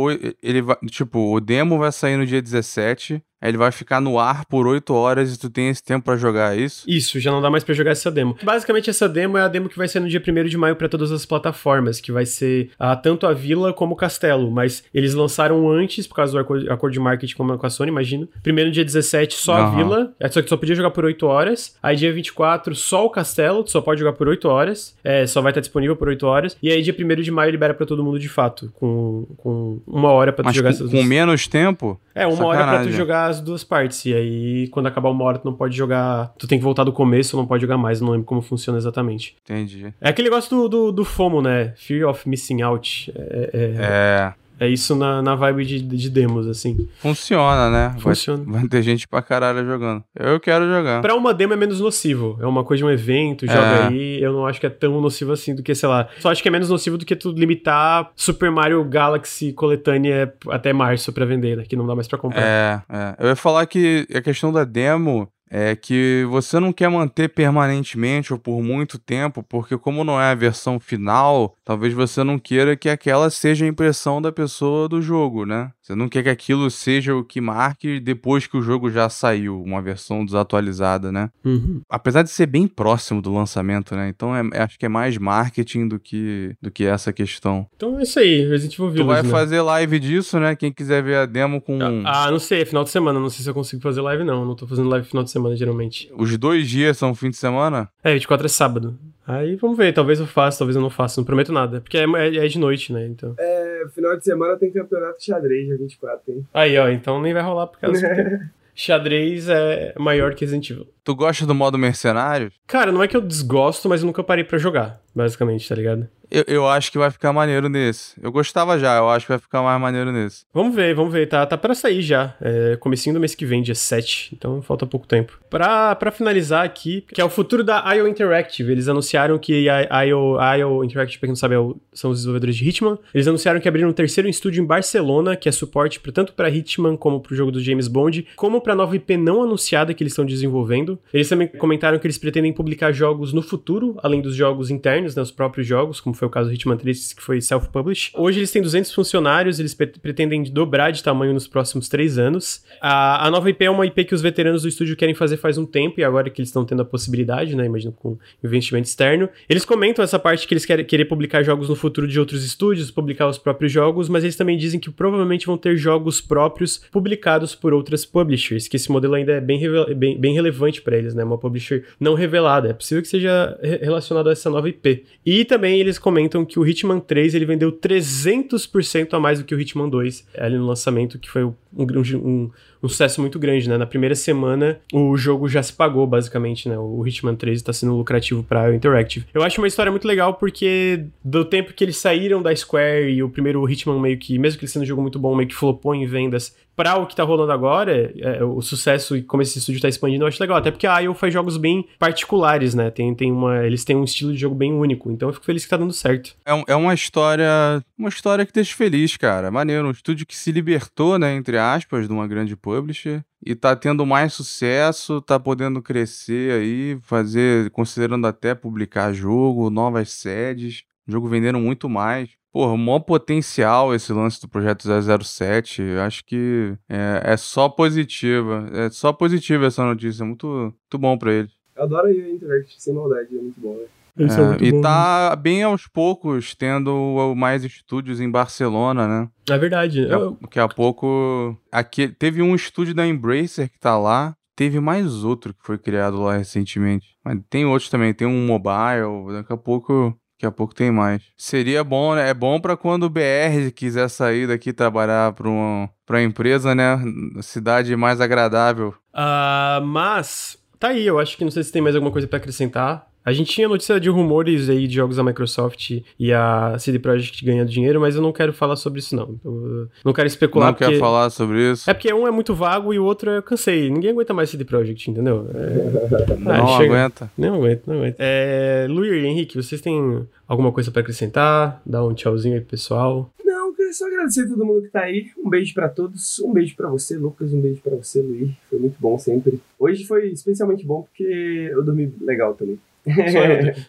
Ele 0.41 0.61
vai, 0.61 0.77
tipo, 0.89 1.35
o 1.35 1.41
demo 1.41 1.77
vai 1.77 1.91
sair 1.91 2.15
no 2.15 2.25
dia 2.25 2.41
17 2.41 3.21
ele 3.47 3.57
vai 3.57 3.71
ficar 3.71 3.99
no 3.99 4.17
ar 4.17 4.45
por 4.45 4.65
8 4.65 4.93
horas 4.93 5.33
e 5.33 5.39
tu 5.39 5.49
tem 5.49 5.69
esse 5.69 5.83
tempo 5.83 6.05
para 6.05 6.15
jogar, 6.15 6.57
é 6.57 6.61
isso? 6.61 6.89
Isso, 6.89 7.19
já 7.19 7.31
não 7.31 7.41
dá 7.41 7.49
mais 7.49 7.63
para 7.63 7.73
jogar 7.73 7.91
essa 7.91 8.09
demo. 8.09 8.37
Basicamente, 8.41 8.89
essa 8.89 9.07
demo 9.09 9.37
é 9.37 9.41
a 9.41 9.47
demo 9.47 9.67
que 9.67 9.77
vai 9.77 9.87
ser 9.87 9.99
no 9.99 10.07
dia 10.07 10.21
1 10.25 10.45
de 10.45 10.57
maio 10.57 10.75
para 10.75 10.87
todas 10.87 11.11
as 11.11 11.25
plataformas, 11.25 11.99
que 11.99 12.11
vai 12.11 12.25
ser 12.25 12.71
ah, 12.79 12.95
tanto 12.95 13.27
a 13.27 13.33
vila 13.33 13.73
como 13.73 13.93
o 13.93 13.97
castelo, 13.97 14.49
mas 14.49 14.83
eles 14.93 15.13
lançaram 15.13 15.69
antes, 15.69 16.07
por 16.07 16.15
causa 16.15 16.31
do 16.31 16.39
acordo, 16.39 16.71
acordo 16.71 16.93
de 16.93 16.99
marketing 16.99 17.35
com 17.35 17.65
a 17.65 17.69
Sony, 17.69 17.89
imagino. 17.89 18.29
Primeiro, 18.41 18.71
dia 18.71 18.85
17, 18.85 19.35
só 19.35 19.53
uhum. 19.53 19.59
a 19.59 19.75
vila, 19.75 20.13
é, 20.19 20.29
só 20.29 20.39
que 20.39 20.47
tu 20.47 20.49
só 20.49 20.57
podia 20.57 20.75
jogar 20.75 20.91
por 20.91 21.03
8 21.03 21.25
horas. 21.25 21.75
Aí, 21.83 21.97
dia 21.97 22.13
24, 22.13 22.73
só 22.75 23.05
o 23.05 23.09
castelo, 23.09 23.63
tu 23.63 23.71
só 23.71 23.81
pode 23.81 23.99
jogar 23.99 24.13
por 24.13 24.27
8 24.27 24.47
horas, 24.47 24.95
é, 25.03 25.27
só 25.27 25.41
vai 25.41 25.51
estar 25.51 25.61
disponível 25.61 25.95
por 25.95 26.07
8 26.07 26.25
horas. 26.25 26.57
E 26.63 26.71
aí, 26.71 26.81
dia 26.81 26.95
1 26.97 27.21
de 27.21 27.31
maio, 27.31 27.51
libera 27.51 27.73
para 27.73 27.85
todo 27.85 28.03
mundo 28.03 28.17
de 28.17 28.29
fato, 28.29 28.71
com, 28.75 29.27
com 29.37 29.81
uma 29.87 30.11
hora 30.11 30.31
pra 30.31 30.43
tu 30.43 30.47
mas 30.47 30.55
jogar 30.55 30.69
com, 30.69 30.75
essas 30.75 30.89
duas. 30.89 31.03
Com 31.03 31.07
menos 31.07 31.47
tempo? 31.47 31.99
É, 32.15 32.25
uma 32.25 32.35
Sacanagem. 32.35 32.61
hora 32.61 32.77
pra 32.77 32.83
tu 32.85 32.91
jogar 32.91 33.25
as 33.25 33.41
duas 33.41 33.63
partes. 33.63 34.05
E 34.05 34.13
aí, 34.13 34.67
quando 34.69 34.87
acabar 34.87 35.09
uma 35.09 35.23
hora, 35.23 35.37
tu 35.37 35.45
não 35.45 35.53
pode 35.53 35.75
jogar. 35.75 36.33
Tu 36.37 36.47
tem 36.47 36.57
que 36.57 36.63
voltar 36.63 36.83
do 36.83 36.91
começo, 36.91 37.35
não 37.37 37.45
pode 37.45 37.61
jogar 37.61 37.77
mais. 37.77 37.99
Eu 37.99 38.05
não 38.05 38.13
lembro 38.13 38.25
como 38.25 38.41
funciona 38.41 38.77
exatamente. 38.77 39.35
Entendi. 39.43 39.93
É 39.99 40.09
aquele 40.09 40.29
negócio 40.29 40.49
do, 40.49 40.69
do, 40.69 40.91
do 40.91 41.05
FOMO, 41.05 41.41
né? 41.41 41.73
Fear 41.75 42.09
of 42.09 42.27
Missing 42.27 42.61
Out. 42.61 43.11
É. 43.15 43.49
é... 43.53 43.75
é. 43.79 44.33
É 44.59 44.67
isso 44.67 44.95
na, 44.95 45.21
na 45.21 45.35
vibe 45.35 45.65
de, 45.65 45.81
de 45.81 46.09
demos, 46.09 46.47
assim. 46.47 46.87
Funciona, 46.99 47.69
né? 47.69 47.95
Funciona. 47.99 48.43
Vai, 48.45 48.61
vai, 48.61 48.69
ter 48.69 48.81
gente 48.81 49.07
pra 49.07 49.21
caralho 49.21 49.65
jogando. 49.65 50.03
Eu 50.17 50.39
quero 50.39 50.65
jogar. 50.67 51.01
Pra 51.01 51.15
uma 51.15 51.33
demo 51.33 51.53
é 51.53 51.55
menos 51.55 51.79
nocivo. 51.79 52.37
É 52.39 52.45
uma 52.45 52.63
coisa 52.63 52.79
de 52.79 52.85
um 52.85 52.89
evento, 52.89 53.45
joga 53.47 53.59
é. 53.59 53.87
aí. 53.87 54.21
Eu 54.21 54.31
não 54.31 54.45
acho 54.45 54.59
que 54.59 54.65
é 54.65 54.69
tão 54.69 55.01
nocivo 55.01 55.31
assim 55.31 55.55
do 55.55 55.63
que, 55.63 55.73
sei 55.73 55.89
lá. 55.89 56.07
Só 56.19 56.31
acho 56.31 56.41
que 56.41 56.47
é 56.47 56.51
menos 56.51 56.69
nocivo 56.69 56.97
do 56.97 57.05
que 57.05 57.15
tu 57.15 57.31
limitar 57.31 58.11
Super 58.15 58.51
Mario 58.51 58.83
Galaxy 58.83 59.51
coletânea 59.53 60.33
até 60.49 60.71
março 60.71 61.11
pra 61.11 61.25
vender, 61.25 61.57
né? 61.57 61.63
Que 61.67 61.75
não 61.75 61.85
dá 61.85 61.95
mais 61.95 62.07
pra 62.07 62.17
comprar. 62.17 62.41
É, 62.41 62.81
é. 62.89 63.15
Eu 63.19 63.27
ia 63.29 63.35
falar 63.35 63.65
que 63.65 64.07
a 64.13 64.21
questão 64.21 64.51
da 64.51 64.63
demo 64.63 65.27
é 65.55 65.75
que 65.75 66.25
você 66.31 66.59
não 66.59 66.73
quer 66.73 66.89
manter 66.89 67.29
permanentemente 67.29 68.33
ou 68.33 68.39
por 68.39 68.63
muito 68.63 68.97
tempo, 68.97 69.43
porque 69.43 69.77
como 69.77 70.03
não 70.03 70.19
é 70.19 70.31
a 70.31 70.35
versão 70.35 70.79
final, 70.79 71.55
talvez 71.63 71.93
você 71.93 72.23
não 72.23 72.39
queira 72.39 72.75
que 72.75 72.89
aquela 72.89 73.29
seja 73.29 73.63
a 73.63 73.67
impressão 73.67 74.19
da 74.19 74.31
pessoa 74.31 74.89
do 74.89 74.99
jogo, 74.99 75.45
né? 75.45 75.69
Você 75.79 75.93
não 75.93 76.09
quer 76.09 76.23
que 76.23 76.29
aquilo 76.29 76.71
seja 76.71 77.13
o 77.13 77.23
que 77.23 77.39
marque 77.39 77.99
depois 77.99 78.47
que 78.47 78.57
o 78.57 78.63
jogo 78.63 78.89
já 78.89 79.09
saiu, 79.09 79.61
uma 79.61 79.79
versão 79.79 80.25
desatualizada, 80.25 81.11
né? 81.11 81.29
Uhum. 81.45 81.81
Apesar 81.87 82.23
de 82.23 82.31
ser 82.31 82.47
bem 82.47 82.67
próximo 82.67 83.21
do 83.21 83.31
lançamento, 83.31 83.95
né? 83.95 84.09
Então 84.09 84.35
é, 84.35 84.41
acho 84.63 84.79
que 84.79 84.87
é 84.87 84.89
mais 84.89 85.19
marketing 85.19 85.87
do 85.87 85.99
que, 85.99 86.55
do 86.59 86.71
que 86.71 86.83
essa 86.83 87.13
questão. 87.13 87.67
Então 87.75 87.99
é 87.99 88.03
isso 88.03 88.17
aí, 88.17 88.47
Resident 88.47 88.73
Evil 88.73 88.89
Village, 88.89 89.03
Tu 89.03 89.07
vai 89.07 89.23
né? 89.23 89.29
fazer 89.29 89.61
live 89.61 89.99
disso, 89.99 90.39
né? 90.39 90.55
Quem 90.55 90.71
quiser 90.71 91.03
ver 91.03 91.17
a 91.17 91.25
demo 91.27 91.61
com... 91.61 91.77
Ah, 92.05 92.31
não 92.31 92.39
sei, 92.39 92.61
é 92.61 92.65
final 92.65 92.83
de 92.83 92.89
semana, 92.89 93.19
não 93.19 93.29
sei 93.29 93.43
se 93.43 93.49
eu 93.49 93.53
consigo 93.53 93.81
fazer 93.83 94.01
live 94.01 94.23
não, 94.23 94.43
não 94.43 94.55
tô 94.55 94.65
fazendo 94.65 94.89
live 94.89 95.05
final 95.05 95.23
de 95.23 95.29
semana 95.29 95.42
geralmente. 95.55 96.11
Os 96.17 96.37
dois 96.37 96.69
dias 96.69 96.97
são 96.97 97.13
fim 97.15 97.29
de 97.29 97.37
semana? 97.37 97.89
É, 98.03 98.13
24 98.13 98.45
é 98.45 98.49
sábado. 98.49 98.97
Aí 99.25 99.55
vamos 99.55 99.77
ver, 99.77 99.93
talvez 99.93 100.19
eu 100.19 100.27
faça, 100.27 100.59
talvez 100.59 100.75
eu 100.75 100.81
não 100.81 100.89
faça, 100.89 101.19
não 101.19 101.25
prometo 101.25 101.53
nada. 101.53 101.79
Porque 101.79 101.97
é, 101.97 102.03
é, 102.03 102.45
é 102.45 102.47
de 102.47 102.59
noite, 102.59 102.91
né? 102.91 103.05
Então. 103.05 103.35
É, 103.39 103.83
final 103.93 104.17
de 104.17 104.23
semana 104.23 104.57
tem 104.57 104.71
campeonato 104.71 105.17
de 105.17 105.25
xadrez, 105.25 105.65
dia 105.65 105.77
24, 105.77 106.33
hein? 106.33 106.45
Aí, 106.53 106.77
ó, 106.77 106.89
então 106.89 107.21
nem 107.21 107.33
vai 107.33 107.41
rolar 107.43 107.67
por 107.67 107.79
causa 107.79 108.01
xadrez 108.75 109.47
é 109.49 109.93
maior 109.97 110.33
que 110.33 110.43
Resident 110.43 110.69
Evil. 110.69 110.87
Tu 111.03 111.15
gosta 111.15 111.45
do 111.45 111.53
modo 111.53 111.77
mercenário? 111.77 112.51
Cara, 112.67 112.91
não 112.91 113.03
é 113.03 113.07
que 113.07 113.15
eu 113.15 113.21
desgosto, 113.21 113.87
mas 113.87 114.01
eu 114.01 114.07
nunca 114.07 114.23
parei 114.23 114.43
para 114.43 114.57
jogar, 114.57 114.99
basicamente, 115.15 115.67
tá 115.67 115.75
ligado? 115.75 116.07
Eu, 116.33 116.43
eu 116.47 116.67
acho 116.67 116.91
que 116.91 116.97
vai 116.97 117.11
ficar 117.11 117.31
maneiro 117.31 117.69
nesse. 117.69 118.19
Eu 118.19 118.31
gostava 118.31 118.79
já, 118.79 118.97
eu 118.97 119.07
acho 119.07 119.27
que 119.27 119.31
vai 119.31 119.39
ficar 119.39 119.61
mais 119.61 119.79
maneiro 119.79 120.11
nesse. 120.11 120.45
Vamos 120.51 120.75
ver, 120.75 120.95
vamos 120.95 121.13
ver. 121.13 121.27
Tá, 121.27 121.45
tá 121.45 121.55
pra 121.55 121.75
sair 121.75 122.01
já. 122.01 122.35
É, 122.41 122.75
comecinho 122.77 123.13
do 123.13 123.19
mês 123.19 123.35
que 123.35 123.45
vem, 123.45 123.61
dia 123.61 123.75
7. 123.75 124.33
Então 124.33 124.59
falta 124.61 124.87
pouco 124.87 125.05
tempo. 125.05 125.39
Pra, 125.47 125.93
pra 125.93 126.11
finalizar 126.11 126.65
aqui, 126.65 127.05
que 127.13 127.21
é 127.21 127.25
o 127.25 127.29
futuro 127.29 127.63
da 127.63 127.83
IO 127.93 128.07
Interactive. 128.07 128.71
Eles 128.71 128.87
anunciaram 128.87 129.37
que 129.37 129.69
a 129.69 130.01
IO, 130.05 130.39
a 130.39 130.55
IO 130.57 130.83
Interactive, 130.83 131.19
pra 131.19 131.27
quem 131.27 131.33
não 131.33 131.35
sabe, 131.35 131.55
é 131.55 131.59
são 131.93 132.09
os 132.09 132.19
desenvolvedores 132.19 132.55
de 132.55 132.67
Hitman. 132.67 132.97
Eles 133.13 133.27
anunciaram 133.27 133.59
que 133.59 133.67
abriram 133.67 133.89
um 133.89 133.93
terceiro 133.93 134.27
estúdio 134.27 134.63
em 134.63 134.65
Barcelona, 134.65 135.35
que 135.35 135.47
é 135.47 135.51
suporte 135.51 135.99
pra, 135.99 136.11
tanto 136.11 136.33
para 136.33 136.49
Hitman 136.49 136.97
como 136.97 137.19
pro 137.19 137.35
jogo 137.35 137.51
do 137.51 137.61
James 137.61 137.87
Bond, 137.87 138.25
como 138.35 138.61
pra 138.61 138.73
nova 138.73 138.95
IP 138.95 139.17
não 139.17 139.43
anunciada 139.43 139.93
que 139.93 140.01
eles 140.01 140.13
estão 140.13 140.25
desenvolvendo. 140.25 140.97
Eles 141.13 141.29
também 141.29 141.47
comentaram 141.47 141.99
que 141.99 142.07
eles 142.07 142.17
pretendem 142.17 142.51
publicar 142.51 142.91
jogos 142.91 143.33
no 143.33 143.41
futuro, 143.41 143.97
além 144.01 144.21
dos 144.21 144.35
jogos 144.35 144.71
internos, 144.71 145.02
né, 145.15 145.21
os 145.21 145.31
próprios 145.31 145.67
jogos, 145.67 145.99
como 145.99 146.15
foi 146.15 146.27
o 146.27 146.31
caso 146.31 146.49
do 146.49 146.53
Hitman 146.53 146.77
3 146.77 147.13
que 147.13 147.21
foi 147.21 147.41
self-published. 147.41 148.11
Hoje 148.15 148.39
eles 148.39 148.51
têm 148.51 148.61
200 148.61 148.93
funcionários, 148.93 149.59
eles 149.59 149.73
pretendem 149.73 150.43
dobrar 150.43 150.91
de 150.91 151.03
tamanho 151.03 151.33
nos 151.33 151.47
próximos 151.47 151.89
três 151.89 152.17
anos. 152.17 152.63
A, 152.81 153.27
a 153.27 153.31
nova 153.31 153.49
IP 153.49 153.65
é 153.65 153.69
uma 153.69 153.85
IP 153.85 154.05
que 154.05 154.15
os 154.15 154.21
veteranos 154.21 154.63
do 154.63 154.67
estúdio 154.67 154.95
querem 154.95 155.13
fazer 155.13 155.37
faz 155.37 155.57
um 155.57 155.65
tempo 155.65 155.99
e 155.99 156.03
agora 156.03 156.29
que 156.29 156.39
eles 156.39 156.49
estão 156.49 156.65
tendo 156.65 156.81
a 156.81 156.85
possibilidade, 156.85 157.55
né? 157.55 157.65
Imagino 157.65 157.91
com 157.91 158.17
investimento 158.43 158.87
externo. 158.87 159.29
Eles 159.49 159.65
comentam 159.65 160.03
essa 160.03 160.19
parte 160.19 160.47
que 160.47 160.53
eles 160.53 160.65
querem 160.65 160.85
querer 160.85 161.05
publicar 161.05 161.43
jogos 161.43 161.69
no 161.69 161.75
futuro 161.75 162.07
de 162.07 162.19
outros 162.19 162.43
estúdios, 162.43 162.91
publicar 162.91 163.27
os 163.27 163.37
próprios 163.37 163.71
jogos, 163.71 164.07
mas 164.07 164.23
eles 164.23 164.35
também 164.35 164.57
dizem 164.57 164.79
que 164.79 164.89
provavelmente 164.89 165.45
vão 165.45 165.57
ter 165.57 165.75
jogos 165.75 166.21
próprios 166.21 166.77
publicados 166.91 167.55
por 167.55 167.73
outras 167.73 168.05
publishers, 168.05 168.67
que 168.67 168.75
esse 168.75 168.91
modelo 168.91 169.15
ainda 169.15 169.33
é 169.33 169.41
bem, 169.41 169.59
bem, 169.95 170.19
bem 170.19 170.33
relevante 170.33 170.81
para 170.81 170.97
eles, 170.97 171.13
né? 171.13 171.23
Uma 171.23 171.37
publisher 171.37 171.85
não 171.99 172.13
revelada. 172.13 172.69
É 172.69 172.73
possível 172.73 173.01
que 173.01 173.07
seja 173.07 173.57
relacionado 173.81 174.29
a 174.29 174.31
essa 174.31 174.49
nova 174.49 174.69
IP. 174.69 174.92
E 175.25 175.45
também 175.45 175.79
eles 175.79 175.97
comentam 175.97 176.45
que 176.45 176.59
o 176.59 176.67
Hitman 176.67 176.99
3 176.99 177.33
ele 177.33 177.45
vendeu 177.45 177.71
300% 177.71 179.13
a 179.13 179.19
mais 179.19 179.39
do 179.39 179.45
que 179.45 179.55
o 179.55 179.59
Hitman 179.59 179.89
2 179.89 180.27
ali 180.37 180.57
no 180.57 180.65
lançamento, 180.65 181.17
que 181.17 181.29
foi 181.29 181.43
um, 181.43 181.55
um, 181.75 182.49
um 182.83 182.89
sucesso 182.89 183.21
muito 183.21 183.39
grande, 183.39 183.69
né? 183.69 183.77
Na 183.77 183.85
primeira 183.85 184.15
semana, 184.15 184.79
o 184.91 185.15
jogo 185.15 185.47
já 185.47 185.63
se 185.63 185.73
pagou, 185.73 186.05
basicamente, 186.05 186.67
né? 186.67 186.77
O 186.77 187.05
Hitman 187.07 187.35
3 187.35 187.59
está 187.59 187.71
sendo 187.71 187.95
lucrativo 187.95 188.43
para 188.43 188.63
a 188.63 188.75
Interactive. 188.75 189.25
Eu 189.33 189.43
acho 189.43 189.61
uma 189.61 189.67
história 189.67 189.91
muito 189.91 190.07
legal 190.07 190.33
porque 190.33 191.05
do 191.23 191.45
tempo 191.45 191.73
que 191.73 191.83
eles 191.83 191.97
saíram 191.97 192.41
da 192.41 192.55
Square 192.55 193.09
e 193.09 193.23
o 193.23 193.29
primeiro 193.29 193.67
Hitman 193.69 193.99
meio 193.99 194.17
que, 194.17 194.37
mesmo 194.37 194.59
que 194.59 194.65
ele 194.65 194.71
sendo 194.71 194.83
um 194.83 194.85
jogo 194.85 195.01
muito 195.01 195.19
bom, 195.19 195.35
meio 195.35 195.47
que 195.47 195.55
flopou 195.55 195.95
em 195.95 196.05
vendas, 196.05 196.55
para 196.75 196.97
o 196.97 197.05
que 197.05 197.15
tá 197.15 197.23
rolando 197.23 197.51
agora, 197.51 198.13
é, 198.17 198.43
o 198.43 198.61
sucesso 198.61 199.15
e 199.15 199.21
como 199.21 199.43
esse 199.43 199.59
estúdio 199.59 199.81
tá 199.81 199.87
expandindo, 199.87 200.23
eu 200.23 200.27
acho 200.27 200.41
legal. 200.41 200.57
Até 200.57 200.71
porque 200.71 200.87
a 200.87 200.99
IO 200.99 201.13
faz 201.13 201.33
jogos 201.33 201.57
bem 201.57 201.87
particulares, 201.99 202.73
né? 202.73 202.89
Tem, 202.89 203.13
tem 203.13 203.31
uma, 203.31 203.65
eles 203.65 203.83
têm 203.83 203.95
um 203.95 204.03
estilo 204.03 204.33
de 204.33 204.39
jogo 204.39 204.55
bem 204.55 204.73
único. 204.73 205.11
Então 205.11 205.29
eu 205.29 205.33
fico 205.33 205.45
feliz 205.45 205.63
que 205.63 205.69
tá 205.69 205.77
dando 205.77 205.93
certo. 205.93 206.35
É, 206.45 206.73
é 206.73 206.75
uma 206.75 206.93
história. 206.93 207.83
Uma 207.97 208.09
história 208.09 208.45
que 208.45 208.53
deixa 208.53 208.75
feliz, 208.75 209.17
cara. 209.17 209.51
Maneiro. 209.51 209.87
Um 209.87 209.91
estúdio 209.91 210.25
que 210.25 210.35
se 210.35 210.51
libertou, 210.51 211.19
né? 211.19 211.35
Entre 211.35 211.57
aspas, 211.57 212.07
de 212.07 212.13
uma 212.13 212.27
grande 212.27 212.55
publisher 212.55 213.23
e 213.45 213.55
tá 213.55 213.75
tendo 213.75 214.05
mais 214.05 214.33
sucesso, 214.33 215.21
tá 215.21 215.39
podendo 215.39 215.81
crescer 215.81 216.53
aí, 216.53 216.97
fazer, 217.01 217.69
considerando 217.71 218.25
até 218.25 218.55
publicar 218.55 219.11
jogo, 219.11 219.69
novas 219.69 220.11
sedes, 220.11 220.83
o 221.05 221.11
jogo 221.11 221.27
vendendo 221.27 221.59
muito 221.59 221.89
mais. 221.89 222.29
Porra, 222.53 222.77
maior 222.77 222.99
potencial 222.99 223.95
esse 223.95 224.13
lance 224.13 224.39
do 224.39 224.47
projeto 224.47 224.87
007. 224.87 225.81
Acho 226.05 226.23
que 226.23 226.77
é, 226.87 227.33
é 227.33 227.37
só 227.37 227.67
positiva. 227.67 228.69
É 228.71 228.91
só 228.91 229.11
positiva 229.11 229.65
essa 229.65 229.83
notícia. 229.83 230.23
Muito, 230.23 230.45
muito 230.45 230.97
bom 230.99 231.17
pra 231.17 231.33
ele. 231.33 231.49
Eu 231.75 231.83
adoro 231.83 232.05
a 232.05 232.11
Interact, 232.11 232.75
sem 232.77 232.93
maldade, 232.93 233.35
é 233.35 233.41
muito 233.41 233.59
bom, 233.59 233.73
né? 233.73 233.85
É, 234.15 234.63
e 234.63 234.71
bom, 234.71 234.81
tá 234.81 235.31
né? 235.31 235.41
bem 235.41 235.63
aos 235.63 235.87
poucos 235.87 236.53
tendo 236.53 237.33
mais 237.35 237.63
estúdios 237.63 238.21
em 238.21 238.29
Barcelona, 238.29 239.07
né? 239.07 239.29
É 239.49 239.57
verdade. 239.57 240.05
Daqui 240.07 240.23
a, 240.23 240.29
daqui 240.41 240.59
a 240.59 240.67
pouco. 240.67 241.57
Aqui, 241.71 242.07
teve 242.07 242.43
um 242.43 242.53
estúdio 242.53 242.93
da 242.93 243.07
Embracer 243.07 243.71
que 243.71 243.79
tá 243.79 243.97
lá. 243.97 244.35
Teve 244.55 244.79
mais 244.79 245.23
outro 245.23 245.51
que 245.51 245.65
foi 245.65 245.79
criado 245.79 246.21
lá 246.21 246.37
recentemente. 246.37 247.17
Mas 247.25 247.39
tem 247.49 247.65
outros 247.65 247.89
também. 247.89 248.13
Tem 248.13 248.27
um 248.27 248.45
mobile. 248.45 249.33
Daqui 249.33 249.51
a 249.51 249.57
pouco. 249.57 250.15
Daqui 250.43 250.47
a 250.47 250.51
pouco 250.51 250.75
tem 250.75 250.91
mais. 250.91 251.21
Seria 251.37 251.85
bom, 251.85 252.15
né? 252.15 252.29
É 252.29 252.33
bom 252.33 252.59
para 252.59 252.75
quando 252.75 253.03
o 253.03 253.09
BR 253.09 253.71
quiser 253.73 254.09
sair 254.09 254.45
daqui 254.45 254.73
trabalhar 254.73 255.31
para 255.31 255.47
uma, 255.47 255.89
pra 256.05 256.21
empresa, 256.21 256.75
né? 256.75 256.99
Cidade 257.41 257.95
mais 257.95 258.19
agradável. 258.19 258.93
Uh, 259.13 259.81
mas, 259.85 260.57
tá 260.77 260.89
aí. 260.89 261.05
Eu 261.05 261.17
acho 261.17 261.37
que 261.37 261.45
não 261.45 261.51
sei 261.51 261.63
se 261.63 261.71
tem 261.71 261.81
mais 261.81 261.95
alguma 261.95 262.11
coisa 262.11 262.27
para 262.27 262.37
acrescentar. 262.37 263.07
A 263.25 263.31
gente 263.31 263.51
tinha 263.51 263.69
notícia 263.69 263.99
de 263.99 264.09
rumores 264.09 264.69
aí 264.69 264.85
de 264.85 264.95
jogos 264.95 265.15
da 265.15 265.23
Microsoft 265.23 266.01
e 266.19 266.33
a 266.33 266.75
CD 266.77 266.99
Projekt 266.99 267.43
ganhando 267.45 267.69
dinheiro, 267.69 268.01
mas 268.01 268.15
eu 268.15 268.21
não 268.21 268.33
quero 268.33 268.51
falar 268.51 268.75
sobre 268.75 268.99
isso, 268.99 269.15
não. 269.15 269.39
Eu 269.45 269.87
não 270.03 270.11
quero 270.11 270.27
especular. 270.27 270.69
Não 270.69 270.73
porque... 270.73 270.91
quer 270.91 270.99
falar 270.99 271.29
sobre 271.29 271.71
isso? 271.71 271.89
É 271.89 271.93
porque 271.93 272.13
um 272.13 272.27
é 272.27 272.31
muito 272.31 272.53
vago 272.53 272.93
e 272.93 272.99
o 272.99 273.05
outro 273.05 273.31
eu 273.31 273.41
cansei. 273.41 273.89
Ninguém 273.89 274.11
aguenta 274.11 274.33
mais 274.33 274.49
CD 274.49 274.65
Projekt, 274.65 275.09
entendeu? 275.09 275.47
É... 275.53 276.35
Não 276.37 276.51
ah, 276.51 276.77
chega... 276.77 276.95
aguenta. 276.95 277.31
Não 277.37 277.55
aguenta, 277.55 277.83
não 277.87 277.99
aguenta. 277.99 278.17
É... 278.19 278.87
Luir 278.89 279.23
e 279.23 279.25
Henrique, 279.25 279.55
vocês 279.55 279.79
têm 279.79 280.27
alguma 280.45 280.71
coisa 280.73 280.91
para 280.91 281.01
acrescentar? 281.01 281.81
Dar 281.85 282.05
um 282.05 282.13
tchauzinho 282.13 282.55
aí 282.55 282.61
pro 282.61 282.71
pessoal? 282.71 283.31
Não, 283.45 283.73
queria 283.73 283.93
só 283.93 284.05
agradecer 284.05 284.41
a 284.41 284.47
todo 284.49 284.65
mundo 284.65 284.81
que 284.81 284.89
tá 284.89 285.01
aí. 285.01 285.27
Um 285.37 285.49
beijo 285.49 285.73
para 285.73 285.87
todos. 285.87 286.39
Um 286.39 286.51
beijo 286.51 286.75
para 286.75 286.89
você, 286.89 287.15
Lucas. 287.15 287.53
Um 287.53 287.61
beijo 287.61 287.79
para 287.81 287.95
você, 287.95 288.21
Luir. 288.21 288.51
Foi 288.69 288.79
muito 288.79 288.95
bom 288.99 289.17
sempre. 289.17 289.61
Hoje 289.79 290.05
foi 290.05 290.27
especialmente 290.27 290.85
bom 290.85 291.03
porque 291.03 291.69
eu 291.71 291.81
dormi 291.83 292.13
legal 292.19 292.53
também. 292.53 292.77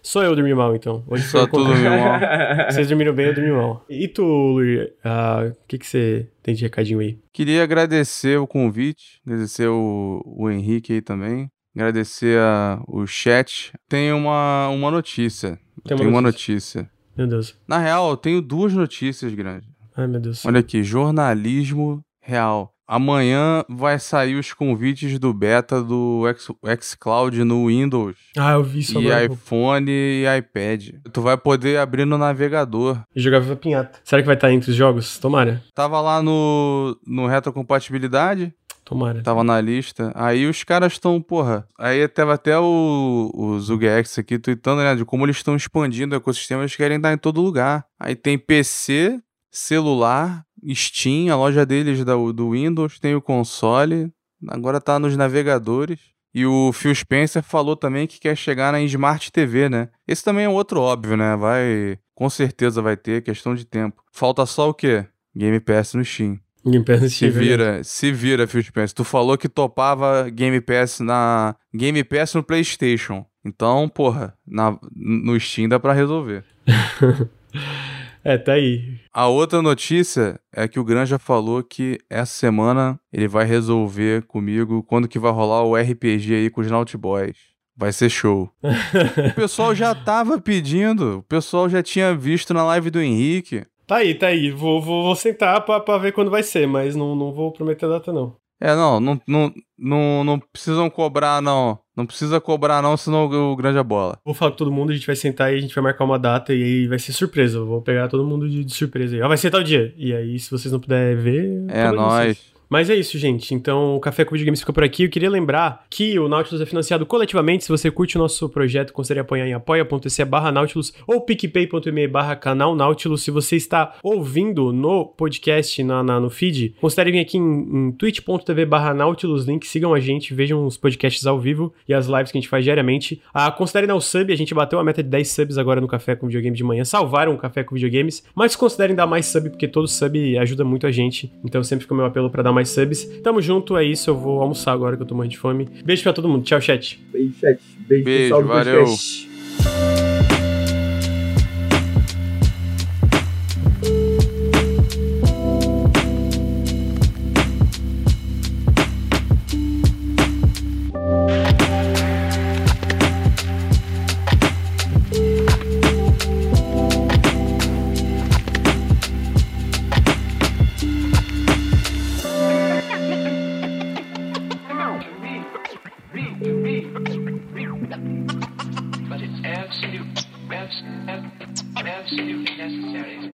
Sou 0.02 0.22
eu, 0.22 0.30
eu 0.30 0.36
dormi 0.36 0.54
mal, 0.54 0.74
então. 0.74 1.04
Hoje 1.06 1.24
Só 1.24 1.46
tu 1.46 1.64
dormiu 1.64 1.90
mal. 1.90 2.20
Vocês 2.70 2.88
dormiram 2.88 3.14
bem, 3.14 3.26
eu 3.26 3.34
dormi 3.34 3.50
mal. 3.52 3.84
E 3.88 4.08
tu, 4.08 4.24
Luiz, 4.24 4.88
ah, 5.04 5.50
o 5.50 5.66
que, 5.68 5.78
que 5.78 5.86
você 5.86 6.28
tem 6.42 6.54
de 6.54 6.62
recadinho 6.62 6.98
aí? 6.98 7.18
Queria 7.32 7.62
agradecer 7.62 8.38
o 8.38 8.46
convite, 8.46 9.20
agradecer 9.24 9.68
o, 9.68 10.22
o 10.26 10.50
Henrique 10.50 10.94
aí 10.94 11.00
também, 11.00 11.48
agradecer 11.74 12.38
a, 12.40 12.82
o 12.88 13.06
chat. 13.06 13.72
Tem 13.88 14.12
uma, 14.12 14.68
uma 14.68 14.90
notícia. 14.90 15.58
Tem 15.84 15.96
uma, 15.96 16.08
uma 16.08 16.20
notícia. 16.20 16.82
notícia. 16.82 16.94
Meu 17.16 17.28
Deus. 17.28 17.56
Na 17.68 17.78
real, 17.78 18.10
eu 18.10 18.16
tenho 18.16 18.42
duas 18.42 18.72
notícias 18.72 19.32
grandes. 19.34 19.68
Ai, 19.96 20.08
meu 20.08 20.20
Deus. 20.20 20.44
Olha 20.44 20.58
aqui, 20.58 20.82
jornalismo 20.82 22.02
real. 22.20 22.73
Amanhã 22.86 23.64
vai 23.68 23.98
sair 23.98 24.34
os 24.36 24.52
convites 24.52 25.18
do 25.18 25.32
beta 25.32 25.82
do 25.82 26.24
X, 26.28 26.48
xCloud 26.80 27.42
no 27.42 27.68
Windows. 27.68 28.14
Ah, 28.36 28.52
eu 28.52 28.62
vi 28.62 28.80
isso 28.80 29.00
E 29.00 29.10
agora. 29.10 29.24
iPhone 29.32 29.90
e 29.90 30.24
iPad. 30.38 30.90
Tu 31.12 31.22
vai 31.22 31.36
poder 31.36 31.78
abrir 31.78 32.04
no 32.04 32.18
navegador. 32.18 33.00
E 33.16 33.20
jogar 33.20 33.40
Viva 33.40 33.56
Pinhata. 33.56 33.98
Será 34.04 34.20
que 34.20 34.26
vai 34.26 34.34
estar 34.36 34.52
entre 34.52 34.70
os 34.70 34.76
jogos? 34.76 35.18
Tomara. 35.18 35.62
Tava 35.74 36.00
lá 36.00 36.22
no, 36.22 36.96
no 37.06 37.26
retrocompatibilidade. 37.26 38.52
Tomara. 38.84 39.22
Tava 39.22 39.42
na 39.42 39.58
lista. 39.62 40.12
Aí 40.14 40.46
os 40.46 40.62
caras 40.62 40.92
estão, 40.92 41.18
porra. 41.22 41.66
Aí 41.78 42.06
tava 42.06 42.34
até 42.34 42.58
o, 42.58 43.30
o 43.32 43.58
ZugX 43.58 44.18
aqui 44.18 44.38
tweetando, 44.38 44.82
né? 44.82 44.94
De 44.94 45.06
como 45.06 45.24
eles 45.24 45.36
estão 45.36 45.56
expandindo 45.56 46.14
o 46.14 46.18
ecossistema, 46.18 46.60
eles 46.62 46.76
querem 46.76 46.98
estar 46.98 47.12
em 47.14 47.16
todo 47.16 47.40
lugar. 47.40 47.86
Aí 47.98 48.14
tem 48.14 48.36
PC, 48.36 49.18
celular, 49.50 50.44
Steam, 50.72 51.32
a 51.32 51.36
loja 51.36 51.66
deles 51.66 52.04
da, 52.04 52.14
do 52.14 52.50
Windows, 52.50 52.98
tem 52.98 53.14
o 53.14 53.22
console, 53.22 54.10
agora 54.48 54.80
tá 54.80 54.98
nos 54.98 55.16
navegadores. 55.16 55.98
E 56.34 56.44
o 56.44 56.72
Phil 56.72 56.92
Spencer 56.94 57.42
falou 57.42 57.76
também 57.76 58.08
que 58.08 58.18
quer 58.18 58.36
chegar 58.36 58.72
na 58.72 58.80
Smart 58.82 59.30
TV, 59.30 59.68
né? 59.68 59.88
Esse 60.06 60.24
também 60.24 60.46
é 60.46 60.48
outro 60.48 60.80
óbvio, 60.80 61.16
né? 61.16 61.36
Vai, 61.36 61.96
com 62.12 62.28
certeza 62.28 62.82
vai 62.82 62.96
ter, 62.96 63.22
questão 63.22 63.54
de 63.54 63.64
tempo. 63.64 64.02
Falta 64.12 64.44
só 64.44 64.68
o 64.68 64.74
quê? 64.74 65.06
Game 65.34 65.60
Pass 65.60 65.94
no 65.94 66.04
Steam. 66.04 66.40
Game 66.66 66.84
Pass 66.84 67.02
no 67.02 67.08
Steam. 67.08 67.32
Se 67.32 67.38
vira, 67.38 67.84
se 67.84 68.12
vira, 68.12 68.48
Phil 68.48 68.64
Spencer. 68.64 68.96
Tu 68.96 69.04
falou 69.04 69.38
que 69.38 69.48
topava 69.48 70.28
Game 70.28 70.60
Pass 70.60 70.98
na 70.98 71.54
Game 71.72 72.02
Pass 72.02 72.34
no 72.34 72.42
PlayStation. 72.42 73.24
Então, 73.44 73.88
porra, 73.88 74.34
na, 74.44 74.76
no 74.96 75.38
Steam 75.38 75.68
dá 75.68 75.78
para 75.78 75.92
resolver. 75.92 76.44
É, 78.24 78.38
tá 78.38 78.54
aí. 78.54 78.98
A 79.12 79.28
outra 79.28 79.60
notícia 79.60 80.40
é 80.50 80.66
que 80.66 80.80
o 80.80 80.84
Granja 80.84 81.18
falou 81.18 81.62
que 81.62 81.98
essa 82.08 82.32
semana 82.32 82.98
ele 83.12 83.28
vai 83.28 83.44
resolver 83.44 84.22
comigo 84.22 84.82
quando 84.82 85.06
que 85.06 85.18
vai 85.18 85.30
rolar 85.30 85.62
o 85.62 85.76
RPG 85.76 86.34
aí 86.34 86.50
com 86.50 86.62
os 86.62 86.70
Naut 86.70 86.96
Boys. 86.96 87.36
Vai 87.76 87.92
ser 87.92 88.08
show. 88.08 88.50
o 88.62 89.34
pessoal 89.34 89.74
já 89.74 89.94
tava 89.94 90.40
pedindo, 90.40 91.18
o 91.18 91.22
pessoal 91.22 91.68
já 91.68 91.82
tinha 91.82 92.14
visto 92.14 92.54
na 92.54 92.64
live 92.64 92.88
do 92.88 93.02
Henrique. 93.02 93.66
Tá 93.86 93.96
aí, 93.96 94.14
tá 94.14 94.28
aí. 94.28 94.50
Vou, 94.50 94.80
vou, 94.80 95.02
vou 95.02 95.16
sentar 95.16 95.60
pra, 95.62 95.78
pra 95.80 95.98
ver 95.98 96.12
quando 96.12 96.30
vai 96.30 96.42
ser, 96.42 96.66
mas 96.66 96.96
não, 96.96 97.14
não 97.14 97.32
vou 97.32 97.52
prometer 97.52 97.88
data, 97.88 98.12
não. 98.12 98.36
É, 98.60 98.74
não, 98.74 98.98
não, 99.00 99.20
não, 99.26 99.52
não, 99.78 100.24
não 100.24 100.38
precisam 100.38 100.88
cobrar, 100.88 101.42
não. 101.42 101.78
Não 101.96 102.06
precisa 102.06 102.40
cobrar, 102.40 102.82
não, 102.82 102.96
senão 102.96 103.26
o 103.26 103.56
grande 103.56 103.78
a 103.78 103.84
bola. 103.84 104.18
Vou 104.24 104.34
falar 104.34 104.50
com 104.50 104.56
todo 104.56 104.72
mundo, 104.72 104.90
a 104.90 104.94
gente 104.94 105.06
vai 105.06 105.14
sentar 105.14 105.52
e 105.52 105.56
a 105.56 105.60
gente 105.60 105.74
vai 105.74 105.84
marcar 105.84 106.04
uma 106.04 106.18
data 106.18 106.52
e 106.52 106.62
aí 106.62 106.86
vai 106.88 106.98
ser 106.98 107.12
surpresa. 107.12 107.58
Eu 107.58 107.66
vou 107.66 107.80
pegar 107.80 108.08
todo 108.08 108.24
mundo 108.24 108.48
de, 108.48 108.64
de 108.64 108.74
surpresa 108.74 109.14
aí. 109.14 109.22
Ah, 109.22 109.28
vai 109.28 109.36
ser 109.36 109.50
tal 109.50 109.62
dia. 109.62 109.94
E 109.96 110.12
aí, 110.12 110.38
se 110.38 110.50
vocês 110.50 110.72
não 110.72 110.80
puderem 110.80 111.16
ver. 111.16 111.64
É, 111.68 111.90
nóis. 111.92 112.53
Mas 112.74 112.90
é 112.90 112.96
isso, 112.96 113.16
gente. 113.16 113.54
Então 113.54 113.94
o 113.94 114.00
Café 114.00 114.24
com 114.24 114.32
Videogames 114.32 114.58
fica 114.58 114.72
por 114.72 114.82
aqui. 114.82 115.04
Eu 115.04 115.08
queria 115.08 115.30
lembrar 115.30 115.84
que 115.88 116.18
o 116.18 116.26
Nautilus 116.26 116.60
é 116.60 116.66
financiado 116.66 117.06
coletivamente. 117.06 117.62
Se 117.62 117.70
você 117.70 117.88
curte 117.88 118.16
o 118.16 118.18
nosso 118.18 118.48
projeto, 118.48 118.92
considere 118.92 119.20
apoiar 119.20 119.46
em 119.46 119.54
apoia.se 119.54 120.24
barra 120.24 120.50
Nautilus 120.50 120.92
ou 121.06 121.20
picpay.me 121.20 122.08
barra 122.08 122.34
canal 122.34 122.74
Nautilus. 122.74 123.22
Se 123.22 123.30
você 123.30 123.54
está 123.54 123.94
ouvindo 124.02 124.72
no 124.72 125.06
podcast, 125.06 125.84
na, 125.84 126.02
na 126.02 126.18
no 126.18 126.28
feed, 126.28 126.74
considere 126.80 127.12
vir 127.12 127.20
aqui 127.20 127.38
em, 127.38 127.42
em 127.42 127.92
twitch.tv 127.92 128.66
barra 128.66 128.92
Nautilus 128.92 129.44
Link. 129.44 129.64
Sigam 129.68 129.94
a 129.94 130.00
gente, 130.00 130.34
vejam 130.34 130.66
os 130.66 130.76
podcasts 130.76 131.24
ao 131.28 131.38
vivo 131.38 131.72
e 131.88 131.94
as 131.94 132.08
lives 132.08 132.32
que 132.32 132.38
a 132.38 132.40
gente 132.40 132.50
faz 132.50 132.64
diariamente. 132.64 133.22
Ah, 133.32 133.52
considere 133.52 133.86
dar 133.86 133.94
o 133.94 134.00
sub. 134.00 134.32
A 134.32 134.36
gente 134.36 134.52
bateu 134.52 134.80
a 134.80 134.84
meta 134.84 135.00
de 135.00 135.08
10 135.08 135.30
subs 135.30 135.58
agora 135.58 135.80
no 135.80 135.86
Café 135.86 136.16
com 136.16 136.26
Videogame 136.26 136.56
de 136.56 136.64
manhã. 136.64 136.84
Salvaram 136.84 137.34
o 137.34 137.38
Café 137.38 137.62
com 137.62 137.76
Videogames. 137.76 138.24
Mas 138.34 138.56
considerem 138.56 138.96
dar 138.96 139.06
mais 139.06 139.26
sub, 139.26 139.48
porque 139.48 139.68
todo 139.68 139.86
sub 139.86 140.36
ajuda 140.38 140.64
muito 140.64 140.88
a 140.88 140.90
gente. 140.90 141.32
Então 141.44 141.62
sempre 141.62 141.84
fica 141.84 141.94
o 141.94 141.96
meu 141.96 142.06
apelo 142.06 142.28
para 142.28 142.42
dar 142.42 142.52
mais 142.52 142.63
mais 142.64 142.70
subs. 142.70 143.04
Tamo 143.22 143.40
junto, 143.42 143.76
é 143.76 143.84
isso. 143.84 144.10
Eu 144.10 144.16
vou 144.16 144.40
almoçar 144.40 144.72
agora 144.72 144.96
que 144.96 145.02
eu 145.02 145.06
tô 145.06 145.14
morrendo 145.14 145.32
de 145.32 145.38
fome. 145.38 145.68
Beijo 145.84 146.02
pra 146.02 146.12
todo 146.12 146.28
mundo. 146.28 146.42
Tchau, 146.44 146.60
chat. 146.60 147.00
Beijo, 147.12 147.34
chat. 147.40 147.58
Beijo, 147.86 148.04
Beijo 148.04 148.22
pessoal 148.24 148.42
do 148.42 148.48
valeu. 148.48 148.80
podcast. 148.84 150.13